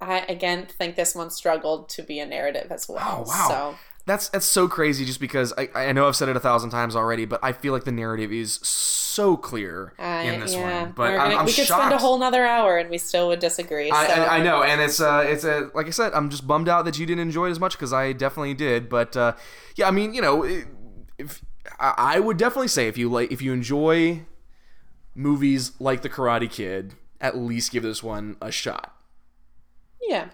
I 0.00 0.18
again 0.28 0.66
think 0.66 0.96
this 0.96 1.14
one 1.14 1.30
struggled 1.30 1.88
to 1.90 2.02
be 2.02 2.18
a 2.18 2.26
narrative 2.26 2.70
as 2.70 2.88
well. 2.88 2.98
Oh 3.00 3.24
wow, 3.28 3.48
So 3.48 3.78
that's 4.06 4.28
that's 4.30 4.46
so 4.46 4.68
crazy. 4.68 5.04
Just 5.04 5.20
because 5.20 5.52
I, 5.56 5.68
I 5.74 5.92
know 5.92 6.08
I've 6.08 6.16
said 6.16 6.28
it 6.28 6.36
a 6.36 6.40
thousand 6.40 6.70
times 6.70 6.96
already, 6.96 7.24
but 7.24 7.40
I 7.42 7.52
feel 7.52 7.72
like 7.72 7.84
the 7.84 7.92
narrative 7.92 8.32
is 8.32 8.54
so 8.62 9.36
clear 9.36 9.94
I, 9.98 10.22
in 10.22 10.40
this 10.40 10.54
yeah, 10.54 10.82
one. 10.84 10.92
But 10.92 11.10
I'm, 11.10 11.16
gonna- 11.16 11.34
I'm 11.36 11.46
we 11.46 11.52
could 11.52 11.66
shocked. 11.66 11.82
spend 11.82 11.94
a 11.94 11.98
whole 11.98 12.18
nother 12.18 12.44
hour 12.44 12.78
and 12.78 12.90
we 12.90 12.98
still 12.98 13.28
would 13.28 13.38
disagree. 13.40 13.90
So. 13.90 13.96
I, 13.96 14.06
I, 14.06 14.38
I 14.38 14.42
know, 14.42 14.62
and 14.62 14.80
it's 14.80 15.00
uh, 15.00 15.24
it's 15.26 15.44
a 15.44 15.70
like 15.74 15.86
I 15.86 15.90
said, 15.90 16.12
I'm 16.12 16.28
just 16.30 16.46
bummed 16.46 16.68
out 16.68 16.84
that 16.86 16.98
you 16.98 17.06
didn't 17.06 17.20
enjoy 17.22 17.48
it 17.48 17.50
as 17.50 17.60
much 17.60 17.72
because 17.72 17.92
I 17.92 18.12
definitely 18.12 18.54
did. 18.54 18.88
But 18.88 19.16
uh, 19.16 19.34
yeah, 19.76 19.88
I 19.88 19.90
mean, 19.90 20.12
you 20.12 20.20
know, 20.22 20.42
if 21.18 21.42
I, 21.78 22.20
would 22.20 22.36
definitely 22.36 22.68
say 22.68 22.88
if 22.88 22.98
you 22.98 23.08
like, 23.10 23.32
if 23.32 23.40
you 23.42 23.52
enjoy 23.52 24.22
movies 25.14 25.72
like 25.80 26.02
The 26.02 26.08
Karate 26.10 26.50
Kid, 26.50 26.94
at 27.20 27.36
least 27.36 27.72
give 27.72 27.82
this 27.82 28.02
one 28.02 28.36
a 28.40 28.50
shot. 28.50 28.94
yeah. 30.06 30.28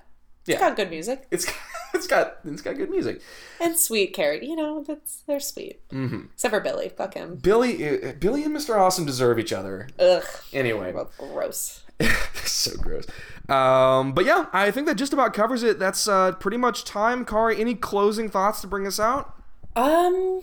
Yeah. 0.47 0.55
It's 0.55 0.63
got 0.65 0.75
good 0.77 0.91
music 0.91 1.27
It's 1.31 1.47
it's 1.95 2.07
got 2.07 2.39
it's 2.45 2.63
got 2.63 2.75
good 2.77 2.89
music. 2.91 3.21
and 3.61 3.77
sweet 3.79 4.15
character. 4.15 4.47
You 4.47 4.57
know, 4.57 4.83
that's 4.83 5.23
they're 5.27 5.39
sweet. 5.39 5.87
Mm-hmm. 5.91 6.25
Except 6.33 6.53
for 6.55 6.61
Billy. 6.61 6.89
Fuck 6.89 7.13
him. 7.15 7.37
Billy, 7.37 7.87
uh, 8.09 8.13
Billy 8.19 8.43
and 8.43 8.57
Mr. 8.57 8.77
Awesome 8.77 9.05
deserve 9.05 9.39
each 9.39 9.53
other. 9.53 9.89
Ugh. 9.99 10.25
Anyway, 10.53 10.95
gross. 11.19 11.85
so 12.45 12.73
gross. 12.79 13.05
Um, 13.51 14.13
but 14.15 14.25
yeah, 14.25 14.47
I 14.53 14.71
think 14.71 14.87
that 14.87 14.95
just 14.97 15.13
about 15.13 15.35
covers 15.35 15.63
it. 15.63 15.79
That's 15.79 16.09
uh, 16.09 16.33
pretty 16.33 16.57
much 16.57 16.85
time. 16.85 17.25
Kari, 17.27 17.61
any 17.61 17.75
closing 17.75 18.31
thoughts 18.31 18.63
to 18.63 18.67
bring 18.67 18.87
us 18.87 18.99
out? 18.99 19.35
Um, 19.77 20.41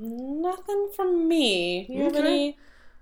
nothing 0.00 0.90
from 0.94 1.28
me. 1.28 1.86
You 1.88 2.04
have 2.04 2.16
Okay. 2.16 2.26
any? 2.26 2.58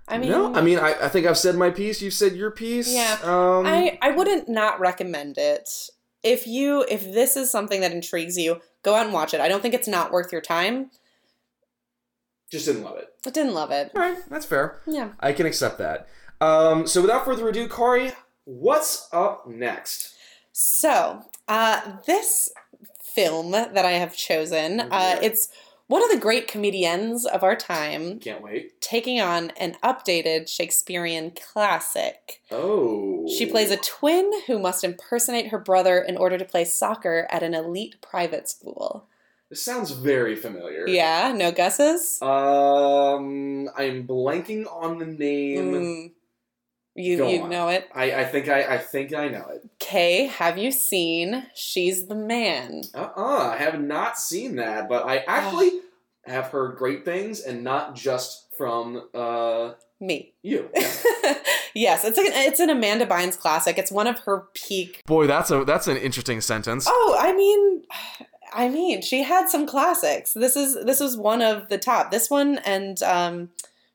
I 0.07 0.17
mean, 0.17 0.29
no, 0.31 0.53
I 0.53 0.61
mean 0.61 0.79
I, 0.79 0.93
I 1.05 1.09
think 1.09 1.25
I've 1.27 1.37
said 1.37 1.55
my 1.55 1.69
piece. 1.69 2.01
You've 2.01 2.13
said 2.13 2.33
your 2.35 2.51
piece. 2.51 2.93
Yeah. 2.93 3.17
Um, 3.23 3.65
I 3.65 3.97
I 4.01 4.11
wouldn't 4.11 4.47
not 4.47 4.79
recommend 4.79 5.37
it. 5.37 5.69
If 6.23 6.47
you 6.47 6.85
if 6.89 7.03
this 7.13 7.35
is 7.35 7.51
something 7.51 7.81
that 7.81 7.91
intrigues 7.91 8.37
you, 8.37 8.61
go 8.83 8.95
out 8.95 9.05
and 9.05 9.13
watch 9.13 9.33
it. 9.33 9.41
I 9.41 9.47
don't 9.49 9.61
think 9.61 9.73
it's 9.73 9.87
not 9.87 10.11
worth 10.11 10.31
your 10.31 10.41
time. 10.41 10.91
just 12.49 12.65
didn't 12.65 12.83
love 12.83 12.97
it. 12.97 13.09
I 13.25 13.29
didn't 13.31 13.53
love 13.53 13.71
it. 13.71 13.91
All 13.95 14.01
right, 14.01 14.17
that's 14.29 14.45
fair. 14.45 14.79
Yeah. 14.87 15.09
I 15.19 15.33
can 15.33 15.45
accept 15.45 15.77
that. 15.79 16.07
Um, 16.39 16.87
so 16.87 17.01
without 17.01 17.25
further 17.25 17.47
ado, 17.49 17.67
Kari, 17.67 18.11
what's 18.45 19.09
up 19.11 19.47
next? 19.47 20.13
So, 20.53 21.23
uh, 21.47 21.97
this 22.05 22.49
film 23.03 23.51
that 23.51 23.83
I 23.85 23.91
have 23.93 24.15
chosen, 24.15 24.79
uh, 24.79 25.19
it's 25.21 25.49
one 25.87 26.03
of 26.03 26.09
the 26.09 26.19
great 26.19 26.47
comedians 26.47 27.25
of 27.25 27.43
our 27.43 27.55
time 27.55 28.19
Can't 28.19 28.41
wait. 28.41 28.79
taking 28.81 29.19
on 29.19 29.51
an 29.51 29.75
updated 29.83 30.49
Shakespearean 30.49 31.31
classic. 31.31 32.41
Oh. 32.51 33.25
She 33.27 33.45
plays 33.45 33.71
a 33.71 33.77
twin 33.77 34.31
who 34.47 34.59
must 34.59 34.83
impersonate 34.83 35.47
her 35.47 35.57
brother 35.59 35.99
in 35.99 36.17
order 36.17 36.37
to 36.37 36.45
play 36.45 36.65
soccer 36.65 37.27
at 37.31 37.43
an 37.43 37.53
elite 37.53 38.01
private 38.01 38.49
school. 38.49 39.07
This 39.49 39.63
sounds 39.63 39.91
very 39.91 40.35
familiar. 40.35 40.85
Yeah, 40.89 41.33
no 41.33 41.53
guesses? 41.53 42.21
Um, 42.21 43.69
I'm 43.77 44.05
blanking 44.05 44.65
on 44.69 44.99
the 44.99 45.05
name. 45.05 45.71
Mm, 45.71 46.11
you 46.97 47.17
Go 47.17 47.29
you 47.29 47.43
on. 47.43 47.49
know 47.49 47.67
it. 47.69 47.87
I, 47.95 48.11
I 48.21 48.25
think 48.25 48.49
I, 48.49 48.75
I 48.75 48.77
think 48.79 49.13
I 49.13 49.27
know 49.29 49.45
it. 49.53 49.63
Kay, 49.79 50.25
have 50.25 50.57
you 50.57 50.71
seen 50.71 51.45
She's 51.55 52.07
the 52.07 52.15
Man? 52.15 52.81
Uh-uh, 52.93 53.53
I 53.53 53.57
have 53.57 53.79
not 53.79 54.17
seen 54.19 54.55
that, 54.57 54.89
but 54.89 55.05
I 55.05 55.17
actually 55.27 55.71
have 56.25 56.47
heard 56.47 56.75
great 56.77 57.05
things, 57.05 57.39
and 57.41 57.63
not 57.63 57.95
just 57.95 58.47
from 58.57 59.03
uh 59.13 59.73
Me. 60.01 60.33
you. 60.41 60.69
yes, 61.73 62.03
it's 62.03 62.17
an 62.17 62.25
it's 62.27 62.59
an 62.59 62.69
Amanda 62.69 63.05
Bynes 63.05 63.37
classic. 63.37 63.77
It's 63.77 63.91
one 63.91 64.07
of 64.07 64.19
her 64.19 64.45
peak. 64.53 65.03
Boy, 65.05 65.27
that's 65.27 65.51
a 65.51 65.63
that's 65.63 65.87
an 65.87 65.97
interesting 65.97 66.41
sentence. 66.41 66.85
Oh, 66.89 67.17
I 67.19 67.33
mean, 67.33 67.83
I 68.53 68.69
mean, 68.69 69.01
she 69.01 69.23
had 69.23 69.49
some 69.49 69.67
classics. 69.67 70.33
This 70.33 70.55
is 70.55 70.73
this 70.85 70.99
was 70.99 71.15
one 71.15 71.41
of 71.41 71.69
the 71.69 71.77
top. 71.77 72.11
This 72.11 72.29
one 72.29 72.57
and 72.59 73.01
um, 73.03 73.49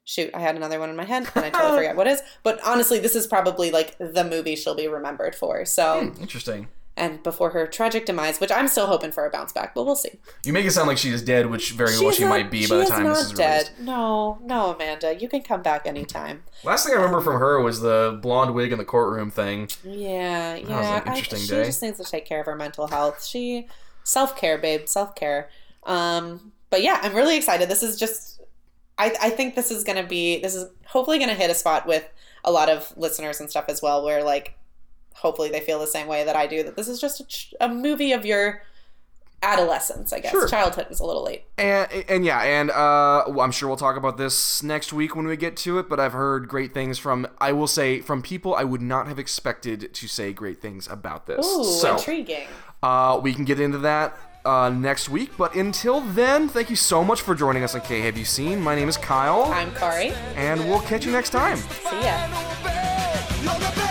shoot, 0.04 0.30
I 0.34 0.40
had 0.40 0.56
another 0.56 0.78
one 0.80 0.90
in 0.90 0.96
my 0.96 1.04
head 1.04 1.28
and 1.34 1.44
I 1.44 1.50
totally 1.50 1.78
forgot 1.82 1.96
what 1.96 2.06
it 2.06 2.10
is. 2.10 2.22
But 2.42 2.60
honestly, 2.64 2.98
this 2.98 3.14
is 3.14 3.26
probably 3.26 3.70
like 3.70 3.96
the 3.98 4.24
movie 4.24 4.56
she'll 4.56 4.74
be 4.74 4.88
remembered 4.88 5.34
for. 5.34 5.64
So, 5.64 6.12
Interesting. 6.20 6.68
and 6.96 7.22
before 7.22 7.50
her 7.50 7.66
tragic 7.66 8.04
demise, 8.06 8.38
which 8.40 8.50
I'm 8.52 8.68
still 8.68 8.86
hoping 8.86 9.12
for 9.12 9.24
a 9.24 9.30
bounce 9.30 9.52
back, 9.52 9.74
but 9.74 9.84
we'll 9.84 9.96
see. 9.96 10.10
You 10.44 10.52
make 10.52 10.66
it 10.66 10.72
sound 10.72 10.88
like 10.88 10.98
she 10.98 11.10
is 11.10 11.22
dead, 11.22 11.46
which 11.46 11.72
very 11.72 11.98
well 11.98 12.10
she 12.10 12.24
not- 12.24 12.30
might 12.30 12.50
be 12.50 12.62
she 12.64 12.68
by 12.70 12.78
the 12.78 12.84
time 12.86 13.04
this 13.04 13.20
is 13.26 13.32
dead. 13.32 13.68
released. 13.68 13.80
No, 13.80 14.38
no, 14.44 14.74
Amanda, 14.74 15.14
you 15.18 15.28
can 15.28 15.42
come 15.42 15.62
back 15.62 15.86
anytime. 15.86 16.42
Last 16.64 16.84
thing 16.84 16.94
I 16.94 16.96
remember 16.96 17.20
from 17.20 17.38
her 17.40 17.60
was 17.60 17.80
the 17.80 18.18
blonde 18.20 18.54
wig 18.54 18.72
in 18.72 18.78
the 18.78 18.84
courtroom 18.84 19.30
thing. 19.30 19.68
Yeah, 19.84 20.54
was 20.58 20.68
yeah. 20.68 21.02
an 21.02 21.08
interesting 21.16 21.38
I, 21.38 21.42
she 21.62 21.66
just 21.68 21.82
needs 21.82 21.98
to 21.98 22.04
take 22.04 22.26
care 22.26 22.40
of 22.40 22.46
her 22.46 22.56
mental 22.56 22.88
health. 22.88 23.24
She 23.24 23.68
self 24.04 24.36
care, 24.36 24.58
babe, 24.58 24.88
self 24.88 25.14
care. 25.14 25.48
Um, 25.84 26.52
but 26.70 26.82
yeah, 26.82 26.98
I'm 27.02 27.14
really 27.14 27.36
excited. 27.36 27.68
This 27.68 27.82
is 27.82 27.98
just, 27.98 28.31
I, 29.02 29.26
I 29.26 29.30
think 29.30 29.54
this 29.54 29.70
is 29.70 29.84
gonna 29.84 30.06
be, 30.06 30.40
this 30.40 30.54
is 30.54 30.70
hopefully 30.86 31.18
gonna 31.18 31.34
hit 31.34 31.50
a 31.50 31.54
spot 31.54 31.86
with 31.86 32.08
a 32.44 32.52
lot 32.52 32.68
of 32.68 32.92
listeners 32.96 33.40
and 33.40 33.50
stuff 33.50 33.66
as 33.68 33.82
well, 33.82 34.04
where 34.04 34.22
like 34.22 34.54
hopefully 35.14 35.50
they 35.50 35.60
feel 35.60 35.78
the 35.78 35.86
same 35.86 36.06
way 36.06 36.24
that 36.24 36.36
I 36.36 36.46
do. 36.46 36.62
That 36.62 36.76
this 36.76 36.88
is 36.88 37.00
just 37.00 37.20
a, 37.20 37.24
ch- 37.24 37.54
a 37.60 37.68
movie 37.68 38.12
of 38.12 38.24
your 38.24 38.62
adolescence, 39.44 40.12
I 40.12 40.20
guess. 40.20 40.30
Sure. 40.30 40.46
Childhood 40.46 40.86
is 40.90 41.00
a 41.00 41.04
little 41.04 41.24
late. 41.24 41.44
And, 41.58 41.90
and 42.08 42.24
yeah, 42.24 42.40
and 42.42 42.70
uh, 42.70 43.24
I'm 43.40 43.50
sure 43.50 43.68
we'll 43.68 43.76
talk 43.76 43.96
about 43.96 44.16
this 44.16 44.62
next 44.62 44.92
week 44.92 45.16
when 45.16 45.26
we 45.26 45.36
get 45.36 45.56
to 45.58 45.78
it. 45.78 45.88
But 45.88 45.98
I've 45.98 46.12
heard 46.12 46.48
great 46.48 46.72
things 46.72 46.98
from, 46.98 47.26
I 47.40 47.52
will 47.52 47.66
say, 47.66 48.00
from 48.00 48.22
people 48.22 48.54
I 48.54 48.62
would 48.64 48.82
not 48.82 49.08
have 49.08 49.18
expected 49.18 49.92
to 49.94 50.08
say 50.08 50.32
great 50.32 50.62
things 50.62 50.86
about 50.86 51.26
this. 51.26 51.44
Ooh, 51.44 51.64
so 51.64 51.96
intriguing. 51.96 52.46
uh, 52.84 53.18
we 53.22 53.34
can 53.34 53.44
get 53.44 53.58
into 53.58 53.78
that 53.78 54.16
uh, 54.44 54.70
next 54.70 55.08
week. 55.08 55.30
But 55.36 55.54
until 55.54 56.00
then, 56.00 56.48
thank 56.48 56.70
you 56.70 56.76
so 56.76 57.02
much 57.04 57.20
for 57.22 57.34
joining 57.34 57.62
us 57.64 57.74
on 57.74 57.80
K 57.82 58.00
Have 58.00 58.16
You 58.16 58.24
Seen? 58.24 58.60
My 58.60 58.74
name 58.74 58.88
is 58.88 58.96
Kyle, 58.96 59.44
I'm 59.52 59.72
Kari. 59.74 60.10
and 60.36 60.60
we'll 60.68 60.80
catch 60.80 61.04
you 61.06 61.12
next 61.12 61.30
time. 61.30 61.56
See 61.58 62.00
ya. 62.02 62.26
You're 63.42 63.54
the 63.54 63.60
best. 63.60 63.81